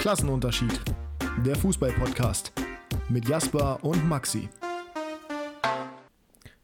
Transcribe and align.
Klassenunterschied. 0.00 0.80
Der 1.44 1.54
Fußball-Podcast 1.56 2.52
mit 3.10 3.28
Jasper 3.28 3.80
und 3.82 4.08
Maxi. 4.08 4.48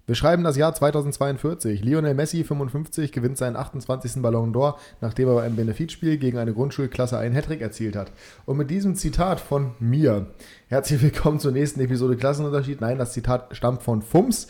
Wir 0.06 0.14
schreiben 0.14 0.43
das 0.43 0.56
Jahr 0.56 0.72
2042. 0.74 1.85
Lionel 1.85 2.14
Messi, 2.14 2.45
55, 2.45 3.12
gewinnt 3.12 3.37
seinen 3.37 3.57
28. 3.57 4.22
Ballon 4.22 4.54
d'Or, 4.54 4.77
nachdem 5.03 5.29
er 5.29 5.35
bei 5.35 5.43
einem 5.43 5.57
Benefizspiel 5.57 6.17
gegen 6.17 6.38
eine 6.38 6.54
Grundschulklasse 6.54 7.19
einen 7.19 7.35
Hattrick 7.35 7.60
erzielt 7.60 7.94
hat. 7.94 8.10
Und 8.46 8.56
mit 8.56 8.71
diesem 8.71 8.94
Zitat 8.94 9.38
von 9.38 9.72
mir, 9.80 10.28
herzlich 10.68 11.03
willkommen 11.03 11.38
zur 11.38 11.53
nächsten 11.53 11.80
Episode 11.80 12.16
Klassenunterschied. 12.16 12.80
Nein, 12.80 12.96
das 12.96 13.12
Zitat 13.12 13.54
stammt 13.54 13.82
von 13.82 14.00
Fums. 14.00 14.46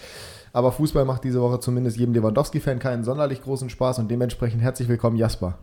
Aber 0.53 0.71
Fußball 0.71 1.05
macht 1.05 1.25
diese 1.25 1.41
Woche 1.41 1.59
zumindest 1.59 1.97
jedem 1.97 2.15
Lewandowski-Fan 2.15 2.79
keinen 2.79 3.03
sonderlich 3.03 3.43
großen 3.43 3.69
Spaß 3.69 3.99
und 3.99 4.09
dementsprechend 4.13 4.63
herzlich 4.63 4.89
willkommen, 4.89 5.17
Jasper. 5.17 5.59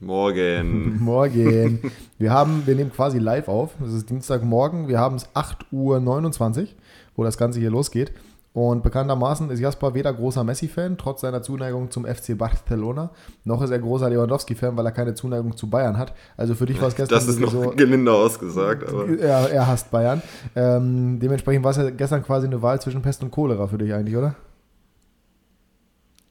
Morgen. 0.00 0.98
Morgen. 1.00 1.80
Wir 2.18 2.32
haben, 2.32 2.62
wir 2.66 2.74
nehmen 2.74 2.92
quasi 2.92 3.18
live 3.18 3.48
auf. 3.48 3.70
Es 3.84 3.94
ist 3.94 4.10
Dienstagmorgen. 4.10 4.88
Wir 4.88 4.98
haben 4.98 5.16
es 5.16 5.28
8.29 5.34 6.60
Uhr, 6.60 6.68
wo 7.16 7.24
das 7.24 7.38
Ganze 7.38 7.60
hier 7.60 7.70
losgeht. 7.70 8.12
Und 8.52 8.82
bekanntermaßen 8.82 9.50
ist 9.50 9.60
Jasper 9.60 9.92
weder 9.92 10.14
großer 10.14 10.42
Messi-Fan, 10.42 10.96
trotz 10.96 11.20
seiner 11.20 11.42
Zuneigung 11.42 11.90
zum 11.90 12.06
FC 12.06 12.38
Barcelona, 12.38 13.10
noch 13.44 13.60
ist 13.60 13.70
er 13.70 13.78
großer 13.78 14.08
Lewandowski-Fan, 14.08 14.74
weil 14.78 14.86
er 14.86 14.92
keine 14.92 15.12
Zuneigung 15.12 15.54
zu 15.58 15.68
Bayern 15.68 15.98
hat. 15.98 16.14
Also 16.38 16.54
für 16.54 16.64
dich 16.64 16.80
war 16.80 16.88
es 16.88 16.96
gestern 16.96 17.18
Das 17.18 17.28
ist 17.28 17.38
noch 17.38 17.52
so, 17.52 17.74
gelinde 17.76 18.10
ausgesagt. 18.10 18.88
Aber. 18.88 19.10
Er, 19.18 19.50
er 19.50 19.66
hasst 19.66 19.90
Bayern. 19.90 20.22
Ähm, 20.54 21.18
dementsprechend 21.20 21.64
war 21.64 21.72
es 21.72 21.76
ja 21.76 21.90
gestern 21.90 22.22
quasi 22.22 22.46
eine 22.46 22.62
Wahl 22.62 22.80
zwischen 22.80 23.02
Pest 23.02 23.22
und 23.22 23.30
Cholera 23.30 23.66
für 23.66 23.76
dich 23.76 23.92
eigentlich, 23.92 24.16
oder? 24.16 24.36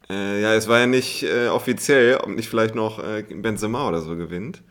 Äh, 0.09 0.41
ja, 0.41 0.53
es 0.53 0.67
war 0.67 0.79
ja 0.79 0.87
nicht 0.87 1.23
äh, 1.23 1.47
offiziell, 1.47 2.17
ob 2.17 2.29
nicht 2.29 2.49
vielleicht 2.49 2.75
noch 2.75 3.03
äh, 3.03 3.23
Benzema 3.23 3.87
oder 3.87 4.01
so 4.01 4.15
gewinnt. 4.15 4.61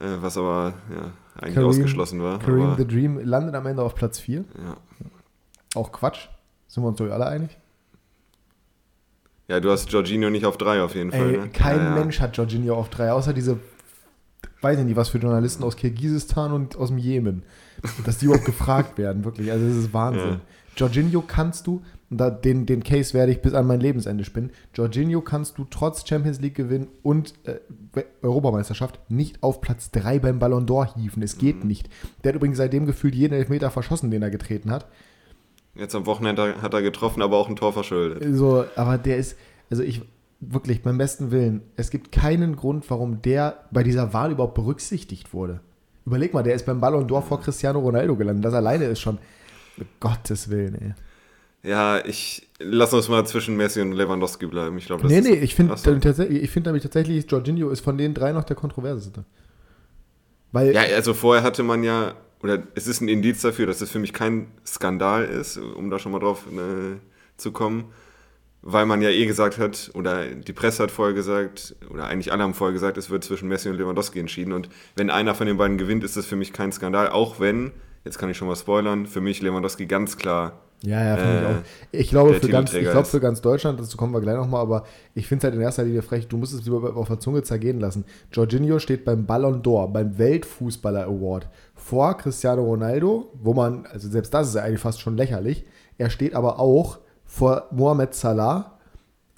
Äh, 0.00 0.06
was 0.20 0.36
aber 0.36 0.74
ja, 0.90 1.12
eigentlich 1.40 1.54
Kareem, 1.54 1.68
ausgeschlossen 1.68 2.22
war. 2.22 2.38
Kareem 2.38 2.62
aber, 2.62 2.76
the 2.76 2.86
Dream 2.86 3.18
landet 3.18 3.54
am 3.54 3.66
Ende 3.66 3.82
auf 3.82 3.94
Platz 3.94 4.18
4. 4.18 4.38
Ja. 4.38 4.76
Auch 5.74 5.92
Quatsch. 5.92 6.28
Sind 6.68 6.82
wir 6.82 6.88
uns 6.88 6.98
doch 6.98 7.10
alle 7.10 7.26
einig? 7.26 7.56
Ja, 9.46 9.60
du 9.60 9.70
hast 9.70 9.92
Jorginho 9.92 10.30
nicht 10.30 10.46
auf 10.46 10.56
3 10.56 10.82
auf 10.82 10.94
jeden 10.94 11.10
Fall. 11.10 11.30
Ey, 11.30 11.38
ne? 11.38 11.48
Kein 11.50 11.76
ja, 11.76 11.84
ja. 11.84 11.94
Mensch 11.94 12.20
hat 12.20 12.36
Jorginho 12.36 12.74
auf 12.74 12.88
3, 12.88 13.12
außer 13.12 13.32
diese, 13.32 13.58
weiß 14.62 14.78
ich 14.78 14.84
nicht, 14.84 14.96
was 14.96 15.10
für 15.10 15.18
Journalisten 15.18 15.62
aus 15.64 15.76
Kirgisistan 15.76 16.52
und 16.52 16.76
aus 16.76 16.88
dem 16.88 16.98
Jemen. 16.98 17.42
Dass 18.06 18.18
die 18.18 18.26
überhaupt 18.26 18.46
gefragt 18.46 18.96
werden, 18.96 19.24
wirklich. 19.24 19.52
Also, 19.52 19.66
das 19.66 19.76
ist 19.76 19.92
Wahnsinn. 19.92 20.30
Ja. 20.30 20.40
Jorginho 20.76 21.22
kannst 21.22 21.66
du, 21.66 21.82
und 22.10 22.18
da, 22.18 22.30
den, 22.30 22.66
den 22.66 22.82
Case 22.82 23.14
werde 23.14 23.32
ich 23.32 23.40
bis 23.40 23.54
an 23.54 23.66
mein 23.66 23.80
Lebensende 23.80 24.24
spinnen, 24.24 24.50
Jorginho 24.74 25.20
kannst 25.20 25.58
du 25.58 25.64
trotz 25.68 26.06
Champions 26.06 26.40
League 26.40 26.54
Gewinn 26.54 26.88
und 27.02 27.34
äh, 27.44 28.04
Europameisterschaft 28.22 28.98
nicht 29.10 29.42
auf 29.42 29.60
Platz 29.60 29.90
3 29.90 30.18
beim 30.18 30.38
Ballon 30.38 30.66
d'Or 30.66 30.94
hieven. 30.94 31.22
Es 31.22 31.38
geht 31.38 31.62
mhm. 31.62 31.68
nicht. 31.68 31.88
Der 32.22 32.30
hat 32.30 32.36
übrigens 32.36 32.58
seitdem 32.58 32.86
gefühlt 32.86 33.14
jeden 33.14 33.34
Elfmeter 33.34 33.70
verschossen, 33.70 34.10
den 34.10 34.22
er 34.22 34.30
getreten 34.30 34.70
hat. 34.70 34.86
Jetzt 35.74 35.94
am 35.94 36.06
Wochenende 36.06 36.62
hat 36.62 36.74
er 36.74 36.82
getroffen, 36.82 37.22
aber 37.22 37.36
auch 37.36 37.48
ein 37.48 37.56
Tor 37.56 37.72
verschuldet. 37.72 38.22
So, 38.36 38.64
aber 38.76 38.96
der 38.96 39.16
ist, 39.16 39.36
also 39.70 39.82
ich, 39.82 40.02
wirklich, 40.40 40.82
beim 40.82 40.98
besten 40.98 41.30
Willen, 41.30 41.62
es 41.76 41.90
gibt 41.90 42.12
keinen 42.12 42.54
Grund, 42.54 42.88
warum 42.90 43.22
der 43.22 43.64
bei 43.70 43.82
dieser 43.82 44.12
Wahl 44.12 44.30
überhaupt 44.30 44.54
berücksichtigt 44.54 45.32
wurde. 45.32 45.60
Überleg 46.06 46.34
mal, 46.34 46.42
der 46.42 46.54
ist 46.54 46.66
beim 46.66 46.80
Ballon 46.80 47.08
d'Or 47.08 47.22
vor 47.22 47.40
Cristiano 47.40 47.80
Ronaldo 47.80 48.14
gelandet. 48.14 48.44
Das 48.44 48.54
alleine 48.54 48.84
ist 48.84 49.00
schon, 49.00 49.18
Gottes 50.00 50.50
Willen, 50.50 50.74
ey. 50.74 50.94
Ja, 51.64 52.04
ich 52.04 52.48
lass 52.58 52.92
uns 52.92 53.08
mal 53.08 53.26
zwischen 53.26 53.56
Messi 53.56 53.80
und 53.80 53.92
Lewandowski 53.92 54.46
bleiben. 54.46 54.76
Ich 54.78 54.86
glaube, 54.86 55.02
das 55.02 55.10
Nee, 55.10 55.22
nee, 55.22 55.34
ich 55.34 55.54
finde 55.54 55.74
ich 55.74 56.50
find 56.50 56.66
nämlich 56.66 56.82
tatsächlich, 56.82 57.30
Jorginho 57.30 57.70
ist 57.70 57.80
von 57.80 57.96
den 57.96 58.14
drei 58.14 58.32
noch 58.32 58.44
der 58.44 58.56
kontroverseste. 58.56 59.24
Weil 60.52 60.74
ja, 60.74 60.82
also 60.82 61.14
vorher 61.14 61.42
hatte 61.42 61.62
man 61.62 61.82
ja 61.82 62.14
oder 62.44 62.62
es 62.74 62.86
ist 62.86 63.00
ein 63.00 63.08
Indiz 63.08 63.40
dafür, 63.40 63.66
dass 63.66 63.80
es 63.80 63.90
für 63.90 63.98
mich 63.98 64.12
kein 64.12 64.48
Skandal 64.66 65.24
ist, 65.24 65.56
um 65.56 65.88
da 65.88 65.98
schon 65.98 66.12
mal 66.12 66.18
drauf 66.18 66.44
äh, 66.52 66.98
zu 67.38 67.52
kommen, 67.52 67.86
weil 68.60 68.84
man 68.84 69.00
ja 69.00 69.08
eh 69.08 69.24
gesagt 69.24 69.56
hat, 69.56 69.90
oder 69.94 70.26
die 70.26 70.52
Presse 70.52 70.82
hat 70.82 70.90
vorher 70.90 71.14
gesagt, 71.14 71.74
oder 71.88 72.06
eigentlich 72.06 72.32
alle 72.32 72.42
haben 72.42 72.52
vorher 72.52 72.74
gesagt, 72.74 72.98
es 72.98 73.08
wird 73.08 73.24
zwischen 73.24 73.48
Messi 73.48 73.70
und 73.70 73.76
Lewandowski 73.76 74.20
entschieden. 74.20 74.52
Und 74.52 74.68
wenn 74.94 75.08
einer 75.08 75.34
von 75.34 75.46
den 75.46 75.56
beiden 75.56 75.78
gewinnt, 75.78 76.04
ist 76.04 76.18
das 76.18 76.26
für 76.26 76.36
mich 76.36 76.52
kein 76.52 76.70
Skandal, 76.70 77.08
auch 77.08 77.40
wenn, 77.40 77.72
jetzt 78.04 78.18
kann 78.18 78.28
ich 78.28 78.36
schon 78.36 78.48
mal 78.48 78.56
spoilern, 78.56 79.06
für 79.06 79.22
mich 79.22 79.40
Lewandowski 79.40 79.86
ganz 79.86 80.18
klar 80.18 80.60
ja, 80.86 81.02
ja, 81.02 81.16
finde 81.16 81.32
äh, 81.32 81.40
ich 81.40 81.46
auch. 81.46 81.62
Ich 81.92 82.08
glaube, 82.10 82.34
für 82.34 82.48
ganz, 82.48 82.74
ich 82.74 82.90
glaube 82.90 83.06
für 83.06 83.20
ganz 83.20 83.40
Deutschland, 83.40 83.80
dazu 83.80 83.96
kommen 83.96 84.12
wir 84.12 84.20
gleich 84.20 84.36
nochmal, 84.36 84.60
aber 84.60 84.84
ich 85.14 85.26
finde 85.26 85.40
es 85.40 85.44
halt 85.44 85.54
in 85.54 85.60
erster 85.60 85.84
Linie 85.84 86.02
frech, 86.02 86.28
du 86.28 86.36
musst 86.36 86.52
es 86.52 86.64
lieber 86.64 86.96
auf 86.96 87.08
der 87.08 87.20
Zunge 87.20 87.42
zergehen 87.42 87.80
lassen. 87.80 88.04
Jorginho 88.32 88.78
steht 88.78 89.04
beim 89.04 89.26
Ballon 89.26 89.62
d'Or, 89.62 89.92
beim 89.92 90.18
Weltfußballer 90.18 91.04
Award 91.04 91.48
vor 91.74 92.16
Cristiano 92.16 92.62
Ronaldo, 92.62 93.30
wo 93.34 93.54
man, 93.54 93.86
also 93.86 94.08
selbst 94.08 94.32
das 94.34 94.48
ist 94.48 94.54
ja 94.54 94.62
eigentlich 94.62 94.80
fast 94.80 95.00
schon 95.00 95.16
lächerlich. 95.16 95.64
Er 95.98 96.10
steht 96.10 96.34
aber 96.34 96.58
auch 96.58 96.98
vor 97.24 97.68
Mohamed 97.70 98.14
Salah 98.14 98.78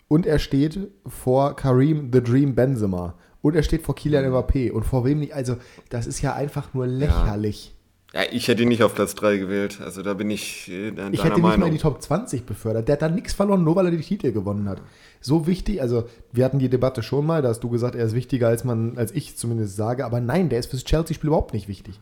und 0.08 0.26
er 0.26 0.38
steht 0.38 0.78
vor 1.06 1.56
Karim 1.56 2.10
the 2.12 2.22
Dream 2.22 2.54
Benzema 2.54 3.14
und 3.42 3.54
er 3.54 3.62
steht 3.62 3.82
vor 3.82 3.94
Kylian 3.94 4.24
Mbappé 4.24 4.72
und 4.72 4.84
vor 4.84 5.04
wem 5.04 5.20
nicht, 5.20 5.34
also 5.34 5.56
das 5.88 6.06
ist 6.06 6.22
ja 6.22 6.34
einfach 6.34 6.74
nur 6.74 6.86
lächerlich. 6.86 7.68
Ja. 7.68 7.75
Ja, 8.14 8.22
ich 8.30 8.48
hätte 8.48 8.62
ihn 8.62 8.68
nicht 8.68 8.82
auf 8.82 8.94
Platz 8.94 9.14
3 9.14 9.36
gewählt. 9.36 9.80
Also 9.82 10.02
da 10.02 10.14
bin 10.14 10.30
ich 10.30 10.70
äh, 10.70 10.90
deiner 10.90 11.12
Ich 11.12 11.24
hätte 11.24 11.38
ihn 11.38 11.44
nicht 11.44 11.58
mal 11.58 11.66
in 11.66 11.72
die 11.72 11.78
Top 11.78 12.00
20 12.00 12.46
befördert. 12.46 12.88
Der 12.88 12.94
hat 12.94 13.02
da 13.02 13.08
nichts 13.08 13.34
verloren, 13.34 13.64
nur 13.64 13.76
weil 13.76 13.86
er 13.86 13.90
die 13.90 14.00
Titel 14.00 14.32
gewonnen 14.32 14.68
hat. 14.68 14.80
So 15.20 15.46
wichtig, 15.46 15.82
also 15.82 16.08
wir 16.32 16.44
hatten 16.44 16.58
die 16.58 16.68
Debatte 16.68 17.02
schon 17.02 17.26
mal, 17.26 17.42
da 17.42 17.48
hast 17.48 17.60
du 17.60 17.68
gesagt, 17.68 17.94
er 17.94 18.06
ist 18.06 18.14
wichtiger, 18.14 18.48
als 18.48 18.64
man, 18.64 18.96
als 18.96 19.12
ich 19.12 19.36
zumindest 19.36 19.76
sage. 19.76 20.04
Aber 20.04 20.20
nein, 20.20 20.48
der 20.48 20.60
ist 20.60 20.70
fürs 20.70 20.84
Chelsea-Spiel 20.84 21.28
überhaupt 21.28 21.52
nicht 21.52 21.68
wichtig. 21.68 21.98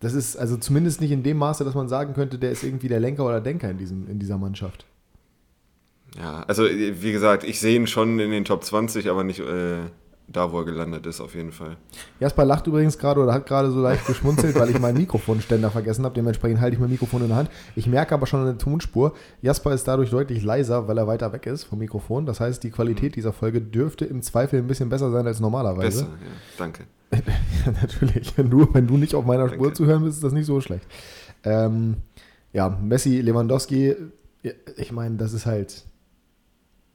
Das 0.00 0.14
ist 0.14 0.36
also 0.36 0.56
zumindest 0.56 1.00
nicht 1.00 1.10
in 1.10 1.22
dem 1.22 1.38
Maße, 1.38 1.64
dass 1.64 1.74
man 1.74 1.88
sagen 1.88 2.14
könnte, 2.14 2.38
der 2.38 2.50
ist 2.50 2.62
irgendwie 2.62 2.88
der 2.88 3.00
Lenker 3.00 3.24
oder 3.24 3.40
Denker 3.40 3.70
in, 3.70 3.78
diesem, 3.78 4.08
in 4.10 4.18
dieser 4.18 4.38
Mannschaft. 4.38 4.84
Ja, 6.18 6.44
also 6.46 6.64
wie 6.64 7.12
gesagt, 7.12 7.44
ich 7.44 7.60
sehe 7.60 7.76
ihn 7.76 7.86
schon 7.86 8.18
in 8.18 8.30
den 8.30 8.44
Top 8.44 8.64
20, 8.64 9.08
aber 9.10 9.24
nicht 9.24 9.40
äh, 9.40 9.84
da, 10.28 10.50
wo 10.50 10.58
er 10.58 10.64
gelandet 10.64 11.06
ist, 11.06 11.20
auf 11.20 11.34
jeden 11.36 11.52
Fall. 11.52 11.76
Jasper 12.18 12.44
lacht 12.44 12.66
übrigens 12.66 12.98
gerade 12.98 13.20
oder 13.20 13.32
hat 13.32 13.46
gerade 13.46 13.70
so 13.70 13.80
leicht 13.80 14.06
geschmunzelt, 14.06 14.58
weil 14.58 14.70
ich 14.70 14.80
meinen 14.80 14.98
Mikrofonständer 14.98 15.70
vergessen 15.70 16.04
habe. 16.04 16.14
Dementsprechend 16.14 16.60
halte 16.60 16.74
ich 16.74 16.80
mein 16.80 16.90
Mikrofon 16.90 17.22
in 17.22 17.28
der 17.28 17.36
Hand. 17.36 17.50
Ich 17.76 17.86
merke 17.86 18.14
aber 18.14 18.26
schon 18.26 18.40
eine 18.40 18.58
Tonspur. 18.58 19.14
Jasper 19.40 19.72
ist 19.72 19.86
dadurch 19.86 20.10
deutlich 20.10 20.42
leiser, 20.42 20.88
weil 20.88 20.98
er 20.98 21.06
weiter 21.06 21.32
weg 21.32 21.46
ist 21.46 21.64
vom 21.64 21.78
Mikrofon. 21.78 22.26
Das 22.26 22.40
heißt, 22.40 22.62
die 22.64 22.70
Qualität 22.70 23.14
dieser 23.14 23.32
Folge 23.32 23.60
dürfte 23.60 24.04
im 24.04 24.20
Zweifel 24.20 24.58
ein 24.58 24.66
bisschen 24.66 24.88
besser 24.88 25.12
sein 25.12 25.26
als 25.26 25.38
normalerweise. 25.38 26.04
Besser, 26.04 26.12
ja. 26.20 26.30
Danke. 26.58 26.84
ja, 27.12 27.72
natürlich. 27.80 28.36
Wenn 28.36 28.50
du, 28.50 28.68
wenn 28.74 28.88
du 28.88 28.96
nicht 28.96 29.14
auf 29.14 29.24
meiner 29.24 29.44
Danke. 29.44 29.54
Spur 29.54 29.74
zu 29.74 29.86
hören 29.86 30.02
bist, 30.02 30.16
ist 30.16 30.24
das 30.24 30.32
nicht 30.32 30.46
so 30.46 30.60
schlecht. 30.60 30.86
Ähm, 31.44 31.98
ja, 32.52 32.68
Messi, 32.68 33.20
Lewandowski, 33.20 33.94
ich 34.76 34.90
meine, 34.90 35.16
das 35.16 35.32
ist 35.32 35.46
halt. 35.46 35.84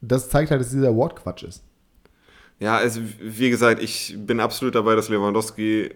Das 0.01 0.29
zeigt 0.29 0.51
halt, 0.51 0.59
dass 0.59 0.71
dieser 0.71 0.89
Award 0.89 1.15
Quatsch 1.15 1.43
ist. 1.43 1.63
Ja, 2.61 2.77
also 2.77 3.01
wie 3.19 3.49
gesagt, 3.49 3.81
ich 3.81 4.15
bin 4.19 4.39
absolut 4.39 4.75
dabei, 4.75 4.95
dass 4.95 5.09
Lewandowski 5.09 5.89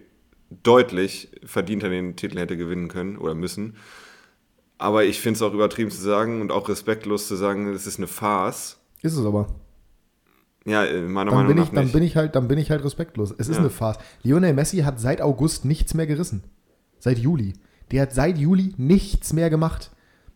deutlich 0.64 1.30
verdienter 1.46 1.90
den 1.90 2.16
Titel 2.16 2.40
hätte 2.40 2.58
gewinnen 2.58 2.88
können 2.88 3.18
oder 3.18 3.36
müssen. 3.36 3.76
Aber 4.80 5.04
ich 5.04 5.22
finde 5.22 5.38
es 5.38 5.42
auch 5.44 5.54
übertrieben 5.54 5.92
zu 5.92 6.02
sagen 6.02 6.42
und 6.42 6.52
auch 6.52 6.68
respektlos 6.68 7.28
zu 7.28 7.36
sagen, 7.36 7.72
es 7.72 7.86
ist 7.86 8.00
eine 8.00 8.08
Farce. 8.08 8.80
Ist 9.04 9.16
es 9.16 9.24
aber. 9.24 9.48
Ja, 10.66 10.84
äh, 10.84 11.04
meiner 11.04 11.30
dann 11.30 11.46
Meinung 11.46 11.48
bin 11.50 11.58
nach 11.58 11.68
ich, 11.68 11.72
Dann 11.72 11.92
bin 11.92 12.02
ich 12.02 12.16
halt, 12.16 12.36
dann 12.36 12.48
bin 12.48 12.58
ich 12.58 12.72
halt 12.72 12.84
respektlos. 12.84 13.31
Es 13.38 13.48
ist 13.48 13.58
ja. 13.58 13.62
eine 13.62 13.70
Farce. 13.70 14.00
Lionel 14.24 14.54
Messi 14.54 14.80
hat 14.80 15.00
seit 15.00 15.22
August 15.22 15.66
nichts 15.66 15.94
mehr 15.94 16.08
gerissen. 16.08 16.44
Seit 16.98 17.20
Juli. 17.20 17.54
Der 17.92 18.02
hat 18.02 18.14
seit 18.14 18.40
Juli 18.40 18.74
nichts 18.78 19.34
mehr 19.34 19.52
gemacht. 19.52 19.92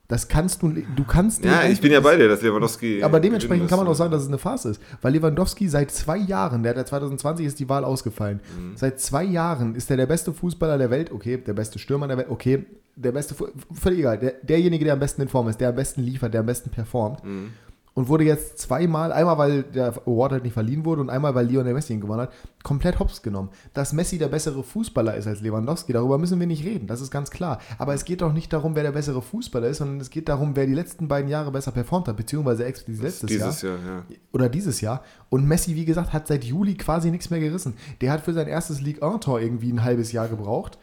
Das 0.10 0.28
kannst 0.28 0.64
du, 0.64 0.70
du 0.70 1.04
kannst. 1.04 1.46
Ja, 1.46 1.64
ich 1.66 1.80
bin 1.80 1.92
ja 1.92 2.00
bei 2.00 2.18
dir, 2.18 2.28
dass 2.28 2.42
Lewandowski. 2.42 3.04
Aber 3.04 3.20
dementsprechend 3.20 3.70
kann 3.70 3.78
man 3.78 3.88
auch 3.88 3.94
sagen, 3.94 4.12
dass 4.12 4.24
es 4.24 4.28
eine 4.28 4.40
Phase 4.40 4.72
ist. 4.72 4.82
Weil 5.04 5.14
Lewandowski 5.14 5.70
seit 5.70 5.92
zwei 5.92 6.18
Jahren, 6.18 6.64
der 6.64 6.76
hat 6.76 6.88
2020 6.88 7.46
ist 7.46 7.60
die 7.60 7.70
Wahl 7.70 7.86
ausgefallen. 7.86 8.40
Mhm. 8.58 8.76
Seit 8.76 9.00
zwei 9.00 9.24
Jahren 9.24 9.76
ist 9.76 9.92
er 9.92 9.98
der 9.98 10.08
beste 10.08 10.34
Fußballer 10.34 10.80
der 10.80 10.90
Welt, 10.90 11.12
okay, 11.12 11.38
der 11.38 11.54
beste 11.54 11.78
Stürmer 11.78 12.08
der 12.08 12.18
Welt, 12.18 12.28
okay, 12.32 12.66
der 12.96 13.12
beste, 13.12 13.36
völlig 13.72 14.00
egal, 14.00 14.18
der, 14.18 14.34
derjenige, 14.42 14.84
der 14.84 14.94
am 14.96 15.00
besten 15.00 15.22
in 15.22 15.28
Form 15.28 15.48
ist, 15.48 15.62
der 15.62 15.70
am 15.70 15.76
besten 15.76 16.02
liefert, 16.02 16.34
der 16.34 16.40
am 16.42 16.48
besten 16.48 16.72
performt. 16.72 17.24
Mhm 17.24 17.52
und 18.00 18.08
wurde 18.08 18.24
jetzt 18.24 18.58
zweimal, 18.60 19.12
einmal 19.12 19.38
weil 19.38 19.64
der 19.64 19.90
Award 20.06 20.32
halt 20.32 20.44
nicht 20.46 20.54
verliehen 20.54 20.86
wurde 20.86 21.02
und 21.02 21.10
einmal 21.10 21.36
weil 21.36 21.46
Lionel 21.46 21.74
Messi 21.74 21.92
ihn 21.92 22.00
gewonnen 22.00 22.22
hat, 22.22 22.32
komplett 22.64 22.98
hops 22.98 23.22
genommen. 23.22 23.50
Dass 23.74 23.92
Messi 23.92 24.18
der 24.18 24.30
bessere 24.30 24.64
Fußballer 24.64 25.18
ist 25.18 25.28
als 25.28 25.42
Lewandowski, 25.42 25.92
darüber 25.92 26.18
müssen 26.18 26.40
wir 26.40 26.48
nicht 26.48 26.64
reden, 26.64 26.88
das 26.88 27.02
ist 27.02 27.12
ganz 27.12 27.30
klar. 27.30 27.60
Aber 27.78 27.94
es 27.94 28.06
geht 28.06 28.22
doch 28.22 28.32
nicht 28.32 28.54
darum, 28.54 28.74
wer 28.74 28.84
der 28.84 28.94
bessere 28.94 29.22
Fußballer 29.22 29.68
ist, 29.68 29.80
sondern 29.80 30.00
es 30.00 30.10
geht 30.12 30.30
darum, 30.30 30.56
wer 30.56 30.66
die 30.66 30.76
letzten 30.76 31.10
beiden 31.10 31.30
Jahre 31.30 31.52
besser 31.52 31.74
performt 31.74 32.08
hat, 32.08 32.16
beziehungsweise 32.16 32.64
explizit 32.64 33.04
letztes 33.04 33.28
dieses 33.28 33.62
Jahr. 33.64 33.76
Jahr 33.76 34.04
ja. 34.08 34.16
Oder 34.32 34.48
dieses 34.48 34.80
Jahr. 34.80 35.04
Und 35.30 35.46
Messi, 35.46 35.76
wie 35.76 35.84
gesagt, 35.84 36.14
hat 36.14 36.26
seit 36.26 36.46
Juli 36.46 36.76
quasi 36.76 37.12
nichts 37.12 37.30
mehr 37.30 37.42
gerissen. 37.42 37.74
Der 38.00 38.14
hat 38.14 38.22
für 38.22 38.32
sein 38.32 38.48
erstes 38.48 38.80
League 38.80 39.04
1-Tor 39.04 39.42
irgendwie 39.42 39.74
ein 39.74 39.84
halbes 39.84 40.14
Jahr 40.14 40.30
gebraucht. 40.30 40.78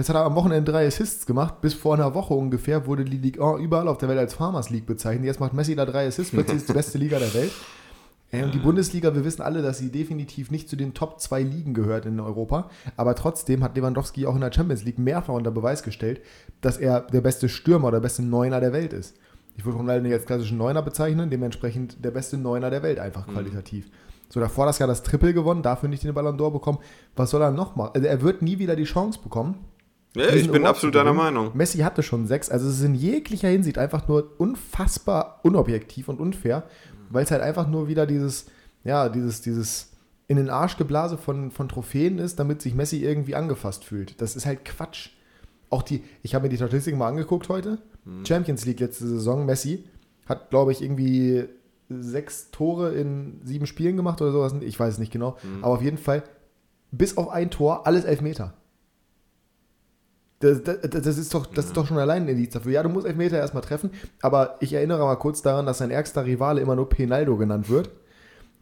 Jetzt 0.00 0.08
hat 0.08 0.16
er 0.16 0.24
am 0.24 0.34
Wochenende 0.34 0.72
drei 0.72 0.86
Assists 0.86 1.26
gemacht. 1.26 1.60
Bis 1.60 1.74
vor 1.74 1.92
einer 1.92 2.14
Woche 2.14 2.32
ungefähr 2.32 2.86
wurde 2.86 3.04
die 3.04 3.18
Ligue 3.18 3.44
1 3.44 3.60
überall 3.60 3.86
auf 3.86 3.98
der 3.98 4.08
Welt 4.08 4.18
als 4.18 4.32
Farmers 4.32 4.70
League 4.70 4.86
bezeichnet. 4.86 5.26
Jetzt 5.26 5.40
macht 5.40 5.52
Messi 5.52 5.76
da 5.76 5.84
drei 5.84 6.06
Assists. 6.06 6.32
Plötzlich 6.32 6.56
ist 6.56 6.70
die 6.70 6.72
beste 6.72 6.96
Liga 6.96 7.18
der 7.18 7.34
Welt. 7.34 7.52
Ey, 8.30 8.42
und 8.42 8.54
die 8.54 8.60
Bundesliga, 8.60 9.14
wir 9.14 9.26
wissen 9.26 9.42
alle, 9.42 9.60
dass 9.60 9.76
sie 9.76 9.92
definitiv 9.92 10.50
nicht 10.50 10.70
zu 10.70 10.76
den 10.76 10.94
Top 10.94 11.20
2 11.20 11.42
Ligen 11.42 11.74
gehört 11.74 12.06
in 12.06 12.18
Europa. 12.18 12.70
Aber 12.96 13.14
trotzdem 13.14 13.62
hat 13.62 13.76
Lewandowski 13.76 14.24
auch 14.24 14.34
in 14.36 14.40
der 14.40 14.50
Champions 14.50 14.84
League 14.84 14.98
mehrfach 14.98 15.34
unter 15.34 15.50
Beweis 15.50 15.82
gestellt, 15.82 16.22
dass 16.62 16.78
er 16.78 17.02
der 17.02 17.20
beste 17.20 17.50
Stürmer 17.50 17.88
oder 17.88 17.98
der 17.98 18.04
beste 18.04 18.22
Neuner 18.22 18.60
der 18.60 18.72
Welt 18.72 18.94
ist. 18.94 19.18
Ich 19.58 19.66
würde 19.66 19.76
Ronaldo 19.76 20.04
nicht 20.04 20.14
als 20.14 20.24
klassischen 20.24 20.56
Neuner 20.56 20.80
bezeichnen, 20.80 21.28
dementsprechend 21.28 22.02
der 22.02 22.10
beste 22.10 22.38
Neuner 22.38 22.70
der 22.70 22.82
Welt 22.82 23.00
einfach 23.00 23.26
qualitativ. 23.28 23.84
Mhm. 23.84 23.92
So, 24.30 24.40
davor 24.40 24.64
das 24.64 24.78
Jahr 24.78 24.86
das 24.86 25.02
Triple 25.02 25.34
gewonnen, 25.34 25.62
dafür 25.62 25.90
nicht 25.90 26.04
den 26.04 26.14
Ballon 26.14 26.38
d'Or 26.38 26.52
bekommen. 26.52 26.78
Was 27.16 27.30
soll 27.30 27.42
er 27.42 27.50
noch 27.50 27.76
machen? 27.76 27.90
Also 27.94 28.06
er 28.06 28.22
wird 28.22 28.40
nie 28.40 28.58
wieder 28.58 28.76
die 28.76 28.84
Chance 28.84 29.18
bekommen. 29.22 29.58
Ja, 30.14 30.28
ich 30.30 30.50
bin 30.50 30.66
absolut 30.66 30.94
deiner 30.94 31.12
Meinung. 31.12 31.50
Messi 31.54 31.78
hatte 31.78 32.02
schon 32.02 32.26
sechs. 32.26 32.50
Also 32.50 32.68
es 32.68 32.78
ist 32.78 32.84
in 32.84 32.94
jeglicher 32.94 33.48
Hinsicht 33.48 33.78
einfach 33.78 34.08
nur 34.08 34.32
unfassbar 34.38 35.40
unobjektiv 35.42 36.08
und 36.08 36.20
unfair, 36.20 36.64
weil 37.10 37.24
es 37.24 37.30
halt 37.30 37.42
einfach 37.42 37.68
nur 37.68 37.86
wieder 37.86 38.06
dieses, 38.06 38.46
ja, 38.82 39.08
dieses, 39.08 39.40
dieses 39.40 39.90
in 40.26 40.36
den 40.36 40.50
Arsch 40.50 40.76
geblase 40.76 41.16
von, 41.16 41.50
von 41.50 41.68
Trophäen 41.68 42.18
ist, 42.18 42.38
damit 42.38 42.62
sich 42.62 42.74
Messi 42.74 43.04
irgendwie 43.04 43.34
angefasst 43.34 43.84
fühlt. 43.84 44.20
Das 44.20 44.36
ist 44.36 44.46
halt 44.46 44.64
Quatsch. 44.64 45.10
Auch 45.70 45.82
die, 45.82 46.02
ich 46.22 46.34
habe 46.34 46.44
mir 46.44 46.48
die 46.48 46.56
Statistik 46.56 46.96
mal 46.96 47.08
angeguckt 47.08 47.48
heute. 47.48 47.78
Hm. 48.04 48.24
Champions 48.24 48.64
League 48.64 48.80
letzte 48.80 49.06
Saison, 49.06 49.46
Messi 49.46 49.84
hat, 50.26 50.50
glaube 50.50 50.72
ich, 50.72 50.82
irgendwie 50.82 51.44
sechs 51.88 52.50
Tore 52.52 52.94
in 52.94 53.40
sieben 53.44 53.66
Spielen 53.66 53.96
gemacht 53.96 54.20
oder 54.22 54.32
sowas. 54.32 54.54
Ich 54.60 54.78
weiß 54.78 54.94
es 54.94 54.98
nicht 54.98 55.12
genau. 55.12 55.36
Hm. 55.42 55.64
Aber 55.64 55.74
auf 55.74 55.82
jeden 55.82 55.98
Fall, 55.98 56.22
bis 56.92 57.16
auf 57.16 57.28
ein 57.28 57.50
Tor, 57.50 57.86
alles 57.86 58.04
Elfmeter. 58.04 58.54
Das, 60.40 60.62
das, 60.62 60.78
das, 60.80 61.18
ist 61.18 61.34
doch, 61.34 61.46
das 61.46 61.66
ist 61.66 61.76
doch 61.76 61.86
schon 61.86 61.98
allein 61.98 62.22
ein 62.22 62.28
Indiz 62.28 62.54
dafür. 62.54 62.72
Ja, 62.72 62.82
du 62.82 62.88
musst 62.88 63.06
Elfmeter 63.06 63.36
erstmal 63.36 63.62
treffen, 63.62 63.90
aber 64.22 64.56
ich 64.60 64.72
erinnere 64.72 65.04
mal 65.04 65.16
kurz 65.16 65.42
daran, 65.42 65.66
dass 65.66 65.78
sein 65.78 65.90
ärgster 65.90 66.24
Rivale 66.24 66.62
immer 66.62 66.76
nur 66.76 66.88
Penaldo 66.88 67.36
genannt 67.36 67.68
wird. 67.68 67.90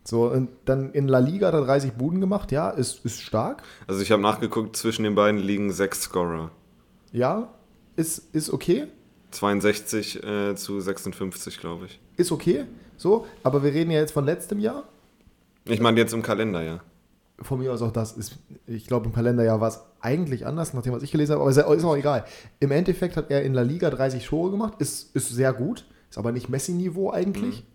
So, 0.02 0.28
und 0.28 0.48
dann 0.64 0.92
in 0.92 1.06
La 1.06 1.18
Liga 1.18 1.48
hat 1.48 1.54
er 1.54 1.60
30 1.64 1.92
Buden 1.92 2.20
gemacht, 2.20 2.50
ja, 2.50 2.70
ist, 2.70 3.04
ist 3.04 3.20
stark. 3.20 3.62
Also 3.86 4.00
ich 4.00 4.10
habe 4.10 4.22
nachgeguckt, 4.22 4.74
zwischen 4.76 5.04
den 5.04 5.14
beiden 5.14 5.40
liegen 5.40 5.70
sechs 5.70 6.02
Scorer. 6.02 6.50
Ja, 7.12 7.54
ist, 7.94 8.34
ist 8.34 8.50
okay. 8.50 8.88
62 9.30 10.24
äh, 10.24 10.54
zu 10.56 10.80
56, 10.80 11.60
glaube 11.60 11.86
ich. 11.86 12.00
Ist 12.16 12.32
okay, 12.32 12.64
so, 12.96 13.26
aber 13.44 13.62
wir 13.62 13.72
reden 13.72 13.90
ja 13.90 14.00
jetzt 14.00 14.12
von 14.12 14.24
letztem 14.24 14.58
Jahr. 14.58 14.84
Ich 15.64 15.80
meine 15.80 16.00
jetzt 16.00 16.14
im 16.14 16.22
Kalender, 16.22 16.62
ja. 16.62 16.80
Von 17.40 17.60
mir 17.60 17.72
aus 17.72 17.82
auch 17.82 17.92
das 17.92 18.12
ist, 18.12 18.38
ich 18.66 18.86
glaube 18.86 19.06
im 19.06 19.12
Kalenderjahr 19.12 19.60
war 19.60 19.68
es 19.68 19.80
eigentlich 20.00 20.44
anders, 20.46 20.74
nachdem 20.74 20.92
was 20.92 21.02
ich 21.02 21.12
gelesen 21.12 21.32
habe, 21.32 21.42
aber 21.42 21.50
ist 21.50 21.84
auch 21.84 21.96
egal. 21.96 22.24
Im 22.58 22.72
Endeffekt 22.72 23.16
hat 23.16 23.30
er 23.30 23.42
in 23.42 23.54
La 23.54 23.62
Liga 23.62 23.90
30 23.90 24.26
Tore 24.26 24.50
gemacht, 24.50 24.74
ist, 24.78 25.14
ist 25.14 25.28
sehr 25.28 25.52
gut, 25.52 25.84
ist 26.10 26.18
aber 26.18 26.32
nicht 26.32 26.48
Messi-Niveau 26.48 27.12
eigentlich. 27.12 27.62
Mhm. 27.62 27.66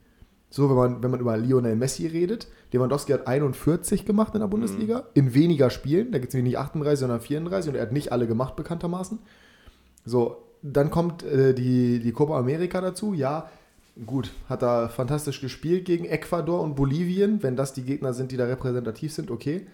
So, 0.50 0.70
wenn 0.70 0.76
man, 0.76 1.02
wenn 1.02 1.10
man 1.10 1.20
über 1.20 1.36
Lionel 1.36 1.76
Messi 1.76 2.06
redet. 2.06 2.48
Lewandowski 2.72 3.12
hat 3.12 3.26
41 3.26 4.06
gemacht 4.06 4.36
in 4.36 4.42
der 4.42 4.48
Bundesliga, 4.48 5.00
mhm. 5.00 5.04
in 5.16 5.34
weniger 5.34 5.72
Spielen. 5.72 6.12
Da 6.12 6.20
gibt 6.20 6.32
es 6.32 6.40
nicht 6.40 6.60
38, 6.60 7.00
sondern 7.00 7.22
34 7.22 7.70
und 7.70 7.76
er 7.76 7.82
hat 7.82 7.92
nicht 7.92 8.12
alle 8.12 8.28
gemacht, 8.28 8.56
bekanntermaßen. 8.56 9.18
So, 10.06 10.44
dann 10.62 10.92
kommt 10.92 11.24
äh, 11.24 11.56
die, 11.56 12.00
die 12.00 12.12
Copa 12.12 12.38
America 12.38 12.82
dazu. 12.82 13.16
Ja, 13.16 13.50
gut, 14.06 14.32
hat 14.50 14.64
er 14.64 14.90
fantastisch 14.90 15.42
gespielt 15.42 15.86
gegen 15.86 16.06
Ecuador 16.06 16.62
und 16.62 16.76
Bolivien. 16.76 17.44
Wenn 17.44 17.56
das 17.56 17.74
die 17.74 17.84
Gegner 17.84 18.14
sind, 18.14 18.32
die 18.32 18.38
da 18.38 18.46
repräsentativ 18.46 19.14
sind, 19.14 19.32
okay. 19.32 19.68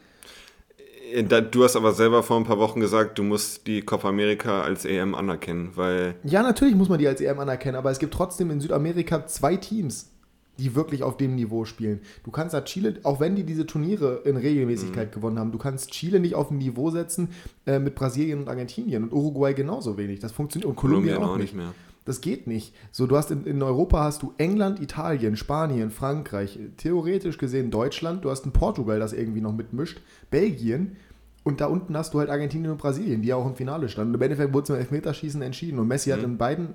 Äh, 1.13 1.23
du 1.23 1.63
hast 1.63 1.75
aber 1.75 1.93
selber 1.93 2.23
vor 2.23 2.37
ein 2.37 2.43
paar 2.43 2.59
Wochen 2.59 2.79
gesagt, 2.79 3.17
du 3.17 3.23
musst 3.23 3.67
die 3.67 3.81
Copa 3.81 4.09
America 4.09 4.61
als 4.61 4.85
EM 4.85 5.15
anerkennen, 5.15 5.71
weil. 5.75 6.15
Ja, 6.23 6.43
natürlich 6.43 6.75
muss 6.75 6.89
man 6.89 6.99
die 6.99 7.07
als 7.07 7.21
EM 7.21 7.39
anerkennen, 7.39 7.75
aber 7.75 7.91
es 7.91 7.99
gibt 7.99 8.13
trotzdem 8.13 8.51
in 8.51 8.59
Südamerika 8.59 9.25
zwei 9.25 9.55
Teams, 9.55 10.11
die 10.57 10.75
wirklich 10.75 11.03
auf 11.03 11.17
dem 11.17 11.35
Niveau 11.35 11.65
spielen. 11.65 12.01
Du 12.23 12.31
kannst 12.31 12.53
da 12.53 12.61
Chile, 12.61 12.99
auch 13.03 13.19
wenn 13.19 13.35
die 13.35 13.43
diese 13.43 13.65
Turniere 13.65 14.21
in 14.25 14.35
Regelmäßigkeit 14.35 15.09
mhm. 15.09 15.13
gewonnen 15.13 15.39
haben, 15.39 15.51
du 15.51 15.57
kannst 15.57 15.91
Chile 15.91 16.19
nicht 16.19 16.35
auf 16.35 16.51
ein 16.51 16.57
Niveau 16.57 16.91
setzen 16.91 17.29
äh, 17.65 17.79
mit 17.79 17.95
Brasilien 17.95 18.39
und 18.39 18.49
Argentinien 18.49 19.03
und 19.03 19.13
Uruguay 19.13 19.53
genauso 19.53 19.97
wenig. 19.97 20.19
Das 20.19 20.33
funktioniert 20.33 20.69
und 20.69 20.75
Kolumbien, 20.75 21.15
Kolumbien 21.15 21.29
auch, 21.29 21.35
auch, 21.35 21.41
nicht 21.41 21.55
mehr. 21.55 21.73
Das 22.09 22.21
geht 22.21 22.47
nicht. 22.47 22.73
So, 22.91 23.05
du 23.05 23.15
hast 23.15 23.29
in, 23.29 23.45
in, 23.45 23.61
Europa 23.61 24.03
hast 24.03 24.23
du 24.23 24.33
England, 24.39 24.81
Italien, 24.81 25.35
Spanien, 25.35 25.91
Frankreich, 25.91 26.57
theoretisch 26.77 27.37
gesehen 27.37 27.69
Deutschland, 27.69 28.25
du 28.25 28.31
hast 28.31 28.47
ein 28.47 28.51
Portugal, 28.51 28.97
das 28.97 29.13
irgendwie 29.13 29.41
noch 29.41 29.53
mitmischt, 29.53 30.01
Belgien 30.31 30.95
und 31.43 31.61
da 31.61 31.67
unten 31.67 31.95
hast 31.95 32.15
du 32.15 32.19
halt 32.19 32.31
Argentinien 32.31 32.71
und 32.71 32.79
Brasilien, 32.79 33.21
die 33.21 33.27
ja 33.27 33.35
auch 33.35 33.45
im 33.45 33.53
Finale 33.53 33.89
standen. 33.89 34.15
Im 34.15 34.21
Endeffekt 34.23 34.51
wurde 34.55 34.63
es 34.63 34.69
im 34.71 34.77
Elfmeterschießen 34.77 35.43
entschieden 35.43 35.77
und 35.77 35.87
Messi 35.87 36.09
mhm. 36.09 36.13
hat 36.13 36.23
in 36.23 36.37
beiden 36.39 36.73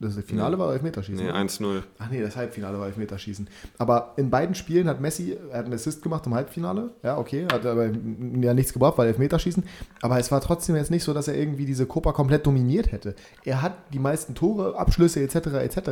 das 0.00 0.16
Finale 0.24 0.58
war 0.58 0.72
Elfmeterschießen. 0.72 1.26
Nee, 1.26 1.30
1-0. 1.30 1.82
Ach 1.98 2.08
nee, 2.10 2.22
das 2.22 2.34
Halbfinale 2.34 2.78
war 2.78 2.86
Elfmeterschießen. 2.86 3.46
Aber 3.76 4.14
in 4.16 4.30
beiden 4.30 4.54
Spielen 4.54 4.88
hat 4.88 4.98
Messi, 4.98 5.36
er 5.50 5.58
hat 5.58 5.66
einen 5.66 5.74
Assist 5.74 6.02
gemacht 6.02 6.24
im 6.24 6.34
Halbfinale. 6.34 6.90
Ja, 7.02 7.18
okay, 7.18 7.46
hat 7.52 7.66
aber 7.66 7.86
ja 7.86 8.54
nichts 8.54 8.72
gebracht, 8.72 8.96
weil 8.96 9.08
Elfmeterschießen. 9.08 9.62
Aber 10.00 10.18
es 10.18 10.32
war 10.32 10.40
trotzdem 10.40 10.74
jetzt 10.76 10.90
nicht 10.90 11.04
so, 11.04 11.12
dass 11.12 11.28
er 11.28 11.36
irgendwie 11.36 11.66
diese 11.66 11.84
Copa 11.84 12.12
komplett 12.12 12.46
dominiert 12.46 12.92
hätte. 12.92 13.14
Er 13.44 13.60
hat 13.60 13.74
die 13.92 13.98
meisten 13.98 14.34
Tore, 14.34 14.74
Abschlüsse 14.78 15.20
etc. 15.20 15.36
etc. 15.36 15.90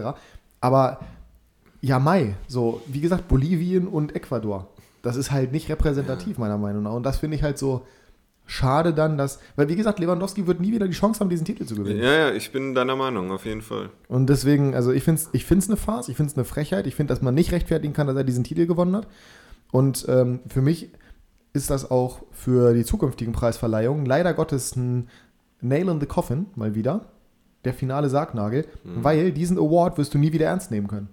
Aber 0.62 1.00
ja, 1.82 1.98
Mai, 1.98 2.34
so, 2.46 2.80
wie 2.86 3.00
gesagt, 3.00 3.28
Bolivien 3.28 3.86
und 3.86 4.16
Ecuador. 4.16 4.68
Das 5.02 5.16
ist 5.16 5.30
halt 5.30 5.52
nicht 5.52 5.68
repräsentativ, 5.68 6.38
meiner 6.38 6.58
Meinung 6.58 6.84
nach. 6.84 6.94
Und 6.94 7.04
das 7.04 7.18
finde 7.18 7.36
ich 7.36 7.42
halt 7.42 7.58
so, 7.58 7.86
schade 8.48 8.94
dann, 8.94 9.18
dass, 9.18 9.38
weil 9.56 9.68
wie 9.68 9.76
gesagt, 9.76 10.00
Lewandowski 10.00 10.46
wird 10.46 10.58
nie 10.58 10.72
wieder 10.72 10.88
die 10.88 10.94
Chance 10.94 11.20
haben, 11.20 11.28
diesen 11.28 11.44
Titel 11.44 11.66
zu 11.66 11.76
gewinnen. 11.76 12.02
Ja, 12.02 12.12
ja, 12.12 12.30
ich 12.32 12.50
bin 12.50 12.74
deiner 12.74 12.96
Meinung, 12.96 13.30
auf 13.30 13.44
jeden 13.44 13.60
Fall. 13.60 13.90
Und 14.08 14.28
deswegen, 14.28 14.74
also 14.74 14.90
ich 14.90 15.04
finde 15.04 15.20
es 15.20 15.28
ich 15.32 15.44
find's 15.44 15.68
eine 15.68 15.76
Farce, 15.76 16.08
ich 16.08 16.16
finde 16.16 16.32
es 16.32 16.36
eine 16.36 16.46
Frechheit, 16.46 16.86
ich 16.86 16.94
finde, 16.94 17.12
dass 17.12 17.22
man 17.22 17.34
nicht 17.34 17.52
rechtfertigen 17.52 17.92
kann, 17.92 18.06
dass 18.06 18.16
er 18.16 18.24
diesen 18.24 18.44
Titel 18.44 18.66
gewonnen 18.66 18.96
hat. 18.96 19.06
Und 19.70 20.06
ähm, 20.08 20.40
für 20.48 20.62
mich 20.62 20.90
ist 21.52 21.68
das 21.68 21.90
auch 21.90 22.22
für 22.32 22.72
die 22.72 22.84
zukünftigen 22.84 23.34
Preisverleihungen 23.34 24.06
leider 24.06 24.32
Gottes 24.32 24.74
ein 24.76 25.08
Nail 25.60 25.88
in 25.88 26.00
the 26.00 26.06
Coffin, 26.06 26.46
mal 26.54 26.74
wieder, 26.74 27.02
der 27.64 27.74
finale 27.74 28.08
Sargnagel, 28.08 28.64
mhm. 28.82 29.04
weil 29.04 29.32
diesen 29.32 29.58
Award 29.58 29.98
wirst 29.98 30.14
du 30.14 30.18
nie 30.18 30.32
wieder 30.32 30.46
ernst 30.46 30.70
nehmen 30.70 30.88
können. 30.88 31.08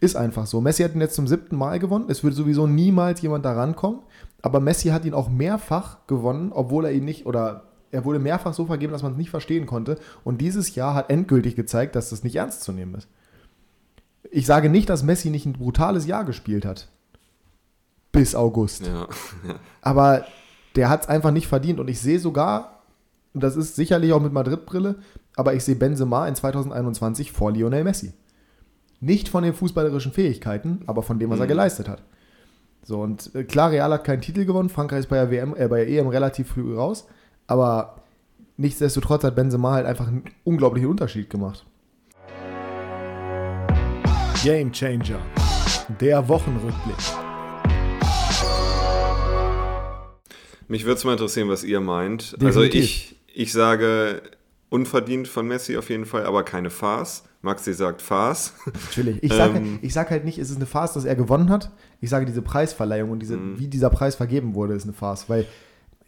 Ist 0.00 0.16
einfach 0.16 0.46
so. 0.46 0.60
Messi 0.60 0.82
hat 0.82 0.94
ihn 0.94 1.00
jetzt 1.00 1.14
zum 1.14 1.26
siebten 1.26 1.56
Mal 1.56 1.78
gewonnen. 1.78 2.04
Es 2.08 2.22
würde 2.22 2.36
sowieso 2.36 2.66
niemals 2.66 3.22
jemand 3.22 3.46
da 3.46 3.54
rankommen 3.54 4.00
aber 4.42 4.60
Messi 4.60 4.88
hat 4.88 5.04
ihn 5.04 5.14
auch 5.14 5.28
mehrfach 5.28 6.06
gewonnen, 6.06 6.52
obwohl 6.52 6.84
er 6.84 6.92
ihn 6.92 7.04
nicht, 7.04 7.26
oder 7.26 7.64
er 7.90 8.04
wurde 8.04 8.18
mehrfach 8.18 8.54
so 8.54 8.66
vergeben, 8.66 8.92
dass 8.92 9.02
man 9.02 9.12
es 9.12 9.18
nicht 9.18 9.30
verstehen 9.30 9.66
konnte. 9.66 9.98
Und 10.24 10.40
dieses 10.40 10.74
Jahr 10.74 10.94
hat 10.94 11.10
endgültig 11.10 11.56
gezeigt, 11.56 11.96
dass 11.96 12.10
das 12.10 12.24
nicht 12.24 12.36
ernst 12.36 12.62
zu 12.62 12.72
nehmen 12.72 12.94
ist. 12.94 13.08
Ich 14.30 14.46
sage 14.46 14.68
nicht, 14.68 14.88
dass 14.88 15.02
Messi 15.02 15.30
nicht 15.30 15.46
ein 15.46 15.52
brutales 15.52 16.06
Jahr 16.06 16.24
gespielt 16.24 16.64
hat. 16.64 16.88
Bis 18.12 18.34
August. 18.34 18.86
Ja. 18.86 19.08
Aber 19.82 20.26
der 20.74 20.88
hat 20.88 21.02
es 21.02 21.08
einfach 21.08 21.30
nicht 21.30 21.46
verdient. 21.46 21.80
Und 21.80 21.88
ich 21.88 22.00
sehe 22.00 22.18
sogar, 22.18 22.82
und 23.34 23.42
das 23.42 23.56
ist 23.56 23.76
sicherlich 23.76 24.12
auch 24.12 24.20
mit 24.20 24.32
Madrid-Brille, 24.32 24.96
aber 25.36 25.54
ich 25.54 25.64
sehe 25.64 25.76
Benzema 25.76 26.26
in 26.26 26.34
2021 26.34 27.30
vor 27.32 27.52
Lionel 27.52 27.84
Messi. 27.84 28.14
Nicht 29.00 29.28
von 29.28 29.42
den 29.42 29.52
fußballerischen 29.52 30.12
Fähigkeiten, 30.12 30.80
aber 30.86 31.02
von 31.02 31.18
dem, 31.18 31.28
was 31.28 31.38
er 31.38 31.44
mhm. 31.44 31.50
geleistet 31.50 31.88
hat. 31.88 32.02
So, 32.88 33.00
und 33.00 33.34
äh, 33.34 33.42
klar, 33.42 33.72
Real 33.72 33.92
hat 33.92 34.04
keinen 34.04 34.20
Titel 34.20 34.44
gewonnen, 34.44 34.68
Frankreich 34.68 35.00
ist 35.00 35.08
bei 35.08 35.16
der, 35.16 35.28
WM, 35.32 35.56
äh, 35.56 35.66
bei 35.66 35.84
der 35.84 35.88
EM 35.88 36.06
relativ 36.06 36.50
früh 36.50 36.72
raus, 36.76 37.08
aber 37.48 37.96
nichtsdestotrotz 38.58 39.24
hat 39.24 39.34
Benzema 39.34 39.72
halt 39.72 39.86
einfach 39.86 40.06
einen 40.06 40.22
unglaublichen 40.44 40.88
Unterschied 40.88 41.28
gemacht. 41.28 41.66
Game 44.44 44.70
Changer, 44.70 45.18
der 45.98 46.28
Wochenrückblick. 46.28 46.94
Mich 50.68 50.84
würde 50.84 50.98
es 50.98 51.04
mal 51.04 51.12
interessieren, 51.14 51.48
was 51.48 51.64
ihr 51.64 51.80
meint. 51.80 52.40
Definitiv. 52.40 52.46
Also 52.46 52.62
ich, 52.62 53.16
ich 53.34 53.52
sage 53.52 54.22
unverdient 54.68 55.28
von 55.28 55.46
Messi 55.46 55.76
auf 55.76 55.90
jeden 55.90 56.06
Fall, 56.06 56.26
aber 56.26 56.42
keine 56.42 56.70
Farce. 56.70 57.24
Maxi 57.42 57.72
sagt 57.72 58.02
Farce. 58.02 58.54
Natürlich. 58.66 59.22
Ich 59.22 59.32
sage 59.32 59.56
ähm, 59.56 59.78
sag 59.88 60.10
halt 60.10 60.24
nicht, 60.24 60.38
ist 60.38 60.50
es 60.50 60.56
eine 60.56 60.66
Farce, 60.66 60.94
dass 60.94 61.04
er 61.04 61.14
gewonnen 61.14 61.48
hat. 61.48 61.70
Ich 62.00 62.10
sage, 62.10 62.26
diese 62.26 62.42
Preisverleihung 62.42 63.10
und 63.10 63.20
diese, 63.20 63.36
mhm. 63.36 63.58
wie 63.58 63.68
dieser 63.68 63.90
Preis 63.90 64.16
vergeben 64.16 64.54
wurde, 64.54 64.74
ist 64.74 64.84
eine 64.84 64.92
Farce. 64.92 65.28
Weil, 65.28 65.46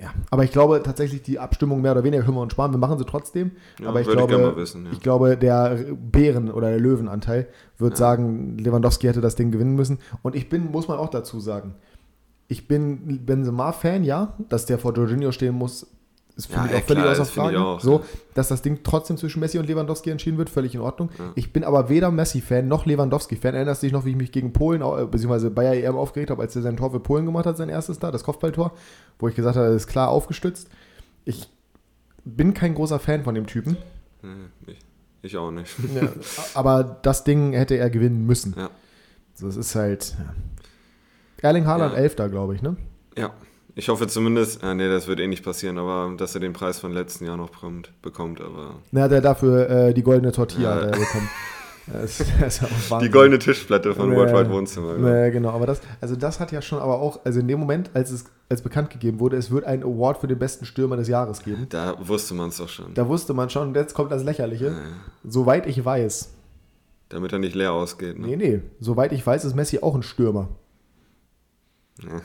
ja, 0.00 0.12
aber 0.31 0.45
ich 0.45 0.50
glaube 0.50 0.83
tatsächlich, 0.85 1.23
die 1.23 1.38
Abstimmung 1.38 1.81
mehr 1.81 1.93
oder 1.93 2.03
weniger 2.03 2.25
können 2.25 2.37
wir 2.37 2.43
uns 2.43 2.53
sparen. 2.53 2.73
Wir 2.73 2.79
machen 2.79 2.99
sie 2.99 3.05
trotzdem. 3.05 3.53
Ja, 3.81 3.88
aber 3.88 4.00
ich 4.00 4.09
glaube, 4.09 4.35
ich, 4.35 4.57
wissen, 4.57 4.87
ja. 4.87 4.93
ich 4.93 5.00
glaube, 5.00 5.37
der 5.37 5.77
Bären- 5.95 6.50
oder 6.50 6.71
der 6.71 6.81
Löwenanteil 6.81 7.47
wird 7.79 7.93
ja. 7.93 7.97
sagen, 7.97 8.59
Lewandowski 8.59 9.07
hätte 9.07 9.21
das 9.21 9.37
Ding 9.37 9.53
gewinnen 9.53 9.77
müssen. 9.77 9.99
Und 10.23 10.35
ich 10.35 10.49
bin, 10.49 10.73
muss 10.73 10.88
man 10.88 10.99
auch 10.99 11.11
dazu 11.11 11.38
sagen, 11.38 11.77
ich 12.49 12.67
bin 12.67 13.25
Benzema-Fan, 13.25 14.03
ja. 14.03 14.35
Dass 14.49 14.67
der 14.67 14.79
vor 14.79 14.95
Jorginho 14.95 15.31
stehen 15.31 15.55
muss, 15.55 15.87
ist 16.38 16.47
für 16.47 16.54
ja, 16.54 16.62
mich 16.62 16.75
auch 16.76 16.83
völlig 16.85 17.04
außer 17.04 17.25
Frage. 17.25 17.61
Auch, 17.61 17.80
so, 17.80 18.04
dass 18.35 18.47
das 18.47 18.62
Ding 18.62 18.80
trotzdem 18.85 19.16
zwischen 19.16 19.40
Messi 19.40 19.59
und 19.59 19.66
Lewandowski 19.66 20.11
entschieden 20.11 20.38
wird, 20.38 20.49
völlig 20.49 20.73
in 20.73 20.80
Ordnung. 20.80 21.11
Ja. 21.18 21.33
Ich 21.35 21.52
bin 21.52 21.64
aber 21.64 21.88
weder 21.88 22.12
Messi-Fan 22.12 22.68
noch 22.68 22.87
Lewandowski-Fan. 22.87 23.57
Erinnerst 23.57 23.83
du 23.83 23.87
dich 23.87 23.92
noch, 23.92 24.04
wie 24.04 24.11
ich 24.11 24.16
mich 24.16 24.30
gegen 24.30 24.52
Polen, 24.52 24.80
äh, 24.80 25.07
beziehungsweise 25.07 25.50
Bayer 25.50 25.75
EM 25.75 25.97
aufgeregt 25.97 26.30
habe, 26.30 26.40
als 26.40 26.54
er 26.54 26.62
sein 26.62 26.76
Tor 26.76 26.92
für 26.92 27.00
Polen 27.00 27.26
gemacht 27.26 27.47
hat, 27.47 27.57
sein 27.57 27.68
erstes 27.68 27.99
da, 27.99 28.12
das 28.12 28.23
Kopfballtor, 28.23 28.73
wo 29.18 29.26
ich 29.26 29.35
gesagt 29.35 29.57
habe, 29.57 29.66
das 29.66 29.83
ist 29.83 29.87
klar 29.88 30.11
aufgestützt. 30.11 30.68
Ich 31.25 31.50
bin 32.25 32.54
kein 32.54 32.76
großer 32.76 33.00
Fan 33.00 33.25
von 33.25 33.35
dem 33.35 33.49
Typen. 33.49 33.76
Ich, 34.66 34.78
ich 35.23 35.37
auch 35.37 35.50
nicht. 35.50 35.75
aber 36.54 37.00
das 37.02 37.25
Ding 37.25 37.52
hätte 37.52 37.75
er 37.75 37.90
gewinnen 37.90 38.26
müssen. 38.26 38.54
Ja. 38.57 38.71
So, 39.35 39.49
es 39.49 39.57
ist 39.57 39.75
halt. 39.75 40.16
Erling 41.42 41.66
Haaland. 41.66 41.97
Elfter, 41.97 42.28
glaube 42.28 42.54
ich, 42.54 42.62
ne? 42.62 42.76
Ja. 43.16 43.33
Ich 43.78 43.88
hoffe 43.88 44.08
zumindest, 44.08 44.64
äh, 44.64 44.75
nee, 44.75 44.88
das 44.88 45.06
wird 45.06 45.20
eh 45.20 45.28
nicht 45.28 45.44
passieren, 45.44 45.78
aber 45.78 46.12
dass 46.16 46.35
er 46.35 46.40
den 46.40 46.52
Preis 46.52 46.80
von 46.80 46.92
letzten 46.92 47.26
Jahr 47.26 47.37
noch 47.37 47.50
bekommt, 47.50 47.92
bekommt 48.02 48.40
aber. 48.40 48.80
Na, 48.90 49.02
hat 49.02 49.12
er 49.12 49.20
dafür 49.20 49.70
äh, 49.70 49.94
die 49.94 50.02
goldene 50.02 50.32
Tortilla 50.32 50.80
ja. 50.80 50.87
bekommen. 50.87 51.28
Das, 51.90 52.23
das 52.38 52.61
die 53.00 53.08
goldene 53.08 53.38
Tischplatte 53.38 53.94
von 53.94 54.11
nee, 54.11 54.16
Worldwide 54.16 54.50
Wohnzimmer. 54.50 54.99
Nee, 54.99 55.30
genau, 55.30 55.49
aber 55.49 55.64
das, 55.64 55.80
also 56.02 56.16
das 56.16 56.38
hat 56.38 56.52
ja 56.52 56.61
schon 56.61 56.80
aber 56.80 57.00
auch, 57.00 57.20
also 57.25 57.40
in 57.40 57.49
dem 57.49 57.58
Moment, 57.58 57.88
als 57.94 58.11
es 58.11 58.26
als 58.50 58.61
bekannt 58.61 58.90
gegeben 58.90 59.20
wurde, 59.20 59.38
es 59.38 59.50
wird 59.50 59.64
einen 59.64 59.85
Award 59.85 60.18
für 60.18 60.26
den 60.26 60.38
besten 60.38 60.66
Stürmer 60.66 60.99
des 60.99 61.08
Jahres 61.08 61.42
geben. 61.42 61.64
Da 61.70 61.97
wusste 62.06 62.35
man 62.35 62.50
es 62.50 62.58
doch 62.58 62.68
schon. 62.68 62.92
Da 62.92 63.08
wusste 63.08 63.32
man 63.32 63.49
schon, 63.49 63.68
und 63.68 63.75
jetzt 63.75 63.94
kommt 63.94 64.12
das 64.12 64.23
Lächerliche. 64.23 64.73
Nee. 64.73 65.30
Soweit 65.30 65.66
ich 65.66 65.82
weiß. 65.82 66.28
Damit 67.08 67.32
er 67.32 67.38
nicht 67.38 67.54
leer 67.54 67.73
ausgeht. 67.73 68.18
Ne? 68.18 68.26
Nee, 68.26 68.37
nee. 68.37 68.61
Soweit 68.80 69.12
ich 69.12 69.26
weiß, 69.26 69.47
ist 69.47 69.54
Messi 69.54 69.78
auch 69.78 69.94
ein 69.94 70.02
Stürmer. 70.02 70.50
Ja. 72.02 72.20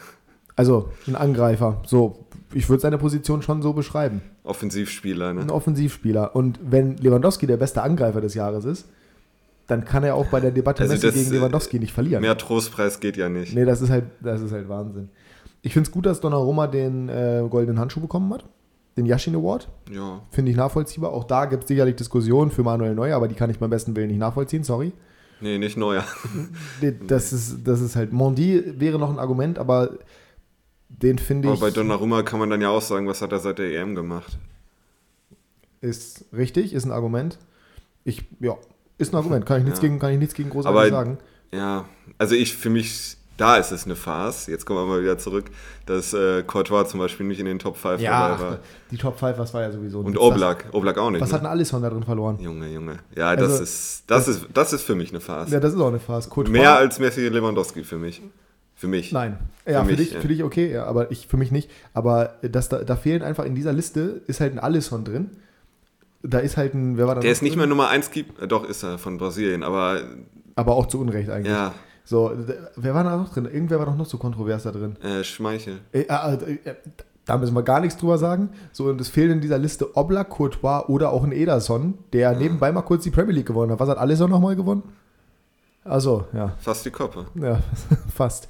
Also 0.55 0.89
ein 1.07 1.15
Angreifer. 1.15 1.81
So, 1.85 2.25
ich 2.53 2.69
würde 2.69 2.81
seine 2.81 2.97
Position 2.97 3.41
schon 3.41 3.61
so 3.61 3.73
beschreiben. 3.73 4.21
Offensivspieler, 4.43 5.33
ne? 5.33 5.41
Ein 5.41 5.49
Offensivspieler. 5.49 6.35
Und 6.35 6.59
wenn 6.63 6.97
Lewandowski 6.97 7.47
der 7.47 7.57
beste 7.57 7.81
Angreifer 7.81 8.21
des 8.21 8.33
Jahres 8.33 8.65
ist, 8.65 8.85
dann 9.67 9.85
kann 9.85 10.03
er 10.03 10.15
auch 10.15 10.27
bei 10.27 10.39
der 10.39 10.51
Debatte 10.51 10.83
also 10.83 10.93
Messi 10.93 11.11
gegen 11.11 11.31
Lewandowski 11.31 11.79
nicht 11.79 11.93
verlieren. 11.93 12.21
Mehr 12.21 12.37
Trostpreis 12.37 12.99
geht 12.99 13.17
ja 13.17 13.29
nicht. 13.29 13.55
Nee, 13.55 13.65
das 13.65 13.81
ist 13.81 13.89
halt, 13.89 14.05
das 14.19 14.41
ist 14.41 14.51
halt 14.51 14.67
Wahnsinn. 14.67 15.09
Ich 15.61 15.73
finde 15.73 15.87
es 15.87 15.91
gut, 15.91 16.05
dass 16.05 16.19
Donnarumma 16.19 16.67
den 16.67 17.07
äh, 17.07 17.43
goldenen 17.49 17.79
Handschuh 17.79 18.01
bekommen 18.01 18.33
hat. 18.33 18.45
Den 18.97 19.05
Yashin 19.05 19.33
Award. 19.35 19.69
Ja. 19.91 20.21
Finde 20.29 20.51
ich 20.51 20.57
nachvollziehbar. 20.57 21.11
Auch 21.11 21.23
da 21.23 21.45
gibt 21.45 21.63
es 21.63 21.67
sicherlich 21.69 21.95
Diskussionen 21.95 22.51
für 22.51 22.63
Manuel 22.63 22.93
Neuer, 22.93 23.15
aber 23.15 23.27
die 23.27 23.35
kann 23.35 23.49
ich 23.49 23.57
beim 23.57 23.69
besten 23.69 23.95
Willen 23.95 24.09
nicht 24.09 24.19
nachvollziehen, 24.19 24.63
sorry. 24.63 24.91
Nee, 25.41 25.57
nicht 25.57 25.77
Neuer. 25.77 26.03
nee, 26.81 26.93
das, 27.07 27.33
ist, 27.33 27.59
das 27.63 27.81
ist 27.81 27.95
halt. 27.95 28.13
Mondi 28.13 28.61
wäre 28.77 28.99
noch 28.99 29.09
ein 29.09 29.19
Argument, 29.19 29.57
aber 29.57 29.97
den 31.01 31.17
finde 31.17 31.47
ich. 31.47 31.53
Aber 31.53 31.61
bei 31.67 31.71
Donnarumma 31.71 32.23
kann 32.23 32.39
man 32.39 32.49
dann 32.49 32.61
ja 32.61 32.69
auch 32.69 32.81
sagen, 32.81 33.07
was 33.07 33.21
hat 33.21 33.31
er 33.31 33.39
seit 33.39 33.59
der 33.59 33.71
EM 33.79 33.95
gemacht? 33.95 34.37
Ist 35.81 36.25
richtig, 36.31 36.73
ist 36.73 36.85
ein 36.85 36.91
Argument. 36.91 37.37
Ich, 38.05 38.23
ja, 38.39 38.57
ist 38.97 39.13
ein 39.13 39.17
Argument. 39.17 39.45
Kann 39.45 39.59
ich 39.59 39.65
nichts, 39.65 39.79
ja. 39.79 39.87
gegen, 39.87 39.99
kann 39.99 40.13
ich 40.13 40.19
nichts 40.19 40.33
gegen 40.33 40.49
großartig 40.49 40.79
aber, 40.79 40.89
sagen. 40.89 41.17
Ja, 41.51 41.85
also 42.17 42.35
ich, 42.35 42.55
für 42.55 42.69
mich, 42.69 43.17
da 43.37 43.57
ist 43.57 43.71
es 43.71 43.85
eine 43.85 43.95
Farce. 43.95 44.47
Jetzt 44.47 44.65
kommen 44.65 44.79
wir 44.79 44.85
mal 44.85 45.01
wieder 45.01 45.17
zurück, 45.17 45.45
dass 45.85 46.13
äh, 46.13 46.43
Courtois 46.43 46.85
zum 46.85 46.99
Beispiel 46.99 47.25
nicht 47.25 47.39
in 47.39 47.45
den 47.45 47.59
Top 47.59 47.77
5 47.77 48.01
ja, 48.01 48.29
dabei 48.29 48.41
war. 48.41 48.59
Die 48.91 48.97
Top 48.97 49.19
5, 49.19 49.37
was 49.37 49.53
war 49.53 49.61
ja 49.61 49.71
sowieso 49.71 49.99
Und 49.99 50.17
Oblak, 50.17 50.65
Oblak 50.71 50.97
auch 50.97 51.11
nicht. 51.11 51.21
Was 51.21 51.29
ne? 51.29 51.35
hat 51.35 51.41
denn 51.41 51.49
Alisson 51.49 51.81
da 51.81 51.89
drin 51.89 52.03
verloren? 52.03 52.39
Junge, 52.39 52.69
Junge. 52.69 52.97
Ja, 53.15 53.29
also, 53.29 53.45
das, 53.45 53.59
ist, 53.59 54.03
das, 54.07 54.25
das, 54.25 54.35
ist, 54.35 54.47
das 54.53 54.73
ist 54.73 54.83
für 54.83 54.95
mich 54.95 55.09
eine 55.09 55.19
Farce. 55.19 55.51
Ja, 55.51 55.59
das 55.59 55.73
ist 55.73 55.79
auch 55.79 55.87
eine 55.87 55.99
Farce. 55.99 56.29
Courtois, 56.29 56.51
Mehr 56.51 56.75
als 56.75 56.99
Messi 56.99 57.27
Lewandowski 57.27 57.83
für 57.83 57.97
mich. 57.97 58.21
Für 58.83 58.89
mich. 58.89 59.13
Nein. 59.13 59.37
Ja, 59.65 59.79
für, 59.79 59.85
für 59.85 59.91
mich, 59.91 59.97
dich, 59.97 60.11
ja. 60.11 60.19
für 60.19 60.27
dich 60.27 60.43
okay, 60.43 60.73
ja, 60.73 60.83
aber 60.83 61.09
ich 61.09 61.27
für 61.27 61.37
mich 61.37 61.51
nicht. 61.51 61.71
Aber 61.93 62.33
das, 62.41 62.67
da, 62.67 62.79
da 62.83 62.97
fehlen 62.97 63.21
einfach 63.21 63.45
in 63.45 63.55
dieser 63.55 63.71
Liste, 63.71 64.21
ist 64.27 64.41
halt 64.41 64.51
ein 64.51 64.59
Alisson 64.59 65.05
drin. 65.05 65.29
Da 66.21 66.39
ist 66.39 66.57
halt 66.57 66.73
ein, 66.73 66.97
wer 66.97 67.07
war 67.07 67.15
da 67.15 67.21
Der 67.21 67.31
ist 67.31 67.43
nicht 67.43 67.55
mehr 67.55 67.65
Nummer 67.65 67.87
1, 67.87 68.11
doch 68.49 68.67
ist 68.67 68.83
er 68.83 68.97
von 68.97 69.17
Brasilien, 69.17 69.63
aber. 69.63 70.01
Aber 70.55 70.75
auch 70.75 70.87
zu 70.87 70.99
Unrecht 70.99 71.29
eigentlich. 71.29 71.53
Ja. 71.53 71.73
So, 72.03 72.33
wer 72.75 72.93
war 72.93 73.05
da 73.05 73.15
noch 73.15 73.33
drin? 73.33 73.45
Irgendwer 73.45 73.79
war 73.79 73.85
doch 73.85 73.95
noch 73.95 74.05
so 74.05 74.17
kontrovers 74.17 74.63
da 74.63 74.71
drin. 74.71 74.97
Äh, 75.01 75.23
Schmeichel. 75.23 75.79
Äh, 75.93 76.01
äh, 76.01 76.33
äh, 76.65 76.75
da 77.23 77.37
müssen 77.37 77.55
wir 77.55 77.63
gar 77.63 77.79
nichts 77.79 77.97
drüber 77.97 78.17
sagen. 78.17 78.49
So, 78.73 78.87
und 78.87 78.99
es 78.99 79.07
fehlt 79.07 79.31
in 79.31 79.39
dieser 79.39 79.59
Liste 79.59 79.95
Oblak, 79.95 80.29
Courtois 80.29 80.89
oder 80.89 81.13
auch 81.13 81.23
ein 81.23 81.31
Ederson, 81.31 81.93
der 82.11 82.35
nebenbei 82.35 82.73
mal 82.73 82.81
kurz 82.81 83.03
die 83.03 83.11
Premier 83.11 83.35
League 83.35 83.45
gewonnen 83.45 83.71
hat. 83.71 83.79
Was 83.79 83.87
hat 83.87 83.97
Alisson 83.97 84.29
nochmal 84.29 84.57
gewonnen? 84.57 84.83
Also, 85.85 86.25
ja. 86.33 86.53
Fast 86.59 86.85
die 86.85 86.91
Koppe. 86.91 87.25
Ja, 87.35 87.59
fast. 88.13 88.47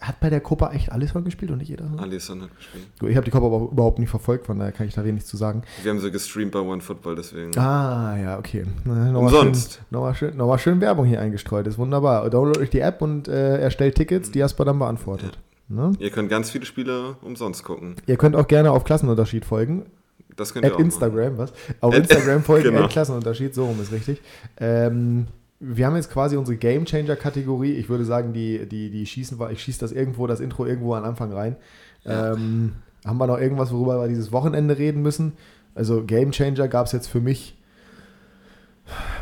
Hat 0.00 0.18
bei 0.18 0.30
der 0.30 0.40
Copa 0.40 0.72
echt 0.72 0.90
Alisson 0.90 1.22
gespielt 1.24 1.52
und 1.52 1.58
nicht 1.58 1.68
jeder? 1.68 1.88
Alisson 1.96 2.42
hat 2.42 2.56
gespielt. 2.56 2.84
Ich 3.08 3.14
habe 3.14 3.24
die 3.24 3.30
Copa 3.30 3.46
aber 3.46 3.70
überhaupt 3.70 4.00
nicht 4.00 4.10
verfolgt, 4.10 4.46
von 4.46 4.58
daher 4.58 4.72
kann 4.72 4.88
ich 4.88 4.94
da 4.94 5.04
wenig 5.04 5.24
zu 5.26 5.36
sagen. 5.36 5.62
Wir 5.80 5.92
haben 5.92 6.00
sie 6.00 6.10
gestreamt 6.10 6.50
bei 6.50 6.58
OneFootball, 6.58 7.14
deswegen. 7.14 7.56
Ah, 7.56 8.18
ja, 8.20 8.38
okay. 8.38 8.64
Nochmal 8.84 9.14
Umsonst. 9.14 9.74
Schön, 9.74 9.84
nochmal, 9.90 10.14
schön, 10.16 10.36
nochmal 10.36 10.58
schön 10.58 10.80
Werbung 10.80 11.06
hier 11.06 11.20
eingestreut, 11.20 11.68
ist 11.68 11.78
wunderbar. 11.78 12.28
Download 12.30 12.58
euch 12.58 12.70
die 12.70 12.80
App 12.80 13.00
und 13.00 13.28
äh, 13.28 13.58
erstellt 13.58 13.94
Tickets, 13.94 14.32
die 14.32 14.40
Jasper 14.40 14.64
dann 14.64 14.80
beantwortet. 14.80 15.38
Ja. 15.68 15.88
Ne? 15.88 15.92
Ihr 16.00 16.10
könnt 16.10 16.28
ganz 16.28 16.50
viele 16.50 16.66
Spiele 16.66 17.16
umsonst 17.22 17.62
gucken. 17.62 17.94
Ihr 18.06 18.16
könnt 18.16 18.34
auch 18.34 18.48
gerne 18.48 18.72
auf 18.72 18.82
Klassenunterschied 18.82 19.44
folgen. 19.44 19.86
Das 20.34 20.52
könnt 20.52 20.66
ihr 20.66 20.74
auch 20.74 20.80
Instagram, 20.80 21.36
machen. 21.36 21.38
was? 21.38 21.52
Auf 21.80 21.94
Instagram 21.94 22.42
folgen, 22.42 22.70
genau. 22.74 22.88
Klassenunterschied, 22.88 23.54
so 23.54 23.66
rum 23.66 23.80
ist 23.80 23.92
richtig. 23.92 24.20
Ähm, 24.58 25.28
wir 25.64 25.86
haben 25.86 25.94
jetzt 25.94 26.10
quasi 26.10 26.36
unsere 26.36 26.56
Game 26.56 26.84
Changer 26.86 27.14
Kategorie. 27.14 27.74
Ich 27.74 27.88
würde 27.88 28.04
sagen, 28.04 28.32
die, 28.32 28.66
die, 28.66 28.90
die 28.90 29.06
schießen 29.06 29.38
wir, 29.38 29.52
ich 29.52 29.62
schieße 29.62 29.78
das 29.78 29.92
irgendwo, 29.92 30.26
das 30.26 30.40
Intro 30.40 30.66
irgendwo 30.66 30.94
am 30.94 31.04
Anfang 31.04 31.32
rein. 31.32 31.56
Ja. 32.02 32.32
Ähm, 32.32 32.72
haben 33.04 33.18
wir 33.18 33.28
noch 33.28 33.38
irgendwas, 33.38 33.72
worüber 33.72 34.00
wir 34.00 34.08
dieses 34.08 34.32
Wochenende 34.32 34.76
reden 34.76 35.02
müssen? 35.02 35.34
Also 35.76 36.02
Game 36.02 36.32
Changer 36.32 36.66
gab 36.66 36.86
es 36.86 36.92
jetzt 36.92 37.06
für 37.06 37.20
mich 37.20 37.56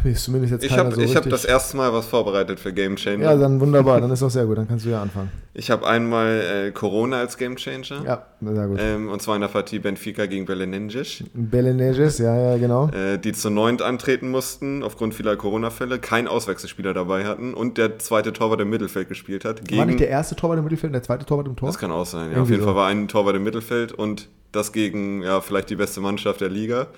ist 0.04 0.24
zumindest 0.24 0.52
jetzt 0.52 0.64
ich 0.64 0.76
habe 0.76 0.94
so 0.94 1.14
hab 1.14 1.28
das 1.28 1.44
erste 1.44 1.76
Mal 1.76 1.92
was 1.92 2.06
vorbereitet 2.06 2.60
für 2.60 2.72
Game 2.72 2.96
Changer. 2.96 3.24
Ja, 3.24 3.36
dann 3.36 3.60
wunderbar, 3.60 4.00
dann 4.00 4.10
ist 4.10 4.22
doch 4.22 4.30
sehr 4.30 4.46
gut, 4.46 4.58
dann 4.58 4.68
kannst 4.68 4.84
du 4.84 4.90
ja 4.90 5.02
anfangen. 5.02 5.30
Ich 5.52 5.70
habe 5.70 5.86
einmal 5.86 6.68
äh, 6.68 6.70
Corona 6.70 7.18
als 7.18 7.36
Game 7.36 7.56
Changer. 7.56 8.04
Ja, 8.04 8.26
sehr 8.40 8.66
gut. 8.68 8.78
Ähm, 8.80 9.08
und 9.08 9.20
zwar 9.20 9.34
in 9.34 9.40
der 9.40 9.48
Partie 9.48 9.78
Benfica 9.78 10.26
gegen 10.26 10.46
Belenenses. 10.46 11.24
Belenenses, 11.34 12.18
ja, 12.18 12.52
ja, 12.52 12.56
genau. 12.56 12.88
Äh, 12.88 13.18
die 13.18 13.32
zu 13.32 13.50
neunt 13.50 13.82
antreten 13.82 14.30
mussten, 14.30 14.82
aufgrund 14.82 15.14
vieler 15.14 15.36
Corona-Fälle, 15.36 15.98
keinen 15.98 16.28
Auswechselspieler 16.28 16.94
dabei 16.94 17.24
hatten 17.24 17.52
und 17.54 17.78
der 17.78 17.98
zweite 17.98 18.32
Torwart 18.32 18.60
im 18.60 18.70
Mittelfeld 18.70 19.08
gespielt 19.08 19.44
hat. 19.44 19.64
Gegen, 19.64 19.78
war 19.78 19.86
nicht 19.86 20.00
der 20.00 20.08
erste 20.08 20.36
Torwart 20.36 20.58
im 20.58 20.64
Mittelfeld 20.64 20.90
und 20.90 20.94
der 20.94 21.02
zweite 21.02 21.26
Torwart 21.26 21.48
im 21.48 21.56
Tor? 21.56 21.68
Das 21.68 21.78
kann 21.78 21.90
auch 21.90 22.06
sein, 22.06 22.32
ja. 22.32 22.40
Auf 22.40 22.48
jeden 22.48 22.60
so. 22.60 22.66
Fall 22.66 22.76
war 22.76 22.88
ein 22.88 23.08
Torwart 23.08 23.36
im 23.36 23.42
Mittelfeld 23.42 23.92
und 23.92 24.28
das 24.52 24.72
gegen, 24.72 25.22
ja, 25.22 25.40
vielleicht 25.40 25.70
die 25.70 25.76
beste 25.76 26.00
Mannschaft 26.00 26.40
der 26.40 26.48
Liga. 26.48 26.88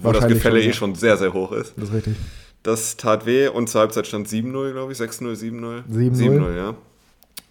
Wo 0.00 0.12
das 0.12 0.26
Gefälle 0.28 0.60
schon, 0.60 0.70
eh 0.70 0.72
schon 0.72 0.94
sehr, 0.94 1.16
sehr 1.16 1.32
hoch 1.32 1.52
ist. 1.52 1.74
Das 1.76 1.88
ist 1.88 1.94
richtig. 1.94 2.16
Das 2.62 2.96
tat 2.96 3.26
weh 3.26 3.48
und 3.48 3.68
zur 3.68 3.80
Halbzeit 3.82 4.06
stand 4.06 4.28
7-0, 4.28 4.72
glaube 4.72 4.92
ich. 4.92 4.98
6-0, 4.98 5.34
7-0. 5.34 5.82
7-0, 5.90 6.56
ja. 6.56 6.74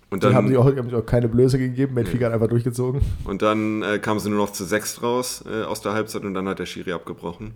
Und 0.09 0.23
dann, 0.23 0.31
die 0.31 0.35
haben 0.37 0.47
sich 0.47 0.57
auch, 0.57 0.65
haben 0.65 0.89
sich 0.89 0.95
auch 0.95 1.05
keine 1.05 1.27
Blöße 1.27 1.57
gegeben, 1.57 1.95
Benfica 1.95 2.19
nee. 2.19 2.25
hat 2.25 2.33
einfach 2.33 2.47
durchgezogen. 2.47 3.01
Und 3.25 3.41
dann 3.41 3.81
äh, 3.81 3.99
kamen 3.99 4.21
sie 4.21 4.29
nur 4.29 4.39
noch 4.39 4.53
zu 4.53 4.63
6 4.63 5.03
raus 5.03 5.43
äh, 5.51 5.63
aus 5.63 5.81
der 5.81 5.93
Halbzeit 5.93 6.23
und 6.23 6.33
dann 6.33 6.47
hat 6.47 6.59
der 6.59 6.65
Schiri 6.65 6.93
abgebrochen. 6.93 7.55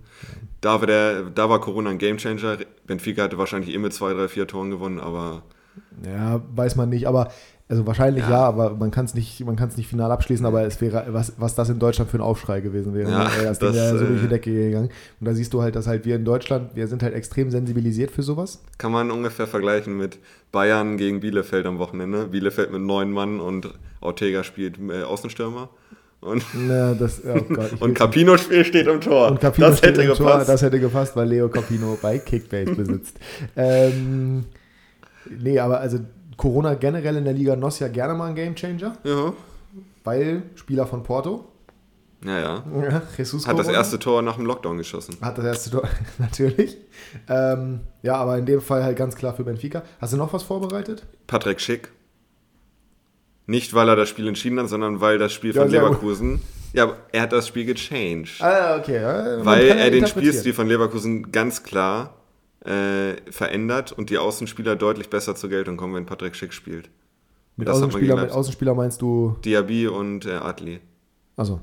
Da, 0.59 0.81
war 0.81 0.87
der, 0.87 1.23
da 1.23 1.49
war 1.49 1.61
Corona 1.61 1.91
ein 1.91 1.97
Gamechanger. 1.97 2.57
Benfica 2.85 3.23
hatte 3.23 3.37
wahrscheinlich 3.37 3.73
eh 3.73 3.77
mit 3.77 3.93
2, 3.93 4.13
3, 4.13 4.27
4 4.27 4.47
Toren 4.47 4.69
gewonnen, 4.69 4.99
aber. 4.99 5.43
Ja, 6.05 6.41
weiß 6.53 6.75
man 6.75 6.89
nicht. 6.89 7.07
Aber 7.07 7.31
also 7.71 7.87
wahrscheinlich 7.87 8.25
ja, 8.25 8.31
ja 8.31 8.43
aber 8.43 8.75
man 8.75 8.91
kann 8.91 9.05
es 9.05 9.13
nicht, 9.13 9.39
nicht 9.39 9.87
final 9.87 10.11
abschließen, 10.11 10.45
aber 10.45 10.65
es 10.65 10.81
wäre, 10.81 11.05
was, 11.07 11.33
was 11.37 11.55
das 11.55 11.69
in 11.69 11.79
Deutschland 11.79 12.11
für 12.11 12.17
ein 12.17 12.21
Aufschrei 12.21 12.59
gewesen 12.59 12.93
wäre. 12.93 13.09
Ja, 13.09 13.23
das, 13.23 13.59
das 13.59 13.59
Ding 13.59 13.73
wäre 13.73 13.97
so 13.97 14.05
durch 14.05 14.19
die 14.19 14.25
äh, 14.25 14.29
Decke 14.29 14.51
gegangen. 14.51 14.89
Und 15.21 15.25
da 15.25 15.33
siehst 15.33 15.53
du 15.53 15.61
halt, 15.61 15.77
dass 15.77 15.87
halt 15.87 16.03
wir 16.03 16.17
in 16.17 16.25
Deutschland, 16.25 16.75
wir 16.75 16.87
sind 16.87 17.01
halt 17.01 17.13
extrem 17.13 17.49
sensibilisiert 17.49 18.11
für 18.11 18.23
sowas. 18.23 18.61
Kann 18.77 18.91
man 18.91 19.09
ungefähr 19.09 19.47
vergleichen 19.47 19.97
mit 19.97 20.19
Bayern 20.51 20.97
gegen 20.97 21.21
Bielefeld 21.21 21.65
am 21.65 21.79
Wochenende. 21.79 22.27
Bielefeld 22.27 22.73
mit 22.73 22.81
neun 22.81 23.09
Mann 23.09 23.39
und 23.39 23.73
Ortega 24.01 24.43
spielt 24.43 24.77
äh, 24.77 25.03
Außenstürmer. 25.03 25.69
Und, 26.19 26.43
Na, 26.53 26.93
das, 26.93 27.21
oh 27.25 27.41
Gott, 27.53 27.71
und 27.79 27.93
Capino 27.93 28.37
steht 28.37 28.75
im 28.75 28.99
Tor. 28.99 29.31
Und 29.31 29.39
Capino 29.39 29.69
das 29.69 29.81
hätte 29.81 30.01
gepasst. 30.01 30.19
Tor, 30.19 30.43
das 30.45 30.61
hätte 30.61 30.79
gepasst, 30.79 31.15
weil 31.15 31.29
Leo 31.29 31.47
Capino 31.47 31.97
bei 32.01 32.19
Kickbase 32.19 32.75
besitzt. 32.75 33.17
ähm, 33.55 34.43
nee, 35.29 35.57
aber 35.57 35.79
also 35.79 35.99
Corona 36.37 36.75
generell 36.75 37.17
in 37.17 37.25
der 37.25 37.33
Liga 37.33 37.55
NOS 37.55 37.79
ja 37.79 37.87
gerne 37.87 38.13
mal 38.13 38.29
ein 38.29 38.35
Gamechanger. 38.35 38.97
Ja. 39.03 39.33
Weil 40.03 40.43
Spieler 40.55 40.85
von 40.87 41.03
Porto. 41.03 41.45
Ja, 42.23 42.39
ja. 42.39 42.63
ja 42.81 43.01
Jesus 43.17 43.47
Hat 43.47 43.57
das 43.57 43.67
erste 43.67 43.97
Tor 43.97 44.21
nach 44.21 44.35
dem 44.35 44.45
Lockdown 44.45 44.77
geschossen. 44.77 45.17
Hat 45.21 45.37
das 45.37 45.45
erste 45.45 45.71
Tor, 45.71 45.83
natürlich. 46.19 46.77
Ähm, 47.27 47.81
ja, 48.03 48.15
aber 48.15 48.37
in 48.37 48.45
dem 48.45 48.61
Fall 48.61 48.83
halt 48.83 48.97
ganz 48.97 49.15
klar 49.15 49.33
für 49.33 49.43
Benfica. 49.43 49.83
Hast 49.99 50.13
du 50.13 50.17
noch 50.17 50.31
was 50.33 50.43
vorbereitet? 50.43 51.05
Patrick 51.27 51.59
Schick. 51.59 51.89
Nicht, 53.47 53.73
weil 53.73 53.89
er 53.89 53.95
das 53.95 54.09
Spiel 54.09 54.27
entschieden 54.27 54.59
hat, 54.59 54.69
sondern 54.69 55.01
weil 55.01 55.17
das 55.17 55.33
Spiel 55.33 55.53
von 55.53 55.69
ja, 55.69 55.81
Leverkusen. 55.81 56.41
Ja, 56.73 56.95
er 57.11 57.23
hat 57.23 57.33
das 57.33 57.47
Spiel 57.47 57.65
gechanged. 57.65 58.39
Ah, 58.39 58.77
okay. 58.77 59.01
Ja, 59.01 59.43
weil 59.43 59.67
er 59.67 59.89
den 59.91 60.07
Spielstil 60.07 60.53
von 60.53 60.67
Leverkusen 60.67 61.31
ganz 61.31 61.63
klar 61.63 62.20
äh, 62.65 63.15
verändert 63.31 63.91
und 63.91 64.09
die 64.09 64.17
Außenspieler 64.17 64.75
deutlich 64.75 65.09
besser 65.09 65.35
zur 65.35 65.49
Geltung 65.49 65.77
kommen, 65.77 65.95
wenn 65.95 66.05
Patrick 66.05 66.35
Schick 66.35 66.53
spielt. 66.53 66.89
Mit, 67.55 67.69
Außenspieler, 67.69 68.15
mit 68.15 68.31
Außenspieler 68.31 68.73
meinst 68.75 69.01
du? 69.01 69.35
Diaby 69.43 69.87
und 69.87 70.25
äh, 70.25 70.33
Adli. 70.33 70.79
Also, 71.35 71.59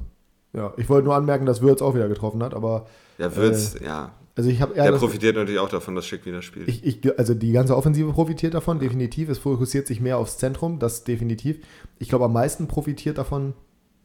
ja. 0.53 0.73
Ich 0.77 0.89
wollte 0.89 1.05
nur 1.07 1.15
anmerken, 1.15 1.47
dass 1.47 1.63
Würz 1.63 1.83
auch 1.83 1.95
wieder 1.95 2.09
getroffen 2.09 2.43
hat, 2.43 2.55
aber. 2.55 2.87
Ja, 3.19 3.35
Würz, 3.35 3.77
äh, 3.77 3.85
ja. 3.85 4.13
Also 4.37 4.51
ich 4.51 4.59
Der 4.59 4.93
profitiert 4.93 5.35
natürlich 5.35 5.59
auch 5.59 5.69
davon, 5.69 5.97
dass 5.97 6.07
Schick 6.07 6.25
wieder 6.25 6.43
spielt. 6.43 6.69
Ich, 6.69 6.85
ich, 6.85 7.19
also 7.19 7.35
die 7.35 7.51
ganze 7.51 7.77
Offensive 7.77 8.13
profitiert 8.13 8.55
davon, 8.55 8.79
definitiv. 8.79 9.29
Es 9.29 9.39
fokussiert 9.39 9.89
sich 9.89 10.01
mehr 10.01 10.17
aufs 10.17 10.39
Zentrum, 10.39 10.79
das 10.79 11.03
definitiv. 11.03 11.59
Ich 11.99 12.09
glaube, 12.09 12.27
am 12.27 12.33
meisten 12.33 12.69
profitiert 12.69 13.19
davon 13.19 13.55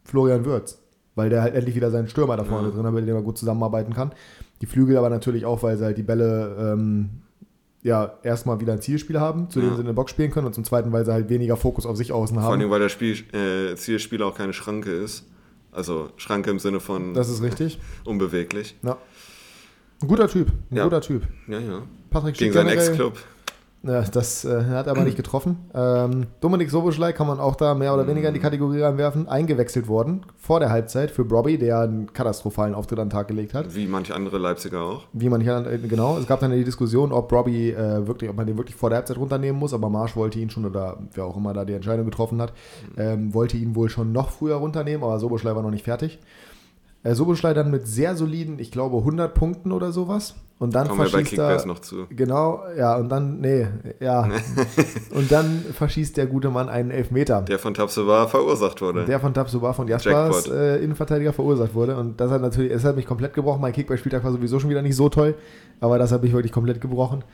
Florian 0.03 0.43
Würz, 0.43 0.79
weil 1.13 1.29
der 1.29 1.43
halt 1.43 1.53
endlich 1.53 1.75
wieder 1.75 1.91
seinen 1.91 2.07
Stürmer 2.07 2.35
da 2.35 2.45
vorne 2.45 2.69
ja. 2.69 2.73
drin 2.73 2.83
hat, 2.83 2.93
mit 2.93 3.07
dem 3.07 3.15
er 3.15 3.21
gut 3.21 3.37
zusammenarbeiten 3.37 3.93
kann. 3.93 4.11
Die 4.63 4.67
Flügel 4.67 4.95
aber 4.95 5.09
natürlich 5.09 5.43
auch, 5.43 5.61
weil 5.61 5.75
sie 5.75 5.83
halt 5.83 5.97
die 5.97 6.03
Bälle 6.03 6.55
ähm, 6.57 7.09
ja 7.81 8.13
erstmal 8.23 8.61
wieder 8.61 8.71
ein 8.71 8.79
Zielspiel 8.79 9.19
haben, 9.19 9.49
zu 9.49 9.59
ja. 9.59 9.65
dem 9.65 9.75
sie 9.75 9.81
in 9.81 9.87
der 9.87 9.93
Box 9.93 10.11
spielen 10.11 10.31
können 10.31 10.47
und 10.47 10.53
zum 10.53 10.63
zweiten, 10.63 10.93
weil 10.93 11.03
sie 11.03 11.11
halt 11.11 11.27
weniger 11.27 11.57
Fokus 11.57 11.85
auf 11.85 11.97
sich 11.97 12.13
außen 12.13 12.37
haben. 12.37 12.45
Vor 12.45 12.53
allem, 12.53 12.69
weil 12.69 12.79
der 12.79 12.87
Spiel, 12.87 13.11
äh, 13.33 13.75
Zielspieler 13.75 14.25
auch 14.25 14.37
keine 14.37 14.53
Schranke 14.53 14.89
ist. 14.89 15.25
Also 15.73 16.11
Schranke 16.15 16.49
im 16.49 16.59
Sinne 16.59 16.79
von. 16.79 17.13
Das 17.13 17.27
ist 17.27 17.41
richtig. 17.41 17.77
unbeweglich. 18.05 18.77
Ja. 18.83 18.97
Ein 20.01 20.07
guter 20.07 20.29
Typ. 20.29 20.47
Ein 20.71 20.77
ja. 20.77 20.83
guter 20.85 21.01
Typ. 21.01 21.23
Ja, 21.49 21.59
ja. 21.59 21.81
Patrick 22.09 22.37
Gegen 22.37 22.53
seinen 22.53 22.69
Ex-Club. 22.69 23.17
Das 23.83 24.45
äh, 24.45 24.63
hat 24.69 24.87
aber 24.87 25.03
nicht 25.03 25.17
getroffen. 25.17 25.57
Ähm, 25.73 26.27
Dominik 26.39 26.69
Soboschlei 26.69 27.11
kann 27.11 27.27
man 27.27 27.41
auch 27.41 27.57
da 27.57 27.73
mehr 27.73 27.93
oder 27.93 28.07
weniger 28.07 28.29
in 28.29 28.33
die 28.33 28.39
Kategorie 28.39 28.81
reinwerfen. 28.81 29.27
Eingewechselt 29.27 29.89
worden 29.89 30.25
vor 30.37 30.61
der 30.61 30.69
Halbzeit 30.69 31.11
für 31.11 31.25
Bobby, 31.25 31.57
der 31.57 31.81
einen 31.81 32.13
katastrophalen 32.13 32.75
Auftritt 32.75 32.99
an 32.99 33.09
den 33.09 33.11
Tag 33.11 33.27
gelegt 33.27 33.53
hat. 33.53 33.75
Wie 33.75 33.85
manche 33.85 34.15
andere 34.15 34.37
Leipziger 34.37 34.81
auch. 34.81 35.03
Wie 35.11 35.27
manche 35.27 35.53
andere, 35.53 35.77
genau. 35.79 36.17
Es 36.17 36.27
gab 36.27 36.39
dann 36.39 36.51
die 36.51 36.63
Diskussion, 36.63 37.11
ob 37.11 37.29
Robbie 37.33 37.71
äh, 37.71 38.07
wirklich, 38.07 38.29
ob 38.29 38.37
man 38.37 38.47
den 38.47 38.57
wirklich 38.57 38.77
vor 38.77 38.89
der 38.89 38.97
Halbzeit 38.97 39.17
runternehmen 39.17 39.59
muss, 39.59 39.73
aber 39.73 39.89
Marsch 39.89 40.15
wollte 40.15 40.39
ihn 40.39 40.49
schon, 40.49 40.65
oder 40.65 40.97
wer 41.13 41.25
auch 41.25 41.35
immer 41.35 41.53
da 41.53 41.65
die 41.65 41.73
Entscheidung 41.73 42.05
getroffen 42.05 42.41
hat, 42.41 42.53
ähm, 42.97 43.33
wollte 43.33 43.57
ihn 43.57 43.75
wohl 43.75 43.89
schon 43.89 44.13
noch 44.13 44.29
früher 44.29 44.55
runternehmen, 44.55 45.03
aber 45.03 45.19
Soboschlei 45.19 45.53
war 45.55 45.61
noch 45.61 45.71
nicht 45.71 45.83
fertig. 45.83 46.19
Äh, 47.03 47.15
Soboschlei 47.15 47.53
dann 47.53 47.69
mit 47.69 47.85
sehr 47.85 48.15
soliden, 48.15 48.59
ich 48.59 48.71
glaube 48.71 48.97
100 48.97 49.33
Punkten 49.33 49.71
oder 49.71 49.91
sowas. 49.91 50.35
Und 50.59 50.73
dann 50.75 50.87
Kommen 50.87 51.05
verschießt 51.05 51.33
wir 51.33 51.37
bei 51.39 51.53
er, 51.53 51.65
noch 51.65 51.79
zu. 51.79 52.05
Genau, 52.09 52.63
ja, 52.77 52.95
und 52.95 53.09
dann, 53.09 53.41
nee, 53.41 53.67
ja. 53.99 54.29
und 55.13 55.29
dann 55.29 55.65
verschießt 55.73 56.15
der 56.15 56.27
gute 56.27 56.49
Mann 56.49 56.69
einen 56.69 56.91
Elfmeter. 56.91 57.41
Der 57.41 57.59
von 57.59 57.73
Tapsoba 57.73 58.27
verursacht 58.27 58.81
wurde. 58.81 59.03
Der 59.03 59.19
von 59.19 59.33
Tapsoba 59.33 59.73
von 59.73 59.89
Jaspers 59.89 60.47
äh, 60.47 60.77
Innenverteidiger 60.77 61.33
verursacht 61.33 61.75
wurde. 61.75 61.97
Und 61.97 62.21
das 62.21 62.31
hat 62.31 62.41
natürlich, 62.41 62.71
es 62.71 62.85
hat 62.85 62.95
mich 62.95 63.05
komplett 63.05 63.33
gebrochen. 63.33 63.59
Mein 63.59 63.73
Kickball-Spieltag 63.73 64.23
war 64.23 64.31
sowieso 64.31 64.59
schon 64.59 64.69
wieder 64.69 64.81
nicht 64.81 64.95
so 64.95 65.09
toll, 65.09 65.35
aber 65.81 65.97
das 65.97 66.13
hat 66.13 66.23
mich 66.23 66.31
wirklich 66.31 66.53
komplett 66.53 66.79
gebrochen 66.79 67.25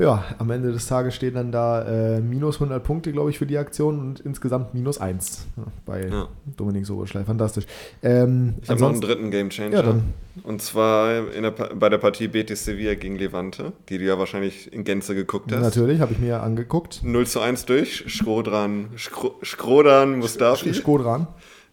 ja, 0.00 0.24
am 0.38 0.50
Ende 0.50 0.72
des 0.72 0.86
Tages 0.86 1.14
stehen 1.14 1.34
dann 1.34 1.52
da 1.52 1.82
äh, 1.82 2.20
minus 2.20 2.56
100 2.56 2.82
Punkte, 2.82 3.12
glaube 3.12 3.28
ich, 3.28 3.38
für 3.38 3.44
die 3.44 3.58
Aktion 3.58 4.00
und 4.00 4.20
insgesamt 4.20 4.72
minus 4.72 4.98
1 4.98 5.46
ja, 5.56 5.62
bei 5.84 6.06
ja. 6.06 6.28
Dominik 6.56 6.86
Soberschlei. 6.86 7.22
Fantastisch. 7.24 7.66
Ähm, 8.02 8.54
ich 8.62 8.70
habe 8.70 8.80
noch 8.80 8.90
einen 8.90 9.02
dritten 9.02 9.30
Game 9.30 9.50
Changer. 9.50 9.84
Ja. 9.84 10.00
Und 10.42 10.62
zwar 10.62 11.22
der, 11.24 11.50
bei 11.50 11.90
der 11.90 11.98
Partie 11.98 12.28
Betis 12.28 12.64
Sevilla 12.64 12.94
gegen 12.94 13.16
Levante, 13.16 13.74
die 13.90 13.98
du 13.98 14.04
ja 14.04 14.18
wahrscheinlich 14.18 14.72
in 14.72 14.84
Gänze 14.84 15.14
geguckt 15.14 15.52
hast. 15.52 15.60
Natürlich, 15.60 16.00
habe 16.00 16.12
ich 16.12 16.18
mir 16.18 16.28
ja 16.28 16.40
angeguckt. 16.40 17.00
0 17.02 17.26
zu 17.26 17.40
1 17.40 17.66
durch, 17.66 18.04
Schrodran, 18.06 18.88
Schrodran 18.96 20.18
Mustafi. 20.18 20.72
Schrodran. 20.72 21.26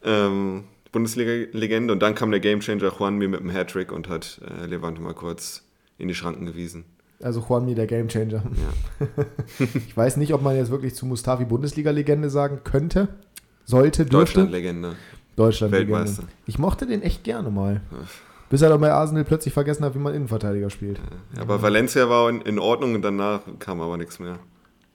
Ähm, 0.03 0.65
Bundesliga-Legende. 0.91 1.93
Und 1.93 2.01
dann 2.01 2.13
kam 2.13 2.31
der 2.31 2.41
Game 2.41 2.59
Changer 2.59 2.91
Juan 2.97 3.17
mir 3.17 3.29
mit 3.29 3.39
dem 3.39 3.51
Hattrick 3.51 3.93
und 3.93 4.09
hat 4.09 4.41
äh, 4.45 4.65
Levante 4.65 5.01
mal 5.01 5.13
kurz 5.13 5.63
in 5.97 6.09
die 6.09 6.15
Schranken 6.15 6.45
gewiesen. 6.45 6.83
Also 7.21 7.43
Juanmi, 7.47 7.73
der 7.73 7.87
Gamechanger. 7.87 8.43
Ja. 8.43 9.25
ich 9.59 9.97
weiß 9.97 10.17
nicht, 10.17 10.33
ob 10.33 10.41
man 10.43 10.55
jetzt 10.55 10.69
wirklich 10.69 10.93
zu 10.93 11.05
Mustafi 11.05 11.45
Bundesliga-Legende 11.45 12.29
sagen 12.29 12.61
könnte, 12.63 13.07
sollte, 13.65 14.05
dürfte. 14.05 14.41
Deutschland-Legende. 14.41 14.95
Deutschland-Legende. 15.35 16.23
Ich 16.45 16.59
mochte 16.59 16.85
den 16.85 17.01
echt 17.01 17.23
gerne 17.23 17.49
mal. 17.49 17.81
Bis 18.49 18.61
er 18.61 18.69
dann 18.69 18.79
bei 18.79 18.91
Arsenal 18.91 19.25
plötzlich 19.25 19.53
vergessen 19.53 19.83
hat, 19.83 19.93
wie 19.95 19.99
man 19.99 20.13
Innenverteidiger 20.13 20.69
spielt. 20.69 20.99
Ja, 21.35 21.41
aber 21.41 21.61
Valencia 21.61 22.09
war 22.09 22.29
in, 22.29 22.41
in, 22.41 22.59
Ordnung 22.59 22.95
und 22.95 23.01
danach 23.01 23.41
kam 23.59 23.81
aber 23.81 23.97
nichts 23.97 24.19
mehr. 24.19 24.39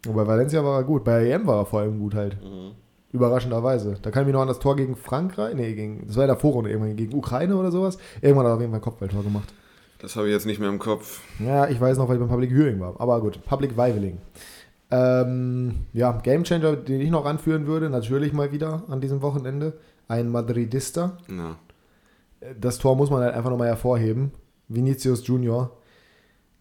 Bei 0.07 0.27
Valencia 0.27 0.65
war 0.65 0.79
er 0.79 0.85
gut. 0.85 1.05
Bei 1.05 1.29
EM 1.29 1.47
war 1.47 1.59
er 1.59 1.67
vor 1.67 1.81
allem 1.81 1.99
gut 1.99 2.15
halt. 2.15 2.43
Mhm. 2.43 2.73
Überraschenderweise. 3.13 3.99
Da 4.01 4.11
kann 4.11 4.23
ich 4.23 4.27
mich 4.27 4.33
noch 4.33 4.41
an 4.41 4.49
das 4.49 4.59
Tor 4.59 4.75
gegen 4.75 4.97
Frankreich, 4.97 5.55
nee, 5.55 5.75
gegen, 5.75 6.07
das 6.07 6.17
war 6.17 6.25
in 6.25 6.29
der 6.29 6.39
Vorrunde 6.39 6.71
irgendwann, 6.71 6.97
gegen 6.97 7.15
Ukraine 7.15 7.57
oder 7.57 7.71
sowas. 7.71 7.99
Irgendwann 8.23 8.47
hat 8.47 8.53
er 8.53 8.55
auf 8.55 8.61
jeden 8.61 8.73
Fall 8.73 8.81
ein 8.81 8.85
Kopfballtor 8.85 9.23
gemacht. 9.23 9.53
Das 10.03 10.17
habe 10.17 10.27
ich 10.27 10.33
jetzt 10.33 10.47
nicht 10.47 10.59
mehr 10.59 10.69
im 10.69 10.81
Kopf. 10.81 11.21
Ja, 11.39 11.69
ich 11.69 11.81
weiß 11.81 11.97
noch, 11.97 12.09
weil 12.09 12.17
ich 12.17 12.21
beim 12.21 12.29
Public 12.29 12.51
Viewing 12.51 12.81
war. 12.81 13.01
Aber 13.01 13.21
gut, 13.21 13.43
Public 13.47 13.77
Viveling. 13.77 14.19
Ähm, 14.91 15.87
ja, 15.93 16.13
Gamechanger, 16.13 16.75
den 16.75 17.01
ich 17.01 17.11
noch 17.11 17.25
anführen 17.25 17.67
würde, 17.69 17.89
natürlich 17.89 18.33
mal 18.33 18.51
wieder 18.51 18.83
an 18.89 19.01
diesem 19.01 19.23
Wochenende. 19.23 19.75
Ein 20.09 20.29
Madridista. 20.29 21.17
Ja. 21.29 21.57
Das 22.61 22.79
Tor 22.79 22.97
muss 22.97 23.11
man 23.11 23.23
halt 23.23 23.35
einfach 23.35 23.51
nochmal 23.51 23.69
hervorheben. 23.69 24.33
Vinicius 24.67 25.25
Junior. 25.27 25.71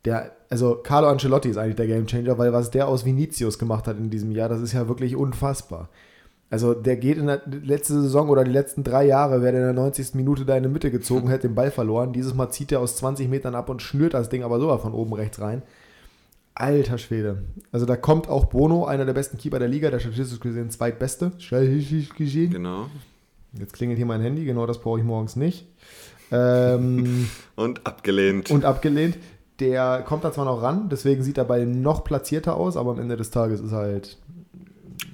Der, 0.06 0.32
also 0.50 0.76
Carlo 0.76 1.08
Ancelotti 1.08 1.50
ist 1.50 1.58
eigentlich 1.58 1.76
der 1.76 1.88
Gamechanger, 1.88 2.38
weil 2.38 2.54
was 2.54 2.70
der 2.70 2.88
aus 2.88 3.06
Vinicius 3.06 3.58
gemacht 3.58 3.88
hat 3.88 3.98
in 3.98 4.12
diesem 4.12 4.32
Jahr, 4.32 4.50
das 4.50 4.62
ist 4.62 4.74
ja 4.74 4.88
wirklich 4.88 5.16
unfassbar. 5.16 5.90
Also 6.52 6.74
der 6.74 6.98
geht 6.98 7.18
in 7.18 7.28
der 7.28 7.42
letzten 7.64 8.02
Saison 8.02 8.28
oder 8.28 8.44
die 8.44 8.52
letzten 8.52 8.84
drei 8.84 9.06
Jahre, 9.06 9.42
wäre 9.42 9.54
der 9.54 9.62
in 9.70 9.76
der 9.76 9.84
90. 9.84 10.16
Minute 10.16 10.46
da 10.46 10.58
in 10.58 10.64
die 10.64 10.70
Mitte 10.70 10.92
gezogen, 10.92 11.30
hätte 11.30 11.48
den 11.48 11.56
Ball 11.56 11.72
verloren. 11.72 12.12
Dieses 12.12 12.36
Mal 12.36 12.50
zieht 12.50 12.74
er 12.74 12.82
aus 12.82 12.98
20 12.98 13.30
Metern 13.30 13.56
ab 13.56 13.70
und 13.70 13.82
schnürt 13.82 14.14
das 14.14 14.28
Ding 14.28 14.44
aber 14.44 14.60
so 14.60 14.78
von 14.78 14.94
oben 14.94 15.14
rechts 15.14 15.40
rein. 15.40 15.64
Alter 16.54 16.98
Schwede. 16.98 17.44
Also 17.72 17.86
da 17.86 17.96
kommt 17.96 18.28
auch 18.28 18.46
Bono, 18.46 18.84
einer 18.86 19.06
der 19.06 19.14
besten 19.14 19.38
Keeper 19.38 19.60
der 19.60 19.70
Liga, 19.70 19.90
der 19.90 20.00
statistisch 20.00 20.42
gesehen 20.42 20.70
zweitbeste. 20.70 21.32
Genau. 22.52 22.88
Jetzt 23.58 23.72
klingelt 23.72 23.98
hier 23.98 24.06
mein 24.06 24.22
Handy, 24.22 24.44
genau 24.44 24.66
das 24.66 24.80
brauche 24.80 25.00
ich 25.00 25.06
morgens 25.06 25.38
nicht. 25.38 25.68
Ähm, 26.34 27.30
und 27.56 27.88
abgelehnt. 27.88 28.52
Und 28.52 28.66
abgelehnt. 28.66 29.18
Der 29.62 30.04
kommt 30.06 30.26
da 30.26 30.34
zwar 30.34 30.46
noch 30.46 30.62
ran, 30.62 30.90
deswegen 30.90 31.24
sieht 31.24 31.38
der 31.38 31.44
Ball 31.46 31.66
noch 31.66 32.04
platzierter 32.04 32.58
aus, 32.58 32.76
aber 32.76 32.92
am 32.92 33.00
Ende 33.00 33.16
des 33.16 33.32
Tages 33.32 33.62
ist 33.62 33.72
er 33.72 33.78
halt 33.78 34.18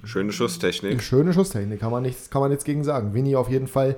Schöne 0.04 0.32
Schusstechnik. 0.32 1.02
Schöne 1.02 1.32
Schusstechnik, 1.32 1.80
kann 1.80 1.90
man 1.90 2.02
nichts, 2.02 2.30
kann 2.30 2.40
man 2.40 2.50
nichts 2.50 2.64
gegen 2.64 2.84
sagen. 2.84 3.14
Vinny 3.14 3.36
auf 3.36 3.48
jeden 3.48 3.66
Fall 3.66 3.96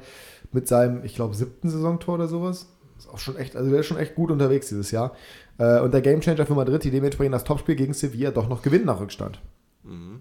mit 0.53 0.69
seinem, 0.69 1.05
ich 1.05 1.15
glaube, 1.15 1.35
siebten 1.35 1.69
Saisontor 1.69 2.15
oder 2.15 2.29
sowas. 2.29 2.69
Ist 2.99 3.09
auch 3.09 3.19
schon 3.19 3.37
echt, 3.37 3.57
also 3.57 3.71
der 3.71 3.81
ist 3.81 3.87
schon 3.87 3.97
echt 3.97 4.15
gut 4.15 4.31
unterwegs 4.31 4.69
dieses 4.69 4.91
Jahr. 4.91 5.15
Äh, 5.59 5.81
und 5.81 5.93
der 5.93 6.01
Gamechanger 6.01 6.47
für 6.47 6.55
Madrid, 6.55 6.85
die 6.85 6.91
dementsprechend 6.91 7.35
das 7.35 7.45
Topspiel 7.45 7.77
gegen 7.77 7.95
Sevilla 7.95 8.31
doch 8.31 8.49
noch 8.49 8.63
gewinnen 8.63 8.87
nach 8.87 9.01
Rückstand. 9.01 9.41
Mhm. 9.85 10.21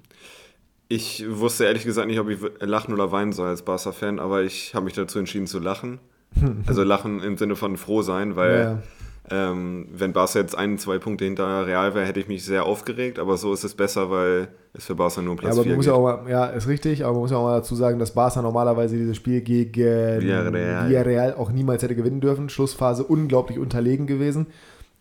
Ich 0.88 1.24
wusste 1.30 1.66
ehrlich 1.66 1.84
gesagt 1.84 2.08
nicht, 2.08 2.20
ob 2.20 2.30
ich 2.30 2.40
lachen 2.62 2.94
oder 2.94 3.12
weinen 3.12 3.32
soll 3.32 3.48
als 3.48 3.62
Barca-Fan, 3.62 4.20
aber 4.20 4.42
ich 4.44 4.74
habe 4.74 4.86
mich 4.86 4.94
dazu 4.94 5.20
entschieden 5.20 5.46
zu 5.46 5.60
lachen. 5.60 6.00
also 6.68 6.84
lachen 6.84 7.22
im 7.22 7.38
Sinne 7.38 7.56
von 7.56 7.78
froh 7.78 8.02
sein, 8.02 8.36
weil 8.36 8.60
ja. 8.60 8.84
Ähm, 9.32 9.88
wenn 9.92 10.14
Barca 10.14 10.40
jetzt 10.40 10.58
ein, 10.58 10.78
zwei 10.78 10.98
Punkte 10.98 11.26
hinter 11.26 11.68
Real 11.68 11.94
wäre, 11.94 12.06
hätte 12.06 12.20
ich 12.20 12.28
mich 12.28 12.44
sehr 12.44 12.66
aufgeregt, 12.66 13.20
aber 13.20 13.38
so 13.38 13.54
ist 13.54 13.64
es 13.64 13.76
besser, 13.76 14.10
weil 14.10 14.48
es 14.74 14.86
für 14.86 14.96
Barca 14.96 15.22
nur 15.22 15.32
um 15.32 15.38
Platz 15.38 15.56
ja, 15.56 15.62
aber 15.62 15.64
4 15.64 15.76
muss 15.76 15.86
geht. 15.86 15.94
Ja, 15.94 15.98
auch 15.98 16.04
mal, 16.04 16.30
ja, 16.30 16.46
ist 16.48 16.68
richtig, 16.68 17.04
aber 17.04 17.14
man 17.14 17.22
muss 17.22 17.32
ja 17.32 17.38
auch 17.38 17.44
mal 17.44 17.58
dazu 17.58 17.76
sagen, 17.76 18.00
dass 18.00 18.14
Barca 18.14 18.42
normalerweise 18.42 18.98
dieses 18.98 19.18
Spiel 19.18 19.42
gegen 19.42 19.74
Villarreal. 19.74 20.90
Villarreal 20.90 21.36
auch 21.36 21.52
niemals 21.52 21.84
hätte 21.84 21.96
gewinnen 21.96 22.22
dürfen. 22.22 22.50
Schlussphase 22.50 23.04
unglaublich 23.04 23.60
unterlegen 23.60 24.08
gewesen. 24.08 24.48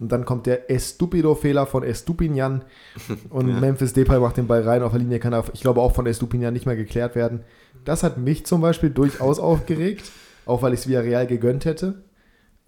Und 0.00 0.12
dann 0.12 0.24
kommt 0.24 0.46
der 0.46 0.70
Estupido-Fehler 0.70 1.66
von 1.66 1.82
Estupinian 1.82 2.62
und 3.30 3.48
ja. 3.48 3.60
Memphis 3.60 3.92
Depay 3.92 4.20
macht 4.20 4.36
den 4.36 4.46
Ball 4.46 4.62
rein. 4.62 4.82
Auf 4.82 4.92
der 4.92 5.00
Linie 5.00 5.18
kann 5.18 5.32
er, 5.32 5.44
ich 5.52 5.60
glaube, 5.60 5.80
auch 5.80 5.94
von 5.94 6.06
Estupinian 6.06 6.52
nicht 6.52 6.66
mehr 6.66 6.76
geklärt 6.76 7.14
werden. 7.16 7.40
Das 7.84 8.02
hat 8.02 8.18
mich 8.18 8.46
zum 8.46 8.60
Beispiel 8.60 8.90
durchaus 8.90 9.38
aufgeregt, 9.40 10.10
auch 10.46 10.62
weil 10.62 10.72
ich 10.72 10.80
es 10.80 10.88
Villarreal 10.88 11.26
gegönnt 11.26 11.64
hätte. 11.64 12.02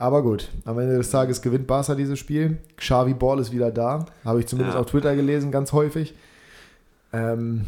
Aber 0.00 0.22
gut, 0.22 0.48
am 0.64 0.78
Ende 0.78 0.96
des 0.96 1.10
Tages 1.10 1.42
gewinnt 1.42 1.66
Barca 1.66 1.94
dieses 1.94 2.18
Spiel. 2.18 2.56
Xavi 2.78 3.12
Ball 3.12 3.38
ist 3.38 3.52
wieder 3.52 3.70
da. 3.70 4.06
Habe 4.24 4.40
ich 4.40 4.46
zumindest 4.46 4.74
ja. 4.74 4.80
auf 4.80 4.86
Twitter 4.86 5.14
gelesen, 5.14 5.52
ganz 5.52 5.74
häufig. 5.74 6.14
Ähm, 7.12 7.66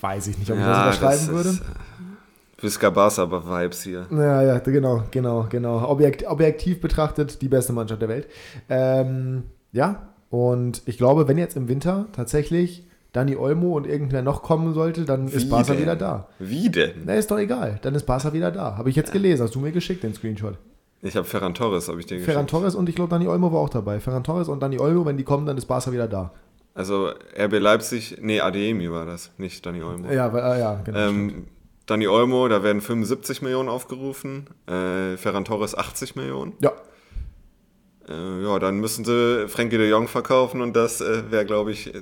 weiß 0.00 0.28
ich 0.28 0.38
nicht, 0.38 0.50
ob 0.50 0.56
ich 0.56 0.62
ja, 0.62 0.86
das 0.86 0.96
unterschreiben 0.96 1.26
das 1.26 1.28
würde. 1.28 1.50
Äh, 1.50 2.62
Visca 2.62 2.88
Barca 2.88 3.30
Vibes 3.30 3.82
hier. 3.82 4.06
Ja, 4.10 4.42
ja, 4.42 4.58
genau, 4.60 5.02
genau, 5.10 5.46
genau. 5.50 5.86
Objekt, 5.90 6.26
objektiv 6.26 6.80
betrachtet 6.80 7.42
die 7.42 7.48
beste 7.48 7.74
Mannschaft 7.74 8.00
der 8.00 8.08
Welt. 8.08 8.28
Ähm, 8.70 9.42
ja, 9.70 10.08
und 10.30 10.80
ich 10.86 10.96
glaube, 10.96 11.28
wenn 11.28 11.36
jetzt 11.36 11.54
im 11.54 11.68
Winter 11.68 12.06
tatsächlich 12.12 12.88
Dani 13.12 13.36
Olmo 13.36 13.76
und 13.76 13.86
irgendwer 13.86 14.22
noch 14.22 14.42
kommen 14.42 14.72
sollte, 14.72 15.04
dann 15.04 15.30
Wie 15.30 15.36
ist 15.36 15.50
Barca 15.50 15.74
denn? 15.74 15.82
wieder 15.82 15.96
da. 15.96 16.28
Wie 16.38 16.70
denn? 16.70 17.02
Na, 17.04 17.12
ist 17.12 17.30
doch 17.30 17.38
egal. 17.38 17.78
Dann 17.82 17.94
ist 17.94 18.06
Barca 18.06 18.32
wieder 18.32 18.50
da. 18.50 18.78
Habe 18.78 18.88
ich 18.88 18.96
jetzt 18.96 19.12
gelesen. 19.12 19.42
Hast 19.42 19.54
du 19.54 19.60
mir 19.60 19.72
geschickt, 19.72 20.02
den 20.02 20.14
Screenshot. 20.14 20.56
Ich 21.00 21.16
habe 21.16 21.26
Ferran 21.26 21.54
Torres, 21.54 21.88
habe 21.88 22.00
ich 22.00 22.06
dir 22.06 22.20
Ferran 22.20 22.46
Torres 22.46 22.74
und 22.74 22.88
ich 22.88 22.96
glaube, 22.96 23.10
Dani 23.10 23.28
Olmo 23.28 23.52
war 23.52 23.60
auch 23.60 23.68
dabei. 23.68 24.00
Ferran 24.00 24.24
Torres 24.24 24.48
und 24.48 24.60
Dani 24.60 24.78
Olmo, 24.80 25.06
wenn 25.06 25.16
die 25.16 25.24
kommen, 25.24 25.46
dann 25.46 25.56
ist 25.56 25.66
Barca 25.66 25.92
wieder 25.92 26.08
da. 26.08 26.32
Also 26.74 27.10
RB 27.36 27.58
Leipzig, 27.58 28.18
nee, 28.20 28.40
Ademi 28.40 28.90
war 28.90 29.06
das, 29.06 29.30
nicht 29.38 29.64
Dani 29.64 29.82
Olmo. 29.82 30.10
Ja, 30.10 30.28
äh, 30.28 30.60
ja 30.60 30.80
genau. 30.84 30.98
Ähm, 30.98 31.46
Dani 31.86 32.06
Olmo, 32.06 32.48
da 32.48 32.62
werden 32.62 32.80
75 32.80 33.42
Millionen 33.42 33.68
aufgerufen. 33.68 34.46
Äh, 34.66 35.16
Ferran 35.16 35.44
Torres 35.44 35.76
80 35.76 36.16
Millionen. 36.16 36.52
Ja. 36.60 36.72
Äh, 38.08 38.42
ja, 38.42 38.58
dann 38.58 38.78
müssen 38.78 39.04
sie 39.04 39.48
Frankie 39.48 39.78
de 39.78 39.88
Jong 39.88 40.08
verkaufen 40.08 40.60
und 40.60 40.74
das 40.74 41.00
äh, 41.00 41.30
wäre, 41.30 41.46
glaube 41.46 41.72
ich, 41.72 41.92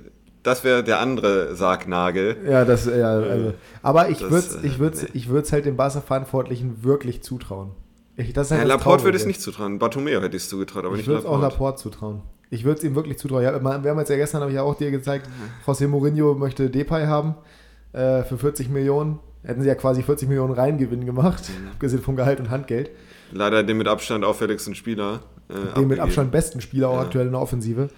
das 0.43 0.65
wäre 0.65 0.85
der 0.85 1.01
andere 1.01 1.55
Sargnagel. 1.55 2.37
Ja, 2.49 2.65
das, 2.65 2.87
ja, 2.87 3.19
also. 3.19 3.55
Aber 3.83 4.09
ich 4.09 4.21
würde 4.21 4.37
es 4.37 4.63
ich 4.63 4.79
würd's, 4.79 5.03
nee. 5.03 5.09
ich 5.15 5.29
würd's 5.29 5.53
halt 5.53 5.67
den 5.67 5.77
Barca-Verantwortlichen 5.77 6.85
wirklich 6.85 7.23
zutrauen. 7.23 7.73
Ich, 8.17 8.33
das 8.33 8.51
halt 8.51 8.63
ja, 8.63 8.67
Laporte 8.67 9.05
würde 9.05 9.19
es 9.19 9.27
nicht 9.27 9.41
zutrauen. 9.41 9.79
Bartomeo 9.79 10.23
hätte 10.23 10.37
ich 10.37 10.45
es 10.45 10.49
zugetraut, 10.49 10.85
aber 10.85 10.95
ich 10.95 10.99
nicht 10.99 11.07
Laporte. 11.09 11.27
Ich 11.27 11.31
würde 11.31 11.45
auch 11.45 11.51
Laporte 11.51 11.83
zutrauen. 11.83 12.23
Ich 12.49 12.65
würde 12.65 12.79
es 12.79 12.85
ihm 12.85 12.95
wirklich 12.95 13.19
zutrauen. 13.19 13.43
Ja, 13.43 13.63
wir 13.63 13.91
haben 13.91 13.99
jetzt 13.99 14.09
ja 14.09 14.17
gestern, 14.17 14.41
habe 14.41 14.51
ich 14.51 14.57
ja 14.57 14.63
auch 14.63 14.77
dir 14.77 14.91
gezeigt. 14.91 15.29
José 15.67 15.89
Mourinho 15.89 16.35
möchte 16.35 16.71
Depay 16.71 17.07
haben 17.07 17.35
äh, 17.93 18.23
für 18.23 18.39
40 18.39 18.71
Millionen. 18.71 19.19
Hätten 19.43 19.63
sie 19.63 19.69
ja 19.69 19.75
quasi 19.75 20.03
40 20.03 20.29
Millionen 20.29 20.55
Reingewinn 20.55 21.05
gemacht, 21.05 21.45
mhm. 21.49 21.69
abgesehen 21.73 22.03
vom 22.03 22.17
Gehalt 22.17 22.41
und 22.41 22.51
Handgeld. 22.51 22.91
Leider 23.33 23.63
den 23.63 23.77
mit 23.77 23.89
Abstand 23.89 24.25
auffälligsten 24.25 24.75
Spieler. 24.75 25.21
Äh, 25.49 25.55
den 25.55 25.63
abgegeben. 25.63 25.89
mit 25.89 26.01
Abstand 26.01 26.33
besten 26.33 26.61
Spieler 26.61 26.89
auch 26.89 26.97
ja. 26.97 27.03
aktuell 27.03 27.27
in 27.27 27.33
der 27.33 27.41
Offensive. 27.41 27.91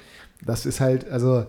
Das 0.45 0.67
ist 0.67 0.81
halt, 0.81 1.09
also 1.09 1.47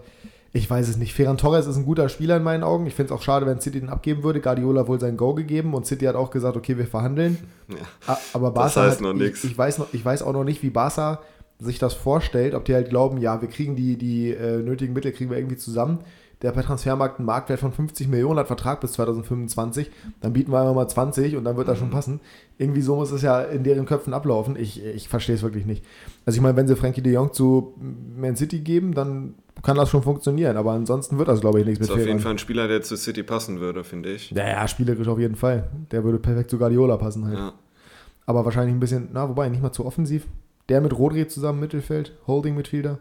ich 0.52 0.70
weiß 0.70 0.88
es 0.90 0.98
nicht. 0.98 1.14
Ferran 1.14 1.38
Torres 1.38 1.68
ist 1.68 1.78
ein 1.78 1.86
guter 1.86 2.10
Spieler 2.10 2.38
in 2.38 2.44
meinen 2.44 2.64
Augen. 2.64 2.88
Ich 2.88 2.96
finde 2.96 3.14
es 3.14 3.20
auch 3.20 3.24
schade, 3.24 3.46
wenn 3.46 3.62
City 3.62 3.80
den 3.80 3.90
abgeben 3.90 4.24
würde. 4.24 4.42
Guardiola 4.42 4.88
wohl 4.88 5.00
sein 5.00 5.16
Go 5.16 5.34
gegeben 5.34 5.74
und 5.74 5.86
City 5.86 6.06
hat 6.06 6.16
auch 6.16 6.32
gesagt, 6.32 6.58
okay, 6.58 6.78
wir 6.78 6.88
verhandeln. 6.88 7.38
Ja, 7.68 8.18
Aber 8.34 8.52
Barca 8.52 8.82
das 8.82 8.92
heißt 8.92 8.96
hat, 8.98 9.02
noch 9.02 9.14
nichts. 9.14 9.44
Ich, 9.44 9.52
ich, 9.52 9.58
weiß 9.58 9.78
noch, 9.78 9.88
ich 9.94 10.04
weiß 10.04 10.24
auch 10.24 10.34
noch 10.34 10.44
nicht, 10.44 10.64
wie 10.64 10.72
Barca 10.72 11.22
sich 11.60 11.78
das 11.78 11.94
vorstellt, 11.94 12.56
ob 12.56 12.66
die 12.66 12.74
halt 12.74 12.90
glauben, 12.90 13.18
ja, 13.18 13.42
wir 13.42 13.50
kriegen 13.50 13.76
die, 13.76 13.98
die 13.98 14.32
äh, 14.32 14.62
nötigen 14.62 14.94
Mittel, 14.94 15.12
kriegen 15.12 15.30
wir 15.30 15.38
irgendwie 15.38 15.58
zusammen 15.58 16.00
der 16.42 16.52
per 16.52 16.64
Transfermarkt 16.64 17.20
einen 17.20 17.26
Marktwert 17.26 17.60
von 17.60 17.74
50 17.74 18.08
Millionen 18.08 18.40
hat, 18.40 18.48
Vertrag 18.48 18.80
bis 18.80 18.94
2025, 18.94 19.92
dann 20.22 20.32
bieten 20.32 20.52
wir 20.52 20.62
einfach 20.62 20.74
mal 20.74 20.88
20 20.88 21.36
und 21.36 21.44
dann 21.44 21.58
wird 21.58 21.68
das 21.68 21.78
schon 21.78 21.90
mhm. 21.90 21.94
passen. 21.94 22.20
Irgendwie 22.58 22.82
so 22.82 22.96
muss 22.96 23.12
es 23.12 23.22
ja 23.22 23.42
in 23.42 23.64
deren 23.64 23.86
Köpfen 23.86 24.14
ablaufen. 24.14 24.56
Ich, 24.58 24.84
ich 24.84 25.10
verstehe 25.10 25.36
es 25.36 25.44
wirklich 25.44 25.66
nicht. 25.66 25.84
Also 26.26 26.38
ich 26.38 26.42
meine, 26.42 26.56
wenn 26.56 26.68
sie 26.68 26.78
Frankie 26.78 27.02
de 27.02 27.14
Jong 27.14 27.34
zu 27.34 27.74
Man 28.16 28.38
City 28.38 28.60
geben, 28.60 28.94
dann 28.94 29.36
kann 29.64 29.76
das 29.76 29.90
schon 29.90 30.04
funktionieren, 30.04 30.56
aber 30.56 30.72
ansonsten 30.72 31.18
wird 31.18 31.28
das, 31.28 31.42
glaube 31.42 31.60
ich, 31.60 31.66
nichts 31.66 31.82
mit 31.82 31.90
Das 31.90 31.98
ist 31.98 32.02
auf 32.02 32.08
jeden 32.08 32.22
Fall 32.22 32.32
ein 32.32 32.38
Spieler, 32.38 32.70
der 32.70 32.82
zu 32.82 32.96
City 32.96 33.24
passen 33.24 33.60
würde, 33.60 33.84
finde 33.84 34.10
ich. 34.12 34.32
Ja, 34.32 34.48
ja, 34.48 34.68
spielerisch 34.68 35.08
auf 35.10 35.20
jeden 35.20 35.36
Fall. 35.36 35.68
Der 35.92 36.06
würde 36.06 36.20
perfekt 36.20 36.50
zu 36.50 36.58
Guardiola 36.58 36.96
passen 36.96 37.26
halt. 37.26 37.38
Ja. 37.38 37.54
Aber 38.26 38.46
wahrscheinlich 38.46 38.74
ein 38.74 38.80
bisschen, 38.80 39.10
na, 39.12 39.28
wobei, 39.28 39.50
nicht 39.50 39.62
mal 39.62 39.72
zu 39.72 39.86
offensiv. 39.86 40.28
Der 40.70 40.80
mit 40.80 40.98
Rodri 40.98 41.28
zusammen 41.28 41.60
Mittelfeld, 41.60 42.14
Holding 42.28 42.56
Midfielder. 42.56 43.00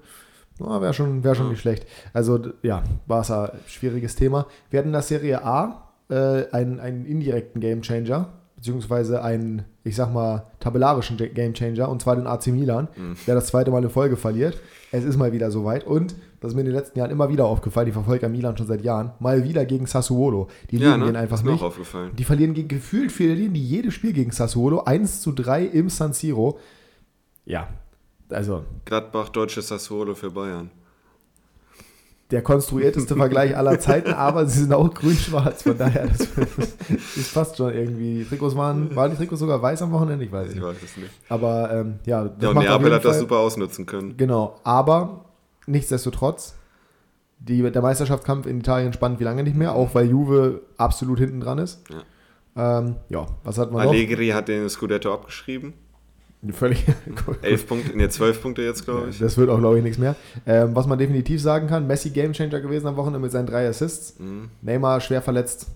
Oh, 0.60 0.80
Wäre 0.80 0.92
schon, 0.92 1.22
wär 1.22 1.34
schon 1.34 1.46
ja. 1.46 1.50
nicht 1.50 1.60
schlecht. 1.60 1.86
Also 2.12 2.40
ja, 2.62 2.82
Barca, 3.06 3.52
schwieriges 3.66 4.16
Thema. 4.16 4.46
Wir 4.70 4.78
hatten 4.78 4.88
in 4.88 4.92
der 4.92 5.02
Serie 5.02 5.44
A 5.44 5.88
äh, 6.10 6.50
einen, 6.50 6.80
einen 6.80 7.06
indirekten 7.06 7.60
Gamechanger, 7.60 8.28
beziehungsweise 8.56 9.22
einen, 9.22 9.64
ich 9.84 9.94
sag 9.94 10.12
mal, 10.12 10.46
tabellarischen 10.58 11.16
Gamechanger, 11.16 11.88
und 11.88 12.02
zwar 12.02 12.16
den 12.16 12.26
AC 12.26 12.48
Milan, 12.48 12.88
mhm. 12.96 13.16
der 13.26 13.36
das 13.36 13.46
zweite 13.46 13.70
Mal 13.70 13.84
in 13.84 13.90
Folge 13.90 14.16
verliert. 14.16 14.60
Es 14.90 15.04
ist 15.04 15.16
mal 15.16 15.32
wieder 15.32 15.50
soweit 15.50 15.86
und 15.86 16.16
das 16.40 16.52
ist 16.52 16.54
mir 16.54 16.62
in 16.62 16.66
den 16.66 16.74
letzten 16.74 16.98
Jahren 16.98 17.10
immer 17.10 17.28
wieder 17.28 17.46
aufgefallen, 17.46 17.88
ich 17.88 17.94
verfolge 17.94 18.22
ja 18.22 18.28
Milan 18.28 18.56
schon 18.56 18.66
seit 18.66 18.82
Jahren, 18.82 19.12
mal 19.18 19.44
wieder 19.44 19.64
gegen 19.64 19.86
Sassuolo. 19.86 20.48
Die 20.70 20.78
ja, 20.78 20.88
liegen 20.88 21.00
ne? 21.00 21.06
den 21.06 21.16
einfach 21.16 21.42
nicht. 21.42 21.62
Aufgefallen. 21.62 22.12
Die 22.16 22.24
verlieren 22.24 22.54
gegen, 22.54 22.68
gefühlt 22.68 23.12
verlieren 23.12 23.54
die 23.54 23.64
jedes 23.64 23.94
Spiel 23.94 24.12
gegen 24.12 24.30
Sassuolo, 24.30 24.84
1 24.84 25.20
zu 25.20 25.32
3 25.32 25.64
im 25.64 25.88
San 25.88 26.12
Siro. 26.12 26.58
Ja, 27.44 27.68
also. 28.30 28.64
Gladbach, 28.84 29.28
deutsches 29.30 29.68
Sassuolo 29.68 30.14
für 30.14 30.30
Bayern. 30.30 30.70
Der 32.30 32.42
konstruierteste 32.42 33.16
Vergleich 33.16 33.56
aller 33.56 33.80
Zeiten, 33.80 34.12
aber 34.12 34.44
sie 34.44 34.60
sind 34.60 34.74
auch 34.74 34.92
grün-schwarz, 34.92 35.62
von 35.62 35.78
daher, 35.78 36.08
das, 36.08 36.28
das, 37.16 37.32
passt 37.32 37.56
schon 37.56 37.72
irgendwie. 37.72 38.18
Die 38.18 38.24
Trikots 38.24 38.54
waren, 38.54 38.94
waren 38.94 39.10
die 39.10 39.16
Trikots 39.16 39.40
sogar 39.40 39.62
weiß 39.62 39.80
am 39.80 39.92
Wochenende? 39.92 40.26
Ich 40.26 40.30
weiß, 40.32 40.52
ich 40.52 40.60
weiß 40.60 40.76
es 40.84 40.96
nicht. 40.98 41.10
Aber 41.30 41.72
ähm, 41.72 42.00
ja, 42.04 42.24
das 42.24 42.42
ja, 42.42 42.50
und 42.50 42.58
Neapel 42.58 42.92
hat 42.92 43.04
das 43.04 43.18
super 43.18 43.38
ausnutzen 43.38 43.86
können. 43.86 44.18
Genau, 44.18 44.60
aber 44.62 45.24
nichtsdestotrotz, 45.66 46.54
die, 47.38 47.62
der 47.62 47.80
Meisterschaftskampf 47.80 48.46
in 48.46 48.58
Italien 48.58 48.92
spannend 48.92 49.20
wie 49.20 49.24
lange 49.24 49.42
nicht 49.42 49.56
mehr, 49.56 49.74
auch 49.74 49.94
weil 49.94 50.10
Juve 50.10 50.60
absolut 50.76 51.20
hinten 51.20 51.40
dran 51.40 51.56
ist. 51.56 51.80
Ja, 51.88 52.80
ähm, 52.80 52.96
ja 53.08 53.26
was 53.42 53.56
hat 53.56 53.72
man 53.72 53.88
Allegri 53.88 54.28
noch? 54.28 54.34
hat 54.34 54.48
den 54.48 54.68
Scudetto 54.68 55.14
abgeschrieben. 55.14 55.72
Völlig. 56.52 56.84
Elf 57.42 57.66
Punkte, 57.66 57.96
ne, 57.96 58.08
zwölf 58.08 58.40
Punkte 58.40 58.62
jetzt, 58.62 58.84
glaube 58.84 59.08
ich. 59.10 59.18
Das 59.18 59.36
wird 59.36 59.50
auch, 59.50 59.58
glaube 59.58 59.78
ich, 59.78 59.82
nichts 59.82 59.98
mehr. 59.98 60.14
Ähm, 60.46 60.74
was 60.74 60.86
man 60.86 60.98
definitiv 60.98 61.42
sagen 61.42 61.66
kann: 61.66 61.86
Messi 61.86 62.10
Gamechanger 62.10 62.60
gewesen 62.60 62.86
am 62.86 62.96
Wochenende 62.96 63.18
mit 63.18 63.32
seinen 63.32 63.46
drei 63.46 63.68
Assists. 63.68 64.18
Mhm. 64.18 64.50
Neymar 64.62 65.00
schwer 65.00 65.22
verletzt. 65.22 65.66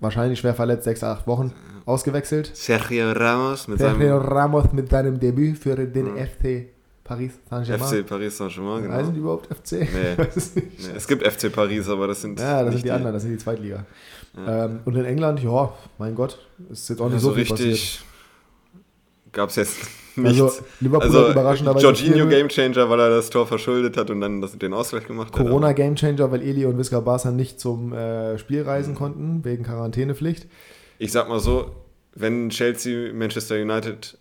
Wahrscheinlich 0.00 0.38
schwer 0.38 0.54
verletzt, 0.54 0.84
sechs, 0.84 1.02
acht 1.02 1.26
Wochen 1.26 1.52
ausgewechselt. 1.84 2.52
Sergio 2.54 3.10
Ramos 3.10 3.66
mit 3.66 3.78
Sergio 3.78 4.20
seinem 4.20 4.28
Ramos 4.28 4.72
mit 4.72 4.88
seinem 4.90 5.18
Debüt 5.18 5.58
für 5.58 5.74
den 5.74 6.12
mhm. 6.12 6.18
FC 6.18 6.68
Paris 7.02 7.32
Saint-Germain. 7.50 7.88
FC 7.88 8.06
Paris 8.06 8.36
Saint-Germain, 8.36 8.82
genau. 8.82 8.94
Heißen 8.94 9.12
die 9.12 9.18
überhaupt 9.18 9.46
FC? 9.46 9.72
Nee. 9.72 9.88
nee. 10.54 10.62
Es 10.94 11.08
gibt 11.08 11.26
FC 11.26 11.52
Paris, 11.52 11.88
aber 11.88 12.06
das 12.06 12.20
sind. 12.20 12.38
Ja, 12.38 12.62
das 12.62 12.74
sind 12.74 12.78
die, 12.78 12.82
die 12.84 12.90
anderen, 12.92 13.14
das 13.14 13.22
sind 13.22 13.32
die 13.32 13.38
Zweitliga. 13.38 13.84
Ja. 14.36 14.66
Ähm, 14.66 14.80
und 14.84 14.94
in 14.94 15.04
England, 15.04 15.42
ja, 15.42 15.72
mein 15.98 16.14
Gott, 16.14 16.38
ist 16.70 16.88
jetzt 16.88 17.00
auch 17.00 17.06
nicht 17.06 17.14
ja, 17.14 17.20
so, 17.20 17.30
so 17.30 17.34
richtig. 17.34 17.58
Passiert 17.58 18.07
gab 19.38 19.50
es 19.50 19.56
jetzt 19.56 19.76
nichts. 20.16 20.40
Also, 20.40 20.62
Liverpool 20.80 21.06
also, 21.06 21.30
überraschend 21.30 21.80
Jorginho 21.80 22.26
Gamechanger, 22.26 22.90
weil 22.90 22.98
er 22.98 23.10
das 23.10 23.30
Tor 23.30 23.46
verschuldet 23.46 23.96
hat 23.96 24.10
und 24.10 24.20
dann 24.20 24.40
das, 24.40 24.58
den 24.58 24.74
Ausgleich 24.74 25.06
gemacht 25.06 25.32
Corona 25.32 25.44
hat. 25.44 25.52
Corona 25.52 25.72
Gamechanger, 25.72 26.30
weil 26.32 26.42
Eli 26.42 26.66
und 26.66 26.76
Visca 26.76 26.98
Barca 26.98 27.30
nicht 27.30 27.60
zum 27.60 27.92
äh, 27.92 28.36
Spiel 28.38 28.62
reisen 28.62 28.94
mhm. 28.94 28.98
konnten, 28.98 29.44
wegen 29.44 29.62
Quarantänepflicht. 29.62 30.48
Ich 30.98 31.12
sag 31.12 31.28
mal 31.28 31.38
so, 31.38 31.70
wenn 32.14 32.50
Chelsea, 32.50 33.12
Manchester 33.14 33.54
United 33.54 34.18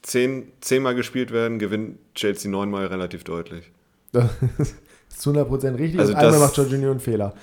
zehn, 0.00 0.52
zehnmal 0.62 0.94
gespielt 0.94 1.32
werden, 1.32 1.58
gewinnt 1.58 1.98
Chelsea 2.14 2.50
neunmal 2.50 2.86
relativ 2.86 3.22
deutlich. 3.24 3.70
das 4.12 4.30
ist 4.58 5.20
zu 5.20 5.32
100% 5.32 5.78
richtig 5.78 6.00
also 6.00 6.14
einmal 6.14 6.40
macht 6.40 6.56
Jorginho 6.56 6.90
einen 6.90 7.00
Fehler. 7.00 7.34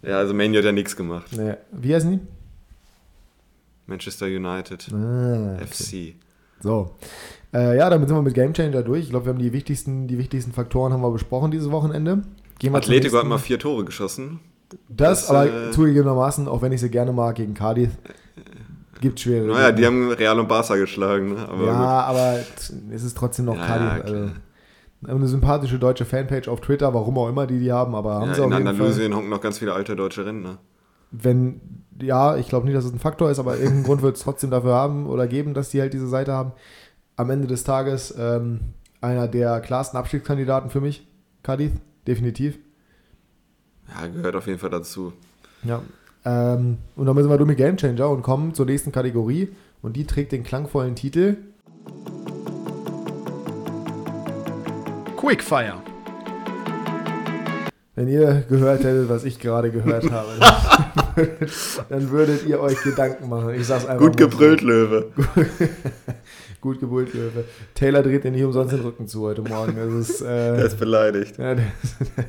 Ja, 0.00 0.18
also 0.18 0.32
Manu 0.32 0.56
hat 0.56 0.64
ja 0.64 0.72
nichts 0.72 0.96
gemacht. 0.96 1.28
Nee. 1.36 1.54
Wie 1.72 1.94
heißen 1.94 2.10
die? 2.10 2.20
Manchester 3.86 4.26
United. 4.26 4.88
Ah, 4.94 5.56
okay. 5.56 5.66
FC. 5.66 6.27
So. 6.60 6.90
Äh, 7.52 7.76
ja, 7.76 7.88
damit 7.88 8.08
sind 8.08 8.16
wir 8.16 8.22
mit 8.22 8.34
Game 8.34 8.52
Changer 8.52 8.82
durch. 8.82 9.04
Ich 9.04 9.10
glaube, 9.10 9.26
wir 9.26 9.32
haben 9.32 9.38
die 9.38 9.52
wichtigsten, 9.52 10.06
die 10.06 10.18
wichtigsten 10.18 10.52
Faktoren 10.52 10.92
haben 10.92 11.00
wir 11.00 11.10
besprochen 11.10 11.50
dieses 11.50 11.70
Wochenende. 11.70 12.22
Atletico 12.72 13.18
hat 13.18 13.26
mal 13.26 13.38
vier 13.38 13.58
Tore 13.58 13.84
geschossen. 13.84 14.40
Das, 14.88 15.26
das 15.26 15.30
aber 15.30 15.46
äh, 15.46 15.70
zugegebenermaßen, 15.70 16.46
auch 16.48 16.60
wenn 16.60 16.72
ich 16.72 16.80
sie 16.80 16.90
gerne 16.90 17.12
mag, 17.12 17.36
gegen 17.36 17.54
Cardiff, 17.54 17.90
gibt 19.00 19.20
schwere. 19.20 19.46
Naja, 19.46 19.72
die 19.72 19.86
haben 19.86 20.10
Real 20.10 20.38
und 20.38 20.48
Barca 20.48 20.76
geschlagen. 20.76 21.34
Ne? 21.34 21.48
Aber 21.48 21.66
ja, 21.66 21.72
gut. 21.72 22.16
aber 22.16 22.38
es 22.90 23.02
ist 23.02 23.16
trotzdem 23.16 23.46
noch 23.46 23.56
ja, 23.56 23.66
Cardiff. 23.66 24.10
Ja, 24.10 24.14
also, 25.04 25.16
eine 25.16 25.28
sympathische 25.28 25.78
deutsche 25.78 26.04
Fanpage 26.04 26.48
auf 26.48 26.60
Twitter, 26.60 26.92
warum 26.92 27.16
auch 27.18 27.28
immer 27.28 27.46
die 27.46 27.60
die 27.60 27.70
haben, 27.72 27.94
aber 27.94 28.14
haben 28.14 28.28
ja, 28.28 28.34
sie 28.34 28.40
auf 28.40 28.48
In 28.48 28.54
Andalusien 28.54 29.14
hocken 29.14 29.28
noch 29.28 29.40
ganz 29.40 29.58
viele 29.58 29.72
alte 29.72 29.94
deutsche 29.94 30.26
Rentner. 30.26 30.58
Wenn 31.10 31.60
ja, 32.02 32.36
ich 32.36 32.48
glaube 32.48 32.66
nicht, 32.66 32.76
dass 32.76 32.84
es 32.84 32.92
ein 32.92 32.98
Faktor 32.98 33.30
ist, 33.30 33.38
aber 33.38 33.56
irgendeinen 33.56 33.84
Grund 33.84 34.02
wird 34.02 34.16
es 34.16 34.22
trotzdem 34.22 34.50
dafür 34.50 34.74
haben 34.74 35.06
oder 35.06 35.26
geben, 35.26 35.54
dass 35.54 35.70
die 35.70 35.80
halt 35.80 35.92
diese 35.92 36.08
Seite 36.08 36.32
haben. 36.32 36.52
Am 37.16 37.30
Ende 37.30 37.46
des 37.46 37.64
Tages 37.64 38.14
ähm, 38.16 38.60
einer 39.00 39.28
der 39.28 39.60
klarsten 39.60 39.98
Abstiegskandidaten 39.98 40.70
für 40.70 40.80
mich, 40.80 41.06
Cadiz, 41.42 41.72
definitiv. 42.06 42.58
Ja, 43.88 44.06
gehört 44.06 44.36
auf 44.36 44.46
jeden 44.46 44.58
Fall 44.58 44.70
dazu. 44.70 45.12
Ja. 45.64 45.82
Ähm, 46.24 46.78
und 46.94 47.06
dann 47.06 47.16
sind 47.16 47.28
wir 47.28 47.38
durch 47.38 47.48
mit 47.48 47.58
Gamechanger 47.58 48.08
und 48.10 48.22
kommen 48.22 48.54
zur 48.54 48.66
nächsten 48.66 48.92
Kategorie 48.92 49.48
und 49.82 49.96
die 49.96 50.04
trägt 50.04 50.32
den 50.32 50.44
klangvollen 50.44 50.94
Titel 50.94 51.36
Quickfire. 55.16 55.82
Wenn 57.98 58.06
ihr 58.06 58.44
gehört 58.48 58.84
hättet, 58.84 59.08
was 59.08 59.24
ich 59.24 59.40
gerade 59.40 59.72
gehört 59.72 60.08
habe, 60.12 60.28
dann 61.88 62.10
würdet 62.10 62.46
ihr 62.46 62.60
euch 62.60 62.80
Gedanken 62.84 63.28
machen. 63.28 63.54
Ich 63.54 63.66
sag's 63.66 63.86
einfach 63.86 64.06
Gut 64.06 64.16
gebrüllt, 64.16 64.60
so. 64.60 64.68
Löwe. 64.68 65.06
Gut 66.60 66.78
gebrüllt, 66.78 67.12
Löwe. 67.12 67.42
Taylor 67.74 68.04
dreht 68.04 68.22
dir 68.22 68.30
nicht 68.30 68.44
umsonst 68.44 68.72
den 68.72 68.82
Rücken 68.82 69.08
zu 69.08 69.22
heute 69.22 69.42
Morgen. 69.42 69.74
Das 69.74 70.10
ist, 70.10 70.20
äh, 70.20 70.24
der 70.26 70.66
ist 70.66 70.78
beleidigt. 70.78 71.38
Ja, 71.38 71.56
der, 71.56 71.64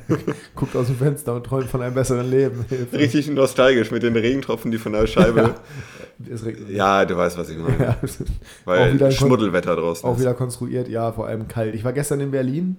der 0.08 0.18
guckt 0.56 0.74
aus 0.74 0.88
dem 0.88 0.96
Fenster 0.96 1.36
und 1.36 1.46
träumt 1.46 1.70
von 1.70 1.82
einem 1.82 1.94
besseren 1.94 2.28
Leben. 2.28 2.64
Richtig 2.92 3.30
nostalgisch 3.30 3.92
mit 3.92 4.02
den 4.02 4.16
Regentropfen, 4.16 4.72
die 4.72 4.78
von 4.78 4.90
der 4.90 5.06
Scheibe. 5.06 5.54
Ja, 6.18 6.98
ja 6.98 7.04
du 7.04 7.16
weißt, 7.16 7.38
was 7.38 7.48
ich 7.48 7.58
meine. 7.58 7.78
Ja. 7.80 7.96
Weil 8.64 9.12
Schmuddelwetter 9.12 9.76
draußen. 9.76 10.04
Auch 10.04 10.14
ist. 10.14 10.20
wieder 10.22 10.34
konstruiert, 10.34 10.88
ja, 10.88 11.12
vor 11.12 11.28
allem 11.28 11.46
kalt. 11.46 11.76
Ich 11.76 11.84
war 11.84 11.92
gestern 11.92 12.18
in 12.18 12.32
Berlin 12.32 12.76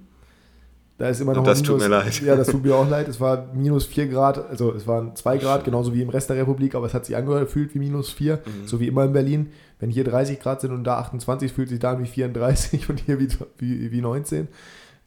da 1.02 1.10
ist 1.10 1.20
immer 1.20 1.34
noch 1.34 1.44
das 1.44 1.64
minus, 1.64 1.68
tut 1.68 1.80
mir 1.80 1.88
leid. 1.88 2.22
Ja, 2.22 2.36
das 2.36 2.48
tut 2.48 2.64
mir 2.64 2.76
auch 2.76 2.88
leid. 2.88 3.08
Es 3.08 3.20
war 3.20 3.48
minus 3.56 3.88
4 3.88 4.06
Grad, 4.06 4.38
also 4.52 4.72
es 4.72 4.86
waren 4.86 5.16
2 5.16 5.40
Grad, 5.40 5.64
genauso 5.64 5.96
wie 5.96 6.04
im 6.04 6.10
Rest 6.10 6.30
der 6.30 6.38
Republik, 6.38 6.76
aber 6.76 6.86
es 6.86 6.94
hat 6.94 7.08
sich 7.08 7.16
angefühlt 7.16 7.74
wie 7.74 7.80
minus 7.80 8.12
4, 8.12 8.36
mhm. 8.36 8.68
so 8.68 8.80
wie 8.80 8.86
immer 8.86 9.06
in 9.06 9.12
Berlin. 9.12 9.52
Wenn 9.80 9.90
hier 9.90 10.04
30 10.04 10.40
Grad 10.40 10.62
sind 10.62 10.72
und 10.72 10.84
da 10.84 11.00
28, 11.00 11.52
fühlt 11.52 11.70
sich 11.70 11.80
da 11.80 11.94
an 11.94 12.04
wie 12.04 12.08
34 12.08 12.88
und 12.90 13.00
hier 13.00 13.20
wie, 13.20 13.30
wie, 13.58 13.92
wie 13.92 14.00
19. 14.00 14.48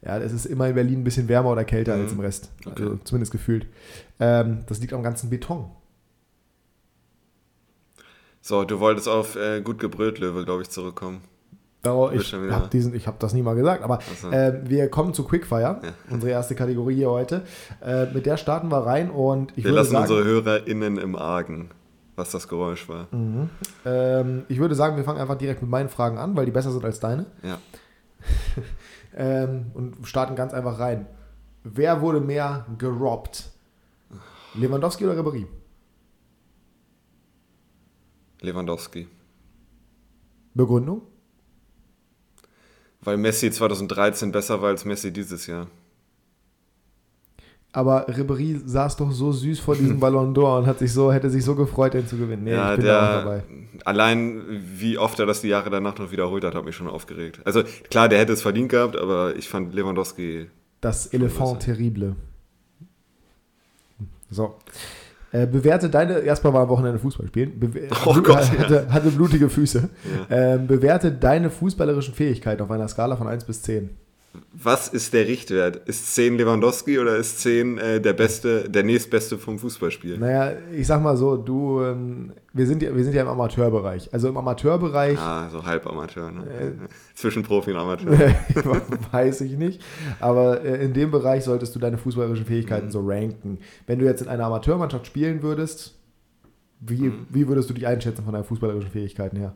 Ja, 0.01 0.17
es 0.17 0.33
ist 0.33 0.47
immer 0.47 0.67
in 0.67 0.75
Berlin 0.75 0.99
ein 0.99 1.03
bisschen 1.05 1.29
wärmer 1.29 1.51
oder 1.51 1.63
kälter 1.63 1.95
mhm. 1.95 2.03
als 2.03 2.11
im 2.11 2.19
Rest. 2.19 2.51
Okay. 2.65 2.83
Also 2.83 2.99
zumindest 3.05 3.31
gefühlt. 3.31 3.65
Ähm, 4.19 4.65
das 4.67 4.81
liegt 4.81 4.91
am 4.91 5.01
ganzen 5.01 5.29
Beton. 5.29 5.71
So, 8.41 8.65
du 8.65 8.81
wolltest 8.81 9.07
auf 9.07 9.37
äh, 9.37 9.61
gut 9.61 9.79
gebrüllt 9.79 10.19
Löwe, 10.19 10.43
glaube 10.43 10.61
ich, 10.61 10.69
zurückkommen. 10.69 11.21
Oh, 11.85 12.09
ich 12.13 12.33
habe 12.33 13.05
hab 13.05 13.19
das 13.19 13.33
nie 13.33 13.41
mal 13.41 13.55
gesagt, 13.55 13.83
aber 13.83 13.99
so. 14.21 14.29
äh, 14.29 14.61
wir 14.63 14.89
kommen 14.89 15.13
zu 15.13 15.23
Quickfire, 15.23 15.79
ja. 15.81 15.93
unsere 16.09 16.31
erste 16.31 16.55
Kategorie 16.55 16.95
hier 16.95 17.09
heute. 17.09 17.43
Äh, 17.83 18.07
mit 18.07 18.25
der 18.25 18.37
starten 18.37 18.69
wir 18.69 18.85
rein 18.85 19.09
und 19.09 19.51
ich 19.51 19.57
wir 19.57 19.65
würde 19.65 19.77
lassen 19.77 19.91
sagen, 19.91 20.03
unsere 20.03 20.23
HörerInnen 20.23 20.97
im 20.97 21.15
Argen, 21.15 21.69
was 22.15 22.31
das 22.31 22.47
Geräusch 22.47 22.87
war. 22.89 23.07
Mhm. 23.11 23.49
Ähm, 23.85 24.43
ich 24.47 24.59
würde 24.59 24.75
sagen, 24.75 24.97
wir 24.97 25.03
fangen 25.03 25.19
einfach 25.19 25.37
direkt 25.37 25.61
mit 25.61 25.69
meinen 25.69 25.89
Fragen 25.89 26.17
an, 26.17 26.35
weil 26.35 26.45
die 26.45 26.51
besser 26.51 26.71
sind 26.71 26.83
als 26.85 26.99
deine. 26.99 27.25
Ja. 27.43 27.57
ähm, 29.15 29.67
und 29.73 30.07
starten 30.07 30.35
ganz 30.35 30.53
einfach 30.53 30.79
rein. 30.79 31.07
Wer 31.63 32.01
wurde 32.01 32.21
mehr 32.21 32.65
gerobbt? 32.77 33.49
Lewandowski 34.53 35.05
oder 35.05 35.19
Ribéry? 35.19 35.47
Lewandowski. 38.41 39.07
Begründung? 40.53 41.01
Weil 43.05 43.17
Messi 43.17 43.49
2013 43.51 44.31
besser 44.33 44.61
war 44.61 44.69
als 44.69 44.83
Messi 44.83 45.13
dieses 45.13 45.47
Jahr. 45.47 45.67
aber 47.71 48.07
Ribery 48.07 48.61
saß 48.65 48.95
doch 48.97 49.11
so 49.11 49.31
süß 49.33 49.59
vor 49.59 49.75
diesem 49.75 49.99
Ballon 50.03 50.33
d'Or 50.33 50.59
und 50.59 50.65
hat 50.65 50.79
sich 50.79 50.93
so, 50.93 51.11
hätte 51.11 51.29
sich 51.29 51.43
so 51.43 51.55
gefreut, 51.55 51.93
den 51.93 52.07
zu 52.07 52.17
gewinnen. 52.17 52.45
Nee, 52.45 52.51
ja, 52.53 52.71
ich 52.71 52.77
bin 52.77 52.85
der, 52.85 52.93
da 52.93 53.07
auch 53.07 53.23
dabei. 53.23 53.43
Allein 53.83 54.41
wie 54.79 54.97
oft 54.97 55.19
er 55.19 55.25
das 55.25 55.41
die 55.41 55.49
Jahre 55.49 55.69
danach 55.69 55.97
noch 55.97 56.09
wiederholt 56.11 56.43
hat, 56.45 56.55
hat 56.55 56.63
mich 56.65 56.75
schon 56.75 56.87
aufgeregt. 56.87 57.41
Also 57.43 57.63
klar, 57.89 58.07
der 58.09 58.19
hätte 58.19 58.31
es 58.33 58.41
verdient 58.41 58.69
gehabt, 58.69 58.95
aber 58.95 59.35
ich 59.35 59.49
fand 59.49 59.73
Lewandowski. 59.73 60.47
Das 60.81 61.07
Elefant 61.07 61.59
terrible. 61.63 62.15
So. 64.31 64.55
Äh, 65.31 65.47
bewerte 65.47 65.89
deine, 65.89 66.19
erstmal 66.19 66.53
war 66.53 66.61
am 66.61 66.69
Wochenende 66.69 66.99
Fußball 66.99 67.27
spielen, 67.27 67.59
Be 67.59 67.89
oh 68.05 68.13
Gott, 68.21 68.49
hatte, 68.57 68.87
hatte, 68.89 69.09
blutige 69.11 69.49
Füße. 69.49 69.89
Ja. 70.29 70.53
Ähm, 70.53 70.67
bewerte 70.67 71.11
deine 71.11 71.49
fußballerischen 71.49 72.13
Fähigkeiten 72.13 72.61
auf 72.61 72.71
einer 72.71 72.87
Skala 72.87 73.15
von 73.15 73.27
1 73.27 73.43
bis 73.45 73.61
10 73.63 73.89
was 74.53 74.87
ist 74.87 75.13
der 75.13 75.27
Richtwert? 75.27 75.87
Ist 75.87 76.15
10 76.15 76.37
Lewandowski 76.37 76.99
oder 76.99 77.17
ist 77.17 77.39
10 77.41 77.77
äh, 77.77 78.01
der 78.01 78.13
beste, 78.13 78.69
der 78.69 78.83
nächstbeste 78.83 79.37
vom 79.37 79.59
Fußballspiel? 79.59 80.17
Naja, 80.17 80.53
ich 80.73 80.87
sag 80.87 81.01
mal 81.01 81.17
so, 81.17 81.37
du, 81.37 81.81
ähm, 81.81 82.33
wir, 82.53 82.65
sind 82.65 82.81
ja, 82.81 82.95
wir 82.95 83.03
sind 83.03 83.13
ja 83.13 83.21
im 83.21 83.27
Amateurbereich. 83.27 84.13
Also 84.13 84.29
im 84.29 84.37
Amateurbereich. 84.37 85.19
Ah, 85.19 85.49
so 85.49 85.65
halb 85.65 85.87
Amateur, 85.87 86.31
ne? 86.31 86.43
Äh, 86.43 86.71
Zwischen 87.15 87.43
Profi 87.43 87.71
und 87.71 87.77
Amateur. 87.77 88.11
weiß 89.11 89.41
ich 89.41 89.57
nicht. 89.57 89.81
Aber 90.19 90.63
äh, 90.63 90.83
in 90.83 90.93
dem 90.93 91.11
Bereich 91.11 91.43
solltest 91.43 91.75
du 91.75 91.79
deine 91.79 91.97
fußballerischen 91.97 92.45
Fähigkeiten 92.45 92.87
mhm. 92.87 92.91
so 92.91 93.01
ranken. 93.05 93.59
Wenn 93.87 93.99
du 93.99 94.05
jetzt 94.05 94.21
in 94.21 94.27
einer 94.27 94.45
Amateurmannschaft 94.45 95.07
spielen 95.07 95.41
würdest, 95.43 95.95
wie, 96.79 97.09
mhm. 97.09 97.27
wie 97.29 97.47
würdest 97.47 97.69
du 97.69 97.73
dich 97.73 97.87
einschätzen 97.87 98.23
von 98.23 98.33
deinen 98.33 98.43
fußballerischen 98.43 98.91
Fähigkeiten 98.91 99.37
her? 99.37 99.55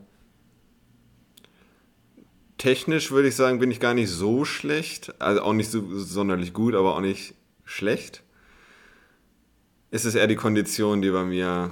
Technisch 2.60 3.10
würde 3.10 3.28
ich 3.28 3.36
sagen, 3.36 3.58
bin 3.58 3.70
ich 3.70 3.80
gar 3.80 3.94
nicht 3.94 4.10
so 4.10 4.44
schlecht. 4.44 5.14
Also 5.18 5.40
auch 5.40 5.54
nicht 5.54 5.70
so 5.70 5.82
sonderlich 5.96 6.52
gut, 6.52 6.74
aber 6.74 6.94
auch 6.94 7.00
nicht 7.00 7.32
schlecht. 7.64 8.22
Es 9.90 10.04
ist 10.04 10.14
eher 10.14 10.26
die 10.26 10.36
Kondition, 10.36 11.00
die 11.00 11.10
bei 11.10 11.24
mir 11.24 11.70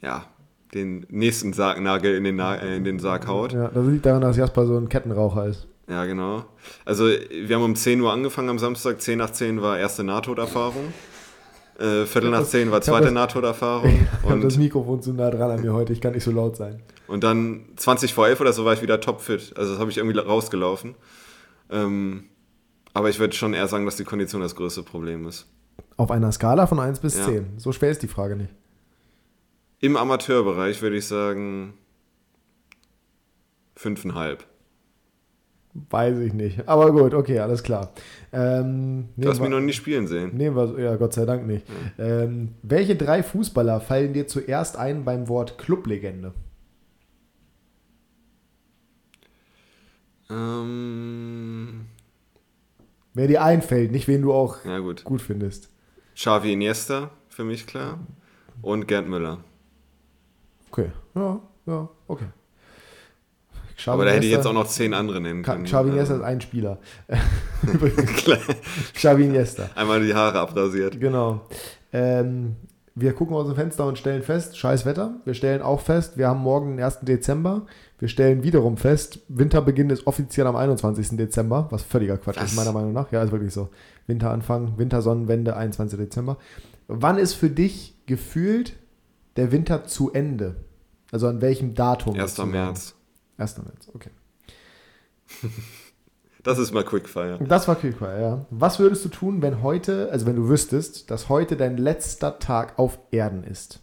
ja, 0.00 0.24
den 0.72 1.04
nächsten 1.08 1.52
Sargnagel 1.52 2.14
in 2.14 2.22
den, 2.22 2.36
Na 2.36 2.54
in 2.54 2.84
den 2.84 3.00
Sarg 3.00 3.26
haut. 3.26 3.52
Ja, 3.54 3.72
das 3.74 3.84
liegt 3.88 4.06
daran, 4.06 4.22
dass 4.22 4.36
Jasper 4.36 4.64
so 4.64 4.76
ein 4.76 4.88
Kettenraucher 4.88 5.46
ist. 5.46 5.66
Ja, 5.88 6.04
genau. 6.04 6.44
Also 6.84 7.06
wir 7.06 7.56
haben 7.56 7.64
um 7.64 7.74
10 7.74 8.00
Uhr 8.00 8.12
angefangen 8.12 8.50
am 8.50 8.60
Samstag, 8.60 9.02
10 9.02 9.18
nach 9.18 9.30
10 9.30 9.62
war 9.62 9.80
erste 9.80 10.04
Nahtoderfahrung. 10.04 10.94
Äh, 11.76 12.06
Viertel 12.06 12.30
nach 12.30 12.44
zehn 12.44 12.70
war 12.70 12.82
zweite 12.82 13.10
NATO-Erfahrung. 13.10 14.06
Ich 14.22 14.30
habe 14.30 14.40
das 14.42 14.58
Mikrofon 14.58 15.00
zu 15.00 15.14
nah 15.14 15.30
dran 15.30 15.50
an 15.50 15.62
mir 15.62 15.72
heute, 15.72 15.94
ich 15.94 16.00
kann 16.00 16.12
nicht 16.12 16.24
so 16.24 16.30
laut 16.30 16.56
sein. 16.56 16.82
Und 17.10 17.24
dann 17.24 17.64
20 17.74 18.14
vor 18.14 18.28
11 18.28 18.40
oder 18.40 18.52
so 18.52 18.64
war 18.64 18.72
ich 18.72 18.82
wieder 18.82 19.00
topfit. 19.00 19.52
Also 19.56 19.72
das 19.72 19.80
habe 19.80 19.90
ich 19.90 19.98
irgendwie 19.98 20.16
rausgelaufen. 20.16 20.94
Ähm, 21.68 22.24
aber 22.94 23.10
ich 23.10 23.18
würde 23.18 23.34
schon 23.34 23.52
eher 23.52 23.66
sagen, 23.66 23.84
dass 23.84 23.96
die 23.96 24.04
Kondition 24.04 24.40
das 24.40 24.54
größte 24.54 24.84
Problem 24.84 25.26
ist. 25.26 25.46
Auf 25.96 26.12
einer 26.12 26.30
Skala 26.30 26.68
von 26.68 26.78
1 26.78 27.00
bis 27.00 27.18
ja. 27.18 27.24
10. 27.24 27.58
So 27.58 27.72
schwer 27.72 27.90
ist 27.90 28.02
die 28.04 28.08
Frage 28.08 28.36
nicht. 28.36 28.54
Im 29.80 29.96
Amateurbereich 29.96 30.82
würde 30.82 30.98
ich 30.98 31.06
sagen 31.06 31.74
5,5. 33.76 34.38
Weiß 35.72 36.18
ich 36.18 36.32
nicht. 36.32 36.68
Aber 36.68 36.92
gut, 36.92 37.12
okay, 37.14 37.40
alles 37.40 37.64
klar. 37.64 37.92
Ähm, 38.32 39.08
du 39.16 39.28
hast 39.28 39.40
mich 39.40 39.50
noch 39.50 39.60
nie 39.60 39.72
spielen 39.72 40.06
sehen. 40.06 40.36
Nehmen 40.36 40.54
wir, 40.54 40.78
ja, 40.80 40.94
Gott 40.94 41.14
sei 41.14 41.24
Dank 41.24 41.44
nicht. 41.44 41.66
Ja. 41.98 42.22
Ähm, 42.22 42.54
welche 42.62 42.94
drei 42.94 43.24
Fußballer 43.24 43.80
fallen 43.80 44.12
dir 44.12 44.28
zuerst 44.28 44.76
ein 44.76 45.04
beim 45.04 45.28
Wort 45.28 45.58
Clublegende? 45.58 46.34
Ähm, 50.30 51.86
Wer 53.14 53.26
dir 53.26 53.42
einfällt, 53.42 53.90
nicht 53.90 54.06
wen 54.06 54.22
du 54.22 54.32
auch 54.32 54.64
ja, 54.64 54.78
gut. 54.78 55.04
gut 55.04 55.20
findest. 55.20 55.68
Xavi 56.14 56.52
Iniesta, 56.52 57.10
für 57.28 57.44
mich 57.44 57.66
klar. 57.66 57.98
Und 58.62 58.86
Gerd 58.86 59.08
Müller. 59.08 59.38
Okay, 60.70 60.92
ja, 61.14 61.40
ja, 61.66 61.88
okay. 62.06 62.26
Xavi 63.76 63.94
Aber 63.94 64.04
da 64.04 64.12
hätte 64.12 64.26
ich 64.26 64.32
jetzt 64.32 64.46
auch 64.46 64.52
noch 64.52 64.68
zehn 64.68 64.94
andere 64.94 65.20
nennen 65.20 65.42
können. 65.42 65.64
Xavi 65.64 65.90
Iniesta 65.90 66.16
ist 66.16 66.22
ein 66.22 66.40
Spieler. 66.40 66.78
Xavi 68.94 69.24
Iniesta. 69.24 69.70
Einmal 69.74 70.04
die 70.04 70.14
Haare 70.14 70.38
abrasiert. 70.38 71.00
Genau. 71.00 71.46
Ähm, 71.92 72.56
wir 72.94 73.14
gucken 73.14 73.34
aus 73.34 73.46
dem 73.46 73.56
Fenster 73.56 73.86
und 73.86 73.98
stellen 73.98 74.22
fest, 74.22 74.58
scheiß 74.58 74.84
Wetter. 74.84 75.14
Wir 75.24 75.34
stellen 75.34 75.62
auch 75.62 75.80
fest, 75.80 76.16
wir 76.16 76.28
haben 76.28 76.40
morgen 76.40 76.76
den 76.76 76.84
1. 76.84 77.00
Dezember. 77.02 77.66
Wir 78.00 78.08
stellen 78.08 78.42
wiederum 78.42 78.78
fest, 78.78 79.20
Winterbeginn 79.28 79.90
ist 79.90 80.06
offiziell 80.06 80.46
am 80.46 80.56
21. 80.56 81.18
Dezember, 81.18 81.68
was 81.70 81.82
völliger 81.82 82.16
Quatsch 82.16 82.38
was? 82.38 82.52
ist, 82.52 82.56
meiner 82.56 82.72
Meinung 82.72 82.94
nach. 82.94 83.12
Ja, 83.12 83.22
ist 83.22 83.30
wirklich 83.30 83.52
so. 83.52 83.68
Winteranfang, 84.06 84.78
Wintersonnenwende, 84.78 85.54
21. 85.54 85.98
Dezember. 85.98 86.38
Wann 86.88 87.18
ist 87.18 87.34
für 87.34 87.50
dich 87.50 87.94
gefühlt 88.06 88.72
der 89.36 89.52
Winter 89.52 89.84
zu 89.84 90.10
Ende? 90.12 90.64
Also 91.12 91.28
an 91.28 91.42
welchem 91.42 91.74
Datum? 91.74 92.18
1. 92.18 92.38
März. 92.46 92.94
1. 93.36 93.58
März, 93.58 93.90
okay. 93.94 94.10
Das 96.42 96.58
ist 96.58 96.72
mal 96.72 96.84
Quickfire. 96.84 97.38
Das 97.46 97.68
war 97.68 97.76
Quickfire, 97.76 98.18
ja. 98.18 98.46
Was 98.48 98.78
würdest 98.78 99.04
du 99.04 99.10
tun, 99.10 99.42
wenn 99.42 99.62
heute, 99.62 100.10
also 100.10 100.24
wenn 100.24 100.36
du 100.36 100.48
wüsstest, 100.48 101.10
dass 101.10 101.28
heute 101.28 101.54
dein 101.54 101.76
letzter 101.76 102.38
Tag 102.38 102.78
auf 102.78 102.98
Erden 103.10 103.44
ist? 103.44 103.80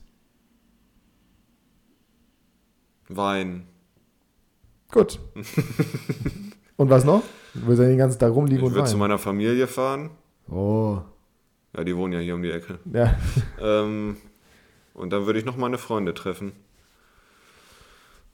Wein. 3.10 3.68
Gut. 4.92 5.20
und 6.78 6.90
was 6.90 7.04
noch? 7.04 7.24
Du 7.54 7.68
willst 7.68 7.82
ja 7.82 7.88
den 7.88 7.98
ganzen 7.98 8.20
Tag 8.20 8.34
rumliegen 8.34 8.60
ich 8.60 8.64
und 8.64 8.76
würde 8.76 8.88
zu 8.88 8.98
meiner 8.98 9.18
Familie 9.18 9.68
fahren. 9.68 10.12
Oh. 10.50 11.00
Ja, 11.76 11.84
die 11.84 11.96
wohnen 11.96 12.14
ja 12.14 12.20
hier 12.20 12.36
um 12.36 12.42
die 12.42 12.52
Ecke. 12.52 12.80
Ja. 12.92 13.16
Ähm, 13.62 14.18
und 14.94 15.12
dann 15.12 15.26
würde 15.26 15.40
ich 15.40 15.46
noch 15.46 15.58
meine 15.58 15.78
Freunde 15.78 16.14
treffen. 16.14 16.54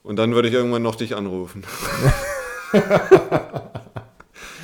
Und 0.04 0.18
dann 0.18 0.36
würde 0.36 0.50
ich 0.50 0.54
irgendwann 0.54 0.82
noch 0.82 0.96
dich 0.96 1.16
anrufen. 1.16 1.64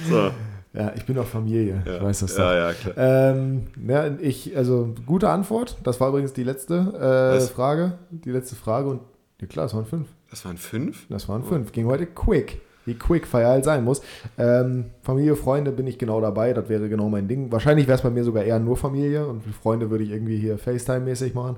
so. 0.10 0.32
Ja, 0.74 0.94
ich 0.96 1.06
bin 1.06 1.18
auch 1.18 1.26
Familie. 1.26 1.82
Ja. 1.86 1.96
Ich 1.96 2.04
weiß 2.04 2.20
das 2.20 2.38
ja, 2.38 2.54
ja, 2.54 2.74
klar. 2.74 2.94
Ähm, 2.98 3.68
ja, 3.88 4.08
ich, 4.20 4.56
also, 4.56 4.94
gute 5.06 5.30
Antwort. 5.30 5.78
Das 5.84 6.00
war 6.00 6.10
übrigens 6.10 6.34
die 6.34 6.44
letzte 6.44 7.40
äh, 7.40 7.40
Frage. 7.48 7.98
Die 8.12 8.32
letzte 8.32 8.56
Frage. 8.56 8.90
Und 8.90 9.02
ja, 9.42 9.48
klar, 9.48 9.66
es 9.66 9.74
waren 9.74 9.86
fünf. 9.86 10.08
Das 10.30 10.46
waren 10.46 10.58
fünf? 10.58 11.08
Das 11.10 11.28
waren 11.28 11.44
fünf. 11.44 11.72
Ging 11.72 11.86
heute 11.86 12.06
quick. 12.06 12.62
Wie 12.86 12.96
Quickfire 12.96 13.46
halt 13.48 13.66
sein 13.66 13.84
muss. 13.84 14.02
Ähm, 14.38 14.86
Familie, 15.02 15.36
Freunde 15.36 15.72
bin 15.72 15.86
ich 15.86 15.98
genau 16.00 16.22
dabei. 16.22 16.54
Das 16.54 16.70
wäre 16.70 16.90
genau 16.90 17.10
mein 17.10 17.28
Ding. 17.28 17.52
Wahrscheinlich 17.52 17.88
wäre 17.88 17.98
es 17.98 18.02
bei 18.02 18.10
mir 18.10 18.24
sogar 18.24 18.44
eher 18.44 18.60
nur 18.60 18.78
Familie. 18.78 19.28
Und 19.28 19.44
Freunde 19.62 19.90
würde 19.92 20.04
ich 20.04 20.12
irgendwie 20.12 20.38
hier 20.38 20.58
FaceTime-mäßig 20.58 21.34
machen. 21.36 21.58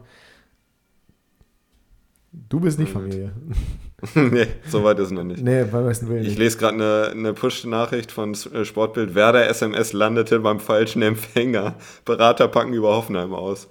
Du 2.32 2.60
bist 2.60 2.80
nicht 2.80 2.92
Familie. 2.92 3.34
nee, 4.16 4.48
so 4.68 4.84
weit 4.84 5.00
ist 5.00 5.08
es 5.08 5.12
noch 5.12 5.24
nicht. 5.24 5.44
Nee, 5.44 5.66
beim 5.66 5.86
besten 5.86 6.08
Willen 6.08 6.26
Ich 6.26 6.38
lese 6.38 6.58
gerade 6.58 6.76
eine, 6.76 7.12
eine 7.12 7.34
Push-Nachricht 7.34 8.12
von 8.12 8.34
äh, 8.54 8.64
Sportbild. 8.64 9.16
Werder 9.16 9.48
SMS 9.50 9.92
landete 9.94 10.40
beim 10.40 10.60
falschen 10.60 11.02
Empfänger. 11.02 11.76
Berater 12.06 12.48
packen 12.48 12.74
über 12.74 12.96
Hoffenheim 12.96 13.34
aus. 13.34 13.68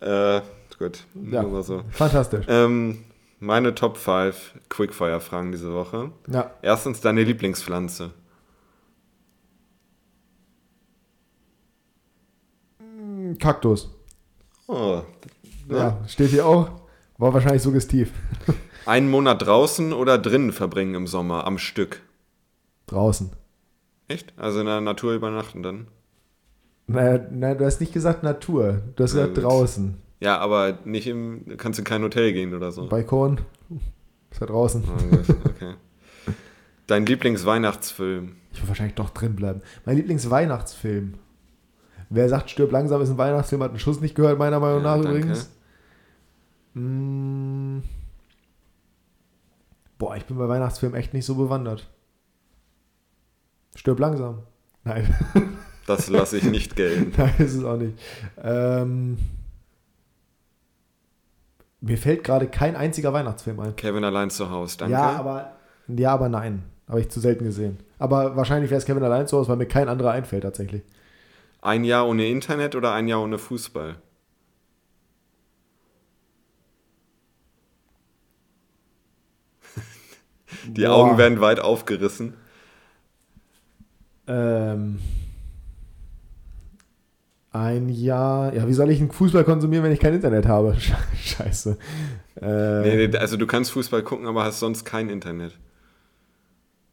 Äh, 0.00 0.40
gut, 0.78 1.04
ja, 1.30 1.62
so. 1.62 1.82
Fantastisch. 1.90 2.46
Ähm, 2.48 3.04
meine 3.42 3.74
Top 3.74 3.96
5 3.96 4.54
Quickfire-Fragen 4.68 5.50
diese 5.50 5.74
Woche. 5.74 6.12
Ja. 6.28 6.52
Erstens 6.62 7.00
deine 7.00 7.24
Lieblingspflanze. 7.24 8.12
Kaktus. 13.40 13.90
Oh. 14.68 15.02
Ja, 15.68 15.76
ja 15.76 16.08
steht 16.08 16.30
hier 16.30 16.46
auch. 16.46 16.70
War 17.18 17.34
wahrscheinlich 17.34 17.62
suggestiv. 17.62 18.12
Einen 18.86 19.10
Monat 19.10 19.44
draußen 19.44 19.92
oder 19.92 20.18
drinnen 20.18 20.52
verbringen 20.52 20.94
im 20.94 21.06
Sommer 21.08 21.44
am 21.46 21.58
Stück? 21.58 22.00
Draußen. 22.86 23.30
Echt? 24.06 24.32
Also 24.36 24.60
in 24.60 24.66
der 24.66 24.80
Natur 24.80 25.14
übernachten 25.14 25.62
dann? 25.62 25.88
Naja, 26.86 27.26
naja 27.30 27.54
du 27.56 27.64
hast 27.64 27.80
nicht 27.80 27.92
gesagt 27.92 28.22
Natur, 28.22 28.82
du 28.94 29.04
hast 29.04 29.14
gesagt 29.14 29.38
draußen. 29.38 30.00
Ja, 30.22 30.38
aber 30.38 30.78
nicht 30.84 31.08
im, 31.08 31.56
kannst 31.56 31.80
in 31.80 31.84
kein 31.84 32.00
Hotel 32.00 32.32
gehen 32.32 32.54
oder 32.54 32.70
so. 32.70 32.86
Balkon, 32.86 33.40
ist 34.30 34.40
ja 34.40 34.46
draußen. 34.46 34.84
Oh, 34.86 35.48
okay. 35.48 35.74
Dein 36.86 37.06
Lieblingsweihnachtsfilm? 37.06 38.36
Ich 38.52 38.62
will 38.62 38.68
wahrscheinlich 38.68 38.94
doch 38.94 39.10
drin 39.10 39.34
bleiben. 39.34 39.62
Mein 39.84 39.96
Lieblingsweihnachtsfilm. 39.96 41.14
Wer 42.08 42.28
sagt, 42.28 42.50
stirb 42.50 42.70
langsam 42.70 43.02
ist 43.02 43.10
ein 43.10 43.18
Weihnachtsfilm, 43.18 43.64
hat 43.64 43.70
einen 43.70 43.80
Schuss 43.80 44.00
nicht 44.00 44.14
gehört, 44.14 44.38
meiner 44.38 44.60
Meinung 44.60 44.84
ja, 44.84 44.96
nach 44.96 45.02
danke. 45.02 45.18
übrigens. 45.18 45.50
Hm. 46.74 47.82
Boah, 49.98 50.16
ich 50.16 50.24
bin 50.26 50.38
bei 50.38 50.48
Weihnachtsfilmen 50.48 50.96
echt 50.96 51.14
nicht 51.14 51.24
so 51.24 51.34
bewandert. 51.34 51.90
Stirb 53.74 53.98
langsam. 53.98 54.44
Nein. 54.84 55.12
Das 55.88 56.08
lasse 56.08 56.36
ich 56.36 56.44
nicht 56.44 56.76
gelten. 56.76 57.12
Nein, 57.18 57.34
ist 57.38 57.54
es 57.54 57.64
auch 57.64 57.76
nicht. 57.76 57.98
Ähm, 58.40 59.18
mir 61.82 61.98
fällt 61.98 62.24
gerade 62.24 62.46
kein 62.46 62.76
einziger 62.76 63.12
Weihnachtsfilm 63.12 63.60
ein. 63.60 63.76
Kevin 63.76 64.04
allein 64.04 64.30
zu 64.30 64.50
Hause, 64.50 64.78
danke. 64.78 64.92
Ja, 64.92 65.16
aber, 65.16 65.52
ja, 65.88 66.14
aber 66.14 66.28
nein. 66.28 66.62
Habe 66.88 67.00
ich 67.00 67.10
zu 67.10 67.20
selten 67.20 67.44
gesehen. 67.44 67.78
Aber 67.98 68.36
wahrscheinlich 68.36 68.70
wäre 68.70 68.78
es 68.78 68.84
Kevin 68.84 69.02
allein 69.02 69.26
zu 69.26 69.36
Hause, 69.36 69.48
weil 69.50 69.56
mir 69.56 69.66
kein 69.66 69.88
anderer 69.88 70.12
einfällt 70.12 70.44
tatsächlich. 70.44 70.82
Ein 71.60 71.84
Jahr 71.84 72.06
ohne 72.06 72.26
Internet 72.26 72.76
oder 72.76 72.92
ein 72.92 73.08
Jahr 73.08 73.22
ohne 73.22 73.38
Fußball? 73.38 73.96
Die 80.68 80.82
Boah. 80.82 80.94
Augen 80.94 81.18
werden 81.18 81.40
weit 81.40 81.58
aufgerissen. 81.60 82.34
Ähm, 84.28 85.00
ein 87.52 87.88
Jahr. 87.88 88.54
Ja, 88.54 88.66
wie 88.66 88.72
soll 88.72 88.90
ich 88.90 89.00
einen 89.00 89.10
Fußball 89.10 89.44
konsumieren, 89.44 89.84
wenn 89.84 89.92
ich 89.92 90.00
kein 90.00 90.14
Internet 90.14 90.46
habe? 90.46 90.76
Scheiße. 91.16 91.76
Äh, 92.40 92.80
nee, 92.82 93.06
nee, 93.08 93.16
also 93.16 93.36
du 93.36 93.46
kannst 93.46 93.72
Fußball 93.72 94.02
gucken, 94.02 94.26
aber 94.26 94.44
hast 94.44 94.60
sonst 94.60 94.84
kein 94.84 95.08
Internet. 95.08 95.58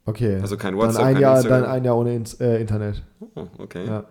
Okay. 0.06 0.40
Also 0.42 0.58
kein 0.58 0.76
WhatsApp, 0.76 1.02
dann 1.02 1.08
ein 1.08 1.14
kein 1.14 1.22
Jahr, 1.22 1.36
Instagram. 1.38 1.62
Dann 1.62 1.72
ein 1.72 1.84
Jahr 1.84 1.98
ohne 1.98 2.24
äh, 2.40 2.62
Internet. 2.62 3.04
Oh, 3.36 3.48
okay. 3.58 3.86
Ja. 3.86 4.06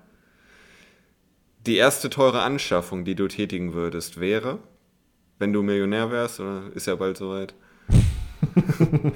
Die 1.67 1.77
erste 1.77 2.09
teure 2.09 2.43
Anschaffung, 2.43 3.05
die 3.05 3.15
du 3.15 3.29
tätigen 3.29 3.75
würdest, 3.75 4.21
wäre, 4.21 4.59
wenn 5.39 5.53
du 5.53 5.63
Millionär 5.63 6.11
wärst, 6.11 6.41
oder 6.41 6.63
ist 6.75 6.87
ja 6.87 6.95
bald 6.95 7.17
soweit? 7.17 7.55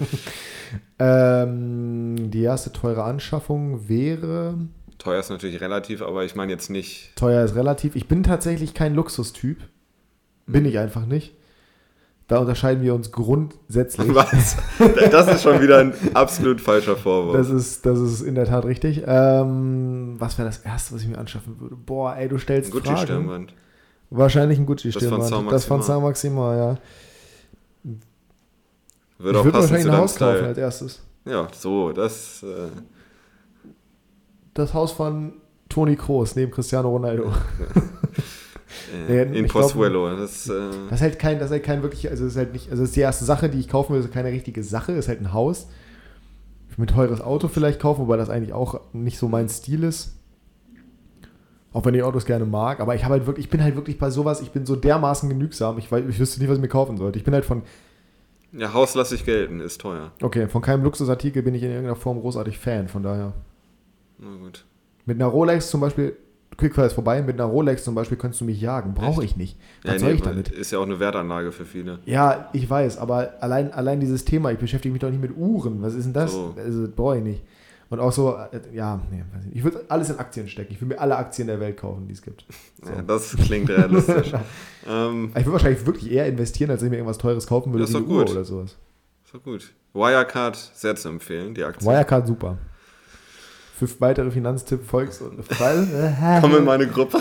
ähm, 0.98 2.30
die 2.30 2.42
erste 2.42 2.72
teure 2.72 3.04
Anschaffung 3.04 3.88
wäre. 3.88 4.58
Teuer 5.02 5.18
ist 5.18 5.30
natürlich 5.30 5.60
relativ, 5.60 6.00
aber 6.00 6.24
ich 6.24 6.36
meine 6.36 6.52
jetzt 6.52 6.70
nicht. 6.70 7.16
Teuer 7.16 7.44
ist 7.44 7.56
relativ. 7.56 7.96
Ich 7.96 8.06
bin 8.06 8.22
tatsächlich 8.22 8.72
kein 8.72 8.94
Luxustyp. 8.94 9.58
Bin 10.46 10.64
ich 10.64 10.78
einfach 10.78 11.06
nicht. 11.06 11.34
Da 12.28 12.38
unterscheiden 12.38 12.84
wir 12.84 12.94
uns 12.94 13.10
grundsätzlich. 13.10 14.08
Was? 14.14 14.56
Das 15.10 15.26
ist 15.26 15.42
schon 15.42 15.60
wieder 15.60 15.78
ein 15.78 15.92
absolut 16.14 16.60
falscher 16.60 16.96
Vorwurf. 16.96 17.36
Das 17.36 17.50
ist, 17.50 17.84
das 17.84 17.98
ist 17.98 18.22
in 18.22 18.36
der 18.36 18.44
Tat 18.44 18.64
richtig. 18.64 19.02
Ähm, 19.04 20.14
was 20.18 20.38
wäre 20.38 20.46
das 20.46 20.58
Erste, 20.58 20.94
was 20.94 21.02
ich 21.02 21.08
mir 21.08 21.18
anschaffen 21.18 21.60
würde? 21.60 21.74
Boah, 21.74 22.14
ey, 22.16 22.28
du 22.28 22.38
stellst 22.38 22.70
ein 22.72 22.80
Gucci-Stirnband. 22.80 23.54
Wahrscheinlich 24.10 24.58
ein 24.58 24.66
Gucci-Stirnband. 24.66 25.50
Das 25.50 25.64
von 25.64 25.82
San 25.82 26.00
Maxima, 26.00 26.56
ja. 26.56 26.78
Würde 29.18 29.38
ich 29.38 29.44
würde 29.44 29.58
wahrscheinlich 29.58 29.86
ein 29.86 29.96
Haus 29.96 30.14
kaufen 30.14 30.44
als 30.44 30.58
erstes. 30.58 31.02
Ja, 31.24 31.48
so, 31.52 31.92
das. 31.92 32.44
Äh 32.44 32.68
das 34.54 34.74
Haus 34.74 34.92
von 34.92 35.34
Toni 35.68 35.96
Kroos 35.96 36.36
neben 36.36 36.50
Cristiano 36.52 36.90
Ronaldo. 36.90 37.32
Äh, 39.08 39.38
in 39.38 39.48
Pozuelo. 39.48 40.16
Das, 40.16 40.48
äh 40.48 40.70
das, 40.88 41.00
ist 41.00 41.02
halt 41.02 41.18
kein, 41.18 41.38
das 41.38 41.46
ist 41.46 41.52
halt 41.52 41.62
kein 41.62 41.82
wirklich, 41.82 42.08
also 42.10 42.24
das 42.24 42.32
ist 42.32 42.38
halt 42.38 42.52
nicht, 42.52 42.70
also 42.70 42.82
das 42.82 42.90
ist 42.90 42.96
die 42.96 43.00
erste 43.00 43.24
Sache, 43.24 43.48
die 43.48 43.58
ich 43.58 43.68
kaufen 43.68 43.94
will, 43.94 44.00
ist 44.00 44.12
keine 44.12 44.30
richtige 44.30 44.62
Sache, 44.62 44.92
ist 44.92 45.08
halt 45.08 45.20
ein 45.20 45.32
Haus. 45.32 45.68
Ich 46.70 46.78
will 46.78 46.84
ein 46.84 46.88
teures 46.88 47.20
Auto 47.20 47.48
vielleicht 47.48 47.80
kaufen, 47.80 48.02
wobei 48.02 48.16
das 48.16 48.30
eigentlich 48.30 48.52
auch 48.52 48.80
nicht 48.92 49.18
so 49.18 49.28
mein 49.28 49.48
Stil 49.48 49.84
ist. 49.84 50.16
Auch 51.72 51.84
wenn 51.84 51.94
ich 51.94 52.02
Autos 52.02 52.26
gerne 52.26 52.44
mag, 52.44 52.80
aber 52.80 52.94
ich 52.94 53.04
habe 53.04 53.14
halt 53.14 53.26
wirklich, 53.26 53.46
ich 53.46 53.50
bin 53.50 53.62
halt 53.62 53.76
wirklich 53.76 53.98
bei 53.98 54.10
sowas, 54.10 54.42
ich 54.42 54.50
bin 54.50 54.66
so 54.66 54.76
dermaßen 54.76 55.28
genügsam, 55.28 55.78
ich, 55.78 55.90
weiß, 55.90 56.04
ich 56.08 56.18
wüsste 56.18 56.40
nicht, 56.40 56.50
was 56.50 56.58
ich 56.58 56.62
mir 56.62 56.68
kaufen 56.68 56.98
sollte. 56.98 57.18
Ich 57.18 57.24
bin 57.24 57.32
halt 57.32 57.44
von. 57.44 57.62
Ja, 58.52 58.74
Haus 58.74 58.94
lasse 58.94 59.14
ich 59.14 59.24
gelten, 59.24 59.60
ist 59.60 59.80
teuer. 59.80 60.12
Okay, 60.20 60.48
von 60.48 60.60
keinem 60.60 60.82
Luxusartikel 60.84 61.42
bin 61.42 61.54
ich 61.54 61.62
in 61.62 61.70
irgendeiner 61.70 61.96
Form 61.96 62.20
großartig 62.20 62.58
Fan, 62.58 62.88
von 62.88 63.02
daher. 63.02 63.32
Na 64.22 64.36
gut. 64.36 64.64
Mit 65.04 65.16
einer 65.16 65.26
Rolex 65.26 65.68
zum 65.68 65.80
Beispiel 65.80 66.16
Quickfire 66.56 66.86
ist 66.86 66.92
vorbei. 66.92 67.22
Mit 67.22 67.40
einer 67.40 67.48
Rolex 67.48 67.84
zum 67.84 67.94
Beispiel 67.94 68.16
könntest 68.16 68.40
du 68.40 68.44
mich 68.44 68.60
jagen. 68.60 68.94
Brauche 68.94 69.24
ich 69.24 69.36
nicht. 69.36 69.58
Was 69.82 69.94
ja, 69.94 69.98
soll 69.98 70.08
nee, 70.10 70.14
ich 70.16 70.22
damit? 70.22 70.48
Ist 70.48 70.70
ja 70.70 70.78
auch 70.78 70.86
eine 70.86 71.00
Wertanlage 71.00 71.50
für 71.50 71.64
viele. 71.64 71.98
Ja, 72.04 72.50
ich 72.52 72.68
weiß, 72.68 72.98
aber 72.98 73.34
allein, 73.40 73.72
allein 73.72 74.00
dieses 74.00 74.24
Thema, 74.24 74.52
ich 74.52 74.58
beschäftige 74.58 74.92
mich 74.92 75.00
doch 75.00 75.10
nicht 75.10 75.20
mit 75.20 75.36
Uhren. 75.36 75.82
Was 75.82 75.94
ist 75.94 76.04
denn 76.04 76.12
das? 76.12 76.32
So. 76.32 76.54
Also, 76.56 76.88
brauche 76.94 77.18
ich 77.18 77.24
nicht. 77.24 77.42
Und 77.90 78.00
auch 78.00 78.12
so, 78.12 78.36
äh, 78.36 78.60
ja, 78.72 79.02
nee, 79.10 79.22
ich, 79.50 79.56
ich 79.56 79.64
würde 79.64 79.84
alles 79.88 80.08
in 80.08 80.18
Aktien 80.18 80.48
stecken. 80.48 80.72
Ich 80.72 80.80
würde 80.80 80.94
mir 80.94 81.00
alle 81.00 81.16
Aktien 81.16 81.46
der 81.46 81.60
Welt 81.60 81.76
kaufen, 81.76 82.06
die 82.06 82.14
es 82.14 82.22
gibt. 82.22 82.44
So. 82.84 82.90
Ja, 82.90 83.02
das 83.02 83.36
klingt 83.36 83.70
realistisch. 83.70 84.32
ähm, 84.88 85.28
ich 85.28 85.36
würde 85.36 85.52
wahrscheinlich 85.52 85.86
wirklich 85.86 86.10
eher 86.10 86.26
investieren, 86.26 86.70
als 86.72 86.82
ich 86.82 86.90
mir 86.90 86.96
irgendwas 86.96 87.18
Teures 87.18 87.46
kaufen 87.46 87.72
würde, 87.72 87.84
das 87.84 87.90
ist 87.90 87.94
wie 87.94 88.04
eine 88.04 88.12
Uhr 88.12 88.28
oder 88.28 88.44
sowas. 88.44 88.76
Ist 89.24 89.34
doch 89.34 89.42
gut. 89.42 89.72
Wirecard 89.92 90.56
sehr 90.56 90.96
zu 90.96 91.10
empfehlen, 91.10 91.54
die 91.54 91.62
Aktien. 91.62 91.88
Wirecard 91.88 92.26
super. 92.26 92.58
Für 93.82 94.00
weitere 94.00 94.30
Finanztipps 94.30 94.86
folgt 94.86 95.20
uns. 95.22 95.46
Komm 96.40 96.56
in 96.56 96.64
meine 96.64 96.86
Gruppe. 96.86 97.18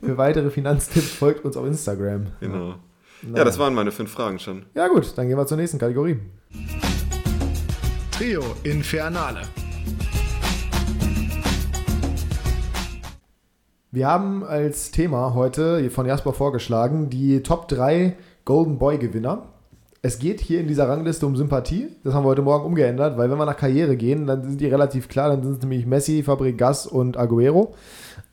Für 0.00 0.16
weitere 0.16 0.48
Finanztipps 0.48 1.10
folgt 1.10 1.44
uns 1.44 1.56
auf 1.56 1.66
Instagram. 1.66 2.28
Genau. 2.38 2.76
Ja, 3.34 3.42
das 3.42 3.58
waren 3.58 3.74
meine 3.74 3.90
fünf 3.90 4.12
Fragen 4.12 4.38
schon. 4.38 4.66
Ja, 4.74 4.86
gut, 4.86 5.18
dann 5.18 5.26
gehen 5.26 5.36
wir 5.36 5.44
zur 5.44 5.56
nächsten 5.56 5.80
Kategorie. 5.80 6.20
Trio 8.12 8.44
Infernale. 8.62 9.42
Wir 13.90 14.06
haben 14.06 14.44
als 14.44 14.92
Thema 14.92 15.34
heute 15.34 15.90
von 15.90 16.06
Jasper 16.06 16.32
vorgeschlagen 16.32 17.10
die 17.10 17.42
Top 17.42 17.66
3 17.66 18.16
Golden 18.44 18.78
Boy 18.78 18.98
Gewinner 18.98 19.48
es 20.08 20.18
geht 20.18 20.40
hier 20.40 20.58
in 20.60 20.68
dieser 20.68 20.88
Rangliste 20.88 21.26
um 21.26 21.36
Sympathie. 21.36 21.88
Das 22.02 22.14
haben 22.14 22.24
wir 22.24 22.30
heute 22.30 22.40
Morgen 22.40 22.64
umgeändert, 22.64 23.18
weil 23.18 23.30
wenn 23.30 23.36
wir 23.36 23.44
nach 23.44 23.58
Karriere 23.58 23.94
gehen, 23.94 24.26
dann 24.26 24.42
sind 24.42 24.58
die 24.58 24.66
relativ 24.66 25.06
klar. 25.06 25.28
Dann 25.28 25.42
sind 25.42 25.52
es 25.52 25.60
nämlich 25.60 25.84
Messi, 25.84 26.22
Fabregas 26.22 26.86
und 26.86 27.18
Aguero. 27.18 27.74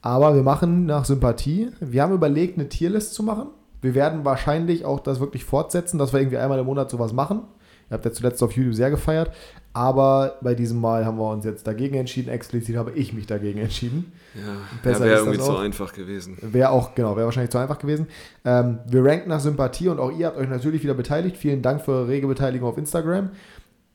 Aber 0.02 0.36
wir 0.36 0.44
machen 0.44 0.86
nach 0.86 1.04
Sympathie. 1.04 1.72
Wir 1.82 2.02
haben 2.02 2.14
überlegt, 2.14 2.58
eine 2.58 2.70
Tierlist 2.70 3.14
zu 3.14 3.24
machen. 3.24 3.48
Wir 3.82 3.94
werden 3.94 4.24
wahrscheinlich 4.24 4.86
auch 4.86 5.02
das 5.02 5.20
wirklich 5.20 5.44
fortsetzen, 5.44 5.98
dass 5.98 6.14
wir 6.14 6.22
irgendwie 6.22 6.38
einmal 6.38 6.60
im 6.60 6.66
Monat 6.66 6.90
sowas 6.90 7.12
machen. 7.12 7.42
Ihr 7.90 7.94
habt 7.94 8.06
ja 8.06 8.12
zuletzt 8.12 8.42
auf 8.42 8.52
YouTube 8.54 8.74
sehr 8.74 8.90
gefeiert. 8.90 9.32
Aber 9.74 10.38
bei 10.42 10.56
diesem 10.56 10.80
Mal 10.80 11.06
haben 11.06 11.18
wir 11.18 11.30
uns 11.30 11.44
jetzt 11.44 11.68
dagegen 11.68 11.96
entschieden. 11.96 12.30
Explizit 12.30 12.78
habe 12.78 12.92
ich 12.92 13.12
mich 13.12 13.28
dagegen 13.28 13.60
entschieden. 13.60 14.14
Ja, 14.34 14.92
ja 14.92 15.00
wäre 15.00 15.18
irgendwie 15.18 15.38
zu 15.38 15.58
einfach 15.58 15.92
gewesen. 15.94 16.38
Wäre 16.42 16.70
auch, 16.70 16.96
genau, 16.96 17.16
wäre 17.16 17.26
wahrscheinlich 17.26 17.52
zu 17.52 17.58
einfach 17.58 17.78
gewesen. 17.78 18.08
Ähm, 18.46 18.80
wir 18.88 19.04
ranken 19.04 19.30
nach 19.30 19.42
Sympathie 19.42 19.90
und 19.90 20.00
auch 20.00 20.12
ihr 20.12 20.28
habt 20.28 20.38
euch 20.38 20.50
natürlich 20.50 20.82
wieder 20.82 20.94
beteiligt. 20.94 21.36
Vielen 21.36 21.62
Dank 21.62 21.82
für 21.82 21.92
eure 21.92 22.08
rege 22.08 22.26
Beteiligung 22.26 22.70
auf 22.70 22.78
Instagram. 22.78 23.32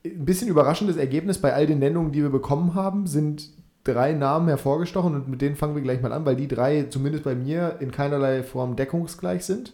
Ein 0.05 0.25
bisschen 0.25 0.47
überraschendes 0.47 0.97
Ergebnis 0.97 1.39
bei 1.39 1.53
all 1.53 1.65
den 1.65 1.79
Nennungen, 1.79 2.11
die 2.11 2.21
wir 2.21 2.29
bekommen 2.29 2.75
haben, 2.75 3.07
sind 3.07 3.49
drei 3.83 4.13
Namen 4.13 4.47
hervorgestochen 4.47 5.15
und 5.15 5.27
mit 5.27 5.41
denen 5.41 5.55
fangen 5.55 5.73
wir 5.75 5.81
gleich 5.81 6.01
mal 6.01 6.13
an, 6.13 6.25
weil 6.25 6.35
die 6.35 6.47
drei 6.47 6.83
zumindest 6.83 7.23
bei 7.23 7.33
mir 7.33 7.77
in 7.79 7.91
keinerlei 7.91 8.43
Form 8.43 8.75
deckungsgleich 8.75 9.43
sind. 9.43 9.73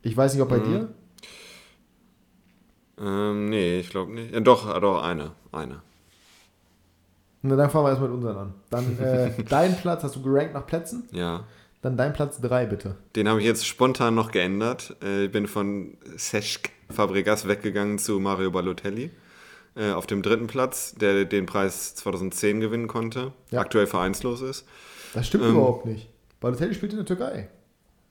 Ich 0.00 0.16
weiß 0.16 0.32
nicht, 0.32 0.42
ob 0.42 0.48
bei 0.48 0.58
mhm. 0.58 0.64
dir. 0.64 0.88
Ähm, 3.00 3.48
nee, 3.48 3.80
ich 3.80 3.90
glaube 3.90 4.12
nicht. 4.12 4.32
Ja, 4.32 4.40
doch, 4.40 4.80
doch, 4.80 5.02
eine. 5.02 5.32
Eine. 5.52 5.82
Na, 7.42 7.56
dann 7.56 7.70
fangen 7.70 7.84
wir 7.84 7.90
erstmal 7.90 8.08
mit 8.08 8.16
unseren 8.16 8.36
an. 8.36 8.54
Dann 8.70 8.98
äh, 8.98 9.30
dein 9.48 9.76
Platz, 9.76 10.02
hast 10.02 10.16
du 10.16 10.22
gerankt 10.22 10.54
nach 10.54 10.66
Plätzen? 10.66 11.08
Ja. 11.12 11.44
Dann 11.82 11.98
dein 11.98 12.14
Platz 12.14 12.40
3, 12.40 12.66
bitte. 12.66 12.96
Den 13.14 13.28
habe 13.28 13.40
ich 13.40 13.46
jetzt 13.46 13.66
spontan 13.66 14.14
noch 14.14 14.30
geändert. 14.30 14.96
Äh, 15.02 15.26
ich 15.26 15.32
bin 15.32 15.46
von 15.46 15.98
Seschk 16.16 16.70
Fabregas 16.88 17.46
weggegangen 17.46 17.98
zu 17.98 18.18
Mario 18.20 18.50
Balotelli. 18.50 19.10
Äh, 19.76 19.90
auf 19.90 20.06
dem 20.06 20.22
dritten 20.22 20.46
Platz, 20.46 20.94
der 20.94 21.24
den 21.24 21.46
Preis 21.46 21.94
2010 21.96 22.60
gewinnen 22.60 22.88
konnte. 22.88 23.32
Ja. 23.50 23.60
Aktuell 23.60 23.86
vereinslos 23.86 24.40
ist. 24.40 24.64
Das 25.12 25.26
stimmt 25.26 25.44
ähm, 25.44 25.50
überhaupt 25.50 25.84
nicht. 25.84 26.08
Balotelli 26.40 26.74
spielt 26.74 26.92
in 26.92 26.98
der 26.98 27.06
Türkei. 27.06 27.50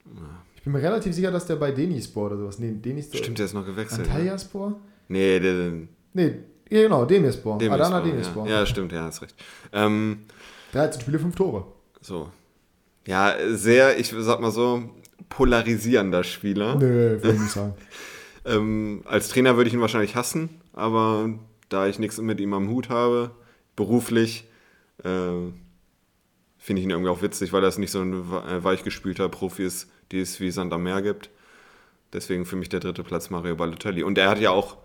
Ja. 0.06 0.44
Ich 0.64 0.66
bin 0.66 0.72
mir 0.72 0.82
relativ 0.82 1.14
sicher, 1.14 1.30
dass 1.30 1.46
der 1.46 1.58
bei 1.58 1.72
Denispor 1.72 2.28
oder 2.28 2.38
sowas. 2.38 2.58
Nee, 2.58 2.72
Denispor. 2.72 3.18
Stimmt, 3.18 3.38
der 3.38 3.48
ist 3.48 3.54
noch 3.54 3.66
gewechselt. 3.66 4.08
Antalyaspor? 4.08 4.70
Ja. 4.70 4.78
Nee, 5.10 5.38
der. 5.42 5.72
Nee, 6.14 6.36
genau, 6.70 7.04
Demispor. 7.04 7.62
Adana 7.62 8.00
Demispor. 8.00 8.48
Ja. 8.48 8.60
ja, 8.60 8.66
stimmt, 8.66 8.94
ja, 8.94 9.04
hast 9.04 9.22
recht. 9.22 9.36
Ähm, 9.74 10.20
13 10.72 11.02
Spiele, 11.02 11.20
5 11.20 11.36
Tore. 11.36 11.66
So. 12.00 12.30
Ja, 13.06 13.36
sehr, 13.52 14.00
ich 14.00 14.16
sag 14.18 14.40
mal 14.40 14.52
so, 14.52 14.84
polarisierender 15.28 16.24
Spieler. 16.24 16.76
Nee, 16.76 16.82
würde 16.82 17.34
ich 17.34 17.42
nicht 17.42 17.52
sagen. 17.52 17.74
ähm, 18.46 19.02
als 19.04 19.28
Trainer 19.28 19.58
würde 19.58 19.68
ich 19.68 19.74
ihn 19.74 19.82
wahrscheinlich 19.82 20.16
hassen, 20.16 20.62
aber 20.72 21.28
da 21.68 21.88
ich 21.88 22.00
nichts 22.00 22.22
mit 22.22 22.40
ihm 22.40 22.54
am 22.54 22.70
Hut 22.70 22.88
habe, 22.88 23.32
beruflich, 23.76 24.50
äh, 25.04 25.10
finde 26.58 26.80
ich 26.80 26.86
ihn 26.86 26.92
irgendwie 26.92 27.12
auch 27.12 27.22
witzig, 27.22 27.52
weil 27.52 27.66
er 27.66 27.78
nicht 27.78 27.92
so 27.92 28.00
ein 28.00 28.14
weichgespülter 28.64 29.28
Profi 29.28 29.66
ist, 29.66 29.90
die 30.14 30.22
es 30.22 30.40
wie 30.40 30.52
Sand 30.52 30.72
am 30.72 30.84
Meer 30.84 31.02
gibt. 31.02 31.30
Deswegen 32.14 32.46
für 32.46 32.56
mich 32.56 32.70
der 32.70 32.80
dritte 32.80 33.04
Platz 33.04 33.30
Mario 33.30 33.56
Balotelli. 33.56 34.04
Und 34.04 34.18
er 34.18 34.30
hat 34.30 34.40
ja 34.40 34.52
auch, 34.52 34.78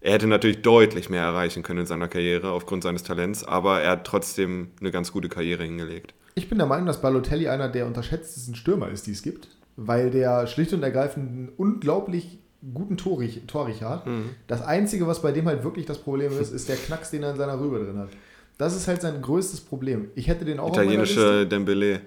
er 0.00 0.12
hätte 0.12 0.28
natürlich 0.28 0.62
deutlich 0.62 1.10
mehr 1.10 1.24
erreichen 1.24 1.62
können 1.62 1.80
in 1.80 1.86
seiner 1.86 2.08
Karriere 2.08 2.50
aufgrund 2.50 2.84
seines 2.84 3.02
Talents, 3.02 3.44
aber 3.44 3.80
er 3.80 3.92
hat 3.92 4.06
trotzdem 4.06 4.70
eine 4.80 4.92
ganz 4.92 5.12
gute 5.12 5.28
Karriere 5.28 5.64
hingelegt. 5.64 6.14
Ich 6.36 6.48
bin 6.48 6.58
der 6.58 6.66
Meinung, 6.66 6.86
dass 6.86 7.00
Balotelli 7.00 7.48
einer 7.48 7.68
der 7.68 7.86
unterschätztesten 7.86 8.54
Stürmer 8.54 8.88
ist, 8.88 9.06
die 9.06 9.12
es 9.12 9.22
gibt, 9.22 9.48
weil 9.76 10.10
der 10.10 10.46
schlicht 10.46 10.72
und 10.72 10.82
ergreifend 10.82 11.28
einen 11.28 11.48
unglaublich 11.56 12.38
guten 12.72 12.96
Torich 12.96 13.82
hat. 13.82 14.06
Mhm. 14.06 14.30
Das 14.46 14.62
Einzige, 14.62 15.06
was 15.06 15.22
bei 15.22 15.32
dem 15.32 15.46
halt 15.46 15.64
wirklich 15.64 15.86
das 15.86 15.98
Problem 15.98 16.38
ist, 16.38 16.52
ist 16.52 16.68
der 16.68 16.76
Knacks, 16.76 17.10
den 17.10 17.22
er 17.22 17.30
in 17.30 17.36
seiner 17.36 17.58
Rübe 17.60 17.78
drin 17.78 17.98
hat. 17.98 18.10
Das 18.58 18.74
ist 18.74 18.88
halt 18.88 19.02
sein 19.02 19.20
größtes 19.20 19.60
Problem. 19.60 20.08
Ich 20.14 20.28
hätte 20.28 20.44
den 20.44 20.58
auch 20.58 20.70
Italienische 20.70 21.46
Dembele. 21.46 22.00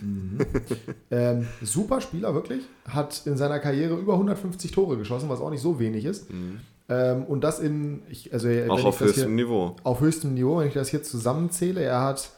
Mhm. 0.00 0.38
ähm, 1.10 1.46
super 1.62 2.00
Spieler, 2.00 2.34
wirklich. 2.34 2.64
Hat 2.88 3.26
in 3.26 3.36
seiner 3.36 3.58
Karriere 3.58 3.94
über 3.94 4.14
150 4.14 4.72
Tore 4.72 4.96
geschossen, 4.96 5.28
was 5.28 5.40
auch 5.40 5.50
nicht 5.50 5.62
so 5.62 5.78
wenig 5.78 6.04
ist. 6.04 6.30
Mhm. 6.32 6.60
Ähm, 6.88 7.24
und 7.24 7.42
das 7.42 7.58
in. 7.58 8.02
Ich, 8.08 8.32
also, 8.32 8.48
auch 8.68 8.84
auf 8.84 9.00
höchstem 9.00 9.36
hier, 9.36 9.44
Niveau. 9.44 9.76
Auf 9.82 10.00
höchstem 10.00 10.34
Niveau, 10.34 10.58
wenn 10.58 10.68
ich 10.68 10.74
das 10.74 10.88
hier 10.88 11.02
zusammenzähle. 11.02 11.82
Er 11.82 12.02
hat 12.02 12.30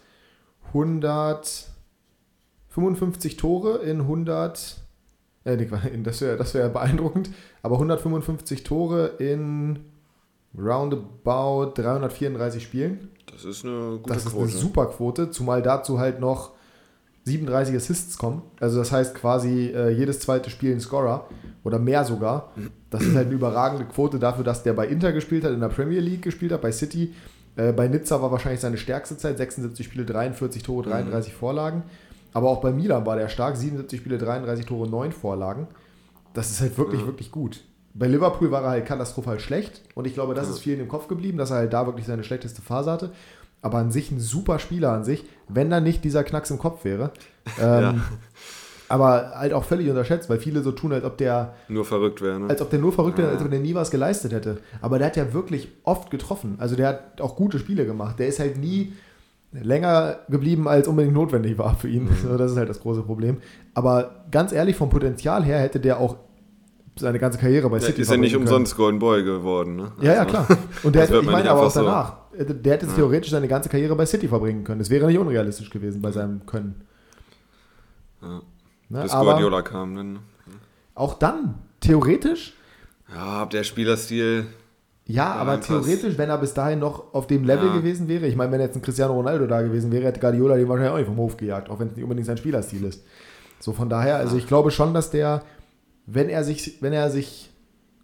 100. 0.69 1.69
55 2.79 3.37
Tore 3.37 3.79
in 3.79 4.01
100. 4.03 4.77
Äh, 5.45 5.67
das 6.03 6.21
wäre 6.21 6.37
das 6.37 6.55
wär 6.55 6.69
beeindruckend. 6.69 7.31
Aber 7.63 7.77
155 7.77 8.63
Tore 8.63 9.07
in 9.19 9.81
roundabout 10.57 11.73
334 11.75 12.63
Spielen. 12.63 13.11
Das 13.31 13.45
ist 13.45 13.65
eine 13.65 13.99
gute 13.99 14.15
das 14.15 14.25
ist 14.25 14.33
Quote. 14.33 14.45
eine 14.45 14.53
super 14.53 14.87
Quote, 14.87 15.31
zumal 15.31 15.63
dazu 15.63 15.99
halt 15.99 16.21
noch 16.21 16.53
37 17.29 17.77
Assists 17.77 18.19
kommen. 18.19 18.43
Also 18.61 18.79
das 18.79 18.93
heißt 18.93 19.15
quasi 19.15 19.69
äh, 19.75 19.91
jedes 19.91 20.21
zweite 20.21 20.51
Spiel 20.51 20.73
ein 20.73 20.81
Scorer 20.81 21.29
oder 21.65 21.79
mehr 21.79 22.05
sogar. 22.05 22.53
Das 22.91 23.03
ist 23.03 23.15
halt 23.15 23.27
eine 23.27 23.35
überragende 23.35 23.85
Quote 23.85 24.19
dafür, 24.19 24.45
dass 24.45 24.63
der 24.63 24.73
bei 24.73 24.87
Inter 24.87 25.13
gespielt 25.13 25.45
hat, 25.45 25.53
in 25.53 25.61
der 25.61 25.69
Premier 25.69 26.01
League 26.01 26.23
gespielt 26.23 26.53
hat, 26.53 26.63
bei 26.63 26.73
City. 26.73 27.15
Äh, 27.57 27.73
bei 27.73 27.89
Nizza 27.89 28.23
war 28.23 28.31
wahrscheinlich 28.31 28.61
seine 28.61 28.79
stärkste 28.79 29.17
Zeit, 29.17 29.37
76 29.37 29.85
Spiele, 29.85 30.05
43 30.05 30.63
Tore, 30.63 30.89
33 30.89 31.33
mhm. 31.33 31.37
Vorlagen. 31.37 31.83
Aber 32.33 32.49
auch 32.49 32.61
bei 32.61 32.73
Milan 32.73 33.05
war 33.05 33.17
der 33.17 33.29
stark, 33.29 33.57
77 33.57 34.01
Spiele, 34.01 34.19
33 34.19 34.67
Tore, 34.67 34.89
9 34.89 35.13
Vorlagen. 35.13 35.67
Das 36.35 36.51
ist 36.51 36.61
halt 36.61 36.79
wirklich, 36.79 37.03
mhm. 37.03 37.07
wirklich 37.07 37.31
gut. 37.31 37.65
Bei 37.95 38.07
Liverpool 38.07 38.51
war 38.51 38.63
er 38.63 38.71
halt 38.71 38.87
katastrophal 38.87 39.41
schlecht 39.41 39.83
und 39.95 40.07
ich 40.07 40.15
glaube, 40.15 40.35
das 40.35 40.47
mhm. 40.47 40.55
ist 40.55 40.61
vielen 40.61 40.81
im 40.81 40.89
Kopf 40.89 41.09
geblieben, 41.09 41.37
dass 41.37 41.51
er 41.51 41.57
halt 41.57 41.73
da 41.73 41.87
wirklich 41.87 42.07
seine 42.07 42.23
schlechteste 42.23 42.63
Phase 42.63 42.93
hatte. 42.93 43.11
Aber 43.61 43.79
an 43.79 43.91
sich 43.91 44.11
ein 44.11 44.21
super 44.21 44.59
Spieler 44.59 44.93
an 44.93 45.05
sich, 45.05 45.25
wenn 45.49 45.71
da 45.71 45.81
nicht 45.81 46.05
dieser 46.05 46.25
Knacks 46.25 46.51
im 46.51 46.59
Kopf 46.59 46.85
wäre. 46.85 47.11
Ähm, 47.59 47.83
ja. 47.83 47.95
Aber 48.91 49.33
halt 49.35 49.55
auch 49.55 49.65
völlig 49.65 49.89
unterschätzt, 49.89 50.29
weil 50.29 50.39
viele 50.39 50.63
so 50.63 50.73
tun, 50.73 50.93
als 50.93 51.05
ob 51.05 51.17
der. 51.17 51.55
Nur 51.69 51.87
verrückt 51.87 52.21
wäre, 52.21 52.41
ne? 52.41 52.49
Als 52.49 52.61
ob 52.61 52.69
der 52.69 52.79
nur 52.79 52.93
verrückt 52.93 53.19
wäre, 53.19 53.31
als 53.31 53.43
ob 53.43 53.51
der 53.51 53.61
nie 53.61 53.75
was 53.75 53.91
geleistet 53.91 54.33
hätte. 54.33 54.59
Aber 54.83 54.99
der 54.99 55.09
hat 55.09 55.17
ja 55.17 55.33
wirklich 55.33 55.69
oft 55.85 56.11
getroffen. 56.11 56.57
Also 56.59 56.77
der 56.77 56.89
hat 56.89 57.21
auch 57.21 57.37
gute 57.37 57.59
Spiele 57.59 57.87
gemacht. 57.87 58.19
Der 58.19 58.29
ist 58.29 58.39
halt 58.39 58.59
nie 58.59 58.93
länger 59.53 60.21
geblieben, 60.29 60.69
als 60.69 60.89
unbedingt 60.89 61.15
notwendig 61.15 61.59
war 61.59 61.75
für 61.75 61.89
ihn. 61.89 62.05
Mhm. 62.05 62.39
Das 62.39 62.51
ist 62.51 62.57
halt 62.57 62.69
das 62.69 62.81
große 62.81 63.03
Problem. 63.03 63.39
Aber 63.75 64.25
ganz 64.31 64.53
ehrlich, 64.53 64.77
vom 64.77 64.91
Potenzial 64.91 65.45
her 65.45 65.59
hätte 65.59 65.81
der 65.81 65.99
auch 66.01 66.17
seine 66.97 67.19
ganze 67.19 67.39
Karriere 67.39 67.71
bei 67.71 67.81
City. 67.81 68.03
Ist 68.03 68.11
ja 68.11 68.17
nicht 68.17 68.33
können. 68.33 68.45
umsonst 68.45 68.77
Golden 68.77 68.99
Boy 68.99 69.23
geworden, 69.23 69.77
ne? 69.77 69.93
Ja, 70.01 70.15
ja, 70.15 70.25
klar. 70.25 70.47
Und 70.83 70.95
der, 70.95 71.05
ich 71.05 71.23
meine 71.23 71.51
aber 71.51 71.67
auch 71.67 71.73
danach. 71.73 72.17
So. 72.28 72.28
Der 72.39 72.73
hätte 72.73 72.87
ja. 72.87 72.93
theoretisch 72.93 73.31
seine 73.31 73.49
ganze 73.49 73.69
Karriere 73.69 73.97
bei 73.97 74.07
City 74.07 74.29
verbringen 74.29 74.63
können. 74.63 74.79
Das 74.79 74.91
wäre 74.91 75.07
nicht 75.07 75.19
unrealistisch 75.19 75.71
gewesen 75.71 76.01
bei 76.01 76.13
seinem 76.13 76.47
Können. 76.47 76.83
Ja. 78.23 78.43
Ne? 78.89 79.03
Bis 79.03 79.13
aber 79.13 79.33
Guardiola 79.33 79.63
kam 79.63 79.97
dann. 79.97 80.19
Auch 80.95 81.15
dann, 81.15 81.55
theoretisch. 81.81 82.55
Ja, 83.13 83.47
der 83.47 83.65
Spielerstil. 83.65 84.47
Ja, 85.07 85.33
aber 85.33 85.61
theoretisch, 85.61 86.19
wenn 86.19 86.29
er 86.29 86.39
bis 86.39 86.55
dahin 86.55 86.81
noch 86.81 87.15
auf 87.15 87.27
dem 87.27 87.45
Level 87.45 87.69
ja. 87.69 87.77
gewesen 87.77 88.09
wäre, 88.09 88.27
ich 88.27 88.37
meine, 88.37 88.53
wenn 88.53 88.61
jetzt 88.61 88.77
ein 88.77 88.83
Cristiano 88.83 89.15
Ronaldo 89.15 89.47
da 89.47 89.63
gewesen 89.63 89.91
wäre, 89.91 90.05
hätte 90.05 90.21
Guardiola 90.21 90.57
den 90.57 90.69
wahrscheinlich 90.69 90.93
auch 90.93 90.99
nicht 90.99 91.07
vom 91.07 91.17
Hof 91.17 91.37
gejagt, 91.37 91.71
auch 91.71 91.81
wenn 91.81 91.89
es 91.89 91.97
nicht 91.97 92.03
unbedingt 92.03 92.27
sein 92.27 92.37
Spielerstil 92.37 92.85
ist. 92.85 93.03
So 93.59 93.73
von 93.73 93.89
daher, 93.89 94.17
also 94.17 94.37
ich 94.37 94.47
glaube 94.47 94.71
schon, 94.71 94.93
dass 94.95 95.11
der, 95.11 95.43
wenn 96.07 96.29
er 96.29 96.45
sich, 96.45 96.83
wenn 96.83 96.93
er 96.93 97.11
sich 97.11 97.51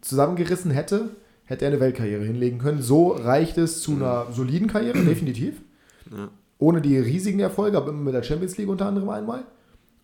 zusammengerissen 0.01 0.71
hätte, 0.71 1.09
hätte 1.45 1.65
er 1.65 1.71
eine 1.71 1.79
Weltkarriere 1.79 2.23
hinlegen 2.23 2.59
können. 2.59 2.81
So 2.81 3.09
reicht 3.09 3.57
es 3.57 3.81
zu 3.81 3.93
einer 3.93 4.27
soliden 4.31 4.67
Karriere, 4.67 4.99
definitiv. 5.05 5.61
Ja. 6.11 6.29
Ohne 6.57 6.81
die 6.81 6.97
riesigen 6.97 7.39
Erfolge, 7.39 7.77
aber 7.77 7.91
mit 7.91 8.13
der 8.13 8.23
Champions 8.23 8.57
League 8.57 8.69
unter 8.69 8.85
anderem 8.85 9.09
einmal. 9.09 9.43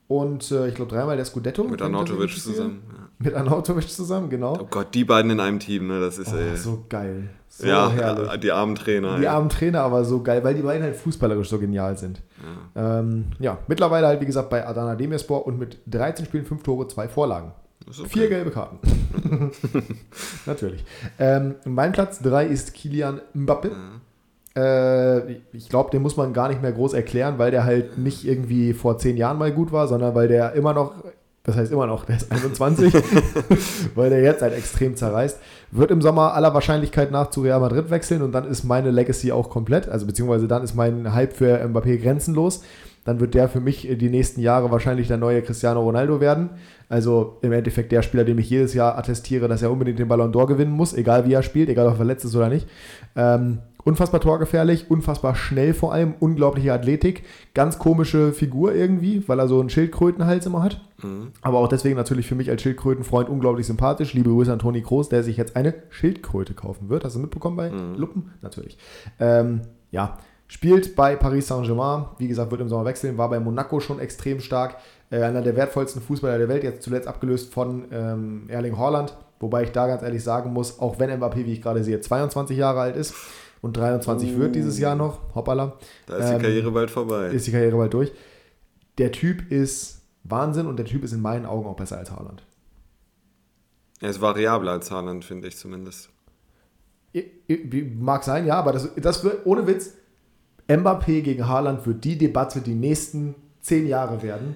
Und 0.07 0.51
äh, 0.51 0.67
ich 0.67 0.75
glaube 0.75 0.91
dreimal 0.91 1.15
der 1.15 1.23
Scudetto. 1.23 1.63
Mit 1.63 1.81
Arnautovic 1.81 2.37
zusammen. 2.37 2.83
Ja. 2.89 3.07
Mit 3.19 3.33
Arnautovic 3.33 3.87
zusammen, 3.87 4.29
genau. 4.29 4.57
Oh 4.59 4.67
Gott, 4.69 4.93
die 4.93 5.05
beiden 5.05 5.31
in 5.31 5.39
einem 5.39 5.59
Team, 5.59 5.87
ne? 5.87 6.01
Das 6.01 6.17
ist 6.17 6.33
oh, 6.33 6.37
ey. 6.37 6.57
so 6.57 6.85
geil. 6.89 7.29
So 7.47 7.65
ja, 7.65 7.89
herrlich. 7.89 8.39
die 8.41 8.51
armen 8.51 8.75
Trainer. 8.75 9.15
Die 9.15 9.23
ey. 9.23 9.27
armen 9.27 9.47
Trainer, 9.47 9.81
aber 9.81 10.03
so 10.03 10.21
geil, 10.21 10.43
weil 10.43 10.55
die 10.55 10.63
beiden 10.63 10.83
halt 10.83 10.97
fußballerisch 10.97 11.47
so 11.47 11.59
genial 11.59 11.97
sind. 11.97 12.21
Ja, 12.75 12.99
ähm, 12.99 13.27
ja 13.39 13.59
mittlerweile 13.67 14.07
halt, 14.07 14.19
wie 14.19 14.25
gesagt, 14.25 14.49
bei 14.49 14.67
Adana 14.67 14.95
Demirspor 14.95 15.47
und 15.47 15.57
mit 15.57 15.79
13 15.87 16.25
Spielen, 16.25 16.45
5 16.45 16.61
Tore, 16.61 16.89
2 16.89 17.07
Vorlagen. 17.07 17.53
Okay. 17.87 18.09
Vier 18.09 18.29
gelbe 18.29 18.51
Karten. 18.51 18.79
Natürlich. 20.45 20.83
Ähm, 21.19 21.55
mein 21.65 21.91
Platz 21.91 22.19
3 22.19 22.45
ist 22.45 22.73
Kilian 22.73 23.21
Mbappe. 23.33 23.69
Mhm. 23.69 24.01
Äh, 24.55 25.33
ich 25.53 25.69
glaube, 25.69 25.91
den 25.91 26.01
muss 26.01 26.17
man 26.17 26.33
gar 26.33 26.49
nicht 26.49 26.61
mehr 26.61 26.71
groß 26.71 26.93
erklären, 26.93 27.37
weil 27.37 27.51
der 27.51 27.63
halt 27.63 27.97
nicht 27.97 28.25
irgendwie 28.25 28.73
vor 28.73 28.97
zehn 28.97 29.17
Jahren 29.17 29.37
mal 29.37 29.51
gut 29.51 29.71
war, 29.71 29.87
sondern 29.87 30.13
weil 30.13 30.27
der 30.27 30.53
immer 30.53 30.73
noch, 30.73 30.93
das 31.43 31.55
heißt 31.55 31.71
immer 31.71 31.87
noch, 31.87 32.03
der 32.05 32.17
ist 32.17 32.31
21, 32.31 32.93
weil 33.95 34.09
der 34.09 34.21
jetzt 34.21 34.41
halt 34.41 34.53
extrem 34.53 34.95
zerreißt. 34.95 35.39
Wird 35.71 35.89
im 35.89 36.01
Sommer 36.01 36.33
aller 36.33 36.53
Wahrscheinlichkeit 36.53 37.11
nach 37.11 37.29
zu 37.29 37.41
Real 37.41 37.61
Madrid 37.61 37.89
wechseln 37.89 38.21
und 38.21 38.33
dann 38.33 38.45
ist 38.45 38.65
meine 38.65 38.91
Legacy 38.91 39.31
auch 39.31 39.49
komplett, 39.49 39.87
also 39.87 40.05
beziehungsweise 40.05 40.47
dann 40.47 40.63
ist 40.63 40.75
mein 40.75 41.13
Hype 41.13 41.33
für 41.33 41.63
Mbappé 41.65 42.01
grenzenlos. 42.01 42.61
Dann 43.03 43.19
wird 43.19 43.33
der 43.33 43.49
für 43.49 43.59
mich 43.59 43.87
die 43.89 44.09
nächsten 44.09 44.41
Jahre 44.41 44.69
wahrscheinlich 44.69 45.07
der 45.07 45.17
neue 45.17 45.41
Cristiano 45.41 45.81
Ronaldo 45.81 46.21
werden. 46.21 46.51
Also 46.87 47.39
im 47.41 47.51
Endeffekt 47.51 47.91
der 47.91 48.01
Spieler, 48.01 48.23
dem 48.23 48.37
ich 48.37 48.49
jedes 48.49 48.73
Jahr 48.73 48.97
attestiere, 48.97 49.47
dass 49.47 49.61
er 49.61 49.71
unbedingt 49.71 49.97
den 49.97 50.07
Ballon 50.07 50.31
d'Or 50.31 50.45
gewinnen 50.47 50.71
muss, 50.71 50.93
egal 50.93 51.25
wie 51.25 51.33
er 51.33 51.41
spielt, 51.41 51.69
egal 51.69 51.87
ob 51.87 51.93
er 51.93 51.97
verletzt 51.97 52.25
ist 52.25 52.35
oder 52.35 52.49
nicht. 52.49 52.67
Ähm, 53.15 53.59
Unfassbar 53.83 54.21
torgefährlich, 54.21 54.91
unfassbar 54.91 55.35
schnell 55.35 55.73
vor 55.73 55.93
allem, 55.93 56.13
unglaubliche 56.19 56.73
Athletik, 56.73 57.23
ganz 57.53 57.79
komische 57.79 58.31
Figur 58.31 58.75
irgendwie, 58.75 59.27
weil 59.27 59.39
er 59.39 59.47
so 59.47 59.59
einen 59.59 59.69
Schildkrötenhals 59.69 60.45
immer 60.45 60.61
hat. 60.61 60.81
Mhm. 61.01 61.31
Aber 61.41 61.59
auch 61.59 61.67
deswegen 61.67 61.95
natürlich 61.95 62.27
für 62.27 62.35
mich 62.35 62.49
als 62.49 62.61
Schildkrötenfreund 62.61 63.29
unglaublich 63.29 63.65
sympathisch. 63.65 64.13
Liebe 64.13 64.29
Grüße 64.29 64.53
an 64.53 64.59
Toni 64.59 64.81
Kroos, 64.81 65.09
der 65.09 65.23
sich 65.23 65.37
jetzt 65.37 65.55
eine 65.55 65.73
Schildkröte 65.89 66.53
kaufen 66.53 66.89
wird. 66.89 67.03
Hast 67.03 67.15
du 67.15 67.19
mitbekommen 67.19 67.57
bei 67.57 67.71
mhm. 67.71 67.95
Luppen? 67.95 68.31
Natürlich. 68.41 68.77
Ähm, 69.19 69.61
ja, 69.89 70.17
spielt 70.51 70.97
bei 70.97 71.15
Paris 71.15 71.47
Saint-Germain. 71.47 72.07
Wie 72.17 72.27
gesagt, 72.27 72.51
wird 72.51 72.59
im 72.59 72.67
Sommer 72.67 72.83
wechseln, 72.83 73.17
war 73.17 73.29
bei 73.29 73.39
Monaco 73.39 73.79
schon 73.79 74.01
extrem 74.01 74.41
stark. 74.41 74.75
Äh, 75.09 75.23
einer 75.23 75.41
der 75.41 75.55
wertvollsten 75.55 76.01
Fußballer 76.01 76.37
der 76.37 76.49
Welt, 76.49 76.65
jetzt 76.65 76.83
zuletzt 76.83 77.07
abgelöst 77.07 77.53
von 77.53 77.85
ähm, 77.89 78.43
Erling 78.49 78.77
Haaland. 78.77 79.15
Wobei 79.39 79.63
ich 79.63 79.71
da 79.71 79.87
ganz 79.87 80.03
ehrlich 80.03 80.21
sagen 80.21 80.51
muss, 80.51 80.77
auch 80.79 80.99
wenn 80.99 81.09
Mbappé, 81.09 81.45
wie 81.45 81.53
ich 81.53 81.61
gerade 81.61 81.85
sehe, 81.85 82.01
22 82.01 82.57
Jahre 82.57 82.81
alt 82.81 82.97
ist, 82.97 83.13
und 83.61 83.77
23 83.77 84.35
uh, 84.35 84.39
wird 84.39 84.55
dieses 84.55 84.77
Jahr 84.77 84.95
noch. 84.95 85.19
Hoppala. 85.35 85.77
Da 86.05 86.17
ist 86.17 86.29
die 86.29 86.33
ähm, 86.33 86.41
Karriere 86.41 86.71
bald 86.71 86.91
vorbei. 86.91 87.27
Ist 87.27 87.47
die 87.47 87.51
Karriere 87.51 87.77
bald 87.77 87.93
durch. 87.93 88.11
Der 88.97 89.13
Typ 89.13 89.49
ist 89.51 90.01
Wahnsinn 90.25 90.65
und 90.65 90.77
der 90.77 90.85
Typ 90.85 91.03
ist 91.05 91.13
in 91.13 91.21
meinen 91.21 91.45
Augen 91.45 91.65
auch 91.65 91.77
besser 91.77 91.97
als 91.97 92.11
Haaland. 92.11 92.43
Er 94.01 94.09
ist 94.09 94.19
variabler 94.19 94.73
als 94.73 94.91
Haaland, 94.91 95.23
finde 95.23 95.47
ich 95.47 95.55
zumindest. 95.55 96.09
Mag 97.99 98.23
sein, 98.25 98.45
ja, 98.45 98.55
aber 98.55 98.73
das, 98.73 98.89
das 98.97 99.23
wird, 99.23 99.45
ohne 99.45 99.65
Witz, 99.67 99.93
Mbappé 100.77 101.21
gegen 101.21 101.47
Haaland 101.47 101.85
wird 101.85 102.03
die 102.03 102.17
Debatte 102.17 102.61
die 102.61 102.75
nächsten 102.75 103.35
zehn 103.61 103.87
Jahre 103.87 104.21
werden. 104.23 104.55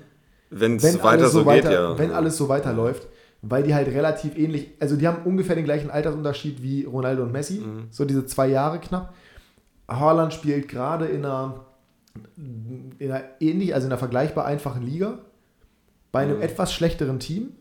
Wenn's 0.50 0.84
wenn 0.84 0.96
es 0.96 1.04
weiter 1.04 1.28
so, 1.28 1.46
weiter, 1.46 1.70
geht, 1.70 1.78
ja. 1.78 1.98
Wenn 1.98 2.12
alles 2.12 2.38
so 2.38 2.50
weiterläuft 2.50 3.08
weil 3.48 3.64
die 3.64 3.74
halt 3.74 3.88
relativ 3.88 4.38
ähnlich, 4.38 4.72
also 4.80 4.96
die 4.96 5.08
haben 5.08 5.24
ungefähr 5.26 5.56
den 5.56 5.66
gleichen 5.66 5.92
Altersunterschied 5.92 6.62
wie 6.64 6.84
Ronaldo 6.84 7.24
und 7.24 7.32
Messi, 7.32 7.60
mhm. 7.60 7.88
so 7.92 8.06
diese 8.06 8.26
zwei 8.26 8.48
Jahre 8.48 8.80
knapp. 8.80 9.14
Haaland 9.88 10.34
spielt 10.34 10.68
gerade 10.68 11.06
in 11.06 11.26
einer, 11.26 11.66
in 12.36 13.12
einer 13.12 13.24
ähnlich, 13.40 13.74
also 13.76 13.86
in 13.86 13.92
einer 13.92 14.00
vergleichbar 14.00 14.46
einfachen 14.46 14.82
Liga, 14.82 15.20
bei 16.12 16.24
einem 16.24 16.38
mhm. 16.38 16.44
etwas 16.44 16.74
schlechteren 16.74 17.20
Team. 17.20 17.52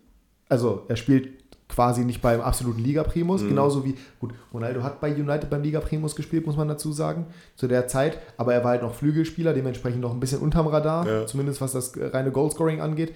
Also 0.48 0.84
er 0.88 0.96
spielt 0.96 1.43
quasi 1.74 2.04
nicht 2.04 2.22
beim 2.22 2.40
absoluten 2.40 2.82
Liga-Primus, 2.82 3.42
mhm. 3.42 3.48
genauso 3.48 3.84
wie, 3.84 3.96
gut, 4.20 4.32
Ronaldo 4.52 4.82
hat 4.82 5.00
bei 5.00 5.12
United 5.12 5.50
beim 5.50 5.62
Liga-Primus 5.62 6.14
gespielt, 6.14 6.46
muss 6.46 6.56
man 6.56 6.68
dazu 6.68 6.92
sagen, 6.92 7.26
zu 7.56 7.66
der 7.66 7.88
Zeit, 7.88 8.18
aber 8.36 8.54
er 8.54 8.62
war 8.62 8.70
halt 8.70 8.82
noch 8.82 8.94
Flügelspieler, 8.94 9.52
dementsprechend 9.52 10.00
noch 10.00 10.12
ein 10.12 10.20
bisschen 10.20 10.38
unterm 10.38 10.68
Radar, 10.68 11.06
ja. 11.06 11.26
zumindest 11.26 11.60
was 11.60 11.72
das 11.72 11.92
reine 11.96 12.30
Goalscoring 12.30 12.80
angeht. 12.80 13.14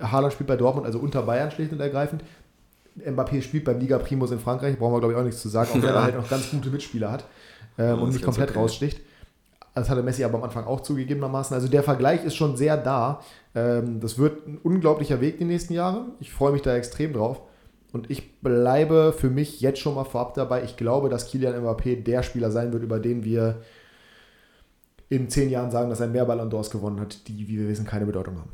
Haaland 0.00 0.32
spielt 0.32 0.48
bei 0.48 0.56
Dortmund, 0.56 0.86
also 0.86 0.98
unter 0.98 1.22
Bayern 1.22 1.50
schlicht 1.50 1.72
und 1.72 1.80
ergreifend. 1.80 2.24
Mbappé 2.98 3.40
spielt 3.42 3.64
beim 3.64 3.78
Liga 3.78 3.98
Primus 3.98 4.32
in 4.32 4.40
Frankreich, 4.40 4.76
brauchen 4.76 4.94
wir 4.94 4.98
glaube 4.98 5.14
ich 5.14 5.18
auch 5.20 5.24
nichts 5.24 5.40
zu 5.40 5.48
sagen, 5.48 5.70
auch 5.70 5.82
wenn 5.82 5.94
er 5.94 6.02
halt 6.02 6.16
noch 6.16 6.28
ganz 6.28 6.50
gute 6.50 6.70
Mitspieler 6.70 7.12
hat 7.12 7.24
ähm, 7.78 8.02
und 8.02 8.12
nicht 8.12 8.24
komplett 8.24 8.50
okay. 8.50 8.58
raussticht. 8.58 9.00
Das 9.74 9.88
hatte 9.88 10.02
Messi 10.02 10.24
aber 10.24 10.38
am 10.38 10.44
Anfang 10.44 10.64
auch 10.64 10.80
zugegebenermaßen. 10.80 11.54
Also 11.54 11.68
der 11.68 11.84
Vergleich 11.84 12.24
ist 12.24 12.34
schon 12.34 12.56
sehr 12.56 12.76
da. 12.76 13.20
Ähm, 13.54 14.00
das 14.00 14.18
wird 14.18 14.46
ein 14.46 14.58
unglaublicher 14.58 15.20
Weg 15.20 15.38
die 15.38 15.44
nächsten 15.44 15.74
Jahre. 15.74 16.06
Ich 16.18 16.32
freue 16.32 16.52
mich 16.52 16.62
da 16.62 16.74
extrem 16.74 17.12
drauf. 17.12 17.40
Und 17.92 18.10
ich 18.10 18.40
bleibe 18.40 19.14
für 19.16 19.30
mich 19.30 19.60
jetzt 19.60 19.80
schon 19.80 19.94
mal 19.94 20.04
vorab 20.04 20.34
dabei. 20.34 20.62
Ich 20.64 20.76
glaube, 20.76 21.08
dass 21.08 21.26
Kilian 21.26 21.54
Mbappé 21.54 22.02
der 22.02 22.22
Spieler 22.22 22.50
sein 22.50 22.72
wird, 22.72 22.82
über 22.82 22.98
den 22.98 23.24
wir 23.24 23.62
in 25.08 25.28
zehn 25.28 25.50
Jahren 25.50 25.70
sagen, 25.70 25.90
dass 25.90 26.00
er 26.00 26.06
mehr 26.06 26.24
Ballon 26.24 26.50
d'Ors 26.50 26.70
gewonnen 26.70 27.00
hat, 27.00 27.28
die, 27.28 27.48
wie 27.48 27.58
wir 27.58 27.68
wissen, 27.68 27.84
keine 27.84 28.06
Bedeutung 28.06 28.38
haben. 28.38 28.50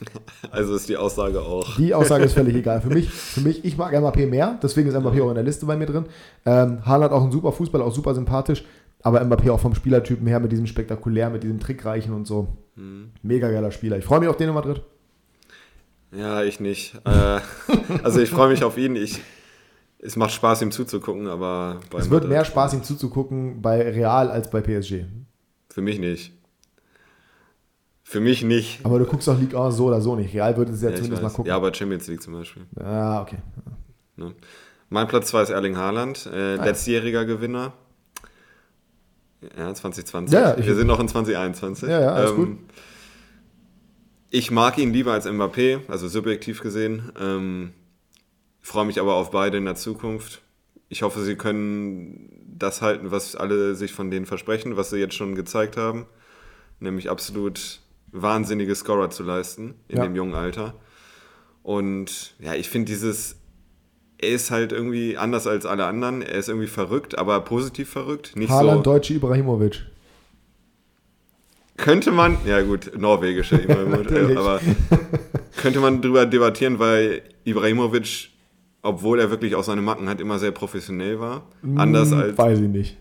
Also 0.50 0.74
ist 0.74 0.88
die 0.88 0.96
Aussage 0.96 1.40
auch. 1.40 1.76
Die 1.76 1.94
Aussage 1.94 2.24
ist 2.24 2.34
völlig 2.34 2.56
egal. 2.56 2.80
Für 2.82 2.88
mich, 2.88 3.08
für 3.08 3.40
mich, 3.40 3.64
ich 3.64 3.76
mag 3.76 3.92
MAP 3.92 4.16
mehr, 4.28 4.58
deswegen 4.62 4.88
ist 4.88 4.94
MAP 4.94 5.20
auch 5.20 5.28
in 5.28 5.34
der 5.34 5.44
Liste 5.44 5.64
bei 5.66 5.76
mir 5.76 5.86
drin. 5.86 6.06
Ähm, 6.44 6.84
Haaland 6.84 7.12
auch 7.12 7.22
ein 7.22 7.30
super 7.30 7.52
Fußballer, 7.52 7.84
auch 7.84 7.94
super 7.94 8.14
sympathisch, 8.14 8.64
aber 9.02 9.24
MAP 9.24 9.48
auch 9.48 9.60
vom 9.60 9.74
Spielertypen 9.74 10.26
her 10.26 10.40
mit 10.40 10.50
diesem 10.50 10.66
spektakulär, 10.66 11.30
mit 11.30 11.42
diesem 11.44 11.60
Trickreichen 11.60 12.12
und 12.14 12.26
so. 12.26 12.48
Hm. 12.74 13.10
Mega 13.22 13.50
geiler 13.50 13.70
Spieler. 13.70 13.98
Ich 13.98 14.04
freue 14.04 14.20
mich 14.20 14.28
auf 14.28 14.36
den 14.36 14.48
in 14.48 14.54
Madrid. 14.54 14.82
Ja, 16.12 16.42
ich 16.42 16.60
nicht. 16.60 16.94
Äh, 17.04 17.40
also 18.02 18.20
ich 18.20 18.30
freue 18.30 18.50
mich 18.50 18.64
auf 18.64 18.76
ihn. 18.76 18.96
Ich, 18.96 19.20
es 19.98 20.16
macht 20.16 20.32
Spaß, 20.32 20.62
ihm 20.62 20.70
zuzugucken, 20.70 21.26
aber 21.26 21.80
Es 21.96 22.10
wird 22.10 22.28
mehr 22.28 22.44
Spaß, 22.44 22.74
ihm 22.74 22.82
zuzugucken 22.82 23.62
bei 23.62 23.82
Real 23.82 24.30
als 24.30 24.50
bei 24.50 24.60
PSG. 24.60 25.04
Für 25.70 25.80
mich 25.80 25.98
nicht. 25.98 26.32
Für 28.02 28.20
mich 28.20 28.42
nicht. 28.42 28.84
Aber 28.84 28.98
du 28.98 29.06
guckst 29.06 29.26
doch 29.26 29.38
Ligue 29.38 29.58
1 29.58 29.74
so 29.74 29.86
oder 29.86 30.02
so 30.02 30.14
nicht. 30.16 30.34
Real 30.34 30.54
würde 30.56 30.72
es 30.72 30.82
ja, 30.82 30.90
ja 30.90 30.96
zumindest 30.96 31.22
mal 31.22 31.30
gucken. 31.30 31.48
Ja, 31.48 31.56
aber 31.56 31.72
Champions 31.72 32.06
League 32.08 32.22
zum 32.22 32.34
Beispiel. 32.34 32.64
Ah, 32.78 33.22
okay. 33.22 33.38
Ne? 34.16 34.34
Mein 34.90 35.08
Platz 35.08 35.28
2 35.28 35.42
ist 35.42 35.50
Erling 35.50 35.78
Haaland, 35.78 36.28
äh, 36.30 36.58
ah, 36.58 36.64
letztjähriger 36.64 37.24
Gewinner. 37.24 37.72
Ja, 39.56 39.72
2020. 39.72 40.38
Ja, 40.38 40.56
Wir 40.58 40.74
sind 40.74 40.86
noch 40.86 41.00
in 41.00 41.08
2021. 41.08 41.88
Ja, 41.88 42.00
ja, 42.00 42.12
alles 42.12 42.32
ähm, 42.32 42.36
gut. 42.36 42.58
Ich 44.34 44.50
mag 44.50 44.78
ihn 44.78 44.94
lieber 44.94 45.12
als 45.12 45.26
Mbappé, 45.26 45.80
also 45.88 46.08
subjektiv 46.08 46.62
gesehen. 46.62 47.12
Ähm, 47.20 47.74
freue 48.62 48.86
mich 48.86 48.98
aber 48.98 49.14
auf 49.14 49.30
beide 49.30 49.58
in 49.58 49.66
der 49.66 49.74
Zukunft. 49.74 50.40
Ich 50.88 51.02
hoffe, 51.02 51.20
sie 51.20 51.36
können 51.36 52.30
das 52.46 52.80
halten, 52.80 53.10
was 53.10 53.36
alle 53.36 53.74
sich 53.74 53.92
von 53.92 54.10
denen 54.10 54.24
versprechen, 54.24 54.78
was 54.78 54.88
sie 54.88 54.96
jetzt 54.96 55.14
schon 55.14 55.34
gezeigt 55.34 55.76
haben. 55.76 56.06
Nämlich 56.80 57.10
absolut 57.10 57.80
wahnsinnige 58.10 58.74
Scorer 58.74 59.10
zu 59.10 59.22
leisten 59.22 59.74
in 59.88 59.98
ja. 59.98 60.04
dem 60.04 60.16
jungen 60.16 60.34
Alter. 60.34 60.76
Und 61.62 62.34
ja, 62.40 62.54
ich 62.54 62.70
finde 62.70 62.90
dieses 62.90 63.36
er 64.16 64.30
ist 64.30 64.50
halt 64.50 64.72
irgendwie 64.72 65.18
anders 65.18 65.46
als 65.46 65.66
alle 65.66 65.84
anderen. 65.84 66.22
Er 66.22 66.38
ist 66.38 66.48
irgendwie 66.48 66.68
verrückt, 66.68 67.18
aber 67.18 67.40
positiv 67.40 67.90
verrückt. 67.90 68.32
Nicht 68.34 68.50
Haaland, 68.50 68.84
so, 68.84 68.92
Deutsche 68.92 69.14
Ibrahimovic. 69.14 69.84
Könnte 71.82 72.12
man, 72.12 72.36
ja 72.46 72.62
gut, 72.62 72.92
norwegische 72.96 73.56
Ibrahimovic, 73.62 74.36
aber 74.36 74.60
könnte 75.56 75.80
man 75.80 76.00
drüber 76.00 76.26
debattieren, 76.26 76.78
weil 76.78 77.22
Ibrahimovic, 77.44 78.30
obwohl 78.82 79.18
er 79.18 79.30
wirklich 79.30 79.56
auch 79.56 79.64
seine 79.64 79.82
Macken 79.82 80.08
hat, 80.08 80.20
immer 80.20 80.38
sehr 80.38 80.52
professionell 80.52 81.18
war. 81.18 81.42
Anders 81.74 82.12
hm, 82.12 82.18
als. 82.20 82.38
Weiß 82.38 82.60
ich 82.60 82.68
nicht. 82.68 82.96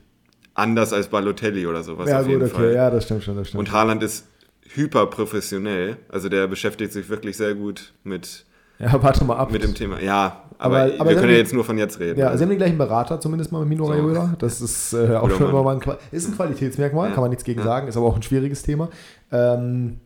Anders 0.55 0.93
als 0.93 1.09
Balotelli 1.09 1.67
oder 1.67 1.83
sowas. 1.83 2.09
Ja, 2.09 2.17
auf 2.17 2.23
gut, 2.23 2.31
jeden 2.31 2.43
okay, 2.43 2.53
Fall. 2.53 2.73
ja, 2.73 2.89
das 2.89 3.05
stimmt 3.05 3.23
schon. 3.23 3.35
Das 3.35 3.49
stimmt 3.49 3.59
Und 3.59 3.71
Haaland 3.71 4.01
ist 4.01 4.27
hyper 4.73 5.05
professionell. 5.05 5.97
Also 6.09 6.27
der 6.27 6.47
beschäftigt 6.47 6.91
sich 6.91 7.07
wirklich 7.07 7.37
sehr 7.37 7.53
gut 7.53 7.93
mit. 8.03 8.45
Ja, 8.81 9.01
warte 9.03 9.23
mal 9.23 9.37
ab. 9.37 9.51
Mit 9.51 9.63
dem 9.63 9.75
Thema. 9.75 10.01
Ja, 10.01 10.43
aber, 10.57 10.81
aber, 10.81 10.93
aber 10.99 11.09
wir 11.09 11.17
können 11.17 11.31
ja 11.31 11.37
jetzt 11.37 11.53
nur 11.53 11.63
von 11.63 11.77
jetzt 11.77 11.99
reden. 11.99 12.19
Ja, 12.19 12.27
also. 12.27 12.37
sie 12.37 12.43
haben 12.43 12.49
den 12.49 12.57
gleichen 12.57 12.77
Berater, 12.77 13.19
zumindest 13.19 13.51
mal 13.51 13.59
mit 13.59 13.69
Mino 13.69 13.85
so. 13.85 13.91
Raiola. 13.91 14.35
Das 14.39 14.61
ist 14.61 14.93
äh, 14.93 15.15
auch 15.15 15.29
schon 15.29 15.49
immer 15.49 15.63
mal 15.63 15.75
ein, 15.75 15.97
ist 16.11 16.27
ein 16.27 16.35
Qualitätsmerkmal, 16.35 17.09
ja. 17.09 17.13
kann 17.13 17.21
man 17.21 17.29
nichts 17.29 17.43
gegen 17.43 17.59
ja. 17.59 17.65
sagen, 17.65 17.87
ist 17.87 17.97
aber 17.97 18.05
auch 18.07 18.15
ein 18.15 18.23
schwieriges 18.23 18.63
Thema. 18.63 18.89
Ähm, 19.31 19.99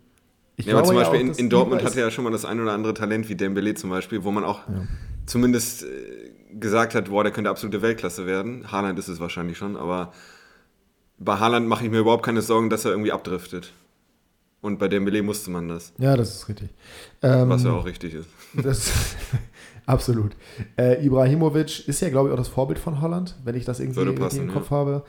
ich 0.55 0.65
ja, 0.65 0.77
aber 0.77 0.85
zum 0.85 0.95
Beispiel 0.95 1.19
auch, 1.19 1.23
in, 1.23 1.33
in 1.33 1.49
Dortmund 1.49 1.83
hatte 1.83 1.99
er 1.99 2.05
ja 2.05 2.11
schon 2.11 2.23
mal 2.23 2.31
das 2.31 2.45
ein 2.45 2.61
oder 2.61 2.71
andere 2.71 2.93
Talent, 2.93 3.27
wie 3.27 3.35
Dembele 3.35 3.73
zum 3.73 3.89
Beispiel, 3.89 4.23
wo 4.23 4.31
man 4.31 4.45
auch 4.45 4.61
zumindest 5.25 5.83
äh, 5.83 5.87
gesagt 6.57 6.95
hat, 6.95 7.09
boah, 7.09 7.23
der 7.23 7.33
könnte 7.33 7.49
absolute 7.49 7.81
Weltklasse 7.81 8.25
werden. 8.25 8.71
Haaland 8.71 8.97
ist 8.97 9.09
es 9.09 9.19
wahrscheinlich 9.19 9.57
schon, 9.57 9.75
aber 9.75 10.13
bei 11.17 11.37
Haaland 11.37 11.67
mache 11.67 11.83
ich 11.85 11.91
mir 11.91 11.99
überhaupt 11.99 12.25
keine 12.25 12.41
Sorgen, 12.41 12.69
dass 12.69 12.85
er 12.85 12.91
irgendwie 12.91 13.11
abdriftet. 13.11 13.73
Und 14.61 14.79
bei 14.79 14.87
Dembele 14.87 15.21
musste 15.21 15.51
man 15.51 15.67
das. 15.67 15.93
Ja, 15.97 16.17
das 16.17 16.33
ist 16.35 16.49
richtig. 16.49 16.69
Was 17.21 17.63
ja 17.63 17.69
ähm, 17.69 17.75
auch 17.75 17.85
richtig 17.85 18.15
ist. 18.15 18.27
Das, 18.63 18.91
Absolut. 19.85 20.31
Äh, 20.77 21.05
Ibrahimovic 21.05 21.87
ist 21.87 22.01
ja, 22.01 22.09
glaube 22.09 22.29
ich, 22.29 22.33
auch 22.33 22.37
das 22.37 22.47
Vorbild 22.47 22.79
von 22.79 23.01
Holland, 23.01 23.35
wenn 23.43 23.55
ich 23.55 23.65
das 23.65 23.79
irgendwie, 23.79 24.03
passen, 24.13 24.37
irgendwie 24.37 24.37
im 24.47 24.53
Kopf 24.53 24.71
ja. 24.71 24.77
habe. 24.77 25.03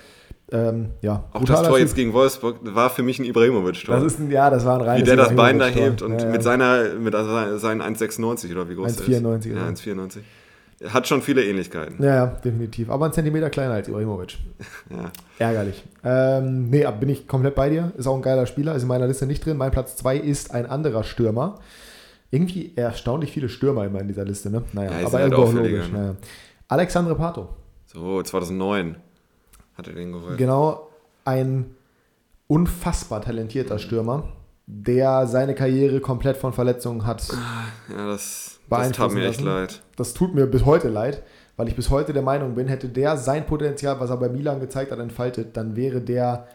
Ähm, 0.52 0.90
ja, 1.00 1.24
auch 1.32 1.44
das 1.44 1.62
Tor 1.62 1.78
jetzt 1.78 1.96
gegen 1.96 2.12
Wolfsburg 2.12 2.58
war 2.62 2.90
für 2.90 3.02
mich 3.02 3.18
ein 3.18 3.24
Ibrahimovic-Tor. 3.24 3.96
Das 3.96 4.04
ist 4.04 4.20
ein, 4.20 4.30
ja, 4.30 4.48
das 4.48 4.64
war 4.64 4.78
ein 4.78 4.80
reines 4.82 5.02
Wie 5.02 5.06
der 5.06 5.16
das 5.16 5.34
Bein 5.34 5.58
da 5.58 5.66
hebt 5.66 6.02
und 6.02 6.20
ja, 6.20 6.26
ja. 6.26 6.32
mit 6.32 6.42
seiner 6.42 6.94
mit 6.94 7.14
seinen 7.14 7.82
1,96 7.82 8.52
oder 8.52 8.68
wie 8.68 8.76
groß 8.76 8.98
1,94. 8.98 9.54
Ja, 9.54 9.66
1,94. 9.66 10.18
Hat 10.92 11.08
schon 11.08 11.22
viele 11.22 11.42
Ähnlichkeiten. 11.42 12.00
Ja, 12.04 12.14
ja, 12.14 12.26
definitiv. 12.26 12.90
Aber 12.90 13.06
ein 13.06 13.12
Zentimeter 13.12 13.50
kleiner 13.50 13.74
als 13.74 13.88
Ibrahimovic. 13.88 14.36
ja. 14.90 15.10
Ärgerlich. 15.38 15.82
Ähm, 16.04 16.68
nee, 16.68 16.86
bin 17.00 17.08
ich 17.08 17.26
komplett 17.26 17.54
bei 17.54 17.70
dir. 17.70 17.92
Ist 17.96 18.06
auch 18.06 18.14
ein 18.14 18.22
geiler 18.22 18.46
Spieler. 18.46 18.74
Ist 18.74 18.82
in 18.82 18.88
meiner 18.88 19.06
Liste 19.06 19.26
nicht 19.26 19.44
drin. 19.44 19.56
Mein 19.56 19.70
Platz 19.70 19.96
2 19.96 20.18
ist 20.18 20.52
ein 20.52 20.66
anderer 20.66 21.02
Stürmer. 21.02 21.58
Irgendwie 22.30 22.72
erstaunlich 22.76 23.32
viele 23.32 23.48
Stürmer 23.48 23.84
immer 23.84 24.00
in 24.00 24.08
dieser 24.08 24.24
Liste, 24.24 24.50
ne? 24.50 24.62
Naja, 24.72 25.00
ja, 25.00 25.06
aber 25.06 25.18
halt 25.18 25.32
irgendwo 25.32 25.58
logisch. 25.58 25.90
Ne? 25.90 25.98
Naja. 25.98 26.16
Alexandre 26.68 27.14
Pato. 27.14 27.48
So, 27.86 28.22
2009 28.22 28.96
hat 29.74 29.86
er 29.86 29.94
den 29.94 30.12
geholt. 30.12 30.36
Genau, 30.36 30.88
ein 31.24 31.66
unfassbar 32.48 33.20
talentierter 33.22 33.78
Stürmer, 33.78 34.32
der 34.66 35.26
seine 35.26 35.54
Karriere 35.54 36.00
komplett 36.00 36.36
von 36.36 36.52
Verletzungen 36.52 37.06
hat. 37.06 37.28
Ja, 37.88 38.06
das, 38.06 38.58
das 38.68 38.92
tat 38.92 39.12
mir 39.12 39.28
echt 39.28 39.40
leid. 39.40 39.82
Das 39.96 40.14
tut 40.14 40.34
mir 40.34 40.46
bis 40.46 40.64
heute 40.64 40.88
leid, 40.88 41.22
weil 41.56 41.68
ich 41.68 41.76
bis 41.76 41.90
heute 41.90 42.12
der 42.12 42.22
Meinung 42.22 42.54
bin, 42.54 42.66
hätte 42.66 42.88
der 42.88 43.16
sein 43.16 43.46
Potenzial, 43.46 44.00
was 44.00 44.10
er 44.10 44.16
bei 44.16 44.28
Milan 44.28 44.60
gezeigt 44.60 44.90
hat, 44.90 44.98
entfaltet, 44.98 45.56
dann 45.56 45.76
wäre 45.76 46.00
der 46.00 46.48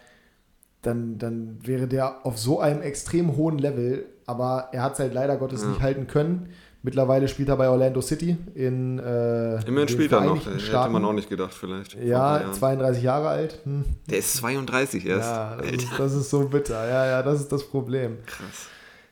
dann, 0.81 1.17
dann 1.17 1.59
wäre 1.61 1.87
der 1.87 2.25
auf 2.25 2.39
so 2.39 2.59
einem 2.59 2.81
extrem 2.81 3.35
hohen 3.37 3.57
Level, 3.57 4.05
aber 4.31 4.69
er 4.71 4.83
hat 4.83 4.93
es 4.93 4.99
halt 4.99 5.13
leider 5.13 5.37
Gottes 5.37 5.61
ja. 5.61 5.67
nicht 5.67 5.81
halten 5.81 6.07
können. 6.07 6.49
Mittlerweile 6.83 7.27
spielt 7.27 7.49
er 7.49 7.57
bei 7.57 7.69
Orlando 7.69 8.01
City 8.01 8.37
in 8.55 8.97
äh, 8.97 9.61
Immerhin 9.67 9.87
spielt 9.87 10.11
er 10.11 10.21
noch, 10.21 10.43
hätte 10.43 10.89
man 10.89 11.05
auch 11.05 11.13
nicht 11.13 11.29
gedacht 11.29 11.53
vielleicht. 11.53 11.93
Ja, 12.01 12.41
32 12.51 13.03
Jahre 13.03 13.27
alt. 13.27 13.59
Hm. 13.65 13.85
Der 14.09 14.17
ist 14.17 14.35
32 14.37 15.05
erst. 15.05 15.29
Ja, 15.29 15.57
das 15.57 15.71
ist, 15.71 15.87
das 15.99 16.13
ist, 16.13 16.29
so 16.31 16.39
bitter. 16.47 16.87
Ja, 16.87 17.05
ja, 17.05 17.21
das 17.21 17.41
ist 17.41 17.51
das 17.51 17.63
Problem. 17.63 18.17
Krass. 18.25 18.67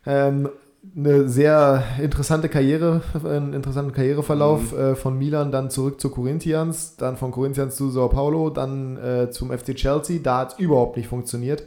Ähm, 0.08 0.50
eine 0.96 1.28
sehr 1.30 1.84
interessante 2.02 2.50
Karriere, 2.50 3.02
einen 3.24 3.54
interessanten 3.54 3.92
Karriereverlauf 3.92 4.72
mhm. 4.72 4.80
äh, 4.80 4.96
von 4.96 5.18
Milan, 5.18 5.52
dann 5.52 5.70
zurück 5.70 6.02
zu 6.02 6.10
Corinthians, 6.10 6.96
dann 6.96 7.18
von 7.18 7.32
Corinthians 7.32 7.76
zu 7.76 7.90
Sao 7.92 8.08
Paulo, 8.08 8.50
dann 8.50 8.98
äh, 8.98 9.30
zum 9.30 9.52
FC 9.52 9.76
Chelsea, 9.76 10.20
da 10.24 10.40
hat 10.40 10.54
es 10.54 10.60
überhaupt 10.60 10.98
nicht 10.98 11.08
funktioniert. 11.08 11.64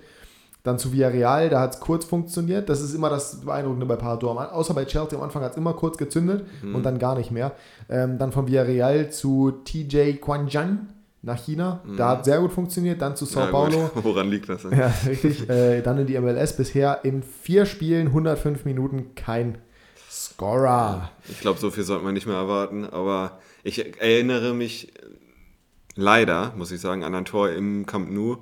Dann 0.62 0.78
zu 0.78 0.92
Villarreal, 0.92 1.48
da 1.48 1.60
hat 1.60 1.74
es 1.74 1.80
kurz 1.80 2.04
funktioniert. 2.04 2.68
Das 2.68 2.80
ist 2.80 2.94
immer 2.94 3.10
das 3.10 3.40
Beeindruckende 3.40 3.84
bei 3.84 3.96
Pato. 3.96 4.30
Außer 4.30 4.74
bei 4.74 4.84
Chelsea 4.84 5.18
am 5.18 5.24
Anfang 5.24 5.42
hat 5.42 5.52
es 5.52 5.56
immer 5.56 5.72
kurz 5.72 5.98
gezündet 5.98 6.46
mhm. 6.62 6.76
und 6.76 6.84
dann 6.84 7.00
gar 7.00 7.16
nicht 7.16 7.32
mehr. 7.32 7.52
Ähm, 7.88 8.18
dann 8.18 8.30
von 8.30 8.46
Villarreal 8.46 9.10
zu 9.10 9.50
TJ 9.64 10.12
Quanjian 10.20 10.88
nach 11.22 11.38
China. 11.38 11.80
Mhm. 11.84 11.96
Da 11.96 12.10
hat 12.10 12.24
sehr 12.24 12.38
gut 12.38 12.52
funktioniert. 12.52 13.02
Dann 13.02 13.16
zu 13.16 13.24
Sao 13.24 13.44
ja, 13.44 13.50
Paulo. 13.50 13.90
Woran 13.94 14.28
liegt 14.28 14.48
das 14.48 14.62
denn? 14.62 14.78
Ja, 14.78 14.92
richtig. 15.06 15.48
äh, 15.48 15.80
dann 15.82 15.98
in 15.98 16.06
die 16.06 16.18
MLS. 16.18 16.56
Bisher 16.56 17.04
in 17.04 17.22
vier 17.22 17.66
Spielen, 17.66 18.08
105 18.08 18.64
Minuten, 18.64 19.14
kein 19.16 19.58
Scorer. 20.10 21.10
Ich 21.28 21.40
glaube, 21.40 21.58
so 21.58 21.70
viel 21.70 21.84
sollte 21.84 22.04
man 22.04 22.14
nicht 22.14 22.26
mehr 22.26 22.36
erwarten. 22.36 22.84
Aber 22.84 23.40
ich 23.64 24.00
erinnere 24.00 24.54
mich 24.54 24.92
leider, 25.94 26.52
muss 26.56 26.72
ich 26.72 26.80
sagen, 26.80 27.04
an 27.04 27.14
ein 27.14 27.24
Tor 27.24 27.50
im 27.50 27.86
Camp 27.86 28.10
Nou, 28.10 28.38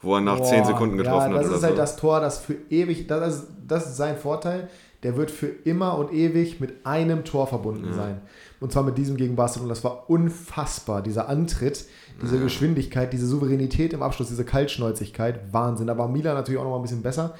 wo 0.00 0.14
er 0.14 0.20
nach 0.20 0.38
Boah, 0.38 0.46
10 0.46 0.64
Sekunden 0.66 0.96
getroffen 0.96 1.32
ja, 1.32 1.38
hat. 1.38 1.44
Das 1.44 1.52
ist 1.52 1.62
halt 1.62 1.74
so. 1.74 1.80
das 1.80 1.96
Tor, 1.96 2.20
das 2.20 2.38
für 2.38 2.56
ewig, 2.70 3.06
das 3.06 3.34
ist, 3.34 3.46
das 3.66 3.86
ist 3.86 3.96
sein 3.96 4.16
Vorteil. 4.16 4.68
Der 5.02 5.16
wird 5.16 5.30
für 5.30 5.46
immer 5.46 5.98
und 5.98 6.12
ewig 6.12 6.58
mit 6.58 6.84
einem 6.84 7.24
Tor 7.24 7.46
verbunden 7.46 7.88
ja. 7.90 7.94
sein. 7.94 8.20
Und 8.60 8.72
zwar 8.72 8.82
mit 8.82 8.98
diesem 8.98 9.16
gegen 9.16 9.36
Barcelona. 9.36 9.68
Das 9.68 9.84
war 9.84 10.08
unfassbar, 10.08 11.02
dieser 11.02 11.28
Antritt 11.28 11.86
diese 12.22 12.38
Geschwindigkeit, 12.38 13.12
diese 13.12 13.26
Souveränität 13.26 13.92
im 13.92 14.02
Abschluss, 14.02 14.28
diese 14.28 14.44
Kaltschnäuzigkeit, 14.44 15.52
Wahnsinn. 15.52 15.86
Da 15.86 15.98
war 15.98 16.08
Milan 16.08 16.34
natürlich 16.34 16.58
auch 16.58 16.64
noch 16.64 16.70
mal 16.70 16.76
ein 16.76 16.82
bisschen 16.82 17.02
besser. 17.02 17.34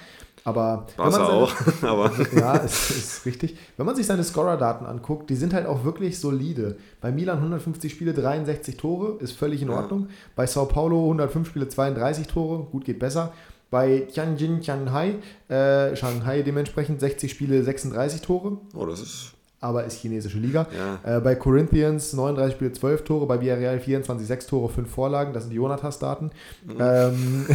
Aber 0.46 0.86
war 0.96 1.10
seine, 1.10 1.24
auch, 1.24 1.52
aber 1.82 2.12
ja, 2.32 2.54
ist, 2.58 2.90
ist 2.90 3.26
richtig. 3.26 3.56
Wenn 3.76 3.84
man 3.84 3.96
sich 3.96 4.06
seine 4.06 4.22
Scorer-Daten 4.22 4.86
anguckt, 4.86 5.28
die 5.28 5.34
sind 5.34 5.52
halt 5.52 5.66
auch 5.66 5.82
wirklich 5.82 6.20
solide. 6.20 6.76
Bei 7.00 7.10
Milan 7.10 7.38
150 7.38 7.92
Spiele, 7.92 8.14
63 8.14 8.76
Tore, 8.76 9.18
ist 9.18 9.32
völlig 9.32 9.60
in 9.60 9.70
Ordnung. 9.70 10.02
Ja. 10.02 10.06
Bei 10.36 10.46
Sao 10.46 10.66
Paulo 10.66 11.02
105 11.02 11.48
Spiele, 11.48 11.68
32 11.68 12.28
Tore, 12.28 12.62
gut 12.70 12.84
geht 12.84 13.00
besser. 13.00 13.32
Bei 13.72 14.06
Tianjin 14.08 14.62
Shanghai, 14.62 15.16
äh, 15.48 15.96
Shanghai 15.96 16.42
dementsprechend 16.42 17.00
60 17.00 17.28
Spiele, 17.28 17.64
36 17.64 18.20
Tore. 18.20 18.58
Oh, 18.72 18.86
das 18.86 19.00
ist 19.00 19.35
aber 19.60 19.84
ist 19.84 19.98
chinesische 20.00 20.38
Liga. 20.38 20.66
Ja. 21.04 21.16
Äh, 21.16 21.20
bei 21.20 21.34
Corinthians 21.34 22.12
39 22.12 22.54
Spiele, 22.54 22.72
12 22.72 23.04
Tore, 23.04 23.26
bei 23.26 23.40
Villarreal 23.40 23.80
24, 23.80 24.26
6 24.26 24.46
Tore, 24.46 24.68
5 24.68 24.90
Vorlagen, 24.90 25.32
das 25.32 25.44
sind 25.44 25.50
die 25.50 25.56
Jonatas-Daten. 25.56 26.30
Mhm. 26.64 26.76
Ähm, 26.78 27.46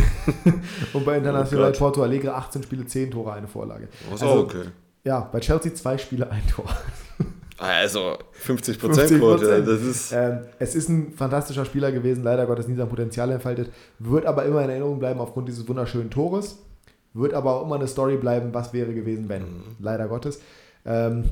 und 0.94 1.06
bei 1.06 1.18
International 1.18 1.72
oh 1.74 1.78
Porto 1.78 2.04
Alegre 2.04 2.34
18 2.34 2.64
Spiele, 2.64 2.86
10 2.86 3.12
Tore, 3.12 3.34
eine 3.34 3.48
Vorlage. 3.48 3.88
Oh, 4.10 4.14
also, 4.14 4.26
okay. 4.40 4.64
Ja, 5.04 5.30
bei 5.32 5.40
Chelsea 5.40 5.74
2 5.74 5.98
Spiele, 5.98 6.30
ein 6.30 6.46
Tor. 6.48 6.66
Also 7.58 8.18
50% 8.44 8.80
Quote, 9.20 9.64
das 9.64 9.82
ist. 9.82 10.12
Ähm, 10.12 10.40
es 10.58 10.74
ist 10.74 10.90
ein 10.90 11.12
fantastischer 11.12 11.64
Spieler 11.66 11.92
gewesen, 11.92 12.24
leider 12.24 12.48
Gottes 12.48 12.68
nie 12.68 12.76
sein 12.76 12.90
Potenzial 12.90 13.30
entfaltet, 13.32 13.72
wird 14.00 14.26
aber 14.26 14.46
immer 14.46 14.64
in 14.64 14.70
Erinnerung 14.72 14.98
bleiben 14.98 15.20
aufgrund 15.20 15.48
dieses 15.48 15.68
wunderschönen 15.68 16.10
Tores, 16.10 16.58
wird 17.14 17.36
aber 17.36 17.56
auch 17.58 17.66
immer 17.66 17.76
eine 17.76 17.88
Story 17.88 18.18
bleiben, 18.18 18.52
was 18.54 18.74
wäre 18.74 18.94
gewesen, 18.96 19.30
wenn. 19.30 19.44
Mhm. 19.44 19.64
Leider 19.80 20.08
Gottes. 20.08 20.42
Ähm, 20.86 21.26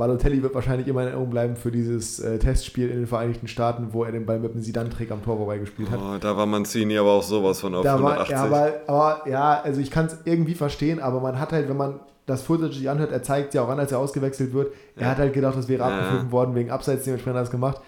Balotelli 0.00 0.42
wird 0.42 0.54
wahrscheinlich 0.54 0.88
immer 0.88 1.02
in 1.02 1.08
Erinnerung 1.08 1.28
bleiben 1.28 1.56
für 1.56 1.70
dieses 1.70 2.20
äh, 2.20 2.38
Testspiel 2.38 2.88
in 2.88 2.96
den 2.96 3.06
Vereinigten 3.06 3.46
Staaten, 3.46 3.88
wo 3.92 4.02
er 4.02 4.12
den 4.12 4.24
Ball 4.24 4.38
mit 4.38 4.54
dem 4.54 4.62
Sidan-Trick 4.62 5.10
am 5.10 5.22
Tor 5.22 5.36
vorbeigespielt 5.36 5.90
hat. 5.90 6.00
Oh, 6.00 6.16
da 6.18 6.36
war 6.36 6.46
Mancini 6.46 6.96
aber 6.96 7.10
auch 7.10 7.22
sowas 7.22 7.60
von 7.60 7.74
auf 7.74 7.84
da 7.84 7.96
180. 7.96 8.34
War, 8.34 8.40
ja, 8.40 8.44
aber, 8.44 8.72
aber, 8.86 9.28
ja, 9.28 9.60
also 9.60 9.78
ich 9.78 9.90
kann 9.90 10.06
es 10.06 10.16
irgendwie 10.24 10.54
verstehen, 10.54 11.00
aber 11.00 11.20
man 11.20 11.38
hat 11.38 11.52
halt, 11.52 11.68
wenn 11.68 11.76
man 11.76 12.00
das 12.24 12.40
Footage 12.42 12.72
sich 12.72 12.88
anhört, 12.88 13.12
er 13.12 13.22
zeigt 13.22 13.52
ja 13.52 13.62
auch 13.62 13.68
an, 13.68 13.78
als 13.78 13.92
er 13.92 13.98
ausgewechselt 13.98 14.54
wird. 14.54 14.72
Ja. 14.96 15.02
Er 15.02 15.10
hat 15.10 15.18
halt 15.18 15.34
gedacht, 15.34 15.58
das 15.58 15.68
wäre 15.68 15.82
ja. 15.82 15.88
abgepfiffen 15.88 16.32
worden 16.32 16.54
wegen 16.54 16.70
Abseits, 16.70 17.04
dementsprechend 17.04 17.36
hat 17.36 17.42
er 17.42 17.44
es 17.44 17.50
gemacht. 17.50 17.82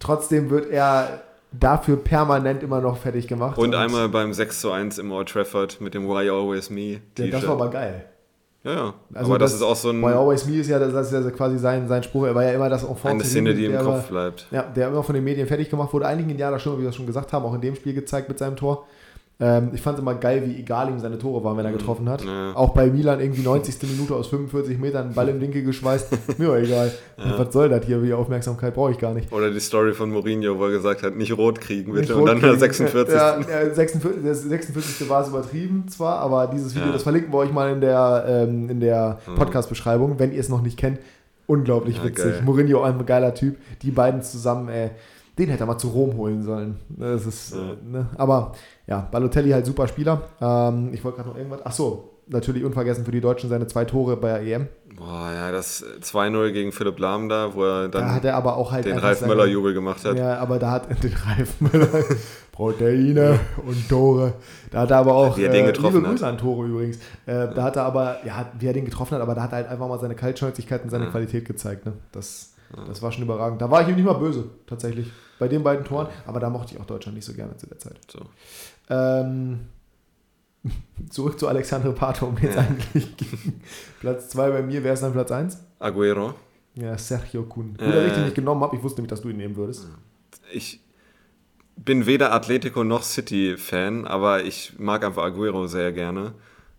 Trotzdem 0.00 0.50
wird 0.50 0.68
er 0.70 1.22
dafür 1.52 1.96
permanent 1.96 2.64
immer 2.64 2.80
noch 2.80 2.96
fertig 2.96 3.28
gemacht. 3.28 3.56
Und, 3.56 3.68
und 3.68 3.74
einmal 3.76 4.08
beim 4.08 4.32
6 4.32 4.60
zu 4.60 4.72
1 4.72 4.98
im 4.98 5.12
Old 5.12 5.28
Trafford 5.28 5.80
mit 5.80 5.94
dem 5.94 6.08
Why 6.08 6.28
Always 6.28 6.70
Me. 6.70 7.00
Ja, 7.16 7.28
das 7.28 7.46
war 7.46 7.52
aber 7.52 7.70
geil. 7.70 8.04
Ja, 8.66 8.74
ja. 8.74 8.94
Also 9.14 9.30
aber 9.30 9.38
das, 9.38 9.52
das, 9.52 9.60
ist 9.60 9.66
auch 9.66 9.76
so 9.76 9.90
ein. 9.90 10.02
Why 10.02 10.12
Always 10.12 10.44
Me 10.44 10.56
ist 10.56 10.68
ja, 10.68 10.80
das 10.80 11.06
ist 11.06 11.12
ja 11.12 11.30
quasi 11.30 11.56
sein, 11.56 11.86
sein 11.86 12.02
Spruch. 12.02 12.26
Er 12.26 12.34
war 12.34 12.42
ja 12.42 12.50
immer 12.50 12.68
das 12.68 12.82
Enfant. 12.82 13.14
Eine 13.14 13.24
Szene, 13.24 13.54
die 13.54 13.66
im 13.66 13.78
Kopf 13.78 14.08
bleibt. 14.08 14.48
Ja, 14.50 14.62
der 14.62 14.88
immer 14.88 15.04
von 15.04 15.14
den 15.14 15.22
Medien 15.22 15.46
fertig 15.46 15.70
gemacht 15.70 15.92
wurde. 15.92 16.06
Einigen 16.06 16.30
Indianer 16.30 16.58
schon, 16.58 16.76
wie 16.76 16.80
wir 16.80 16.86
das 16.86 16.96
schon 16.96 17.06
gesagt 17.06 17.32
haben, 17.32 17.44
auch 17.44 17.54
in 17.54 17.60
dem 17.60 17.76
Spiel 17.76 17.94
gezeigt 17.94 18.28
mit 18.28 18.40
seinem 18.40 18.56
Tor. 18.56 18.86
Ähm, 19.38 19.72
ich 19.74 19.82
fand 19.82 19.98
es 19.98 20.02
immer 20.02 20.14
geil, 20.14 20.42
wie 20.46 20.58
egal 20.58 20.88
ihm 20.88 20.98
seine 20.98 21.18
Tore 21.18 21.44
waren, 21.44 21.58
wenn 21.58 21.66
er 21.66 21.70
mhm. 21.70 21.76
getroffen 21.76 22.08
hat. 22.08 22.24
Ja. 22.24 22.54
Auch 22.54 22.70
bei 22.70 22.86
Milan 22.86 23.20
irgendwie 23.20 23.42
90. 23.42 23.82
Minute 23.82 24.14
aus 24.14 24.28
45 24.28 24.78
Metern 24.78 25.06
einen 25.06 25.14
Ball 25.14 25.28
im 25.28 25.42
Winkel 25.42 25.62
geschweißt. 25.62 26.08
Mir 26.38 26.48
war 26.48 26.58
egal. 26.58 26.90
Ja. 27.18 27.38
Was 27.38 27.52
soll 27.52 27.68
das 27.68 27.84
hier? 27.84 28.02
Wie 28.02 28.14
Aufmerksamkeit 28.14 28.74
brauche 28.74 28.92
ich 28.92 28.98
gar 28.98 29.12
nicht. 29.12 29.30
Oder 29.30 29.50
die 29.50 29.60
Story 29.60 29.92
von 29.92 30.10
Mourinho, 30.10 30.58
wo 30.58 30.64
er 30.64 30.70
gesagt 30.70 31.02
hat, 31.02 31.16
nicht 31.16 31.36
rot 31.36 31.60
kriegen 31.60 31.92
bitte. 31.92 32.14
Rot 32.14 32.22
und 32.22 32.28
dann 32.28 32.40
kriegen. 32.40 32.58
46. 32.58 33.14
Ja, 33.14 33.38
ja 33.40 33.74
46. 33.74 34.24
Das 34.24 34.42
46. 34.42 35.08
war 35.10 35.20
es 35.20 35.28
übertrieben 35.28 35.86
zwar, 35.88 36.20
aber 36.20 36.46
dieses 36.46 36.74
Video, 36.74 36.90
das 36.92 37.02
verlinken 37.02 37.30
wir 37.30 37.38
euch 37.38 37.52
mal 37.52 37.70
in 37.70 37.82
der, 37.82 38.24
ähm, 38.26 38.70
in 38.70 38.80
der 38.80 39.18
mhm. 39.26 39.34
Podcast-Beschreibung, 39.34 40.18
wenn 40.18 40.32
ihr 40.32 40.40
es 40.40 40.48
noch 40.48 40.62
nicht 40.62 40.78
kennt. 40.78 40.98
Unglaublich 41.46 42.02
witzig. 42.02 42.32
Geil. 42.32 42.42
Mourinho, 42.42 42.82
ein 42.82 43.04
geiler 43.04 43.34
Typ. 43.34 43.56
Die 43.82 43.90
beiden 43.90 44.22
zusammen, 44.22 44.68
ey 44.70 44.92
den 45.38 45.50
hätte 45.50 45.64
er 45.64 45.66
mal 45.66 45.78
zu 45.78 45.88
Rom 45.88 46.16
holen 46.16 46.42
sollen. 46.42 46.76
Das 46.88 47.26
ist, 47.26 47.54
ja. 47.54 47.76
ne? 47.84 48.08
Aber 48.16 48.52
ja, 48.86 49.00
Balotelli 49.10 49.50
halt 49.50 49.66
super 49.66 49.86
Spieler. 49.88 50.22
Ähm, 50.40 50.90
ich 50.92 51.04
wollte 51.04 51.16
gerade 51.16 51.28
noch 51.30 51.36
irgendwas. 51.36 51.60
Ach 51.64 51.72
so, 51.72 52.16
natürlich 52.26 52.64
unvergessen 52.64 53.04
für 53.04 53.10
die 53.12 53.20
Deutschen 53.20 53.48
seine 53.50 53.66
zwei 53.66 53.84
Tore 53.84 54.16
bei 54.16 54.38
der 54.38 54.42
EM. 54.42 54.68
Boah, 54.96 55.30
ja, 55.34 55.52
das 55.52 55.84
2-0 56.00 56.52
gegen 56.52 56.72
Philipp 56.72 56.98
Lahm 56.98 57.28
da, 57.28 57.54
wo 57.54 57.64
er 57.64 57.88
dann 57.88 58.02
da 58.02 58.14
hat 58.14 58.24
er 58.24 58.34
aber 58.34 58.56
auch 58.56 58.72
halt 58.72 58.86
den 58.86 58.96
Ralf 58.96 59.20
Möller-Jubel 59.20 59.74
gemacht 59.74 60.04
hat. 60.06 60.16
Ja, 60.16 60.38
aber 60.38 60.58
da 60.58 60.70
hat 60.70 60.88
den 61.02 61.12
Ralf 61.12 61.60
Möller 61.60 62.02
Proteine 62.50 63.38
und 63.66 63.88
Tore. 63.88 64.34
Da 64.70 64.80
hat 64.80 64.90
er 64.90 64.96
aber 64.98 65.14
auch, 65.14 65.36
wie 65.36 65.44
er 65.44 65.52
den 65.52 65.64
äh, 65.64 65.72
getroffen 65.72 65.96
liebe 65.96 66.08
Grüße 66.08 66.26
an 66.26 66.38
Tore 66.38 66.66
übrigens, 66.66 66.96
äh, 67.26 67.48
da 67.54 67.62
hat 67.64 67.76
er 67.76 67.82
aber, 67.82 68.18
ja, 68.24 68.50
wie 68.58 68.66
er 68.66 68.72
den 68.72 68.86
getroffen 68.86 69.14
hat, 69.14 69.20
aber 69.20 69.34
da 69.34 69.42
hat 69.42 69.52
er 69.52 69.56
halt 69.56 69.68
einfach 69.68 69.86
mal 69.86 70.00
seine 70.00 70.14
Kaltschnäuzigkeit 70.14 70.82
und 70.82 70.88
seine 70.88 71.04
ja. 71.04 71.10
Qualität 71.10 71.44
gezeigt. 71.44 71.84
Ne? 71.84 71.92
Das, 72.12 72.54
das 72.86 73.02
war 73.02 73.12
schon 73.12 73.24
überragend. 73.24 73.60
Da 73.60 73.70
war 73.70 73.82
ich 73.82 73.88
ihm 73.88 73.96
nicht 73.96 74.06
mal 74.06 74.14
böse, 74.14 74.44
tatsächlich, 74.66 75.12
bei 75.38 75.48
den 75.48 75.62
beiden 75.62 75.84
Toren. 75.84 76.08
Aber 76.26 76.40
da 76.40 76.50
mochte 76.50 76.74
ich 76.74 76.80
auch 76.80 76.86
Deutschland 76.86 77.16
nicht 77.16 77.24
so 77.24 77.34
gerne 77.34 77.56
zu 77.56 77.66
der 77.66 77.78
Zeit. 77.78 77.98
So. 78.10 78.20
Ähm, 78.88 79.60
zurück 81.10 81.38
zu 81.38 81.48
Alexandre 81.48 81.92
Pato, 81.92 82.26
um 82.26 82.38
jetzt 82.38 82.56
ja. 82.56 82.62
eigentlich 82.62 83.08
Platz 84.00 84.28
2 84.30 84.50
bei 84.50 84.62
mir. 84.62 84.82
Wer 84.84 84.92
ist 84.92 85.02
dann 85.02 85.12
Platz 85.12 85.30
1? 85.30 85.58
Aguero. 85.78 86.34
Ja, 86.74 86.96
Sergio 86.98 87.44
Kun. 87.44 87.74
Gut, 87.76 87.80
äh, 87.80 87.92
dass 87.92 88.06
ich 88.06 88.12
den 88.12 88.24
nicht 88.24 88.34
genommen 88.34 88.62
habe. 88.62 88.76
Ich 88.76 88.82
wusste 88.82 89.00
nämlich, 89.00 89.10
dass 89.10 89.22
du 89.22 89.30
ihn 89.30 89.36
nehmen 89.38 89.56
würdest. 89.56 89.88
Ich 90.52 90.80
bin 91.76 92.06
weder 92.06 92.32
Atletico 92.32 92.84
noch 92.84 93.02
City-Fan, 93.02 94.06
aber 94.06 94.44
ich 94.44 94.74
mag 94.78 95.04
einfach 95.04 95.24
Aguero 95.24 95.66
sehr 95.66 95.92
gerne. 95.92 96.34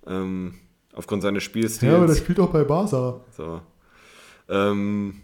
Ähm, 0.05 0.55
aufgrund 0.93 1.21
seines 1.21 1.43
Spielstils. 1.43 1.91
Ja, 1.91 1.97
aber 1.97 2.07
der 2.07 2.15
spielt 2.15 2.39
auch 2.39 2.49
bei 2.49 2.63
Barca. 2.63 3.21
So. 3.35 3.61
Ähm, 4.49 5.21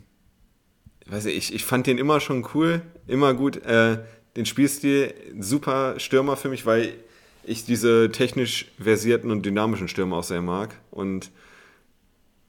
weiß 1.08 1.26
ich, 1.26 1.54
ich 1.54 1.66
fand 1.66 1.88
den 1.88 1.97
immer 1.97 2.20
schon 2.20 2.47
cool, 2.54 2.82
immer 3.08 3.34
gut. 3.34 3.58
Äh, 3.66 3.99
den 4.36 4.45
Spielstil 4.45 5.14
super 5.39 5.99
Stürmer 5.99 6.38
für 6.38 6.49
mich, 6.49 6.66
weil 6.66 6.93
ich 7.43 7.66
diese 7.66 8.10
technisch 8.12 8.72
versierten 8.80 9.32
und 9.32 9.45
dynamischen 9.45 9.88
Stürmer 9.88 10.18
auch 10.18 10.24
sehr 10.24 10.41
mag. 10.41 10.76
Und 10.91 11.32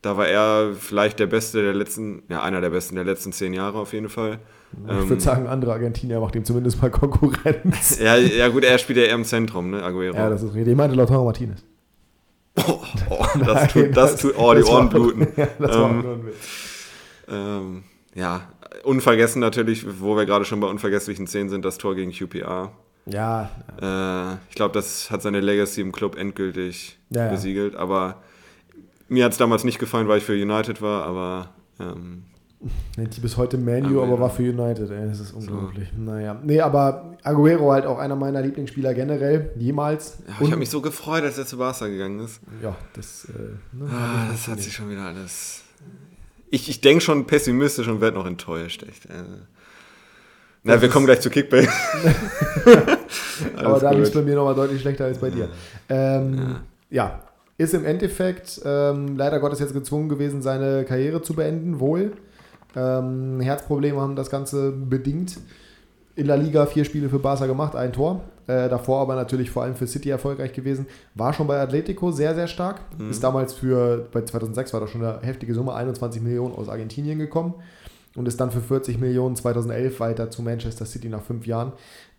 da 0.02 0.16
war 0.16 0.28
er 0.28 0.72
vielleicht 0.78 1.18
der 1.18 1.26
Beste 1.26 1.62
der 1.62 1.74
letzten, 1.74 2.22
ja, 2.28 2.42
einer 2.42 2.60
der 2.60 2.70
Besten 2.70 2.94
der 2.94 3.04
letzten 3.04 3.32
zehn 3.32 3.54
Jahre 3.54 3.78
auf 3.78 3.92
jeden 3.92 4.08
Fall. 4.08 4.38
Ich 4.86 4.92
ähm, 4.92 5.08
würde 5.08 5.22
sagen, 5.22 5.46
andere 5.46 5.72
Argentinier 5.72 6.20
macht 6.20 6.34
ihm 6.36 6.44
zumindest 6.44 6.80
mal 6.80 6.90
Konkurrenz. 6.90 7.98
ja, 8.02 8.16
ja, 8.16 8.48
gut, 8.48 8.64
er 8.64 8.78
spielt 8.78 8.98
ja 8.98 9.04
eher 9.04 9.14
im 9.14 9.24
Zentrum, 9.24 9.70
ne, 9.70 9.82
Aguero. 9.82 10.16
Ja, 10.16 10.28
das 10.28 10.42
ist 10.42 10.54
richtig. 10.54 10.72
Ich 10.72 10.76
meinte 10.76 10.96
Lautaro 10.96 11.24
Martinez. 11.24 11.64
Oh, 12.68 12.78
oh 13.10 13.26
das, 13.44 13.66
tut, 13.72 13.96
das, 13.96 14.16
tut, 14.16 14.34
oh, 14.38 14.54
die 14.54 14.62
Ohren 14.62 14.88
bluten. 14.88 15.26
ja, 15.36 15.48
das 15.58 15.76
war 15.76 15.90
ähm, 15.90 16.20
ähm, 17.28 17.82
ja, 18.14 18.42
unvergessen 18.84 19.40
natürlich, 19.40 20.00
wo 20.00 20.16
wir 20.16 20.26
gerade 20.26 20.44
schon 20.44 20.60
bei 20.60 20.66
unvergesslichen 20.66 21.26
Szenen 21.26 21.48
sind, 21.48 21.64
das 21.64 21.78
Tor 21.78 21.94
gegen 21.94 22.12
QPR. 22.12 22.72
Ja. 23.06 23.50
Äh, 23.80 24.34
ich 24.48 24.54
glaube, 24.54 24.72
das 24.72 25.10
hat 25.10 25.22
seine 25.22 25.40
Legacy 25.40 25.80
im 25.80 25.92
Club 25.92 26.16
endgültig 26.16 26.98
ja, 27.10 27.28
besiegelt. 27.28 27.76
Aber 27.76 28.22
mir 29.08 29.24
hat 29.24 29.32
es 29.32 29.38
damals 29.38 29.64
nicht 29.64 29.78
gefallen, 29.78 30.08
weil 30.08 30.18
ich 30.18 30.24
für 30.24 30.32
United 30.32 30.80
war, 30.80 31.04
aber. 31.04 31.50
Ähm, 31.78 32.24
Nennt 32.96 33.14
die 33.14 33.20
bis 33.20 33.36
heute 33.36 33.58
Manu, 33.58 34.02
aber 34.02 34.18
war 34.18 34.30
für 34.30 34.42
United, 34.42 34.90
ey. 34.90 35.06
Das 35.06 35.20
ist 35.20 35.32
unglaublich. 35.32 35.90
So. 35.94 36.02
Naja. 36.02 36.40
Nee, 36.42 36.62
aber 36.62 37.14
Aguero 37.22 37.72
halt 37.72 37.84
auch 37.84 37.98
einer 37.98 38.16
meiner 38.16 38.40
Lieblingsspieler 38.40 38.94
generell, 38.94 39.50
jemals. 39.58 40.18
Ja, 40.26 40.34
ich 40.40 40.46
habe 40.46 40.56
mich 40.56 40.70
so 40.70 40.80
gefreut, 40.80 41.24
als 41.24 41.36
er 41.36 41.44
zu 41.44 41.58
Barca 41.58 41.88
gegangen 41.88 42.20
ist. 42.20 42.40
Ja, 42.62 42.74
das. 42.94 43.26
Äh, 43.26 43.76
ne, 43.76 43.90
ah, 43.90 44.28
das 44.30 44.48
hat 44.48 44.60
sich 44.60 44.72
schon 44.72 44.88
wieder 44.88 45.02
alles 45.02 45.63
ich, 46.54 46.68
ich 46.68 46.80
denke 46.80 47.02
schon 47.02 47.26
pessimistisch 47.26 47.88
und 47.88 48.00
werde 48.00 48.16
noch 48.16 48.26
enttäuscht. 48.26 48.84
Echt. 48.84 49.10
Also. 49.10 49.32
Na, 50.62 50.80
wir 50.80 50.88
kommen 50.88 51.04
gleich 51.04 51.20
zu 51.20 51.28
Kickbase. 51.28 51.68
Aber 53.56 53.78
da 53.80 53.90
lief 53.90 54.04
es 54.04 54.12
bei 54.12 54.22
mir 54.22 54.34
nochmal 54.34 54.54
deutlich 54.54 54.80
schlechter 54.80 55.04
als 55.04 55.18
bei 55.18 55.30
dir. 55.30 55.48
Ähm, 55.88 56.56
ja. 56.88 57.06
ja. 57.06 57.22
ist 57.58 57.74
im 57.74 57.84
Endeffekt 57.84 58.62
ähm, 58.64 59.16
leider 59.16 59.40
Gottes 59.40 59.58
jetzt 59.58 59.74
gezwungen 59.74 60.08
gewesen, 60.08 60.40
seine 60.40 60.84
Karriere 60.84 61.20
zu 61.20 61.34
beenden, 61.34 61.80
wohl. 61.80 62.12
Ähm, 62.76 63.40
Herzprobleme 63.40 64.00
haben 64.00 64.16
das 64.16 64.30
Ganze 64.30 64.70
bedingt 64.70 65.38
in 66.16 66.28
der 66.28 66.36
Liga 66.36 66.64
vier 66.66 66.84
Spiele 66.84 67.08
für 67.08 67.18
Barca 67.18 67.46
gemacht, 67.46 67.74
ein 67.76 67.92
Tor. 67.92 68.22
Äh, 68.46 68.68
davor 68.68 69.00
aber 69.00 69.14
natürlich 69.14 69.50
vor 69.50 69.62
allem 69.62 69.74
für 69.74 69.86
City 69.86 70.10
erfolgreich 70.10 70.52
gewesen. 70.52 70.86
War 71.14 71.32
schon 71.32 71.46
bei 71.46 71.60
Atletico 71.60 72.10
sehr, 72.12 72.34
sehr 72.34 72.46
stark. 72.46 72.80
Mhm. 72.98 73.10
Ist 73.10 73.22
damals 73.22 73.54
für, 73.54 74.06
bei 74.12 74.22
2006 74.22 74.72
war 74.72 74.80
das 74.80 74.90
schon 74.90 75.04
eine 75.04 75.20
heftige 75.22 75.54
Summe, 75.54 75.74
21 75.74 76.20
Millionen 76.22 76.54
aus 76.54 76.68
Argentinien 76.68 77.18
gekommen. 77.18 77.54
Und 78.16 78.28
ist 78.28 78.40
dann 78.40 78.50
für 78.50 78.60
40 78.60 79.00
Millionen 79.00 79.34
2011 79.34 79.98
weiter 79.98 80.30
zu 80.30 80.42
Manchester 80.42 80.86
City 80.86 81.08
nach 81.08 81.22
fünf 81.22 81.46
Jahren. 81.46 81.72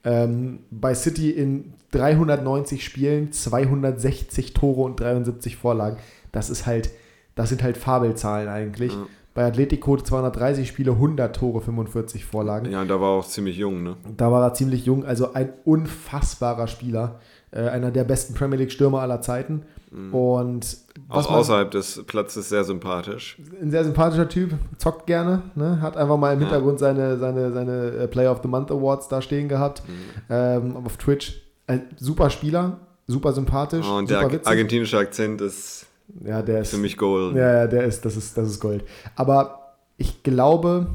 Ähm, 0.04 0.60
bei 0.70 0.94
City 0.94 1.32
in 1.32 1.74
390 1.92 2.84
Spielen, 2.84 3.32
260 3.32 4.54
Tore 4.54 4.82
und 4.82 5.00
73 5.00 5.56
Vorlagen. 5.56 5.98
Das 6.32 6.50
ist 6.50 6.66
halt, 6.66 6.90
das 7.36 7.50
sind 7.50 7.64
halt 7.64 7.78
Fabelzahlen 7.78 8.50
eigentlich. 8.50 8.96
Mhm. 8.96 9.08
Bei 9.36 9.46
Atletico 9.46 9.98
230 9.98 10.68
Spiele, 10.68 10.92
100 10.92 11.36
Tore, 11.36 11.62
45 11.62 12.24
Vorlagen. 12.24 12.72
Ja, 12.72 12.82
und 12.82 12.88
da 12.88 13.02
war 13.02 13.16
er 13.16 13.20
auch 13.20 13.28
ziemlich 13.28 13.58
jung, 13.58 13.84
ne? 13.84 13.98
Da 14.16 14.32
war 14.32 14.42
er 14.42 14.54
ziemlich 14.54 14.86
jung, 14.86 15.06
also 15.06 15.34
ein 15.34 15.52
unfassbarer 15.66 16.68
Spieler. 16.68 17.20
Äh, 17.52 17.68
einer 17.68 17.92
der 17.92 18.06
besten 18.06 18.34
Premier 18.34 18.58
League-Stürmer 18.58 19.02
aller 19.02 19.22
Zeiten. 19.22 19.64
Mhm. 19.92 20.14
Und 20.14 20.78
auch 21.10 21.30
außerhalb 21.30 21.70
des 21.70 22.04
Platzes 22.08 22.48
sehr 22.48 22.64
sympathisch. 22.64 23.38
Ein 23.62 23.72
sehr 23.72 23.84
sympathischer 23.84 24.28
Typ, 24.28 24.54
zockt 24.78 25.06
gerne, 25.06 25.42
ne? 25.56 25.82
hat 25.82 25.98
einfach 25.98 26.18
mal 26.18 26.34
im 26.34 26.40
ja. 26.40 26.48
Hintergrund 26.48 26.80
seine, 26.80 27.18
seine, 27.18 27.52
seine 27.52 27.88
äh, 27.92 28.08
Player 28.08 28.32
of 28.32 28.40
the 28.42 28.48
Month 28.48 28.72
Awards 28.72 29.10
da 29.10 29.22
stehen 29.22 29.50
gehabt. 29.50 29.84
Mhm. 29.88 29.94
Ähm, 30.30 30.78
auf 30.78 30.98
Twitch. 30.98 31.42
Ein 31.68 31.84
super 31.98 32.30
Spieler, 32.30 32.80
super 33.06 33.34
sympathisch. 33.34 33.86
Oh, 33.90 33.98
und 33.98 34.08
super 34.08 34.22
der 34.22 34.32
witzig. 34.32 34.48
argentinische 34.48 34.98
Akzent 34.98 35.42
ist 35.42 35.88
ja, 36.24 36.42
der 36.42 36.62
ist. 36.62 36.72
Für 36.72 36.78
mich 36.78 36.98
Gold. 36.98 37.36
Ja, 37.36 37.54
ja, 37.54 37.68
der 37.68 37.84
ist, 37.84 38.06
das 38.06 38.16
ist, 38.18 38.38
das 38.38 38.50
ist 38.50 38.60
Gold. 38.60 38.84
Aber 39.16 39.76
ich 39.98 40.24
glaube, 40.24 40.88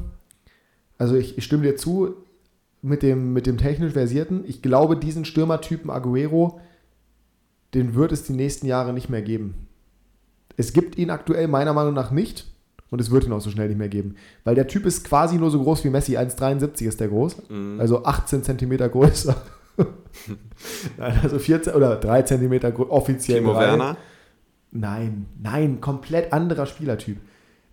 also 0.97 1.15
ich, 1.15 1.37
ich 1.37 1.43
stimme 1.43 1.63
dir 1.63 1.75
zu 1.75 2.15
mit 2.81 3.03
dem, 3.03 3.33
mit 3.33 3.45
dem 3.45 3.57
technisch 3.57 3.93
versierten. 3.93 4.43
Ich 4.47 4.61
glaube, 4.61 4.97
diesen 4.97 5.25
Stürmertypen 5.25 5.89
Aguero, 5.89 6.59
den 7.73 7.95
wird 7.95 8.11
es 8.11 8.23
die 8.23 8.33
nächsten 8.33 8.65
Jahre 8.65 8.93
nicht 8.93 9.09
mehr 9.09 9.21
geben. 9.21 9.67
Es 10.57 10.73
gibt 10.73 10.97
ihn 10.97 11.09
aktuell 11.09 11.47
meiner 11.47 11.73
Meinung 11.73 11.93
nach 11.93 12.11
nicht. 12.11 12.47
Und 12.89 12.99
es 12.99 13.09
wird 13.09 13.23
ihn 13.23 13.31
auch 13.31 13.39
so 13.39 13.49
schnell 13.49 13.69
nicht 13.69 13.77
mehr 13.77 13.87
geben. 13.87 14.15
Weil 14.43 14.53
der 14.53 14.67
Typ 14.67 14.85
ist 14.85 15.05
quasi 15.05 15.37
nur 15.37 15.49
so 15.49 15.63
groß 15.63 15.85
wie 15.85 15.89
Messi. 15.89 16.17
1,73 16.17 16.87
ist 16.87 16.99
der 16.99 17.07
groß. 17.07 17.49
Mhm. 17.49 17.79
Also 17.79 18.03
18 18.03 18.43
Zentimeter 18.43 18.89
größer. 18.89 19.41
Nein, 20.97 21.19
also 21.23 21.39
14 21.39 21.73
oder 21.73 21.95
3 21.95 22.23
Zentimeter 22.23 22.77
offiziell. 22.91 23.39
Timo 23.39 23.55
Werner? 23.55 23.95
Nein, 24.71 25.25
nein, 25.41 25.81
komplett 25.81 26.31
anderer 26.33 26.65
Spielertyp. 26.65 27.17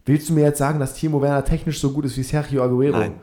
Willst 0.04 0.28
du 0.28 0.32
mir 0.32 0.44
jetzt 0.44 0.58
sagen, 0.58 0.80
dass 0.80 0.94
Timo 0.94 1.22
Werner 1.22 1.44
technisch 1.44 1.80
so 1.80 1.92
gut 1.92 2.04
ist 2.04 2.16
wie 2.16 2.22
Sergio 2.22 2.62
Aguero? 2.62 2.98
Nein. 2.98 3.14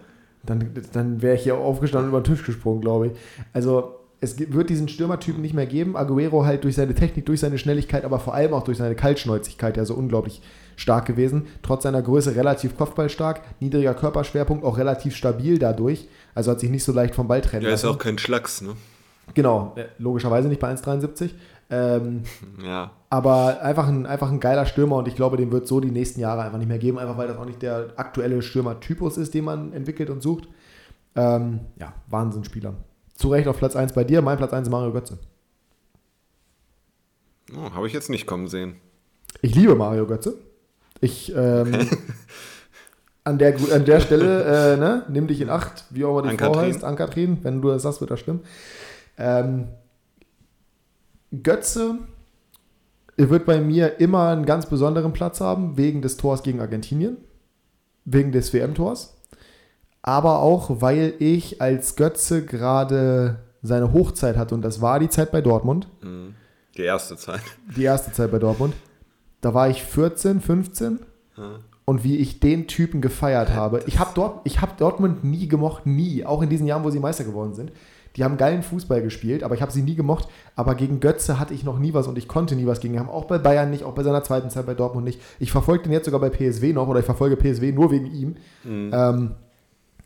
Dann, 0.43 0.69
dann 0.93 1.21
wäre 1.21 1.36
ich 1.36 1.43
hier 1.43 1.57
aufgestanden 1.57 2.11
und 2.11 2.15
über 2.15 2.21
den 2.21 2.36
Tisch 2.36 2.45
gesprungen, 2.45 2.82
glaube 2.82 3.07
ich. 3.07 3.13
Also, 3.53 3.95
es 4.21 4.38
wird 4.39 4.69
diesen 4.69 4.88
Stürmertypen 4.88 5.41
nicht 5.41 5.53
mehr 5.53 5.65
geben. 5.65 5.97
Aguero 5.97 6.45
halt 6.45 6.63
durch 6.63 6.76
seine 6.76 6.93
Technik, 6.93 7.26
durch 7.26 7.39
seine 7.39 7.57
Schnelligkeit, 7.57 8.05
aber 8.05 8.19
vor 8.19 8.34
allem 8.34 8.53
auch 8.53 8.63
durch 8.63 8.78
seine 8.78 8.95
Kaltschnäuzigkeit 8.95 9.78
ja 9.78 9.86
so 9.86 9.93
unglaublich 9.95 10.41
stark 10.76 11.05
gewesen. 11.05 11.47
Trotz 11.63 11.84
seiner 11.84 12.01
Größe 12.01 12.36
relativ 12.36 12.78
kopfballstark, 12.78 13.41
niedriger 13.59 13.93
Körperschwerpunkt, 13.93 14.63
auch 14.63 14.78
relativ 14.78 15.15
stabil 15.15 15.59
dadurch. 15.59 16.07
Also 16.34 16.51
hat 16.51 16.59
sich 16.59 16.69
nicht 16.69 16.84
so 16.84 16.91
leicht 16.91 17.15
vom 17.15 17.28
Ball 17.28 17.41
trennen 17.41 17.65
Ja, 17.65 17.73
ist 17.73 17.86
auch 17.86 17.97
kein 17.97 18.17
Schlacks, 18.17 18.61
ne? 18.61 18.73
Genau, 19.34 19.76
logischerweise 19.97 20.47
nicht 20.47 20.61
bei 20.61 20.71
1,73. 20.71 21.32
Ähm, 21.69 22.21
ja. 22.63 22.91
Aber 23.16 23.61
einfach 23.61 23.88
ein, 23.88 24.05
einfach 24.05 24.30
ein 24.30 24.41
geiler 24.41 24.66
Stürmer 24.66 24.97
und 24.97 25.07
ich 25.07 25.16
glaube, 25.16 25.38
den 25.38 25.49
wird 25.49 25.68
so 25.68 25.80
die 25.80 25.89
nächsten 25.89 26.20
Jahre 26.20 26.41
einfach 26.41 26.57
nicht 26.57 26.68
mehr 26.68 26.80
geben, 26.80 26.99
einfach 26.99 27.18
weil 27.18 27.30
das 27.30 27.38
auch 27.38 27.45
nicht 27.45 27.61
der 27.61 27.93
aktuelle 27.95 28.41
Stürmertypus 28.41 29.16
ist, 29.16 29.34
den 29.34 29.45
man 29.45 29.72
entwickelt 29.72 30.09
und 30.09 30.22
sucht. 30.22 30.49
Ähm, 31.16 31.61
ja, 31.80 31.93
Wahnsinnsspieler. 32.09 32.74
Zu 33.16 33.30
Recht 33.30 33.47
auf 33.47 33.57
Platz 33.57 33.78
1 33.78 33.93
bei 33.93 34.03
dir, 34.03 34.22
mein 34.22 34.36
Platz 34.36 34.51
1 34.51 34.68
ist 34.68 34.70
Mario 34.70 34.91
Götze. 34.91 35.18
Oh, 37.55 37.72
Habe 37.74 37.88
ich 37.88 37.93
jetzt 37.93 38.09
nicht 38.09 38.28
kommen 38.28 38.49
sehen. 38.49 38.76
Ich 39.41 39.55
liebe 39.55 39.76
Mario 39.76 40.05
Götze. 40.07 40.34
Ich, 40.99 41.34
ähm, 41.34 41.88
an, 43.24 43.38
der, 43.38 43.55
an 43.72 43.86
der 43.86 44.01
Stelle, 44.01 44.74
äh, 44.74 44.78
ne, 44.78 45.05
nimm 45.07 45.28
dich 45.28 45.39
in 45.39 45.49
Acht, 45.49 45.86
wie 45.89 46.03
auch 46.03 46.20
immer 46.20 46.32
die 46.32 46.38
Frau 46.38 46.57
heißt, 46.57 46.84
Ankatrin, 46.84 47.38
wenn 47.43 47.61
du 47.61 47.70
das 47.70 47.84
sagst, 47.84 48.01
wird 48.01 48.11
das 48.11 48.20
stimmen. 48.20 48.41
Ähm, 49.18 49.70
Götze 51.43 51.99
wird 53.18 53.45
bei 53.45 53.61
mir 53.61 53.99
immer 53.99 54.30
einen 54.30 54.45
ganz 54.45 54.66
besonderen 54.66 55.13
Platz 55.13 55.41
haben, 55.41 55.78
wegen 55.78 56.01
des 56.01 56.18
Tors 56.18 56.43
gegen 56.43 56.59
Argentinien, 56.59 57.18
wegen 58.03 58.32
des 58.32 58.53
WM-Tors, 58.53 59.16
aber 60.01 60.39
auch, 60.39 60.82
weil 60.82 61.13
ich 61.20 61.61
als 61.61 61.95
Götze 61.95 62.45
gerade 62.45 63.39
seine 63.63 63.91
Hochzeit 63.93 64.38
hatte 64.38 64.53
und 64.53 64.61
das 64.61 64.82
war 64.82 64.99
die 64.99 65.09
Zeit 65.09 65.32
bei 65.32 65.41
Dortmund. 65.41 65.88
Mhm. 66.01 66.36
Die 66.78 66.84
erste 66.84 67.16
Zeit. 67.16 67.41
Die 67.76 67.84
erste 67.84 68.11
Zeit 68.11 68.32
bei 68.32 68.38
Dortmund. 68.38 68.76
Da 69.41 69.53
war 69.53 69.70
ich 69.70 69.84
14, 69.84 70.41
15 70.41 70.99
ja. 71.38 71.59
und 71.86 72.03
wie 72.03 72.18
ich 72.18 72.39
den 72.39 72.68
Typen 72.68 73.01
gefeiert 73.01 73.51
habe. 73.51 73.82
Ich 73.88 73.97
habe 73.97 74.11
Dort, 74.13 74.47
hab 74.61 74.78
Dortmund 74.78 75.24
nie 75.24 75.47
gemocht, 75.47 75.86
nie, 75.86 76.26
auch 76.26 76.41
in 76.41 76.49
diesen 76.49 76.68
Jahren, 76.68 76.84
wo 76.84 76.89
sie 76.89 76.99
Meister 76.99 77.24
geworden 77.24 77.53
sind. 77.53 77.72
Die 78.16 78.24
haben 78.24 78.38
geilen 78.38 78.63
Fußball 78.63 79.01
gespielt, 79.01 79.43
aber 79.43 79.55
ich 79.55 79.61
habe 79.61 79.72
sie 79.72 79.82
nie 79.82 79.95
gemocht. 79.95 80.28
Aber 80.55 80.76
gegen 80.76 80.99
Götze 80.99 81.39
hatte 81.39 81.53
ich 81.53 81.63
noch 81.63 81.80
nie 81.80 81.93
was 81.93 82.07
und 82.07 82.18
ich 82.18 82.28
konnte 82.28 82.55
nie 82.55 82.66
was 82.66 82.80
gegen 82.80 82.93
ihn 82.93 83.01
Auch 83.01 83.26
bei 83.26 83.38
Bayern 83.38 83.70
nicht, 83.70 83.84
auch 83.84 83.93
bei 83.93 84.03
seiner 84.03 84.24
zweiten 84.24 84.49
Zeit 84.49 84.66
bei 84.66 84.74
Dortmund 84.74 85.05
nicht. 85.05 85.22
Ich 85.39 85.51
verfolge 85.51 85.84
den 85.84 85.91
jetzt 85.91 86.05
sogar 86.05 86.22
bei 86.22 86.30
PSW 86.30 86.74
noch 86.74 86.88
oder 86.88 86.99
ich 86.99 87.05
verfolge 87.05 87.36
PSW 87.36 87.72
nur 87.72 87.91
wegen 87.91 88.05
ihm. 88.05 88.36
Mhm. 88.63 88.91
Ähm, 88.93 89.32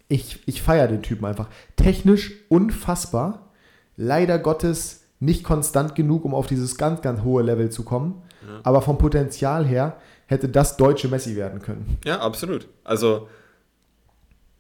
ich 0.08 0.42
ich 0.48 0.62
feiere 0.62 0.88
den 0.88 1.04
Typen 1.04 1.26
einfach. 1.26 1.48
Technisch 1.76 2.34
unfassbar. 2.50 3.52
Leider 3.96 4.40
Gottes 4.40 5.04
nicht 5.20 5.44
konstant 5.44 5.96
genug, 5.96 6.26
um 6.26 6.34
auf 6.34 6.48
dieses 6.48 6.78
ganz, 6.78 7.02
ganz 7.02 7.22
hohe 7.24 7.44
Level 7.44 7.70
zu 7.70 7.84
kommen. 7.84 8.22
Ja. 8.48 8.62
Aber 8.64 8.82
vom 8.82 8.98
Potenzial 8.98 9.66
her 9.66 9.98
hätte 10.26 10.48
das 10.48 10.78
deutsche 10.78 11.10
Messi 11.10 11.36
werden 11.36 11.62
können. 11.62 11.98
Ja, 12.06 12.20
absolut. 12.20 12.68
Also 12.84 13.28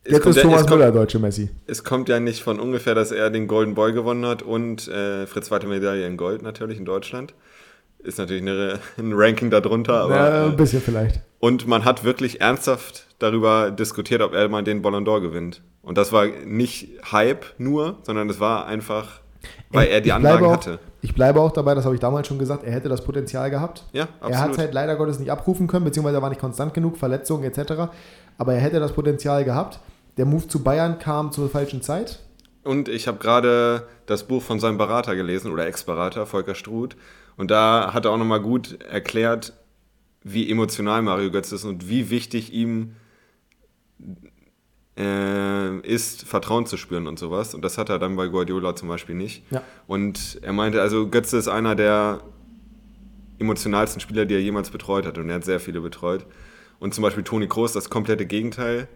Jetzt 0.10 0.26
ist 0.26 0.41
Thomas 0.41 0.64
ja, 0.66 0.70
Müller 0.70 0.91
deutsche 0.91 1.20
Messi. 1.20 1.49
Es 1.68 1.84
kommt 1.84 2.10
ja 2.10 2.20
nicht 2.20 2.41
von 2.41 2.60
ungefähr, 2.60 2.95
dass 2.95 3.12
er 3.12 3.30
den 3.30 3.47
Golden 3.47 3.76
Boy 3.76 3.93
gewonnen 3.93 4.26
hat 4.26 4.41
und 4.41 4.88
äh, 4.88 5.28
Fritz 5.28 5.47
zweite 5.47 5.68
Medaille 5.68 6.05
in 6.05 6.18
Gold 6.18 6.41
natürlich 6.41 6.78
in 6.78 6.86
Deutschland. 6.86 7.34
Ist 7.99 8.18
natürlich 8.18 8.41
eine, 8.41 8.80
ein 8.97 9.14
Ranking 9.14 9.49
darunter. 9.49 10.01
Aber, 10.01 10.16
ja, 10.16 10.45
ein 10.45 10.55
bisschen 10.55 10.82
vielleicht. 10.82 11.22
Und 11.39 11.68
man 11.68 11.86
hat 11.86 12.03
wirklich 12.03 12.41
ernsthaft 12.41 13.05
darüber 13.20 13.72
diskutiert, 13.72 14.22
ob 14.22 14.34
er 14.34 14.47
mal 14.49 14.64
den 14.64 14.82
Ballon 14.82 15.05
d'Or 15.05 15.22
gewinnt. 15.22 15.62
Und 15.82 15.97
das 15.97 16.12
war 16.12 16.26
nicht 16.26 16.89
Hype 17.12 17.45
nur, 17.57 17.97
sondern 18.03 18.30
es 18.30 18.39
war 18.39 18.66
einfach, 18.66 19.22
weil 19.72 19.88
er 19.88 20.01
die 20.01 20.12
Anlagen 20.12 20.45
auch, 20.45 20.53
hatte. 20.53 20.80
Ich 21.01 21.16
bleibe 21.16 21.39
auch 21.39 21.51
dabei, 21.51 21.76
das 21.76 21.86
habe 21.86 21.95
ich 21.95 22.01
damals 22.01 22.28
schon 22.28 22.39
gesagt, 22.39 22.64
er 22.64 22.72
hätte 22.72 22.89
das 22.89 23.03
Potenzial 23.03 23.49
gehabt. 23.49 23.86
Ja, 23.93 24.03
absolut. 24.03 24.32
Er 24.32 24.41
hat 24.41 24.51
es 24.51 24.57
halt 24.57 24.74
leider 24.74 24.95
Gottes 24.95 25.20
nicht 25.20 25.32
abrufen 25.32 25.68
können, 25.68 25.86
beziehungsweise 25.86 26.18
er 26.18 26.22
war 26.22 26.30
nicht 26.30 26.41
konstant 26.41 26.74
genug, 26.74 26.97
Verletzungen 26.97 27.43
etc. 27.43 27.89
Aber 28.38 28.53
er 28.53 28.60
hätte 28.60 28.80
das 28.80 28.91
Potenzial 28.91 29.43
gehabt. 29.45 29.80
Der 30.20 30.26
Move 30.26 30.49
zu 30.49 30.61
Bayern 30.61 30.99
kam 30.99 31.32
zur 31.32 31.49
falschen 31.49 31.82
Zeit. 31.82 32.20
Und 32.65 32.89
ich 32.89 33.07
habe 33.07 33.20
gerade 33.20 33.88
das 34.05 34.28
Buch 34.28 34.43
von 34.43 34.59
seinem 34.59 34.78
Berater 34.78 35.15
gelesen, 35.15 35.49
oder 35.49 35.65
Ex-Berater, 35.65 36.26
Volker 36.26 36.55
Struth. 36.55 36.97
Und 37.38 37.51
da 37.51 37.93
hat 37.93 38.03
er 38.03 38.11
auch 38.11 38.17
nochmal 38.17 38.41
gut 38.41 38.82
erklärt, 38.82 39.53
wie 40.22 40.51
emotional 40.51 41.01
Mario 41.03 41.32
Götze 41.32 41.55
ist 41.55 41.63
und 41.63 41.88
wie 41.88 42.09
wichtig 42.09 42.51
ihm 42.51 42.97
äh, 44.97 45.78
ist, 45.88 46.26
Vertrauen 46.26 46.65
zu 46.65 46.76
spüren 46.76 47.07
und 47.07 47.17
sowas. 47.17 47.55
Und 47.55 47.63
das 47.63 47.78
hat 47.78 47.88
er 47.88 47.97
dann 47.97 48.17
bei 48.17 48.28
Guardiola 48.28 48.76
zum 48.76 48.89
Beispiel 48.89 49.15
nicht. 49.15 49.49
Ja. 49.51 49.63
Und 49.88 50.39
er 50.41 50.51
meinte, 50.51 50.82
also 50.82 51.07
Götze 51.07 51.38
ist 51.38 51.47
einer 51.47 51.76
der 51.76 52.20
emotionalsten 53.38 54.01
Spieler, 54.01 54.26
die 54.26 54.34
er 54.34 54.41
jemals 54.41 54.70
betreut 54.70 55.05
hat. 55.05 55.17
Und 55.17 55.30
er 55.30 55.36
hat 55.36 55.45
sehr 55.45 55.61
viele 55.61 55.80
betreut. 55.80 56.26
Und 56.80 56.93
zum 56.93 57.03
Beispiel 57.03 57.24
Toni 57.24 57.47
Kroos, 57.47 57.72
das 57.72 57.89
komplette 57.89 58.26
Gegenteil 58.26 58.89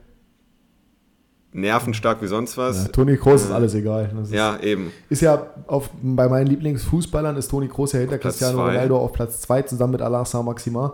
nervenstark 1.54 2.22
wie 2.22 2.28
sonst 2.28 2.58
was. 2.58 2.86
Ja, 2.86 2.92
Toni 2.92 3.18
Kroos 3.18 3.42
äh, 3.42 3.46
ist 3.46 3.52
alles 3.52 3.74
egal. 3.76 4.12
Ist, 4.22 4.34
ja, 4.34 4.60
eben. 4.60 4.92
Ist 5.10 5.22
ja 5.22 5.48
auf, 5.68 5.90
bei 6.02 6.28
meinen 6.28 6.48
Lieblingsfußballern 6.48 7.38
ist 7.38 7.50
Toni 7.50 7.68
Kroos 7.68 7.94
ja 7.94 8.00
hinter 8.00 8.18
Cristiano 8.18 8.58
zwei. 8.58 8.72
Ronaldo 8.72 8.98
auf 8.98 9.14
Platz 9.14 9.42
2 9.42 9.64
zusammen 9.64 9.94
mit 9.94 10.02
Alain 10.02 10.26
Saint-Maximin. 10.26 10.92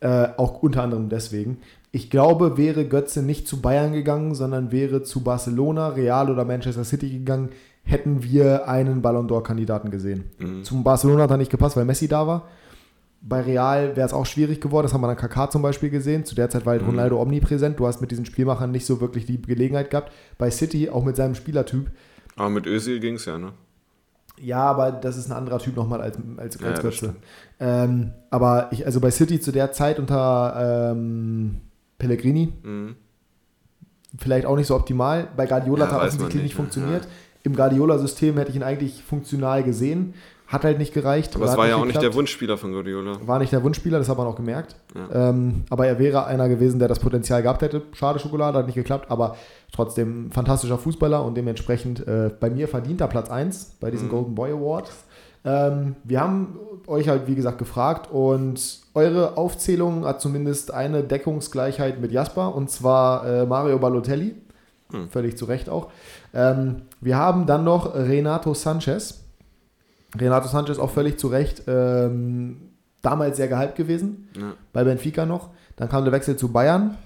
Äh, 0.00 0.28
auch 0.36 0.62
unter 0.62 0.82
anderem 0.82 1.08
deswegen. 1.08 1.58
Ich 1.90 2.10
glaube, 2.10 2.56
wäre 2.56 2.86
Götze 2.86 3.22
nicht 3.22 3.48
zu 3.48 3.60
Bayern 3.60 3.92
gegangen, 3.92 4.34
sondern 4.34 4.70
wäre 4.70 5.02
zu 5.02 5.24
Barcelona, 5.24 5.88
Real 5.88 6.30
oder 6.30 6.44
Manchester 6.44 6.84
City 6.84 7.10
gegangen, 7.10 7.50
hätten 7.82 8.22
wir 8.22 8.68
einen 8.68 9.02
Ballon 9.02 9.26
d'Or-Kandidaten 9.26 9.90
gesehen. 9.90 10.24
Mhm. 10.38 10.62
Zum 10.64 10.84
Barcelona 10.84 11.24
hat 11.24 11.30
er 11.30 11.38
nicht 11.38 11.50
gepasst, 11.50 11.76
weil 11.76 11.84
Messi 11.84 12.06
da 12.06 12.26
war. 12.26 12.48
Bei 13.20 13.40
Real 13.40 13.96
wäre 13.96 14.06
es 14.06 14.12
auch 14.12 14.26
schwierig 14.26 14.60
geworden, 14.60 14.84
das 14.84 14.94
haben 14.94 15.00
wir 15.00 15.08
an 15.08 15.16
KK 15.16 15.50
zum 15.50 15.62
Beispiel 15.62 15.90
gesehen. 15.90 16.24
Zu 16.24 16.34
der 16.34 16.50
Zeit 16.50 16.64
war 16.66 16.72
halt 16.72 16.82
mhm. 16.82 16.90
Ronaldo 16.90 17.20
omnipräsent. 17.20 17.78
Du 17.78 17.86
hast 17.86 18.00
mit 18.00 18.10
diesen 18.10 18.24
Spielmachern 18.24 18.70
nicht 18.70 18.86
so 18.86 19.00
wirklich 19.00 19.26
die 19.26 19.42
Gelegenheit 19.42 19.90
gehabt. 19.90 20.12
Bei 20.38 20.50
City, 20.50 20.88
auch 20.88 21.04
mit 21.04 21.16
seinem 21.16 21.34
Spielertyp. 21.34 21.90
Aber 22.36 22.50
mit 22.50 22.66
Özil 22.66 23.00
ging 23.00 23.14
es 23.14 23.24
ja, 23.24 23.36
ne? 23.38 23.52
Ja, 24.40 24.60
aber 24.60 24.92
das 24.92 25.16
ist 25.16 25.30
ein 25.30 25.36
anderer 25.36 25.58
Typ 25.58 25.76
nochmal 25.76 26.00
als, 26.00 26.16
als, 26.36 26.62
als 26.62 26.76
ja, 26.76 26.82
Götze. 26.82 27.16
Ähm, 27.58 28.12
aber 28.30 28.68
ich, 28.70 28.86
also 28.86 29.00
bei 29.00 29.10
City 29.10 29.40
zu 29.40 29.50
der 29.50 29.72
Zeit 29.72 29.98
unter 29.98 30.92
ähm, 30.92 31.60
Pellegrini, 31.98 32.52
mhm. 32.62 32.94
vielleicht 34.16 34.46
auch 34.46 34.56
nicht 34.56 34.68
so 34.68 34.76
optimal. 34.76 35.28
Bei 35.36 35.46
Guardiola 35.46 35.86
ja, 35.86 35.90
hat 35.90 35.98
er 36.00 36.06
offensichtlich 36.06 36.34
nicht, 36.34 36.42
nicht 36.44 36.54
funktioniert. 36.54 37.04
Ja. 37.04 37.10
Im 37.44 37.56
Guardiola-System 37.56 38.36
hätte 38.36 38.50
ich 38.50 38.56
ihn 38.56 38.62
eigentlich 38.62 39.02
funktional 39.02 39.62
gesehen. 39.62 40.14
Hat 40.48 40.64
halt 40.64 40.78
nicht 40.78 40.94
gereicht. 40.94 41.36
Aber 41.36 41.44
es 41.44 41.56
war 41.58 41.68
ja 41.68 41.74
auch 41.74 41.82
geklappt. 41.82 42.02
nicht 42.02 42.02
der 42.02 42.14
Wunschspieler 42.14 42.56
von 42.56 42.72
Guardiola. 42.72 43.18
War 43.26 43.38
nicht 43.38 43.52
der 43.52 43.62
Wunschspieler, 43.62 43.98
das 43.98 44.08
hat 44.08 44.16
man 44.16 44.26
auch 44.26 44.34
gemerkt. 44.34 44.76
Ja. 44.94 45.28
Ähm, 45.28 45.64
aber 45.68 45.86
er 45.86 45.98
wäre 45.98 46.24
einer 46.24 46.48
gewesen, 46.48 46.78
der 46.78 46.88
das 46.88 47.00
Potenzial 47.00 47.42
gehabt 47.42 47.60
hätte. 47.60 47.82
Schade 47.92 48.18
Schokolade, 48.18 48.56
hat 48.56 48.64
nicht 48.64 48.74
geklappt, 48.74 49.10
aber 49.10 49.36
trotzdem 49.72 50.32
fantastischer 50.32 50.78
Fußballer 50.78 51.22
und 51.22 51.36
dementsprechend 51.36 52.06
äh, 52.08 52.30
bei 52.40 52.48
mir 52.48 52.66
verdienter 52.66 53.08
Platz 53.08 53.28
1 53.28 53.76
bei 53.78 53.90
diesem 53.90 54.06
mhm. 54.06 54.12
Golden 54.12 54.34
Boy 54.34 54.52
Award. 54.52 54.90
Ähm, 55.44 55.96
wir 56.04 56.20
haben 56.20 56.58
euch 56.86 57.10
halt, 57.10 57.26
wie 57.26 57.34
gesagt, 57.34 57.58
gefragt 57.58 58.10
und 58.10 58.80
eure 58.94 59.36
Aufzählung 59.36 60.06
hat 60.06 60.22
zumindest 60.22 60.72
eine 60.72 61.02
Deckungsgleichheit 61.02 62.00
mit 62.00 62.10
Jasper 62.10 62.54
und 62.54 62.70
zwar 62.70 63.26
äh, 63.26 63.44
Mario 63.44 63.78
Balotelli. 63.78 64.34
Mhm. 64.90 65.10
Völlig 65.10 65.36
zu 65.36 65.44
Recht 65.44 65.68
auch. 65.68 65.90
Ähm, 66.32 66.82
wir 67.02 67.16
haben 67.16 67.44
dann 67.44 67.64
noch 67.64 67.94
Renato 67.94 68.54
Sanchez 68.54 69.27
Renato 70.16 70.48
Sanchez 70.48 70.78
auch 70.78 70.90
völlig 70.90 71.18
zu 71.18 71.28
Recht 71.28 71.64
ähm, 71.66 72.70
damals 73.02 73.36
sehr 73.36 73.48
gehypt 73.48 73.76
gewesen, 73.76 74.28
ja. 74.38 74.54
bei 74.72 74.84
Benfica 74.84 75.26
noch. 75.26 75.50
Dann 75.76 75.88
kam 75.88 76.04
der 76.04 76.12
Wechsel 76.12 76.36
zu 76.36 76.50
Bayern. 76.50 76.96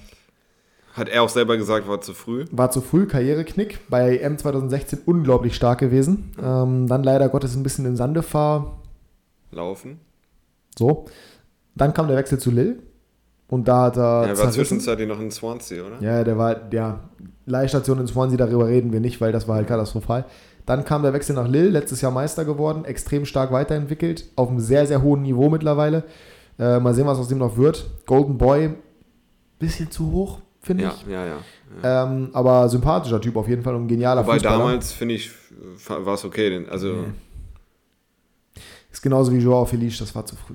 Hat 0.94 1.08
er 1.08 1.22
auch 1.22 1.28
selber 1.28 1.56
gesagt, 1.56 1.88
war 1.88 2.00
zu 2.00 2.12
früh. 2.12 2.44
War 2.50 2.70
zu 2.70 2.80
früh, 2.80 3.06
Karriereknick. 3.06 3.80
Bei 3.88 4.18
M 4.18 4.36
2016 4.36 5.00
unglaublich 5.06 5.56
stark 5.56 5.78
gewesen. 5.78 6.32
Ja. 6.40 6.64
Ähm, 6.64 6.86
dann 6.86 7.02
leider 7.02 7.28
Gottes 7.28 7.56
ein 7.56 7.62
bisschen 7.62 7.86
im 7.86 7.96
Sande 7.96 8.22
fahr. 8.22 8.78
Laufen. 9.50 10.00
So. 10.78 11.06
Dann 11.74 11.94
kam 11.94 12.08
der 12.08 12.16
Wechsel 12.16 12.38
zu 12.38 12.50
Lille. 12.50 12.76
Und 13.48 13.68
da 13.68 13.82
hat 13.84 13.96
er. 13.96 14.28
Er 14.28 14.38
war 14.38 14.50
zwischenzeitlich 14.50 15.08
noch 15.08 15.20
in 15.20 15.30
Swansea, 15.30 15.84
oder? 15.84 16.00
Ja, 16.00 16.24
der 16.24 16.38
war, 16.38 16.72
ja, 16.72 17.00
Leihstation 17.44 17.98
in 17.98 18.06
Swansea, 18.06 18.38
darüber 18.38 18.66
reden 18.66 18.92
wir 18.92 19.00
nicht, 19.00 19.20
weil 19.20 19.32
das 19.32 19.48
war 19.48 19.56
halt 19.56 19.68
katastrophal. 19.68 20.24
Dann 20.66 20.84
kam 20.84 21.02
der 21.02 21.12
Wechsel 21.12 21.34
nach 21.34 21.48
Lille, 21.48 21.70
letztes 21.70 22.00
Jahr 22.00 22.12
Meister 22.12 22.44
geworden, 22.44 22.84
extrem 22.84 23.24
stark 23.24 23.52
weiterentwickelt, 23.52 24.26
auf 24.36 24.48
einem 24.48 24.60
sehr, 24.60 24.86
sehr 24.86 25.02
hohen 25.02 25.22
Niveau 25.22 25.50
mittlerweile. 25.50 26.04
Äh, 26.58 26.78
mal 26.78 26.94
sehen, 26.94 27.06
was 27.06 27.18
aus 27.18 27.28
dem 27.28 27.38
noch 27.38 27.56
wird. 27.56 27.86
Golden 28.06 28.38
Boy, 28.38 28.74
bisschen 29.58 29.90
zu 29.90 30.12
hoch, 30.12 30.38
finde 30.60 30.84
ja, 30.84 30.94
ich. 30.94 31.10
Ja, 31.10 31.26
ja. 31.26 31.36
ja. 31.82 32.04
Ähm, 32.04 32.30
aber 32.32 32.68
sympathischer 32.68 33.20
Typ 33.20 33.36
auf 33.36 33.48
jeden 33.48 33.62
Fall 33.62 33.74
und 33.74 33.88
genialer 33.88 34.22
Wobei 34.22 34.34
Fußballer. 34.34 34.58
damals, 34.58 34.92
finde 34.92 35.14
ich, 35.14 35.30
war 35.88 36.14
es 36.14 36.24
okay. 36.24 36.64
Also 36.70 36.92
nee. 36.92 37.12
Ist 38.92 39.02
genauso 39.02 39.32
wie 39.32 39.38
Joao 39.38 39.64
Felice, 39.64 40.00
das 40.00 40.14
war 40.14 40.26
zu 40.26 40.36
früh. 40.36 40.54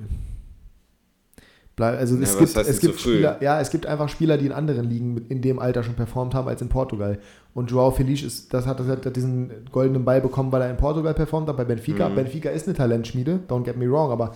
Also 1.79 2.17
es, 2.17 2.33
ja, 2.33 2.39
gibt, 2.39 2.57
es 2.57 2.79
gibt 2.79 2.99
Spieler, 2.99 3.37
ja, 3.39 3.61
es 3.61 3.69
gibt 3.69 3.85
einfach 3.85 4.09
Spieler, 4.09 4.37
die 4.37 4.47
in 4.47 4.51
anderen 4.51 4.89
Ligen 4.89 5.25
in 5.29 5.41
dem 5.41 5.59
Alter 5.59 5.83
schon 5.83 5.93
performt 5.93 6.33
haben 6.33 6.47
als 6.47 6.61
in 6.61 6.69
Portugal. 6.69 7.19
Und 7.53 7.69
Joao 7.69 7.91
Felice 7.91 8.25
ist, 8.25 8.51
das 8.53 8.65
hat, 8.65 8.79
das 8.79 8.87
hat 8.87 9.15
diesen 9.15 9.51
goldenen 9.71 10.03
Ball 10.03 10.19
bekommen, 10.19 10.51
weil 10.51 10.63
er 10.63 10.71
in 10.71 10.77
Portugal 10.77 11.13
performt 11.13 11.47
hat, 11.47 11.55
bei 11.55 11.65
Benfica. 11.65 12.09
Mhm. 12.09 12.15
Benfica 12.15 12.49
ist 12.49 12.67
eine 12.67 12.75
Talentschmiede, 12.75 13.41
don't 13.47 13.63
get 13.63 13.77
me 13.77 13.89
wrong, 13.89 14.11
aber 14.11 14.33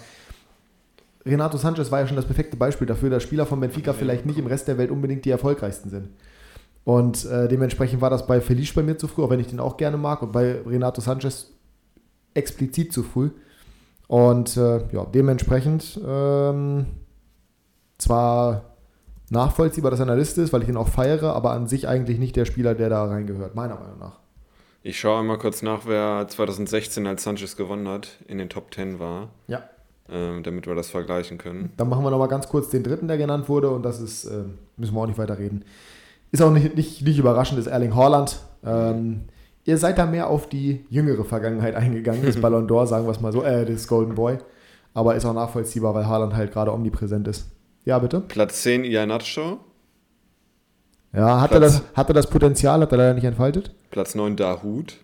Renato 1.25 1.57
Sanchez 1.57 1.91
war 1.91 1.99
ja 1.99 2.07
schon 2.07 2.15
das 2.15 2.25
perfekte 2.25 2.57
Beispiel 2.57 2.85
dafür, 2.85 3.09
dass 3.09 3.23
Spieler 3.23 3.47
von 3.47 3.59
Benfica 3.59 3.93
vielleicht 3.93 4.25
nicht 4.25 4.37
im 4.37 4.45
Rest 4.45 4.67
der 4.67 4.77
Welt 4.77 4.91
unbedingt 4.91 5.25
die 5.25 5.31
erfolgreichsten 5.31 5.89
sind. 5.89 6.09
Und 6.83 7.25
äh, 7.25 7.47
dementsprechend 7.47 8.01
war 8.01 8.09
das 8.09 8.25
bei 8.25 8.41
Felice 8.41 8.73
bei 8.73 8.83
mir 8.83 8.97
zu 8.97 9.07
früh, 9.07 9.23
auch 9.23 9.29
wenn 9.29 9.39
ich 9.39 9.47
den 9.47 9.59
auch 9.59 9.77
gerne 9.77 9.97
mag, 9.97 10.21
und 10.21 10.31
bei 10.31 10.61
Renato 10.65 11.01
Sanchez 11.01 11.51
explizit 12.33 12.93
zu 12.93 13.03
früh. 13.03 13.31
Und 14.07 14.57
äh, 14.57 14.83
ja, 14.91 15.05
dementsprechend 15.05 15.99
ähm, 16.05 16.85
zwar 18.01 18.71
nachvollziehbar, 19.29 19.91
dass 19.91 19.99
er 19.99 20.03
in 20.03 20.09
der 20.09 20.17
Liste 20.17 20.41
ist, 20.41 20.53
weil 20.53 20.63
ich 20.63 20.69
ihn 20.69 20.77
auch 20.77 20.89
feiere, 20.89 21.33
aber 21.33 21.51
an 21.51 21.67
sich 21.67 21.87
eigentlich 21.87 22.19
nicht 22.19 22.35
der 22.35 22.45
Spieler, 22.45 22.75
der 22.75 22.89
da 22.89 23.05
reingehört, 23.05 23.55
meiner 23.55 23.75
Meinung 23.75 23.99
nach. 23.99 24.19
Ich 24.83 24.99
schaue 24.99 25.19
einmal 25.19 25.37
kurz 25.37 25.61
nach, 25.61 25.81
wer 25.85 26.27
2016 26.27 27.05
als 27.05 27.23
Sanchez 27.23 27.55
gewonnen 27.55 27.87
hat, 27.87 28.17
in 28.27 28.39
den 28.39 28.49
Top 28.49 28.73
10 28.73 28.99
war. 28.99 29.29
Ja. 29.47 29.63
Ähm, 30.09 30.43
damit 30.43 30.67
wir 30.67 30.75
das 30.75 30.89
vergleichen 30.89 31.37
können. 31.37 31.71
Dann 31.77 31.87
machen 31.87 32.03
wir 32.03 32.11
nochmal 32.11 32.27
ganz 32.27 32.49
kurz 32.49 32.69
den 32.69 32.83
dritten, 32.83 33.07
der 33.07 33.17
genannt 33.17 33.47
wurde, 33.47 33.69
und 33.69 33.83
das 33.83 34.01
ist, 34.01 34.25
äh, 34.25 34.43
müssen 34.75 34.93
wir 34.93 35.01
auch 35.01 35.07
nicht 35.07 35.19
weiter 35.19 35.37
reden. 35.37 35.63
Ist 36.31 36.41
auch 36.41 36.51
nicht, 36.51 36.75
nicht, 36.75 37.01
nicht 37.03 37.17
überraschend, 37.17 37.59
ist 37.59 37.67
Erling 37.67 37.95
Haaland. 37.95 38.41
Ähm, 38.65 39.21
ihr 39.63 39.77
seid 39.77 39.97
da 39.97 40.05
mehr 40.05 40.29
auf 40.29 40.49
die 40.49 40.85
jüngere 40.89 41.23
Vergangenheit 41.23 41.75
eingegangen, 41.75 42.25
das 42.25 42.35
Ballon 42.41 42.67
d'Or, 42.67 42.87
sagen 42.87 43.05
wir 43.05 43.11
es 43.11 43.21
mal 43.21 43.31
so, 43.31 43.43
äh, 43.43 43.65
das 43.65 43.87
Golden 43.87 44.15
Boy. 44.15 44.39
Aber 44.93 45.15
ist 45.15 45.23
auch 45.23 45.33
nachvollziehbar, 45.33 45.93
weil 45.93 46.07
Haaland 46.07 46.35
halt 46.35 46.51
gerade 46.51 46.73
omnipräsent 46.73 47.27
ist. 47.29 47.49
Ja, 47.85 47.99
bitte. 47.99 48.21
Platz 48.21 48.61
10 48.63 48.83
Ianacho. 48.83 49.59
Ja, 51.13 51.41
hat 51.41 51.51
er, 51.51 51.59
das, 51.59 51.83
hat 51.93 52.09
er 52.09 52.13
das 52.13 52.29
Potenzial, 52.29 52.81
hat 52.81 52.91
er 52.91 52.97
leider 52.97 53.13
nicht 53.13 53.25
entfaltet. 53.25 53.73
Platz 53.89 54.15
9 54.15 54.35
Dahut. 54.35 54.97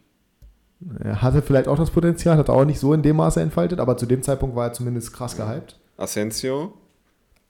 Er 1.04 1.22
hatte 1.22 1.42
vielleicht 1.42 1.68
auch 1.68 1.78
das 1.78 1.92
Potenzial, 1.92 2.38
hat 2.38 2.50
er 2.50 2.54
auch 2.54 2.66
nicht 2.66 2.80
so 2.80 2.94
in 2.94 3.02
dem 3.02 3.18
Maße 3.18 3.42
entfaltet, 3.42 3.80
aber 3.80 3.98
zu 3.98 4.06
dem 4.06 4.22
Zeitpunkt 4.22 4.56
war 4.56 4.68
er 4.68 4.74
zumindest 4.74 5.12
krass 5.12 5.36
gehypt. 5.36 5.80
Asensio. 5.98 6.74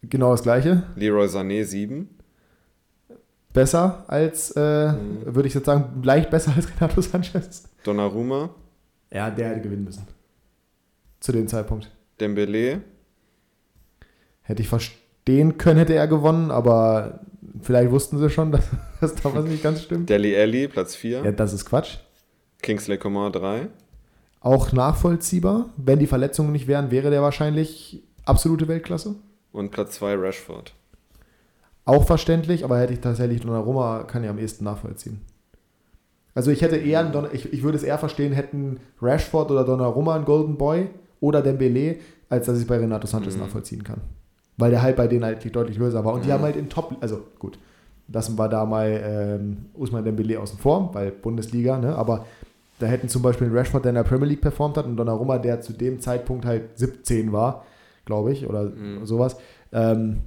Genau 0.02 0.32
das 0.32 0.44
gleiche. 0.44 0.84
Leroy 0.96 1.28
Sané 1.28 1.66
7. 1.66 2.10
Besser 3.54 4.06
als, 4.08 4.52
äh, 4.52 4.94
mhm. 4.94 5.36
würde 5.36 5.48
ich 5.48 5.54
jetzt 5.54 5.66
sagen, 5.66 6.02
leicht 6.04 6.30
besser 6.30 6.54
als 6.56 6.68
Renato 6.70 7.02
Sanchez. 7.02 7.64
Donnarumma. 7.84 8.50
Ja, 9.12 9.30
der 9.30 9.50
hätte 9.50 9.62
gewinnen 9.62 9.84
müssen. 9.84 10.06
Zu 11.20 11.32
dem 11.32 11.48
Zeitpunkt. 11.48 11.92
Dembele. 12.20 12.82
Hätte 14.42 14.62
ich 14.62 14.70
verstehen 15.28 15.58
können, 15.58 15.80
hätte 15.80 15.94
er 15.94 16.08
gewonnen, 16.08 16.52
aber 16.52 17.20
vielleicht 17.62 17.92
wussten 17.92 18.18
sie 18.18 18.30
schon, 18.30 18.52
dass, 18.54 18.66
dass 19.02 19.16
da 19.16 19.34
was 19.34 19.46
nicht 19.46 19.64
ganz 19.64 19.84
stimmt. 19.84 20.10
Deli 20.10 20.36
Alli, 20.36 20.68
Platz 20.68 20.96
4. 20.96 21.24
Ja, 21.24 21.32
das 21.32 21.54
ist 21.54 21.66
Quatsch. 21.66 21.98
Kingsley 22.62 22.98
Coman 22.98 23.32
3. 23.32 23.68
Auch 24.40 24.72
nachvollziehbar. 24.72 25.70
Wenn 25.76 26.00
die 26.00 26.08
Verletzungen 26.08 26.52
nicht 26.52 26.68
wären, 26.68 26.92
wäre 26.92 27.10
der 27.10 27.22
wahrscheinlich 27.22 28.04
absolute 28.26 28.68
Weltklasse. 28.68 29.16
Und 29.52 29.72
Platz 29.72 29.96
2 29.96 30.16
Rashford. 30.16 30.74
Auch 31.86 32.06
verständlich, 32.06 32.64
aber 32.64 32.80
hätte 32.80 32.94
ich 32.94 33.00
tatsächlich 33.00 33.42
Donnarumma, 33.42 34.04
kann 34.04 34.24
ich 34.24 34.30
am 34.30 34.40
ehesten 34.40 34.66
nachvollziehen. 34.66 35.22
Also 36.36 36.52
ich 36.52 36.62
hätte 36.62 36.78
eher, 36.78 37.00
einen 37.00 37.28
ich, 37.34 37.52
ich 37.52 37.64
würde 37.64 37.78
es 37.78 37.84
eher 37.84 37.98
verstehen, 37.98 38.32
hätten 38.32 38.80
Rashford 39.02 39.52
oder 39.52 39.64
Donnarumma 39.64 40.16
einen 40.16 40.26
Golden 40.26 40.58
Boy 40.58 40.90
oder 41.20 41.42
Dembele, 41.42 41.98
als 42.30 42.46
dass 42.46 42.58
ich 42.58 42.64
es 42.64 42.68
bei 42.68 42.78
Renato 42.78 43.08
Sanchez 43.08 43.36
mhm. 43.36 43.42
nachvollziehen 43.42 43.84
kann. 43.84 44.02
Weil 44.58 44.72
der 44.72 44.82
halt 44.82 44.96
bei 44.96 45.08
denen 45.08 45.24
halt 45.24 45.56
deutlich 45.56 45.78
löser 45.78 46.04
war. 46.04 46.14
Und 46.14 46.26
die 46.26 46.34
haben 46.34 46.44
halt 46.44 46.56
in 46.56 46.68
Top, 46.68 46.96
also 47.00 47.22
gut, 47.38 47.60
lassen 48.12 48.38
wir 48.38 48.48
da 48.48 48.66
mal 48.66 49.02
ähm, 49.04 49.66
Usman 49.74 50.04
Dembele 50.04 50.40
außen 50.40 50.58
vor, 50.58 50.90
weil 50.94 51.12
Bundesliga, 51.12 51.78
ne? 51.78 51.96
aber 51.96 52.26
da 52.80 52.86
hätten 52.86 53.10
zum 53.10 53.22
Beispiel 53.22 53.50
Rashford, 53.52 53.86
der 53.86 53.90
in 53.90 53.96
der 53.96 54.04
Premier 54.04 54.28
League 54.28 54.42
performt 54.42 54.78
hat, 54.78 54.86
und 54.86 54.98
Donnarumma, 54.98 55.40
der 55.40 55.62
zu 55.62 55.74
dem 55.74 56.00
Zeitpunkt 56.00 56.46
halt 56.46 56.78
17 56.78 57.32
war, 57.32 57.66
glaube 58.06 58.32
ich, 58.32 58.48
oder 58.48 58.64
mhm. 58.64 59.06
sowas, 59.06 59.38
ähm, 59.72 60.22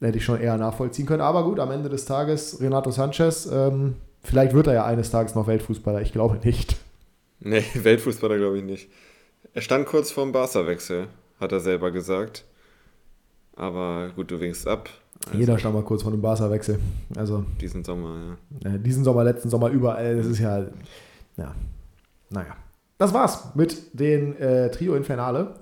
hätte 0.00 0.18
ich 0.18 0.24
schon 0.24 0.40
eher 0.40 0.56
nachvollziehen 0.56 1.06
können. 1.06 1.22
Aber 1.22 1.44
gut, 1.44 1.58
am 1.58 1.70
Ende 1.70 1.88
des 1.88 2.04
Tages, 2.04 2.60
Renato 2.60 2.90
Sanchez, 2.90 3.48
ähm, 3.52 3.96
vielleicht 4.22 4.54
wird 4.54 4.68
er 4.68 4.74
ja 4.74 4.84
eines 4.84 5.10
Tages 5.10 5.34
noch 5.34 5.46
Weltfußballer, 5.46 6.00
ich 6.00 6.12
glaube 6.12 6.38
nicht. 6.44 6.76
Nee, 7.40 7.64
Weltfußballer 7.74 8.38
glaube 8.38 8.58
ich 8.58 8.64
nicht. 8.64 8.88
Er 9.52 9.62
stand 9.62 9.86
kurz 9.86 10.10
vorm 10.10 10.32
Barca-Wechsel, 10.32 11.08
hat 11.40 11.52
er 11.52 11.60
selber 11.60 11.90
gesagt. 11.90 12.44
Aber 13.56 14.10
gut, 14.16 14.30
du 14.30 14.40
winkst 14.40 14.66
ab. 14.66 14.88
Also 15.26 15.38
Jeder 15.38 15.58
stand 15.58 15.74
mal 15.74 15.82
kurz 15.84 16.02
vor 16.02 16.10
dem 16.10 16.20
Barca-Wechsel. 16.20 16.78
Also, 17.16 17.44
diesen 17.60 17.84
Sommer, 17.84 18.36
ja. 18.64 18.76
Diesen 18.78 19.04
Sommer, 19.04 19.24
letzten 19.24 19.48
Sommer, 19.48 19.70
überall. 19.70 20.16
Das 20.16 20.26
ist 20.26 20.38
ja 20.38 20.66
ja, 21.36 21.54
naja. 22.30 22.56
Das 22.98 23.12
war's 23.12 23.54
mit 23.54 23.98
den 23.98 24.36
äh, 24.36 24.70
Trio 24.70 24.94
Infernale. 24.94 25.54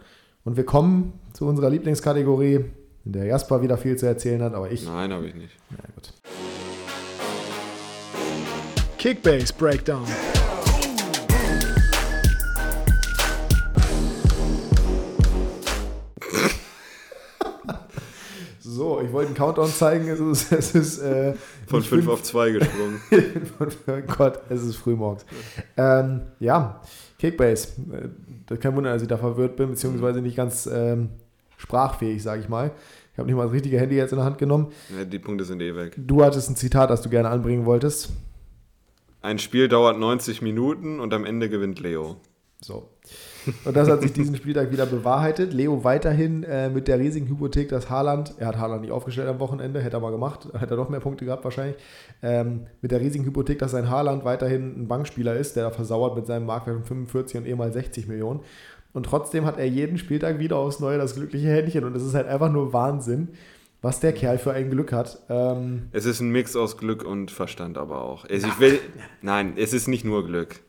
Und 0.44 0.56
wir 0.56 0.64
kommen 0.64 1.18
zu 1.32 1.46
unserer 1.46 1.70
Lieblingskategorie, 1.70 2.64
in 3.04 3.12
der 3.12 3.24
Jasper 3.24 3.62
wieder 3.62 3.78
viel 3.78 3.96
zu 3.96 4.06
erzählen 4.06 4.42
hat, 4.42 4.54
aber 4.54 4.70
ich. 4.70 4.84
Nein, 4.84 5.12
habe 5.12 5.26
ich 5.26 5.34
nicht. 5.34 5.56
Na 5.70 5.78
gut. 5.94 6.12
Kickbase 8.98 9.52
Breakdown. 9.54 10.04
So, 18.74 19.02
ich 19.02 19.12
wollte 19.12 19.28
einen 19.28 19.36
Countdown 19.36 19.68
zeigen. 19.68 20.08
Es 20.08 20.18
ist, 20.18 20.50
es 20.52 20.74
ist 20.74 20.98
äh, 21.00 21.34
von 21.66 21.82
5 21.82 22.08
auf 22.08 22.22
2 22.22 22.52
gesprungen. 22.52 23.00
oh 23.60 24.12
Gott, 24.16 24.40
es 24.48 24.62
ist 24.62 24.76
frühmorgens. 24.76 25.26
Ähm, 25.76 26.22
ja, 26.40 26.80
Kickbase. 27.18 27.68
Äh, 27.92 28.08
das 28.46 28.60
kein 28.60 28.74
Wunder, 28.74 28.94
dass 28.94 29.02
ich 29.02 29.08
da 29.08 29.18
verwirrt 29.18 29.56
bin, 29.56 29.70
beziehungsweise 29.70 30.22
nicht 30.22 30.36
ganz 30.36 30.66
ähm, 30.72 31.10
sprachfähig, 31.58 32.22
sage 32.22 32.40
ich 32.40 32.48
mal. 32.48 32.70
Ich 33.12 33.18
habe 33.18 33.26
nicht 33.26 33.36
mal 33.36 33.44
das 33.44 33.52
richtige 33.52 33.78
Handy 33.78 33.96
jetzt 33.96 34.12
in 34.12 34.16
der 34.16 34.24
Hand 34.24 34.38
genommen. 34.38 34.72
Ja, 34.96 35.04
die 35.04 35.18
Punkte 35.18 35.44
sind 35.44 35.60
eh 35.60 35.76
weg. 35.76 35.94
Du 35.98 36.24
hattest 36.24 36.48
ein 36.48 36.56
Zitat, 36.56 36.88
das 36.88 37.02
du 37.02 37.10
gerne 37.10 37.28
anbringen 37.28 37.66
wolltest. 37.66 38.08
Ein 39.20 39.38
Spiel 39.38 39.68
dauert 39.68 39.98
90 39.98 40.40
Minuten 40.40 40.98
und 40.98 41.12
am 41.12 41.26
Ende 41.26 41.50
gewinnt 41.50 41.78
Leo. 41.78 42.16
So. 42.62 42.88
Und 43.64 43.76
das 43.76 43.88
hat 43.88 44.02
sich 44.02 44.12
diesen 44.12 44.36
Spieltag 44.36 44.70
wieder 44.70 44.86
bewahrheitet. 44.86 45.52
Leo 45.52 45.84
weiterhin 45.84 46.42
äh, 46.44 46.70
mit 46.70 46.88
der 46.88 46.98
riesigen 46.98 47.28
Hypothek, 47.28 47.68
dass 47.68 47.90
Haaland, 47.90 48.34
er 48.38 48.48
hat 48.48 48.58
Haaland 48.58 48.82
nicht 48.82 48.92
aufgestellt 48.92 49.28
am 49.28 49.40
Wochenende, 49.40 49.80
hätte 49.80 49.96
er 49.96 50.00
mal 50.00 50.10
gemacht, 50.10 50.48
hätte 50.58 50.74
er 50.74 50.76
noch 50.76 50.88
mehr 50.88 51.00
Punkte 51.00 51.24
gehabt 51.24 51.44
wahrscheinlich, 51.44 51.76
ähm, 52.22 52.66
mit 52.80 52.90
der 52.90 53.00
riesigen 53.00 53.24
Hypothek, 53.24 53.58
dass 53.58 53.72
sein 53.72 53.90
Haaland 53.90 54.24
weiterhin 54.24 54.82
ein 54.82 54.88
Bankspieler 54.88 55.36
ist, 55.36 55.56
der 55.56 55.64
da 55.64 55.70
versauert 55.70 56.16
mit 56.16 56.26
seinem 56.26 56.46
Marktwert 56.46 56.76
von 56.76 56.84
45 56.84 57.38
und 57.38 57.46
eh 57.46 57.54
mal 57.54 57.72
60 57.72 58.08
Millionen. 58.08 58.40
Und 58.92 59.06
trotzdem 59.06 59.46
hat 59.46 59.58
er 59.58 59.66
jeden 59.66 59.98
Spieltag 59.98 60.38
wieder 60.38 60.56
aufs 60.56 60.80
Neue 60.80 60.98
das 60.98 61.14
glückliche 61.14 61.48
Händchen 61.48 61.84
und 61.84 61.96
es 61.96 62.02
ist 62.02 62.14
halt 62.14 62.28
einfach 62.28 62.52
nur 62.52 62.72
Wahnsinn 62.72 63.28
was 63.82 63.98
der 63.98 64.12
Kerl 64.12 64.38
für 64.38 64.52
ein 64.52 64.70
Glück 64.70 64.92
hat. 64.92 65.18
Ähm 65.28 65.88
es 65.90 66.06
ist 66.06 66.20
ein 66.20 66.30
Mix 66.30 66.56
aus 66.56 66.78
Glück 66.78 67.04
und 67.04 67.30
Verstand 67.30 67.76
aber 67.76 68.02
auch. 68.02 68.24
Also 68.24 68.46
ich 68.46 68.60
will, 68.60 68.78
nein, 69.20 69.54
es 69.56 69.72
ist 69.72 69.88
nicht 69.88 70.04
nur 70.04 70.24
Glück. 70.24 70.60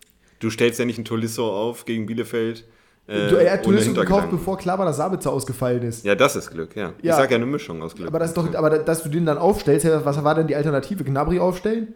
Du 0.44 0.50
stellst 0.50 0.78
ja 0.78 0.84
nicht 0.84 1.00
ein 1.00 1.06
Tolisso 1.06 1.50
auf 1.50 1.86
gegen 1.86 2.06
Bielefeld. 2.06 2.66
Äh, 3.08 3.30
du, 3.30 3.36
er 3.38 3.54
hat 3.54 3.64
Tolisso 3.64 3.94
gekauft, 3.94 4.30
bevor 4.30 4.58
klar 4.58 4.78
war, 4.78 4.86
dass 4.86 4.98
Sabitzer 4.98 5.32
ausgefallen 5.32 5.84
ist. 5.84 6.04
Ja, 6.04 6.16
das 6.16 6.36
ist 6.36 6.52
Glück, 6.52 6.76
ja. 6.76 6.92
ja. 7.02 7.12
Ich 7.12 7.16
sag 7.16 7.32
ja 7.32 7.38
eine 7.38 7.46
Mischung 7.46 7.82
aus 7.82 7.96
Glück. 7.96 8.10
Aber, 8.10 8.20
das 8.20 8.30
ist 8.30 8.38
doch, 8.38 8.54
aber 8.54 8.80
dass 8.80 9.04
du 9.04 9.10
den 9.10 9.26
dann 9.26 9.38
aufstellst, 9.38 9.88
was 10.04 10.22
war 10.22 10.36
denn 10.36 10.48
die 10.48 10.56
Alternative? 10.58 11.06
Gnabry 11.06 11.40
aufstellen? 11.40 11.94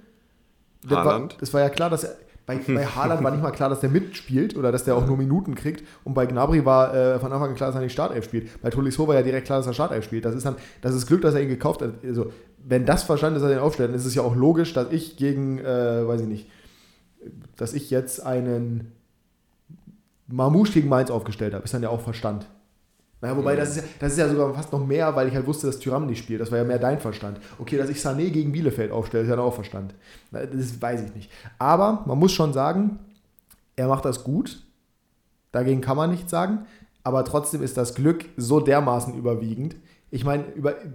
Das 0.82 0.98
Haaland? 0.98 1.34
War, 1.34 1.40
das 1.40 1.54
war 1.54 1.62
ja 1.62 1.70
klar, 1.70 1.90
dass 1.90 2.06
er. 2.06 2.16
Bei, 2.46 2.56
bei 2.56 2.86
Haaland 2.96 3.22
war 3.22 3.32
nicht 3.32 3.44
mal 3.44 3.52
klar, 3.52 3.70
dass 3.70 3.82
der 3.82 3.90
mitspielt 3.90 4.56
oder 4.56 4.72
dass 4.72 4.86
der 4.86 4.96
auch 4.96 5.06
nur 5.06 5.18
Minuten 5.18 5.54
kriegt. 5.54 5.86
Und 6.06 6.14
bei 6.14 6.26
Gnabry 6.26 6.64
war 6.64 6.96
äh, 6.96 7.20
von 7.20 7.34
Anfang 7.34 7.50
an 7.50 7.56
klar, 7.56 7.68
dass 7.68 7.76
er 7.76 7.82
nicht 7.82 7.92
Startelf 7.92 8.24
spielt. 8.24 8.62
Bei 8.62 8.70
Tolisso 8.70 9.06
war 9.06 9.16
ja 9.16 9.24
direkt 9.24 9.48
klar, 9.48 9.60
dass 9.60 9.68
er 9.68 9.74
Startelf 9.74 10.06
spielt. 10.06 10.24
Das 10.24 10.34
ist 10.34 10.46
dann, 10.46 10.56
das 10.82 10.96
ist 10.96 11.06
Glück, 11.06 11.22
dass 11.22 11.36
er 11.36 11.42
ihn 11.42 11.50
gekauft 11.50 11.82
hat. 11.82 11.96
Also, 12.06 12.32
wenn 12.66 12.86
das 12.86 13.04
verstanden 13.04 13.36
ist, 13.36 13.42
dass 13.42 13.52
er 13.52 13.58
den 13.58 13.64
aufstellt, 13.64 13.90
dann 13.90 13.98
ist 13.98 14.06
es 14.06 14.16
ja 14.16 14.22
auch 14.22 14.38
logisch, 14.38 14.72
dass 14.72 14.88
ich 14.92 15.18
gegen, 15.18 15.60
äh, 15.60 16.08
weiß 16.08 16.22
ich 16.22 16.28
nicht, 16.28 16.48
dass 17.58 17.74
ich 17.74 17.90
jetzt 17.90 18.26
einen 18.26 18.92
Mamouche 20.28 20.74
gegen 20.74 20.90
Mainz 20.90 21.10
aufgestellt 21.10 21.54
habe, 21.54 21.64
ist 21.66 21.74
dann 21.74 21.84
ja 21.84 21.90
auch 21.90 22.02
Verstand. 22.02 22.48
Naja, 23.20 23.36
wobei, 23.36 23.56
mhm. 23.56 23.58
das, 23.58 23.70
ist 23.70 23.78
ja, 23.78 23.84
das 24.00 24.12
ist 24.12 24.20
ja 24.20 24.30
sogar 24.30 24.54
fast 24.54 24.72
noch 24.72 24.86
mehr, 24.86 25.16
weil 25.16 25.28
ich 25.28 25.34
halt 25.34 25.48
wusste, 25.48 25.68
dass 25.68 25.80
Tyram 25.80 26.06
nicht 26.06 26.20
spielt. 26.20 26.40
Das 26.40 26.52
war 26.52 26.60
ja 26.60 26.64
mehr 26.64 26.78
dein 26.78 27.00
Verstand. 27.00 27.40
Okay, 27.58 27.78
dass 27.78 27.90
ich 27.90 27.98
Sané 27.98 28.30
gegen 28.30 28.52
Bielefeld 28.52 28.92
aufstelle, 28.92 29.24
ist 29.24 29.30
ja 29.30 29.38
auch 29.40 29.56
Verstand. 29.56 29.96
Das 30.32 30.82
weiß 30.82 31.02
ich 31.04 31.16
nicht. 31.16 31.32
Aber 31.58 32.04
man 32.06 32.20
muss 32.20 32.32
schon 32.32 32.54
sagen, 32.54 33.00
er 33.76 33.88
macht 33.88 34.06
das 34.06 34.24
gut. 34.24 34.62
Dagegen 35.52 35.82
kann 35.82 35.98
man 35.98 36.12
nichts 36.12 36.30
sagen. 36.30 36.66
Aber 37.04 37.26
trotzdem 37.26 37.64
ist 37.64 37.78
das 37.78 37.96
Glück 37.96 38.26
so 38.38 38.60
dermaßen 38.60 39.16
überwiegend. 39.16 39.76
Ich 40.12 40.24
meine, 40.24 40.44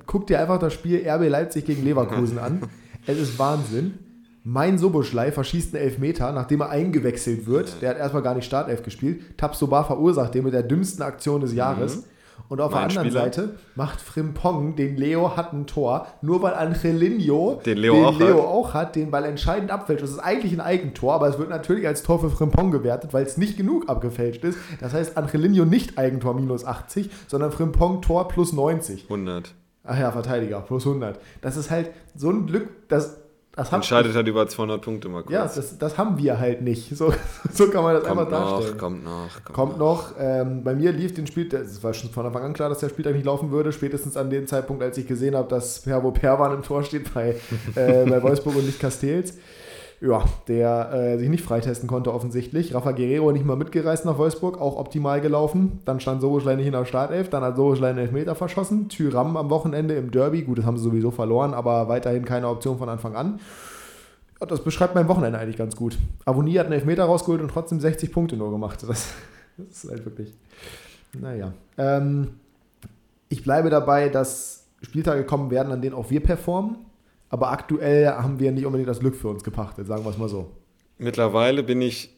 guck 0.07 0.27
dir 0.27 0.41
einfach 0.41 0.59
das 0.59 0.75
Spiel 0.75 1.07
RB 1.09 1.29
Leipzig 1.29 1.65
gegen 1.65 1.83
Leverkusen 1.85 2.39
an. 2.39 2.63
Es 3.07 3.19
ist 3.19 3.39
Wahnsinn. 3.39 3.99
Mein 4.45 4.77
Soboschlei 4.77 5.31
verschießt 5.31 5.75
einen 5.75 5.85
Elfmeter, 5.85 6.33
nachdem 6.33 6.63
er 6.63 6.71
eingewechselt 6.71 7.47
wird. 7.47 7.81
Der 7.81 7.91
hat 7.91 7.99
erstmal 7.99 8.23
gar 8.23 8.35
nicht 8.35 8.45
Startelf 8.45 8.83
gespielt. 8.83 9.39
Tabsoba 9.39 9.85
verursacht 9.85 10.35
den 10.35 10.45
mit 10.45 10.53
der 10.53 10.65
dümmsten 10.65 11.03
Aktion 11.03 11.41
des 11.43 11.55
Jahres. 11.55 11.99
Mhm. 11.99 12.05
Und 12.49 12.61
auf 12.61 12.73
mein 12.73 12.89
der 12.89 12.89
anderen 12.89 13.07
Spieler. 13.09 13.25
Seite 13.25 13.55
macht 13.77 14.01
Frimpong, 14.01 14.75
den 14.75 14.97
Leo 14.97 15.37
hat 15.37 15.53
ein 15.53 15.67
Tor, 15.67 16.07
nur 16.23 16.43
weil 16.43 16.55
Angelino, 16.55 17.61
den 17.65 17.79
Leo, 17.79 17.95
den 17.95 18.05
auch, 18.05 18.19
Leo 18.19 18.39
hat. 18.39 18.45
auch, 18.45 18.75
hat. 18.75 18.97
den 18.97 19.11
Ball 19.11 19.25
entscheidend 19.25 19.71
abfälscht. 19.71 20.03
Das 20.03 20.11
ist 20.11 20.19
eigentlich 20.19 20.53
ein 20.53 20.61
Eigentor, 20.61 21.15
aber 21.15 21.29
es 21.29 21.39
wird 21.39 21.51
natürlich 21.51 21.87
als 21.87 22.03
Tor 22.03 22.21
für 22.21 22.31
Frimpong 22.31 22.71
gewertet, 22.71 23.15
weil 23.15 23.25
es 23.25 23.37
nicht 23.37 23.57
genug 23.57 23.89
abgefälscht 23.89 24.45
ist. 24.45 24.59
Das 24.81 24.93
heißt, 24.93 25.17
Angelino 25.17 25.65
nicht 25.65 25.99
Eigentor 25.99 26.35
minus 26.35 26.65
80, 26.65 27.11
sondern 27.29 27.53
Frimpong 27.53 28.03
Tor 28.03 28.29
plus 28.29 28.53
90. 28.53 29.05
100. 29.05 29.55
Ach 29.85 29.99
ja, 29.99 30.11
Verteidiger 30.11 30.61
plus 30.61 30.87
100. 30.87 31.21
Das 31.41 31.57
ist 31.57 31.71
halt 31.71 31.91
so 32.15 32.31
ein 32.31 32.47
Glück, 32.47 32.89
dass 32.89 33.22
Entscheidet 33.55 34.15
halt 34.15 34.27
über 34.29 34.49
200 34.49 34.81
Punkte 34.81 35.11
mal 35.11 35.23
kurz. 35.23 35.33
Ja, 35.33 35.43
das, 35.43 35.77
das 35.77 35.99
haben 35.99 36.17
wir 36.17 36.41
halt 36.41 36.63
nicht. 36.63 36.97
So, 36.97 37.13
so 37.53 37.69
kann 37.69 37.83
man 37.83 37.95
das 37.97 38.05
kommt 38.05 38.21
einfach 38.21 38.31
noch, 38.31 38.57
darstellen. 38.57 38.79
Kommt 38.79 39.05
noch, 39.05 39.45
kommt, 39.45 39.55
Kommt 39.55 39.79
noch. 39.79 40.15
Ähm, 40.19 40.65
bei 40.65 40.75
mir 40.75 40.91
lief 40.93 41.13
den 41.13 41.27
Spiel, 41.27 41.53
es 41.55 41.83
war 41.83 41.93
schon 41.93 42.09
von 42.09 42.25
Anfang 42.25 42.45
an 42.45 42.53
klar, 42.55 42.71
dass 42.71 42.79
der 42.79 42.89
Spieltag 42.89 43.15
nicht 43.15 43.27
laufen 43.27 43.51
würde. 43.51 43.73
Spätestens 43.73 44.17
an 44.17 44.31
dem 44.31 44.47
Zeitpunkt, 44.47 44.83
als 44.83 44.97
ich 44.97 45.07
gesehen 45.07 45.35
habe, 45.35 45.49
dass 45.49 45.81
Pervo 45.81 46.13
Perwan 46.13 46.55
im 46.55 46.63
Tor 46.63 46.83
steht 46.83 47.13
bei, 47.13 47.37
äh, 47.75 48.07
bei 48.07 48.23
Wolfsburg 48.23 48.57
und 48.57 48.65
nicht 48.65 48.81
Castells. 48.81 49.35
Ja, 50.03 50.25
der 50.49 50.93
äh, 50.93 51.19
sich 51.19 51.29
nicht 51.29 51.45
freitesten 51.45 51.87
konnte 51.87 52.13
offensichtlich. 52.13 52.75
Rafa 52.75 52.91
Guerrero 52.91 53.31
nicht 53.31 53.47
mal 53.47 53.55
mitgereist 53.55 54.05
nach 54.05 54.19
Wolfsburg, 54.19 54.61
auch 54.61 54.77
optimal 54.77 55.21
gelaufen. 55.21 55.79
Dann 55.85 56.01
stand 56.01 56.21
Soboschlein 56.21 56.57
nicht 56.57 56.67
in 56.67 56.73
der 56.73 56.85
Startelf, 56.87 57.31
dann 57.31 57.45
hat 57.45 57.55
Soboschlein 57.55 57.91
einen 57.91 58.07
Elfmeter 58.07 58.35
verschossen. 58.35 58.89
Tyram 58.89 59.37
am 59.37 59.49
Wochenende 59.49 59.95
im 59.95 60.11
Derby, 60.11 60.43
gut, 60.43 60.59
das 60.59 60.65
haben 60.65 60.77
sie 60.77 60.83
sowieso 60.83 61.13
verloren, 61.13 61.55
aber 61.55 61.89
weiterhin 61.89 62.25
keine 62.25 62.49
Option 62.49 62.79
von 62.79 62.89
Anfang 62.89 63.15
an. 63.15 63.39
Ja, 64.41 64.47
das 64.47 64.65
beschreibt 64.65 64.97
mein 64.97 65.07
Wochenende 65.07 65.39
eigentlich 65.39 65.57
ganz 65.57 65.77
gut. 65.77 65.97
Avonie 66.25 66.59
hat 66.59 66.67
einen 66.67 66.75
Elfmeter 66.75 67.05
rausgeholt 67.05 67.41
und 67.41 67.53
trotzdem 67.53 67.79
60 67.79 68.11
Punkte 68.11 68.37
nur 68.37 68.51
gemacht. 68.51 68.83
Das, 68.83 69.15
das 69.57 69.85
ist 69.85 69.89
halt 69.89 70.05
wirklich. 70.05 70.35
Naja. 71.17 71.53
Ähm, 71.79 72.41
ich 73.29 73.45
bleibe 73.45 73.71
dabei, 73.71 74.09
dass 74.09 74.65
Spieltage 74.83 75.23
kommen 75.23 75.53
werden, 75.53 75.73
an 75.73 75.81
denen 75.81 75.95
auch 75.95 76.11
wir 76.11 76.21
performen. 76.21 76.79
Aber 77.33 77.51
aktuell 77.51 78.07
haben 78.09 78.39
wir 78.39 78.53
nicht 78.53 78.67
unbedingt 78.67 78.91
das 78.91 79.01
Glück 79.01 79.17
für 79.17 79.29
uns 79.29 79.43
gepachtet, 79.43 79.87
sagen 79.87 80.05
wir 80.05 80.11
es 80.11 80.19
mal 80.19 80.29
so. 80.29 80.51
Mittlerweile 80.99 81.63
bin 81.63 81.81
ich 81.81 82.15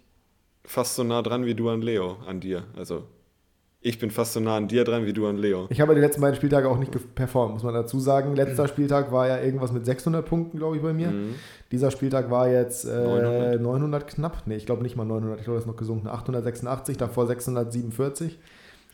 fast 0.64 0.96
so 0.96 1.04
nah 1.04 1.22
dran 1.22 1.46
wie 1.46 1.54
du 1.54 1.68
an 1.68 1.82
Leo, 1.82 2.16
an 2.26 2.40
dir. 2.40 2.64
Also 2.76 3.04
ich 3.80 4.00
bin 4.00 4.10
fast 4.10 4.32
so 4.32 4.40
nah 4.40 4.56
an 4.56 4.66
dir 4.66 4.82
dran 4.82 5.06
wie 5.06 5.12
du 5.12 5.28
an 5.28 5.38
Leo. 5.38 5.66
Ich 5.68 5.80
habe 5.80 5.94
die 5.94 6.00
letzten 6.00 6.20
beiden 6.20 6.34
Spieltage 6.34 6.68
auch 6.68 6.78
nicht 6.78 6.90
performt, 7.14 7.54
muss 7.54 7.62
man 7.62 7.74
dazu 7.74 8.00
sagen. 8.00 8.34
Letzter 8.34 8.66
Spieltag 8.66 9.12
war 9.12 9.28
ja 9.28 9.40
irgendwas 9.40 9.70
mit 9.70 9.86
600 9.86 10.26
Punkten, 10.26 10.58
glaube 10.58 10.76
ich, 10.76 10.82
bei 10.82 10.92
mir. 10.92 11.12
Mhm. 11.12 11.36
Dieser 11.70 11.92
Spieltag 11.92 12.28
war 12.28 12.48
jetzt 12.48 12.84
äh, 12.84 13.04
900. 13.04 13.60
900 13.60 14.08
knapp. 14.08 14.42
Nee, 14.46 14.56
ich 14.56 14.66
glaube 14.66 14.82
nicht 14.82 14.96
mal 14.96 15.04
900, 15.04 15.38
ich 15.38 15.44
glaube, 15.44 15.58
das 15.58 15.64
ist 15.64 15.70
noch 15.70 15.76
gesunken. 15.76 16.08
886, 16.08 16.96
davor 16.96 17.28
647. 17.28 18.36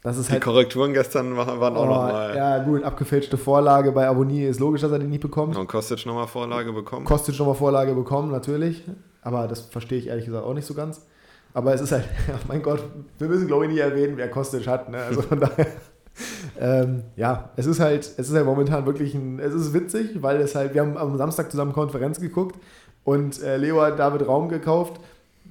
Das 0.03 0.17
ist 0.17 0.29
die 0.29 0.33
halt, 0.33 0.43
Korrekturen 0.43 0.95
gestern 0.95 1.37
waren 1.37 1.77
auch 1.77 1.83
oh, 1.83 1.87
nochmal. 1.87 2.35
Ja, 2.35 2.63
gut, 2.65 2.83
abgefälschte 2.83 3.37
Vorlage 3.37 3.93
bei 3.93 4.09
Abonnier 4.09 4.49
ist 4.49 4.59
logisch, 4.59 4.81
dass 4.81 4.93
er 4.93 4.99
die 4.99 5.07
nicht 5.07 5.21
bekommt. 5.21 5.57
Und 5.57 5.67
Kostic 5.67 6.07
nochmal 6.07 6.27
Vorlage 6.27 6.73
bekommen. 6.73 7.05
Kostic 7.05 7.39
nochmal 7.39 7.55
Vorlage 7.55 7.95
bekommen, 7.95 8.31
natürlich. 8.31 8.83
Aber 9.21 9.47
das 9.47 9.61
verstehe 9.61 9.99
ich 9.99 10.07
ehrlich 10.07 10.25
gesagt 10.25 10.45
auch 10.45 10.55
nicht 10.55 10.67
so 10.67 10.73
ganz. 10.73 11.07
Aber 11.53 11.75
es 11.75 11.83
ist 11.83 11.93
halt, 11.93 12.05
ja, 12.29 12.35
mein 12.49 12.63
Gott, 12.63 12.83
wir 13.19 13.29
müssen 13.29 13.47
glaube 13.47 13.67
ich 13.67 13.73
nicht 13.73 13.81
erwähnen, 13.81 14.17
wer 14.17 14.31
Kostic 14.31 14.67
hat. 14.67 14.89
Ne? 14.89 14.99
Also 14.99 15.21
von 15.21 15.41
daher, 15.41 15.67
ähm, 16.59 17.03
ja, 17.17 17.51
es 17.57 17.67
ist 17.67 17.81
halt, 17.81 18.05
es 18.05 18.19
ist 18.29 18.35
halt 18.35 18.47
momentan 18.47 18.87
wirklich 18.87 19.15
ein, 19.15 19.39
es 19.39 19.53
ist 19.53 19.75
witzig, 19.75 20.23
weil 20.23 20.41
es 20.41 20.55
halt, 20.55 20.73
wir 20.73 20.81
haben 20.81 20.97
am 20.97 21.19
Samstag 21.19 21.51
zusammen 21.51 21.73
Konferenz 21.73 22.21
geguckt 22.21 22.57
und 23.05 23.43
äh, 23.43 23.57
Leo 23.59 23.83
hat 23.83 23.99
David 23.99 24.27
Raum 24.27 24.49
gekauft. 24.49 25.01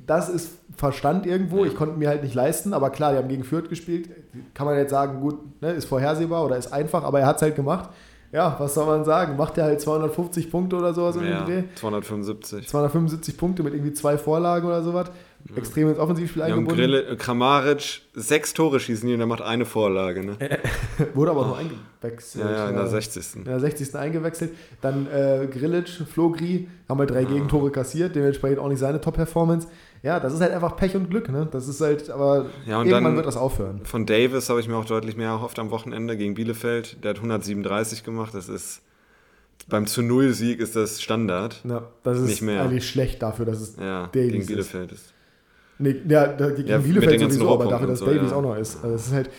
Das 0.10 0.28
ist 0.28 0.53
Verstand 0.76 1.28
irgendwo. 1.28 1.66
Ich 1.66 1.76
konnte 1.76 1.95
mir 1.95 2.10
halt 2.10 2.24
nicht 2.24 2.34
leisten, 2.34 2.74
aber 2.74 2.89
klar, 2.89 3.12
die 3.12 3.20
haben 3.20 3.28
gegen 3.28 3.43
Fürth 3.43 3.70
gespielt. 3.70 4.10
Kann 4.55 4.66
man 4.66 4.76
jetzt 4.76 4.89
sagen, 4.89 5.22
gut, 5.22 5.62
ne, 5.62 5.72
ist 5.74 5.86
vorhersehbar 5.86 6.43
oder 6.43 6.57
ist 6.57 6.74
einfach, 6.74 7.03
aber 7.03 7.20
er 7.20 7.28
hat 7.28 7.36
es 7.36 7.43
halt 7.43 7.55
gemacht. 7.55 7.91
Ja, 8.32 8.55
was 8.57 8.74
soll 8.74 8.88
man 8.88 9.05
sagen? 9.05 9.38
Macht 9.38 9.60
er 9.60 9.66
halt 9.66 9.82
250 9.82 10.49
Punkte 10.49 10.78
oder 10.78 10.95
sowas 10.95 11.16
im 11.16 11.26
ja, 11.26 11.43
Dreh? 11.45 11.64
275. 11.76 12.68
275 12.68 13.38
Punkte 13.38 13.62
mit 13.62 13.74
irgendwie 13.76 13.93
zwei 13.93 14.18
Vorlagen 14.18 14.66
oder 14.66 14.82
sowas. 14.82 15.12
Extrem 15.55 15.89
ins 15.89 15.97
Offensivspiel 15.97 16.41
ja, 16.41 16.47
eingebunden. 16.47 16.76
Grille, 16.76 17.16
Kramaric 17.16 18.01
sechs 18.14 18.53
Tore 18.53 18.80
schießen 18.80 19.07
hier 19.07 19.16
und 19.16 19.22
er 19.22 19.28
macht 19.28 19.41
eine 19.41 19.66
Vorlage. 19.66 20.24
Ne? 20.24 20.38
Wurde 21.14 21.32
aber 21.32 21.41
oh. 21.41 21.45
nur 21.45 21.57
eingewechselt. 21.57 22.45
Ja, 22.45 22.51
ja, 22.51 22.70
in 22.70 22.76
der 22.76 22.88
60. 22.88 23.36
In 23.36 23.43
der 23.45 23.60
60. 23.60 23.95
eingewechselt. 23.95 24.51
Dann 24.82 25.07
äh, 25.07 25.47
Grillic, 25.47 25.88
Flogri 25.88 26.68
haben 26.88 26.99
halt 26.99 27.12
drei 27.12 27.22
ja. 27.22 27.30
Gegentore 27.30 27.72
kassiert, 27.72 28.16
dementsprechend 28.16 28.60
auch 28.60 28.68
nicht 28.68 28.80
seine 28.80 29.01
Top-Performance 29.01 29.68
ja, 30.02 30.20
das 30.20 30.34
ist 30.34 30.41
halt 30.41 30.54
einfach 30.54 30.78
Pech 30.78 30.95
und 30.95 31.10
Glück, 31.10 31.30
ne? 31.30 31.47
Das 31.52 31.68
ist 31.68 31.82
halt, 31.82 32.10
aber 32.10 32.45
ja, 32.66 32.84
irgendwann 32.84 33.16
wird 33.16 33.26
das 33.26 33.38
aufhören. 33.38 33.82
Von 33.84 34.06
Davis 34.06 34.50
habe 34.50 34.60
ich 34.60 34.68
mir 34.68 34.78
auch 34.78 34.86
deutlich 34.86 35.18
mehr 35.18 35.30
erhofft 35.30 35.60
am 35.60 35.72
Wochenende 35.72 36.16
gegen 36.16 36.36
Bielefeld. 36.36 37.04
Der 37.04 37.12
hat 37.12 37.18
137 37.18 38.04
gemacht. 38.04 38.34
Das 38.34 38.47
ist 38.47 38.82
beim 39.68 39.88
zu 39.88 40.02
Null 40.02 40.32
Sieg 40.34 40.60
ist 40.60 40.76
das 40.76 41.02
Standard. 41.02 41.62
Ja, 41.68 41.84
das 42.04 42.20
ist 42.20 42.28
nicht 42.28 42.41
mehr. 42.41 42.62
eigentlich 42.62 42.88
schlecht 42.88 43.22
dafür, 43.22 43.45
dass 43.45 43.60
es 43.60 43.76
ja, 43.78 44.08
Davies 44.08 44.32
gegen 44.32 44.45
Bielefeld 44.47 44.91
ist. 44.91 45.06
ist. 45.06 45.14
Nee, 45.80 45.95
ja, 46.08 46.28
gegen 46.28 46.68
ja, 46.68 46.78
Bielefeld 46.78 47.20
sowieso, 47.22 47.54
aber 47.54 47.68
dafür, 47.68 47.88
dass 47.88 48.00
so, 48.00 48.06
Davies 48.06 48.32
ja. 48.32 48.38
auch 48.38 48.41
noch 48.41 48.56
ist. 48.56 48.84
Also 48.84 48.95
es 48.95 49.08
ist 49.08 49.14
halt, 49.14 49.30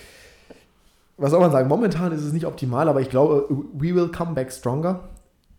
was 1.17 1.31
soll 1.31 1.41
man 1.41 1.51
sagen, 1.51 1.69
momentan 1.69 2.13
ist 2.13 2.23
es 2.23 2.33
nicht 2.33 2.47
optimal, 2.47 2.89
aber 2.89 3.01
ich 3.01 3.11
glaube, 3.11 3.47
we 3.75 3.95
will 3.95 4.09
come 4.09 4.35
back 4.35 4.53
stronger. 4.53 5.09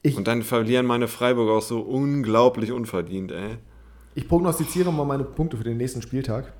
Ich, 0.01 0.17
und 0.17 0.27
dann 0.27 0.41
verlieren 0.41 0.87
meine 0.87 1.07
Freiburg 1.07 1.49
auch 1.49 1.61
so 1.61 1.81
unglaublich 1.81 2.71
unverdient, 2.71 3.31
ey. 3.31 3.57
Ich 4.15 4.27
prognostiziere 4.27 4.91
mal 4.91 5.05
meine 5.05 5.23
Punkte 5.23 5.57
für 5.57 5.63
den 5.63 5.77
nächsten 5.77 6.01
Spieltag. 6.01 6.51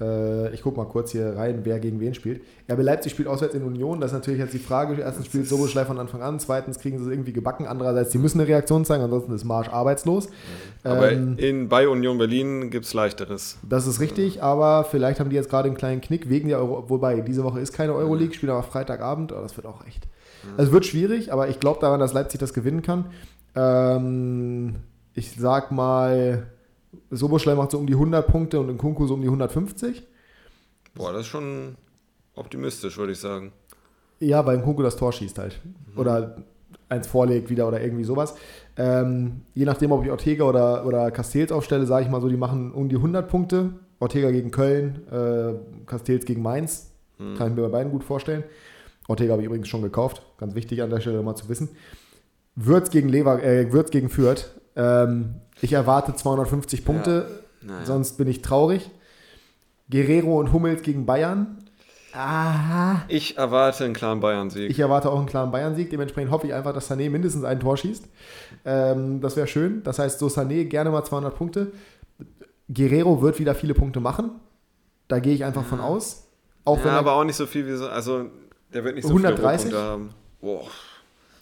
Äh, 0.00 0.52
ich 0.52 0.62
gucke 0.62 0.76
mal 0.76 0.86
kurz 0.86 1.12
hier 1.12 1.36
rein, 1.36 1.60
wer 1.62 1.78
gegen 1.78 2.00
wen 2.00 2.14
spielt. 2.14 2.42
RB 2.70 2.82
Leipzig 2.82 3.12
spielt 3.12 3.28
auswärts 3.28 3.54
in 3.54 3.62
Union. 3.62 4.00
Das 4.00 4.10
ist 4.10 4.14
natürlich 4.14 4.40
jetzt 4.40 4.52
die 4.52 4.58
Frage. 4.58 5.00
Erstens 5.00 5.26
spielt 5.26 5.46
Soboschlei 5.46 5.84
von 5.84 5.98
Anfang 5.98 6.20
an. 6.22 6.40
Zweitens 6.40 6.78
kriegen 6.78 6.98
sie 6.98 7.04
es 7.04 7.10
irgendwie 7.10 7.32
gebacken. 7.32 7.66
Andererseits, 7.66 8.10
sie 8.12 8.18
müssen 8.18 8.40
eine 8.40 8.48
Reaktion 8.48 8.84
zeigen. 8.84 9.04
Ansonsten 9.04 9.32
ist 9.32 9.44
Marsch 9.44 9.68
arbeitslos. 9.68 10.28
Aber 10.82 11.12
ähm, 11.12 11.36
in, 11.38 11.68
bei 11.68 11.88
Union 11.88 12.18
Berlin 12.18 12.70
gibt 12.70 12.86
es 12.86 12.94
leichteres. 12.94 13.58
Das 13.68 13.86
ist 13.86 14.00
richtig. 14.00 14.42
Aber 14.42 14.84
vielleicht 14.84 15.20
haben 15.20 15.30
die 15.30 15.36
jetzt 15.36 15.48
gerade 15.48 15.68
einen 15.68 15.76
kleinen 15.76 16.00
Knick 16.00 16.28
wegen 16.28 16.48
der 16.48 16.58
Euro. 16.58 16.90
Wobei, 16.90 17.20
diese 17.20 17.44
Woche 17.44 17.60
ist 17.60 17.72
keine 17.72 17.94
Euroleague. 17.94 18.34
Spielen 18.34 18.50
aber 18.50 18.64
Freitagabend. 18.64 19.32
Oh, 19.32 19.40
das 19.40 19.56
wird 19.56 19.66
auch 19.66 19.86
echt. 19.86 20.08
Also 20.56 20.68
es 20.68 20.72
wird 20.72 20.86
schwierig. 20.86 21.32
Aber 21.32 21.48
ich 21.48 21.60
glaube 21.60 21.80
daran, 21.80 22.00
dass 22.00 22.12
Leipzig 22.12 22.40
das 22.40 22.52
gewinnen 22.52 22.82
kann. 22.82 23.06
Ähm, 23.54 24.76
ich 25.14 25.36
sag 25.36 25.70
mal 25.70 26.48
Soboschlei 27.10 27.54
macht 27.54 27.70
so 27.70 27.78
um 27.78 27.86
die 27.86 27.94
100 27.94 28.26
Punkte 28.26 28.60
und 28.60 28.68
in 28.68 28.78
Kunku 28.78 29.06
so 29.06 29.14
um 29.14 29.20
die 29.20 29.28
150. 29.28 30.02
Boah, 30.94 31.12
das 31.12 31.22
ist 31.22 31.28
schon 31.28 31.76
optimistisch, 32.34 32.96
würde 32.96 33.12
ich 33.12 33.18
sagen. 33.18 33.52
Ja, 34.20 34.44
weil 34.46 34.60
Kunku 34.62 34.82
das 34.82 34.96
Tor 34.96 35.12
schießt 35.12 35.38
halt. 35.38 35.60
Mhm. 35.64 35.98
Oder 35.98 36.36
eins 36.88 37.06
vorlegt 37.06 37.50
wieder 37.50 37.66
oder 37.66 37.80
irgendwie 37.80 38.04
sowas. 38.04 38.34
Ähm, 38.76 39.42
je 39.54 39.64
nachdem, 39.64 39.92
ob 39.92 40.04
ich 40.04 40.10
Ortega 40.10 40.44
oder, 40.44 40.86
oder 40.86 41.10
Castells 41.10 41.52
aufstelle, 41.52 41.86
sage 41.86 42.04
ich 42.04 42.10
mal 42.10 42.20
so, 42.20 42.28
die 42.28 42.36
machen 42.36 42.72
um 42.72 42.88
die 42.88 42.96
100 42.96 43.28
Punkte. 43.28 43.74
Ortega 44.00 44.30
gegen 44.30 44.50
Köln, 44.50 45.02
äh, 45.10 45.54
Castells 45.86 46.24
gegen 46.24 46.42
Mainz. 46.42 46.92
Mhm. 47.18 47.34
Kann 47.36 47.50
ich 47.50 47.56
mir 47.56 47.62
bei 47.62 47.68
beiden 47.68 47.92
gut 47.92 48.04
vorstellen. 48.04 48.44
Ortega 49.08 49.32
habe 49.32 49.42
ich 49.42 49.46
übrigens 49.46 49.68
schon 49.68 49.82
gekauft. 49.82 50.22
Ganz 50.38 50.54
wichtig 50.54 50.82
an 50.82 50.90
der 50.90 51.00
Stelle 51.00 51.22
mal 51.22 51.36
zu 51.36 51.48
wissen. 51.48 51.70
Würz 52.56 52.90
gegen, 52.90 53.08
Lever, 53.08 53.42
äh, 53.42 53.72
Würz 53.72 53.90
gegen 53.90 54.08
Fürth. 54.08 54.54
Ähm, 54.76 55.36
ich 55.60 55.72
erwarte 55.72 56.14
250 56.14 56.84
Punkte, 56.84 57.26
ja. 57.60 57.68
naja. 57.68 57.86
sonst 57.86 58.18
bin 58.18 58.28
ich 58.28 58.42
traurig. 58.42 58.90
Guerrero 59.90 60.38
und 60.38 60.52
Hummels 60.52 60.82
gegen 60.82 61.06
Bayern. 61.06 61.58
Aha. 62.14 63.02
Ich 63.08 63.36
erwarte 63.36 63.84
einen 63.84 63.94
klaren 63.94 64.20
Bayern-Sieg. 64.20 64.70
Ich 64.70 64.78
erwarte 64.78 65.10
auch 65.10 65.18
einen 65.18 65.26
klaren 65.26 65.50
Bayern-Sieg. 65.50 65.90
Dementsprechend 65.90 66.30
hoffe 66.30 66.46
ich 66.46 66.54
einfach, 66.54 66.72
dass 66.72 66.90
Sané 66.90 67.10
mindestens 67.10 67.44
ein 67.44 67.58
Tor 67.58 67.76
schießt. 67.76 68.08
Ähm, 68.64 69.20
das 69.20 69.36
wäre 69.36 69.48
schön. 69.48 69.82
Das 69.82 69.98
heißt, 69.98 70.20
so 70.20 70.28
Sané 70.28 70.64
gerne 70.64 70.90
mal 70.90 71.04
200 71.04 71.36
Punkte. 71.36 71.72
Guerrero 72.72 73.20
wird 73.20 73.40
wieder 73.40 73.54
viele 73.54 73.74
Punkte 73.74 74.00
machen. 74.00 74.30
Da 75.08 75.18
gehe 75.18 75.34
ich 75.34 75.44
einfach 75.44 75.64
von 75.64 75.80
aus. 75.80 76.28
Auch 76.64 76.78
ja, 76.78 76.84
wenn 76.84 76.92
aber 76.92 77.12
auch 77.14 77.24
nicht 77.24 77.36
so 77.36 77.46
viel 77.46 77.66
wie 77.66 77.76
so. 77.76 77.88
Also, 77.88 78.26
der 78.72 78.84
wird 78.84 78.94
nicht 78.94 79.04
so 79.04 79.10
130? 79.10 79.66
viele 79.66 79.76
Rohpunkte 79.76 79.90
haben. 79.90 80.10
Boah. 80.40 80.70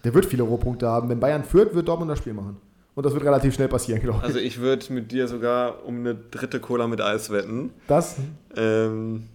Der 0.05 0.15
wird 0.15 0.27
viele 0.27 0.43
Rohpunkte 0.43 0.89
haben. 0.89 1.09
Wenn 1.11 1.21
Bayern 1.21 1.45
führt, 1.45 1.75
wird 1.75 1.87
Dortmund 1.87 2.11
das 2.11 2.19
Spiel 2.19 2.33
machen. 2.33 2.57
Und 2.95 3.07
das 3.07 3.15
wird 3.15 3.25
relativ 3.25 3.55
schnell 3.55 3.69
passieren, 3.69 4.03
glaube 4.03 4.19
ich. 4.19 4.25
Also 4.25 4.39
ich 4.39 4.61
würde 4.61 4.93
mit 4.93 5.13
dir 5.13 5.27
sogar 5.27 5.85
um 5.85 6.01
eine 6.01 6.15
dritte 6.15 6.61
Cola 6.61 6.87
mit 6.87 7.01
Eis 7.01 7.31
wetten. 7.31 7.71
Das? 7.87 8.17
Ähm, 8.55 9.29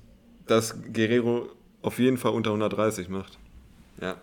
dass 0.46 0.76
Guerrero 0.94 1.50
auf 1.82 2.00
jeden 2.00 2.18
Fall 2.18 2.34
unter 2.34 2.52
130 2.52 3.10
macht. 3.10 3.38
Ja. 4.00 4.16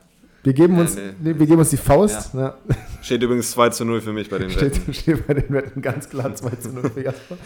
Wir 0.45 0.53
geben, 0.53 0.79
uns, 0.79 0.95
nee. 0.95 1.03
Nee, 1.21 1.39
wir 1.39 1.47
geben 1.47 1.59
uns 1.59 1.71
die 1.71 1.79
Faust. 1.79 2.35
Ja. 2.35 2.41
Ja. 2.41 2.77
Steht 3.03 3.23
übrigens 3.23 3.51
2 3.53 3.71
zu 3.71 3.85
0 3.87 4.03
für 4.03 4.13
mich 4.13 4.29
bei 4.29 4.39
den 4.39 4.51
steht, 4.51 4.77
Wetten. 4.77 4.95
Steht 4.95 5.27
bei 5.27 5.35
den 5.35 5.51
Wetten 5.53 5.81
ganz 5.81 6.09
klar 6.09 6.35
2 6.35 6.51
zu 6.57 6.69
0 6.69 6.91
für 6.91 7.03
Jasper. 7.03 7.37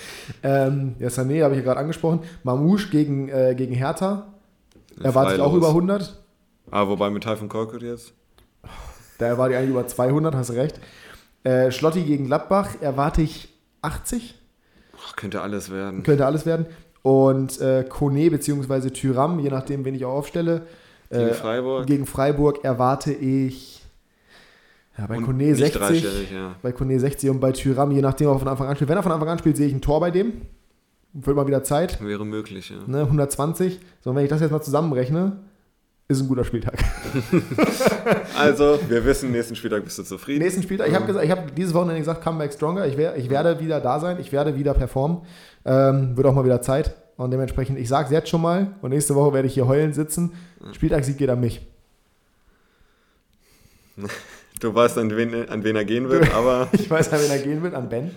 ähm, 0.43 0.97
ja, 0.99 1.09
Sané 1.09 1.45
habe 1.45 1.57
ich 1.57 1.63
gerade 1.63 1.79
angesprochen. 1.79 2.21
Mamouche 2.43 2.91
gegen, 2.91 3.29
äh, 3.29 3.55
gegen 3.57 3.73
Hertha. 3.73 4.35
Erwarte 5.01 5.37
ich 5.37 5.41
auch 5.41 5.55
über 5.55 5.69
100. 5.69 6.21
Ah, 6.71 6.89
wobei 6.89 7.09
mit 7.11 7.23
Typhon 7.23 7.49
Korkut 7.49 7.83
jetzt? 7.83 8.13
Da 9.19 9.27
erwarte 9.27 9.53
ich 9.53 9.59
eigentlich 9.59 9.71
über 9.71 9.87
200, 9.87 10.35
hast 10.35 10.51
recht. 10.51 10.81
Äh, 11.45 11.71
Schlotti 11.71 12.03
gegen 12.03 12.27
Gladbach 12.27 12.71
erwarte 12.81 13.23
ich 13.23 13.49
80. 13.83 14.35
Ach, 15.05 15.17
könnte 15.17 15.41
alles 15.41 15.71
werden. 15.71 16.03
Könnte 16.03 16.27
alles 16.27 16.47
werden. 16.47 16.67
Und 17.03 17.61
äh, 17.61 17.85
Kone 17.89 18.31
bzw. 18.31 18.91
Tyram, 18.91 19.39
je 19.39 19.51
nachdem, 19.51 19.85
wen 19.85 19.95
ich 19.95 20.05
auch 20.05 20.15
aufstelle. 20.15 20.67
Äh, 21.11 21.19
gegen 21.19 21.35
Freiburg. 21.35 21.87
Gegen 21.87 22.07
Freiburg 22.07 22.65
erwarte 22.65 23.13
ich. 23.13 23.83
Ja, 24.99 25.07
bei 25.07 25.19
Kone 25.19 25.55
60. 25.55 26.31
Ja. 26.33 26.57
Bei 26.61 26.73
Kone 26.73 26.99
60 26.99 27.31
und 27.31 27.41
bei 27.41 27.53
Tyram, 27.53 27.93
je 27.93 28.03
nachdem, 28.03 28.29
ob 28.29 28.37
er 28.37 28.39
von 28.41 28.49
Anfang 28.49 28.67
an 28.67 28.75
spielt. 28.75 28.91
Wenn 28.91 28.97
er 28.97 29.03
von 29.05 29.13
Anfang 29.13 29.29
an 29.29 29.39
spielt, 29.39 29.57
sehe 29.57 29.69
ich 29.69 29.73
ein 29.73 29.81
Tor 29.81 30.01
bei 30.01 30.11
dem. 30.11 30.43
Wird 31.13 31.37
mal 31.37 31.47
wieder 31.47 31.63
Zeit. 31.63 32.05
Wäre 32.05 32.27
möglich, 32.27 32.71
ja. 32.71 32.77
Ne, 32.87 33.03
120. 33.03 33.81
So, 34.01 34.15
wenn 34.15 34.25
ich 34.25 34.31
das 34.31 34.41
jetzt 34.41 34.51
mal 34.51 34.61
zusammenrechne, 34.61 35.39
ist 36.09 36.23
ein 36.23 36.29
guter 36.29 36.45
Spieltag. 36.45 36.75
also, 38.39 38.79
wir 38.89 39.05
wissen, 39.05 39.31
nächsten 39.31 39.55
Spieltag 39.55 39.85
bist 39.85 39.99
du 39.99 40.03
zufrieden. 40.03 40.43
Nächsten 40.43 40.63
Spieltag, 40.63 40.89
ich 40.89 40.95
habe 40.95 41.05
gesagt, 41.05 41.25
ich 41.25 41.31
habe 41.31 41.53
dieses 41.55 41.75
Wochenende 41.75 42.01
gesagt, 42.01 42.23
Comeback 42.23 42.53
Stronger. 42.53 42.87
Ich, 42.87 42.97
wär, 42.97 43.17
ich 43.17 43.29
werde 43.29 43.61
wieder 43.61 43.79
da 43.81 44.01
sein, 44.01 44.19
ich 44.19 44.33
werde 44.33 44.57
wieder 44.57 44.73
performen. 44.73 45.19
Ähm, 45.67 46.17
wird 46.17 46.27
auch 46.27 46.35
mal 46.35 46.47
wieder 46.47 46.63
Zeit. 46.63 46.95
Und 47.19 47.31
dementsprechend, 47.31 47.79
ich 47.79 47.89
sage 47.89 48.07
es 48.07 48.13
jetzt 48.13 48.31
schon 48.31 48.41
mal. 48.41 48.69
Und 48.81 48.91
nächste 48.91 49.15
Woche 49.15 49.35
werde 49.35 49.49
ich 49.49 49.55
hier 49.55 49.67
heulen 49.67 49.93
sitzen. 49.93 50.33
Spieltagssieg 50.73 51.19
geht 51.19 51.31
an 51.31 51.41
mich. 51.41 51.61
Du 54.61 54.75
weißt, 54.75 54.99
an 54.99 55.17
wen, 55.17 55.49
an 55.49 55.63
wen 55.63 55.77
er 55.77 55.85
gehen 55.85 56.09
wird, 56.09 56.35
aber. 56.35 56.67
ich 56.73 56.91
weiß, 56.91 57.13
an 57.13 57.21
wen 57.21 57.31
er 57.31 57.39
gehen 57.39 57.63
wird, 57.63 57.75
an 57.75 57.89
Ben. 57.89 58.11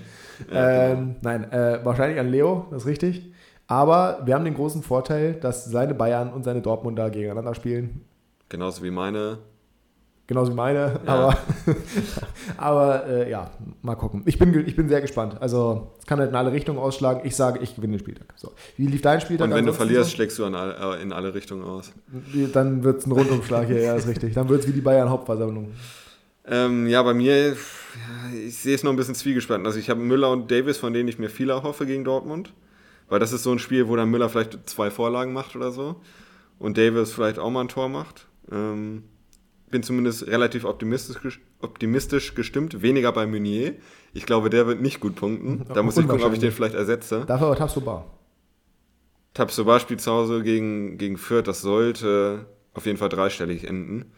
Ja, 0.52 0.88
genau. 0.88 1.00
ähm, 1.00 1.16
nein, 1.22 1.52
äh, 1.52 1.80
wahrscheinlich 1.84 2.20
an 2.20 2.30
Leo, 2.30 2.66
das 2.72 2.82
ist 2.82 2.88
richtig. 2.88 3.32
Aber 3.68 4.22
wir 4.26 4.36
haben 4.36 4.46
den 4.46 4.56
großen 4.56 4.84
Vorteil, 4.84 5.34
dass 5.34 5.66
seine 5.66 5.94
Bayern 5.94 6.34
und 6.34 6.44
seine 6.44 6.62
Dortmunder 6.62 7.10
gegeneinander 7.10 7.56
spielen. 7.56 8.02
Genauso 8.50 8.84
wie 8.84 8.92
meine. 8.92 9.38
Genauso 10.32 10.54
wie 10.54 10.56
meine, 10.56 11.00
ja. 11.06 11.14
aber, 11.14 11.38
aber 12.58 13.06
äh, 13.06 13.30
ja, 13.30 13.52
mal 13.82 13.96
gucken. 13.96 14.24
Ich 14.26 14.40
bin, 14.40 14.66
ich 14.66 14.78
bin 14.78 14.88
sehr 14.88 15.02
gespannt. 15.02 15.36
Also, 15.42 15.92
es 16.00 16.06
kann 16.06 16.20
halt 16.20 16.30
in 16.30 16.38
alle 16.38 16.54
Richtungen 16.54 16.80
ausschlagen. 16.80 17.22
Ich 17.26 17.36
sage, 17.36 17.60
ich 17.60 17.76
gewinne 17.76 17.98
den 17.98 18.00
Spieltag. 18.00 18.34
So. 18.38 18.54
Wie 18.78 18.88
lief 18.88 19.02
dein 19.02 19.20
Spieltag? 19.20 19.50
Und 19.50 19.56
wenn 19.56 19.66
du 19.66 19.74
verlierst, 19.74 20.12
so? 20.12 20.16
schlägst 20.16 20.40
du 20.40 20.46
alle, 20.46 20.98
äh, 20.98 21.02
in 21.02 21.12
alle 21.12 21.34
Richtungen 21.34 21.66
aus. 21.66 21.92
Dann 22.54 22.82
wird 22.84 23.00
es 23.00 23.08
ein 23.08 23.12
Rundumschlag 23.12 23.68
hier, 23.68 23.82
ja, 23.82 23.96
ist 23.96 24.08
richtig. 24.08 24.34
Dann 24.34 24.48
wird 24.48 24.62
es 24.62 24.68
wie 24.70 24.72
die 24.72 24.80
Bayern-Hauptversammlung. 24.80 25.72
Ähm, 26.46 26.88
ja, 26.88 27.04
bei 27.04 27.14
mir, 27.14 27.58
ich 28.48 28.58
sehe 28.58 28.76
es 28.76 28.84
noch 28.84 28.92
ein 28.92 28.98
bisschen 28.98 29.16
zwiegespalten. 29.16 29.66
Also, 29.66 29.80
ich 29.80 29.90
habe 29.90 30.00
Müller 30.00 30.32
und 30.32 30.50
Davis, 30.50 30.78
von 30.78 30.94
denen 30.94 31.10
ich 31.10 31.20
mir 31.20 31.30
viel 31.30 31.50
erhoffe 31.50 31.86
gegen 31.86 32.06
Dortmund. 32.06 32.54
Weil 33.12 33.20
das 33.20 33.34
ist 33.34 33.44
so 33.44 33.52
ein 33.52 33.60
Spiel, 33.60 33.90
wo 33.90 33.98
dann 33.98 34.10
Müller 34.10 34.30
vielleicht 34.30 34.70
zwei 34.70 34.90
Vorlagen 34.90 35.34
macht 35.34 35.58
oder 35.58 35.74
so. 35.74 35.98
Und 36.60 36.78
Davis 36.78 37.12
vielleicht 37.12 37.40
auch 37.40 37.50
mal 37.50 37.60
ein 37.60 37.68
Tor 37.68 37.90
macht. 37.90 38.26
Ähm, 38.50 39.04
bin 39.70 39.84
zumindest 39.84 40.28
relativ 40.28 40.64
optimistisch, 40.64 41.42
optimistisch 41.60 42.36
gestimmt. 42.36 42.82
Weniger 42.82 43.12
bei 43.12 43.28
Meunier. 43.28 43.76
Ich 44.14 44.26
glaube, 44.26 44.50
der 44.50 44.66
wird 44.66 44.80
nicht 44.82 45.02
gut 45.02 45.16
punkten. 45.16 45.66
Da 45.74 45.84
muss 45.84 45.98
ich 45.98 46.08
gucken, 46.08 46.24
ob 46.24 46.32
ich 46.32 46.40
den 46.40 46.54
vielleicht 46.54 46.74
ersetze. 46.74 47.26
Dafür 47.28 47.48
aber 47.48 47.58
Tabsoba. 47.58 48.06
Tabsoba 49.34 49.82
spielt 49.82 50.00
zu 50.00 50.10
Hause 50.10 50.42
gegen, 50.42 50.98
gegen 50.98 51.18
Fürth. 51.18 51.50
Das 51.50 51.60
sollte 51.60 52.46
auf 52.74 52.86
jeden 52.86 52.98
Fall 52.98 53.10
dreistellig 53.10 53.68
enden. 53.68 54.14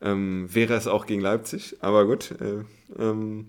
Ähm, 0.00 0.48
wäre 0.50 0.72
es 0.72 0.86
auch 0.86 1.04
gegen 1.04 1.20
Leipzig, 1.20 1.76
aber 1.80 2.06
gut. 2.06 2.30
Äh, 2.40 2.64
ähm, 2.98 3.48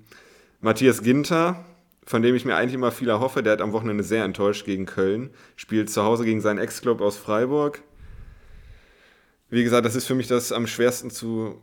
Matthias 0.60 1.02
Ginter, 1.02 1.64
von 2.06 2.22
dem 2.22 2.36
ich 2.36 2.46
mir 2.46 2.56
eigentlich 2.56 2.76
immer 2.76 2.92
viel 2.92 3.10
erhoffe, 3.10 3.42
der 3.42 3.54
hat 3.54 3.62
am 3.62 3.74
Wochenende 3.74 4.04
sehr 4.04 4.24
enttäuscht 4.24 4.66
gegen 4.66 4.86
Köln. 4.86 5.32
Spielt 5.56 5.90
zu 5.90 6.04
Hause 6.04 6.24
gegen 6.24 6.40
seinen 6.40 6.60
Ex-Club 6.60 7.02
aus 7.02 7.18
Freiburg. 7.18 7.82
Wie 9.50 9.64
gesagt, 9.64 9.86
das 9.86 9.96
ist 9.96 10.06
für 10.06 10.16
mich 10.16 10.28
das 10.28 10.52
am 10.52 10.68
schwersten 10.68 11.10
zu 11.10 11.62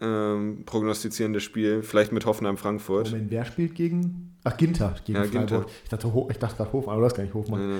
ähm, 0.00 0.64
prognostizierende 0.64 1.40
Spiel. 1.40 1.82
Vielleicht 1.82 2.12
mit 2.12 2.24
Hoffenheim-Frankfurt. 2.24 3.10
Moment, 3.10 3.30
wer 3.30 3.44
spielt 3.44 3.74
gegen? 3.74 4.36
Ach, 4.44 4.56
Ginter 4.56 4.94
gegen 5.04 5.18
ja, 5.18 5.24
Freiburg. 5.24 5.48
Ginter. 5.48 5.66
Ich 5.84 5.90
dachte, 5.90 6.26
ich 6.30 6.38
dachte 6.38 6.56
gerade 6.56 6.72
Hofmann, 6.72 6.94
aber 6.94 7.02
das 7.02 7.12
ist 7.12 7.16
gar 7.16 7.24
nicht 7.24 7.34
Hofmann. 7.34 7.70
Ja, 7.70 7.76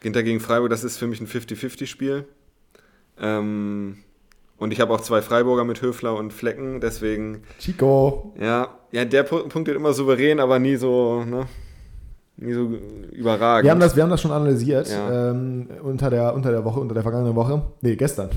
Ginter 0.00 0.22
gegen 0.22 0.40
Freiburg, 0.40 0.70
das 0.70 0.84
ist 0.84 0.98
für 0.98 1.06
mich 1.06 1.20
ein 1.20 1.26
50-50-Spiel. 1.26 2.24
Ähm, 3.18 3.98
und 4.62 4.72
ich 4.72 4.80
habe 4.80 4.94
auch 4.94 5.00
zwei 5.00 5.22
Freiburger 5.22 5.64
mit 5.64 5.82
Höfler 5.82 6.16
und 6.16 6.32
Flecken, 6.32 6.80
deswegen. 6.80 7.42
Chico. 7.58 8.32
Ja, 8.40 8.68
ja 8.92 9.04
der 9.04 9.24
punktet 9.24 9.74
immer 9.74 9.92
souverän, 9.92 10.38
aber 10.38 10.60
nie 10.60 10.76
so, 10.76 11.24
ne? 11.24 11.46
Nie 12.36 12.52
so 12.52 12.68
überragend. 13.10 13.64
Wir 13.64 13.72
haben 13.72 13.80
das, 13.80 13.96
wir 13.96 14.04
haben 14.04 14.10
das 14.10 14.20
schon 14.20 14.30
analysiert 14.30 14.88
ja. 14.88 15.30
ähm, 15.30 15.66
unter, 15.82 16.10
der, 16.10 16.32
unter 16.34 16.52
der 16.52 16.64
Woche, 16.64 16.78
unter 16.78 16.94
der 16.94 17.02
vergangenen 17.02 17.34
Woche. 17.34 17.62
Nee, 17.80 17.96
gestern. 17.96 18.30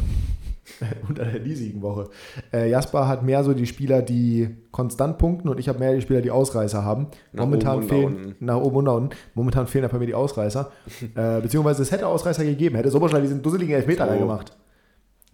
unter 1.07 1.25
der 1.25 1.39
diesigen 1.39 1.83
Woche. 1.83 2.09
Äh, 2.51 2.71
Jasper 2.71 3.07
hat 3.07 3.23
mehr 3.23 3.43
so 3.43 3.53
die 3.53 3.67
Spieler, 3.67 4.01
die 4.01 4.49
konstant 4.71 5.19
punkten 5.19 5.47
und 5.47 5.59
ich 5.59 5.69
habe 5.69 5.77
mehr 5.77 5.93
die 5.93 6.01
Spieler, 6.01 6.21
die 6.21 6.31
Ausreißer 6.31 6.83
haben. 6.83 7.07
Nach 7.33 7.45
Momentan 7.45 7.83
fehlen 7.83 8.35
nach 8.39 8.57
oben 8.57 8.77
und 8.77 8.85
nach 8.85 8.95
unten. 8.95 9.15
Momentan 9.35 9.67
fehlen 9.67 9.87
bei 9.91 9.99
mir 9.99 10.07
die 10.07 10.15
Ausreißer. 10.15 10.71
äh, 11.15 11.41
beziehungsweise 11.41 11.83
es 11.83 11.91
hätte 11.91 12.07
Ausreißer 12.07 12.43
gegeben, 12.43 12.75
hätte 12.75 12.89
Soboschlei 12.89 13.21
diesen 13.21 13.43
dusseligen 13.43 13.75
Elfmeter 13.75 14.05
oh. 14.07 14.09
reingemacht. 14.09 14.57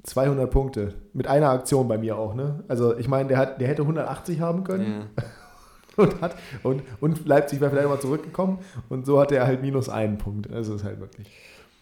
200 0.04 0.49
Punkte. 0.49 0.93
Mit 1.14 1.28
einer 1.28 1.49
Aktion 1.49 1.88
bei 1.88 1.97
mir 1.97 2.18
auch, 2.18 2.34
ne? 2.34 2.64
Also 2.68 2.97
ich 2.97 3.08
meine, 3.08 3.30
der, 3.30 3.38
hat, 3.38 3.62
der 3.62 3.68
hätte 3.68 3.84
180 3.84 4.39
haben 4.39 4.64
können. 4.64 5.10
Ja. 5.18 5.24
und, 6.04 6.22
hat, 6.22 6.36
und, 6.64 6.82
und 6.99 7.28
Leipzig 7.28 7.62
wäre 7.62 7.72
vielleicht 7.72 7.89
mal 7.89 7.99
zurückgekommen 7.99 8.60
und 8.89 9.06
so 9.06 9.20
hat 9.20 9.32
er 9.32 9.45
halt 9.45 9.62
minus 9.62 9.89
einen 9.89 10.18
Punkt. 10.18 10.52
Also 10.52 10.76
ist 10.76 10.84
halt 10.84 10.99
wirklich. 10.99 11.30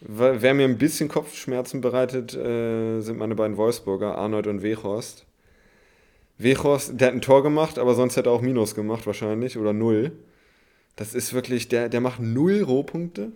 Wer 0.02 0.54
mir 0.54 0.64
ein 0.64 0.78
bisschen 0.78 1.08
Kopfschmerzen 1.08 1.82
bereitet, 1.82 2.34
äh, 2.34 3.00
sind 3.00 3.18
meine 3.18 3.34
beiden 3.34 3.58
Wolfsburger, 3.58 4.16
Arnold 4.16 4.46
und 4.46 4.62
Wechhorst. 4.62 5.26
Wechhorst, 6.38 6.98
der 6.98 7.08
hat 7.08 7.14
ein 7.14 7.20
Tor 7.20 7.42
gemacht, 7.42 7.78
aber 7.78 7.94
sonst 7.94 8.16
hätte 8.16 8.30
er 8.30 8.32
auch 8.32 8.40
Minus 8.40 8.74
gemacht 8.74 9.06
wahrscheinlich 9.06 9.58
oder 9.58 9.74
Null. 9.74 10.12
Das 10.96 11.14
ist 11.14 11.34
wirklich, 11.34 11.68
der, 11.68 11.90
der 11.90 12.00
macht 12.00 12.20
null 12.20 12.62
Rohpunkte. 12.62 13.32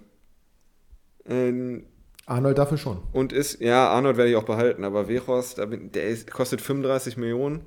Ähm, 1.26 1.84
Arnold 2.26 2.58
dafür 2.58 2.78
schon. 2.78 2.98
Und 3.12 3.32
ist, 3.32 3.60
ja, 3.60 3.88
Arnold 3.90 4.16
werde 4.16 4.30
ich 4.30 4.36
auch 4.36 4.44
behalten, 4.44 4.84
aber 4.84 5.08
Wechhorst, 5.08 5.58
der 5.58 6.08
ist, 6.08 6.30
kostet 6.30 6.60
35 6.60 7.16
Millionen. 7.16 7.62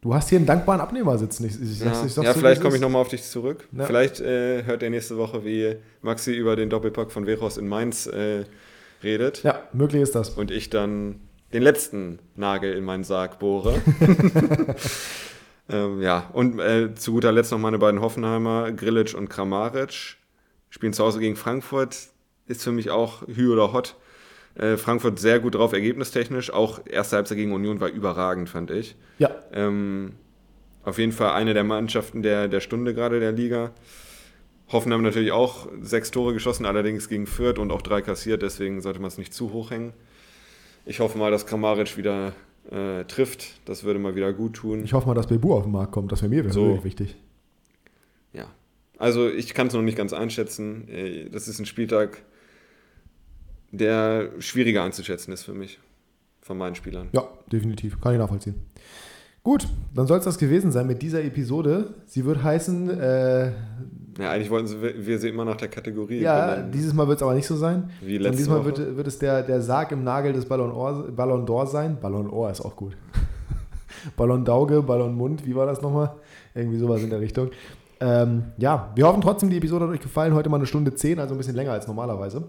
Du 0.00 0.14
hast 0.14 0.28
hier 0.28 0.38
einen 0.38 0.46
dankbaren 0.46 0.80
Abnehmer 0.80 1.16
sitzen. 1.16 1.46
Ich, 1.46 1.60
ich, 1.60 1.80
ja, 1.80 2.04
ich, 2.04 2.14
ja 2.14 2.34
vielleicht 2.34 2.60
komme 2.60 2.76
ich 2.76 2.80
nochmal 2.80 3.00
auf 3.00 3.08
dich 3.08 3.22
zurück. 3.22 3.66
Ja. 3.72 3.86
Vielleicht 3.86 4.20
äh, 4.20 4.62
hört 4.64 4.82
er 4.82 4.90
nächste 4.90 5.16
Woche, 5.16 5.44
wie 5.44 5.76
Maxi 6.02 6.32
über 6.32 6.56
den 6.56 6.68
Doppelpack 6.68 7.10
von 7.10 7.26
Wechhorst 7.26 7.56
in 7.56 7.66
Mainz 7.66 8.06
äh, 8.06 8.44
redet. 9.02 9.42
Ja, 9.42 9.62
möglich 9.72 10.02
ist 10.02 10.14
das. 10.14 10.30
Und 10.30 10.50
ich 10.50 10.68
dann 10.68 11.20
den 11.54 11.62
letzten 11.62 12.18
Nagel 12.36 12.74
in 12.74 12.84
meinen 12.84 13.02
Sarg 13.02 13.38
bohre. 13.38 13.80
ähm, 15.70 16.02
ja, 16.02 16.28
und 16.34 16.60
äh, 16.60 16.94
zu 16.94 17.12
guter 17.12 17.32
Letzt 17.32 17.50
noch 17.50 17.58
meine 17.58 17.78
beiden 17.78 18.02
Hoffenheimer, 18.02 18.72
Grillitsch 18.72 19.14
und 19.14 19.30
Kramaric. 19.30 20.18
Spielen 20.68 20.92
zu 20.92 21.02
Hause 21.02 21.20
gegen 21.20 21.36
Frankfurt 21.36 21.96
ist 22.46 22.62
für 22.62 22.72
mich 22.72 22.90
auch 22.90 23.26
Hü 23.26 23.52
oder 23.52 23.72
Hot. 23.72 23.96
Äh, 24.54 24.76
Frankfurt 24.76 25.18
sehr 25.18 25.40
gut 25.40 25.54
drauf, 25.54 25.72
ergebnistechnisch. 25.72 26.52
Auch 26.52 26.80
erste 26.86 27.16
Halbzeit 27.16 27.38
gegen 27.38 27.52
Union 27.52 27.80
war 27.80 27.88
überragend, 27.88 28.48
fand 28.48 28.70
ich. 28.70 28.96
Ja. 29.18 29.30
Ähm, 29.52 30.12
auf 30.84 30.98
jeden 30.98 31.12
Fall 31.12 31.32
eine 31.32 31.54
der 31.54 31.64
Mannschaften 31.64 32.22
der, 32.22 32.48
der 32.48 32.60
Stunde 32.60 32.94
gerade 32.94 33.18
der 33.18 33.32
Liga. 33.32 33.72
Hoffenheim 34.70 35.02
natürlich 35.02 35.32
auch 35.32 35.68
sechs 35.80 36.10
Tore 36.10 36.32
geschossen, 36.32 36.66
allerdings 36.66 37.08
gegen 37.08 37.26
Fürth 37.26 37.58
und 37.58 37.70
auch 37.70 37.82
drei 37.82 38.00
kassiert, 38.00 38.42
deswegen 38.42 38.80
sollte 38.80 38.98
man 38.98 39.08
es 39.08 39.18
nicht 39.18 39.34
zu 39.34 39.52
hoch 39.52 39.70
hängen. 39.70 39.92
Ich 40.86 41.00
hoffe 41.00 41.18
mal, 41.18 41.30
dass 41.30 41.46
Kramaric 41.46 41.96
wieder 41.96 42.32
äh, 42.70 43.04
trifft. 43.04 43.60
Das 43.66 43.84
würde 43.84 43.98
mal 43.98 44.14
wieder 44.14 44.32
gut 44.32 44.54
tun. 44.54 44.84
Ich 44.84 44.92
hoffe 44.92 45.06
mal, 45.06 45.14
dass 45.14 45.26
Bebu 45.26 45.54
auf 45.54 45.64
den 45.64 45.72
Markt 45.72 45.92
kommt. 45.92 46.12
Das 46.12 46.22
wäre 46.22 46.28
mir 46.28 46.50
so. 46.50 46.82
wichtig. 46.84 47.16
Ja. 48.32 48.46
Also 48.98 49.28
ich 49.28 49.54
kann 49.54 49.68
es 49.68 49.74
noch 49.74 49.82
nicht 49.82 49.96
ganz 49.96 50.12
einschätzen. 50.12 50.88
Äh, 50.88 51.30
das 51.30 51.48
ist 51.48 51.58
ein 51.58 51.66
Spieltag, 51.66 52.22
der 53.76 54.30
schwieriger 54.38 54.82
einzuschätzen 54.82 55.32
ist 55.32 55.44
für 55.44 55.54
mich, 55.54 55.78
von 56.40 56.58
meinen 56.58 56.74
Spielern. 56.74 57.08
Ja, 57.12 57.24
definitiv. 57.50 58.00
Kann 58.00 58.12
ich 58.12 58.18
nachvollziehen. 58.18 58.54
Gut, 59.42 59.68
dann 59.94 60.06
soll 60.06 60.18
es 60.18 60.24
das 60.24 60.38
gewesen 60.38 60.72
sein 60.72 60.86
mit 60.86 61.02
dieser 61.02 61.22
Episode. 61.22 61.92
Sie 62.06 62.24
wird 62.24 62.42
heißen. 62.42 62.88
Äh, 62.98 63.46
ja, 64.18 64.30
eigentlich 64.30 64.48
wollten 64.48 64.68
sie, 64.68 64.80
wir 64.80 65.18
sie 65.18 65.28
immer 65.28 65.44
nach 65.44 65.56
der 65.56 65.68
Kategorie. 65.68 66.20
Ja, 66.20 66.52
benennen. 66.52 66.72
dieses 66.72 66.94
Mal 66.94 67.06
wird 67.08 67.18
es 67.18 67.22
aber 67.22 67.34
nicht 67.34 67.46
so 67.46 67.54
sein. 67.54 67.90
Wie 68.00 68.16
letztes 68.16 68.38
Diesmal 68.38 68.64
wird, 68.64 68.96
wird, 68.96 69.06
es 69.06 69.18
der, 69.18 69.42
der 69.42 69.60
Sarg 69.60 69.92
im 69.92 70.02
Nagel 70.02 70.32
des 70.32 70.46
Ballon, 70.46 70.70
Or, 70.70 71.10
Ballon 71.10 71.44
d'Or 71.44 71.66
sein. 71.66 71.98
Ballon 72.00 72.30
Ohr 72.30 72.50
ist 72.50 72.62
auch 72.62 72.74
gut. 72.74 72.96
Ballon 74.16 74.46
Dauge, 74.46 74.82
Ballon 74.82 75.14
Mund, 75.14 75.44
wie 75.44 75.54
war 75.54 75.66
das 75.66 75.82
nochmal? 75.82 76.14
Irgendwie 76.54 76.78
sowas 76.78 77.02
in 77.02 77.10
der 77.10 77.20
Richtung. 77.20 77.50
Ähm, 78.00 78.44
ja, 78.56 78.92
wir 78.94 79.06
hoffen 79.06 79.20
trotzdem, 79.20 79.50
die 79.50 79.58
Episode 79.58 79.84
hat 79.84 79.92
euch 79.92 80.00
gefallen. 80.00 80.32
Heute 80.32 80.48
mal 80.48 80.56
eine 80.56 80.66
Stunde 80.66 80.94
10, 80.94 81.18
also 81.18 81.34
ein 81.34 81.38
bisschen 81.38 81.54
länger 81.54 81.72
als 81.72 81.86
normalerweise. 81.86 82.44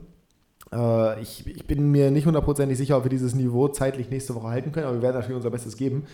Äh, 0.76 1.22
ich, 1.22 1.48
ich, 1.48 1.66
bin 1.66 1.92
mir 1.92 2.12
nicht 2.12 2.26
hundertprozentig 2.26 2.78
sicher, 2.78 2.98
ob 2.98 3.06
wir 3.06 3.10
dieses 3.10 3.36
Niveau 3.36 3.68
zeitlich 3.68 4.10
nächste 4.10 4.36
Woche 4.36 4.48
halten 4.48 4.72
können, 4.72 4.88
aber 4.88 4.96
wir 4.96 5.02
werden 5.02 5.16
natürlich 5.16 5.38
unser 5.38 5.52
Bestes 5.52 5.78
geben. 5.78 6.06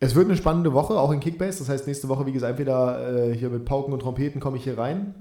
Es 0.00 0.14
wird 0.14 0.26
eine 0.26 0.36
spannende 0.36 0.72
Woche, 0.72 0.94
auch 0.94 1.10
in 1.12 1.20
Kickbase. 1.20 1.60
Das 1.60 1.68
heißt, 1.68 1.86
nächste 1.86 2.08
Woche, 2.08 2.26
wie 2.26 2.32
gesagt, 2.32 2.50
entweder 2.50 3.30
äh, 3.30 3.34
hier 3.34 3.50
mit 3.50 3.64
Pauken 3.64 3.92
und 3.92 4.00
Trompeten 4.00 4.40
komme 4.40 4.56
ich 4.58 4.64
hier 4.64 4.78
rein, 4.78 5.14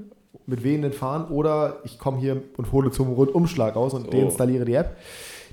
mit 0.46 0.64
wehenden 0.64 0.94
Fahnen, 0.94 1.28
oder 1.28 1.78
ich 1.84 2.00
komme 2.00 2.20
hier 2.20 2.42
und 2.58 2.72
hole 2.72 2.92
zum 2.92 3.14
Rundumschlag 3.14 3.76
aus 3.76 3.94
und 3.94 4.08
oh. 4.08 4.12
deinstalliere 4.12 4.66
die 4.66 4.74
App. 4.74 4.98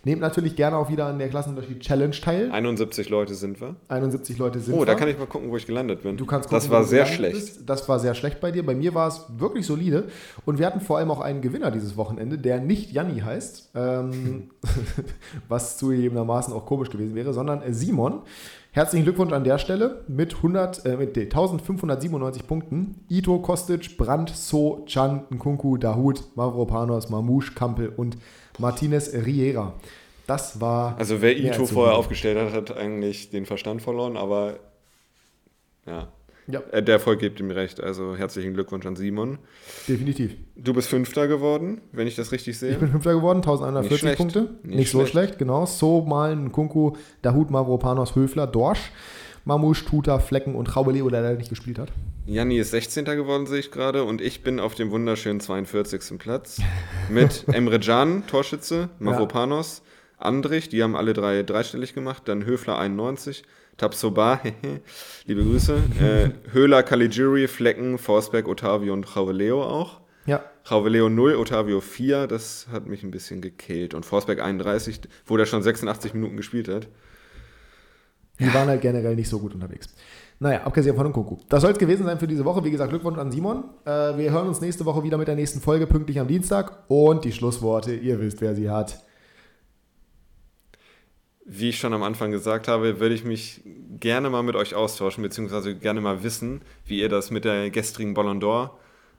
Nehmt 0.02 0.22
natürlich 0.22 0.56
gerne 0.56 0.76
auch 0.76 0.88
wieder 0.90 1.06
an 1.06 1.18
der 1.18 1.28
Klassenunterschied 1.28 1.80
Challenge 1.80 2.16
teil. 2.18 2.50
71 2.50 3.10
Leute 3.10 3.34
sind 3.34 3.60
wir. 3.60 3.76
71 3.88 4.38
Leute 4.38 4.58
sind 4.58 4.74
wir. 4.74 4.80
Oh, 4.80 4.84
da 4.86 4.94
kann 4.94 5.08
ich 5.08 5.18
mal 5.18 5.26
gucken, 5.26 5.50
wo 5.50 5.56
ich 5.56 5.66
gelandet 5.66 6.02
bin. 6.02 6.16
Du 6.16 6.24
kannst 6.24 6.48
gucken, 6.48 6.62
das 6.62 6.70
war 6.70 6.84
sehr 6.84 7.04
schlecht. 7.04 7.34
Bist. 7.34 7.68
Das 7.68 7.86
war 7.86 7.98
sehr 7.98 8.14
schlecht 8.14 8.40
bei 8.40 8.50
dir. 8.50 8.64
Bei 8.64 8.74
mir 8.74 8.94
war 8.94 9.08
es 9.08 9.26
wirklich 9.36 9.66
solide. 9.66 10.08
Und 10.46 10.58
wir 10.58 10.64
hatten 10.64 10.80
vor 10.80 10.96
allem 10.96 11.10
auch 11.10 11.20
einen 11.20 11.42
Gewinner 11.42 11.70
dieses 11.70 11.98
Wochenende, 11.98 12.38
der 12.38 12.60
nicht 12.60 12.92
Janni 12.92 13.20
heißt, 13.20 13.72
ähm, 13.74 14.50
was 15.48 15.76
zugegebenermaßen 15.76 16.54
auch 16.54 16.64
komisch 16.64 16.88
gewesen 16.88 17.14
wäre, 17.14 17.34
sondern 17.34 17.62
Simon. 17.74 18.22
Herzlichen 18.72 19.02
Glückwunsch 19.04 19.32
an 19.32 19.42
der 19.42 19.58
Stelle 19.58 20.04
mit, 20.06 20.36
100, 20.36 20.86
äh, 20.86 20.96
mit 20.96 21.18
1597 21.18 22.46
Punkten. 22.46 23.04
Ito, 23.10 23.40
Kostic, 23.40 23.98
Brandt, 23.98 24.30
So, 24.30 24.84
Chan, 24.86 25.24
Nkunku, 25.30 25.76
Dahut, 25.76 26.22
Mavropanos, 26.36 27.10
Mamouche, 27.10 27.52
Kampel 27.54 27.88
und 27.88 28.16
Martinez 28.60 29.12
Riera. 29.12 29.74
Das 30.26 30.60
war. 30.60 30.96
Also, 30.98 31.22
wer 31.22 31.36
Ito 31.36 31.66
vorher 31.66 31.96
aufgestellt 31.96 32.38
hat, 32.38 32.52
hat 32.52 32.76
eigentlich 32.76 33.30
den 33.30 33.46
Verstand 33.46 33.82
verloren, 33.82 34.16
aber 34.16 34.60
ja. 35.86 36.08
Ja. 36.46 36.60
Äh, 36.72 36.82
der 36.82 36.94
Erfolg 36.94 37.20
gibt 37.20 37.40
ihm 37.40 37.50
recht. 37.50 37.82
Also 37.82 38.16
herzlichen 38.16 38.54
Glückwunsch 38.54 38.86
an 38.86 38.96
Simon. 38.96 39.38
Definitiv. 39.88 40.34
Du 40.56 40.72
bist 40.74 40.88
Fünfter 40.88 41.28
geworden, 41.28 41.80
wenn 41.92 42.06
ich 42.06 42.16
das 42.16 42.32
richtig 42.32 42.58
sehe. 42.58 42.72
Ich 42.72 42.78
bin 42.78 42.90
Fünfter 42.90 43.14
geworden, 43.14 43.38
1140 43.38 44.16
Punkte. 44.16 44.48
Nicht, 44.62 44.76
Nicht 44.76 44.90
so 44.90 45.06
schlecht, 45.06 45.38
genau. 45.38 45.66
So, 45.66 46.02
Malen, 46.02 46.50
Kunku, 46.52 46.94
Dahut, 47.22 47.50
Mavropanos, 47.50 48.16
Höfler, 48.16 48.46
Dorsch, 48.46 48.90
Mamusch, 49.44 49.84
Tuta, 49.84 50.18
Flecken 50.18 50.54
und 50.54 50.74
Raubeleo, 50.76 51.08
der 51.08 51.22
leider 51.22 51.38
nicht 51.38 51.50
gespielt 51.50 51.78
hat. 51.78 51.90
Janni 52.26 52.58
ist 52.58 52.70
16. 52.70 53.04
geworden, 53.06 53.46
sehe 53.46 53.60
ich 53.60 53.70
gerade. 53.70 54.04
Und 54.04 54.20
ich 54.20 54.42
bin 54.42 54.60
auf 54.60 54.74
dem 54.74 54.90
wunderschönen 54.90 55.40
42. 55.40 56.18
Platz 56.18 56.60
mit 57.08 57.44
Emre 57.52 57.80
Can, 57.80 58.26
Torschütze, 58.26 58.90
Mavropanos, 58.98 59.82
ja. 59.84 60.26
Andrich, 60.26 60.68
die 60.68 60.82
haben 60.82 60.94
alle 60.94 61.14
drei 61.14 61.42
dreistellig 61.42 61.94
gemacht. 61.94 62.24
Dann 62.26 62.44
Höfler 62.44 62.78
91, 62.78 63.42
Tabsoba, 63.78 64.40
liebe 65.26 65.42
Grüße. 65.42 65.76
Äh, 66.00 66.30
Höhler, 66.52 66.82
Caligiuri, 66.82 67.48
Flecken, 67.48 67.96
Forsberg, 67.96 68.46
Otavio 68.46 68.92
und 68.92 69.06
Javeleo 69.14 69.62
auch. 69.62 70.00
Ja. 70.26 70.44
Javeleo 70.68 71.08
0, 71.08 71.36
Otavio 71.36 71.80
4, 71.80 72.26
das 72.26 72.68
hat 72.70 72.86
mich 72.86 73.02
ein 73.02 73.10
bisschen 73.10 73.40
gekillt. 73.40 73.94
Und 73.94 74.04
Forsberg 74.04 74.40
31, 74.40 75.00
wo 75.24 75.38
der 75.38 75.46
schon 75.46 75.62
86 75.62 76.12
Minuten 76.12 76.36
gespielt 76.36 76.68
hat. 76.68 76.88
Die 78.40 78.46
ja. 78.46 78.54
waren 78.54 78.68
halt 78.68 78.80
generell 78.80 79.14
nicht 79.14 79.28
so 79.28 79.38
gut 79.38 79.54
unterwegs. 79.54 79.88
Naja, 80.40 80.62
abgesehen 80.62 80.96
von 80.96 81.12
Kuckuck. 81.12 81.48
Das 81.48 81.60
soll 81.60 81.72
es 81.72 81.78
gewesen 81.78 82.06
sein 82.06 82.18
für 82.18 82.26
diese 82.26 82.44
Woche. 82.44 82.64
Wie 82.64 82.70
gesagt, 82.70 82.90
Glückwunsch 82.90 83.18
an 83.18 83.30
Simon. 83.30 83.64
Äh, 83.84 84.16
wir 84.16 84.30
hören 84.32 84.48
uns 84.48 84.60
nächste 84.60 84.84
Woche 84.86 85.02
wieder 85.02 85.18
mit 85.18 85.28
der 85.28 85.36
nächsten 85.36 85.60
Folge, 85.60 85.86
pünktlich 85.86 86.18
am 86.18 86.26
Dienstag. 86.26 86.84
Und 86.88 87.24
die 87.24 87.32
Schlussworte, 87.32 87.94
ihr 87.94 88.18
wisst, 88.20 88.40
wer 88.40 88.54
sie 88.54 88.70
hat 88.70 89.04
wie 91.52 91.70
ich 91.70 91.78
schon 91.78 91.92
am 91.92 92.04
Anfang 92.04 92.30
gesagt 92.30 92.68
habe, 92.68 93.00
würde 93.00 93.14
ich 93.14 93.24
mich 93.24 93.62
gerne 93.98 94.30
mal 94.30 94.44
mit 94.44 94.54
euch 94.54 94.76
austauschen, 94.76 95.22
beziehungsweise 95.22 95.74
gerne 95.74 96.00
mal 96.00 96.22
wissen, 96.22 96.62
wie 96.86 97.00
ihr 97.00 97.08
das 97.08 97.32
mit 97.32 97.44
der 97.44 97.70
gestrigen 97.70 98.14
Ballon 98.14 98.40
d'Or 98.40 98.70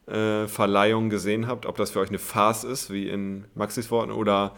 äh, 0.08 0.48
Verleihung 0.48 1.10
gesehen 1.10 1.48
habt, 1.48 1.66
ob 1.66 1.76
das 1.76 1.92
für 1.92 2.00
euch 2.00 2.08
eine 2.08 2.20
Farce 2.20 2.64
ist, 2.64 2.90
wie 2.90 3.10
in 3.10 3.44
Maxis 3.54 3.92
Worten, 3.92 4.14
oder 4.14 4.56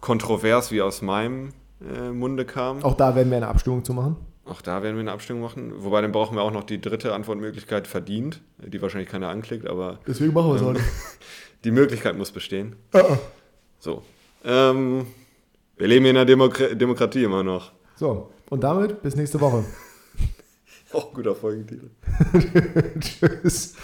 kontrovers, 0.00 0.72
wie 0.72 0.82
aus 0.82 1.00
meinem 1.00 1.50
äh, 1.94 2.10
Munde 2.10 2.44
kam. 2.44 2.82
Auch 2.82 2.94
da 2.94 3.14
werden 3.14 3.30
wir 3.30 3.36
eine 3.36 3.48
Abstimmung 3.48 3.84
zu 3.84 3.94
machen. 3.94 4.16
Auch 4.44 4.60
da 4.60 4.82
werden 4.82 4.96
wir 4.96 5.00
eine 5.00 5.12
Abstimmung 5.12 5.42
machen. 5.42 5.72
Wobei 5.76 6.00
dann 6.00 6.12
brauchen 6.12 6.36
wir 6.36 6.42
auch 6.42 6.50
noch 6.50 6.64
die 6.64 6.80
dritte 6.80 7.14
Antwortmöglichkeit 7.14 7.86
verdient, 7.86 8.40
die 8.58 8.82
wahrscheinlich 8.82 9.08
keiner 9.08 9.28
anklickt, 9.28 9.68
aber. 9.68 10.00
Deswegen 10.06 10.32
machen 10.32 10.48
wir 10.48 10.56
es 10.56 10.62
ähm, 10.62 10.68
auch 10.68 10.72
nicht. 10.72 10.84
Die 11.64 11.70
Möglichkeit 11.70 12.18
muss 12.18 12.32
bestehen. 12.32 12.74
Uh 12.92 12.98
-uh. 12.98 13.18
So. 13.78 14.02
Ähm, 14.44 15.06
wir 15.76 15.86
leben 15.86 16.06
in 16.06 16.16
einer 16.16 16.24
Demokra 16.24 16.74
Demokratie 16.74 17.22
immer 17.22 17.44
noch. 17.44 17.70
So, 17.94 18.30
und 18.50 18.64
damit 18.64 19.00
bis 19.02 19.14
nächste 19.14 19.40
Woche. 19.40 19.64
Auch 20.92 21.12
guter 21.14 21.34
Folgentitel. 21.34 21.90
Tschüss. 23.00 23.74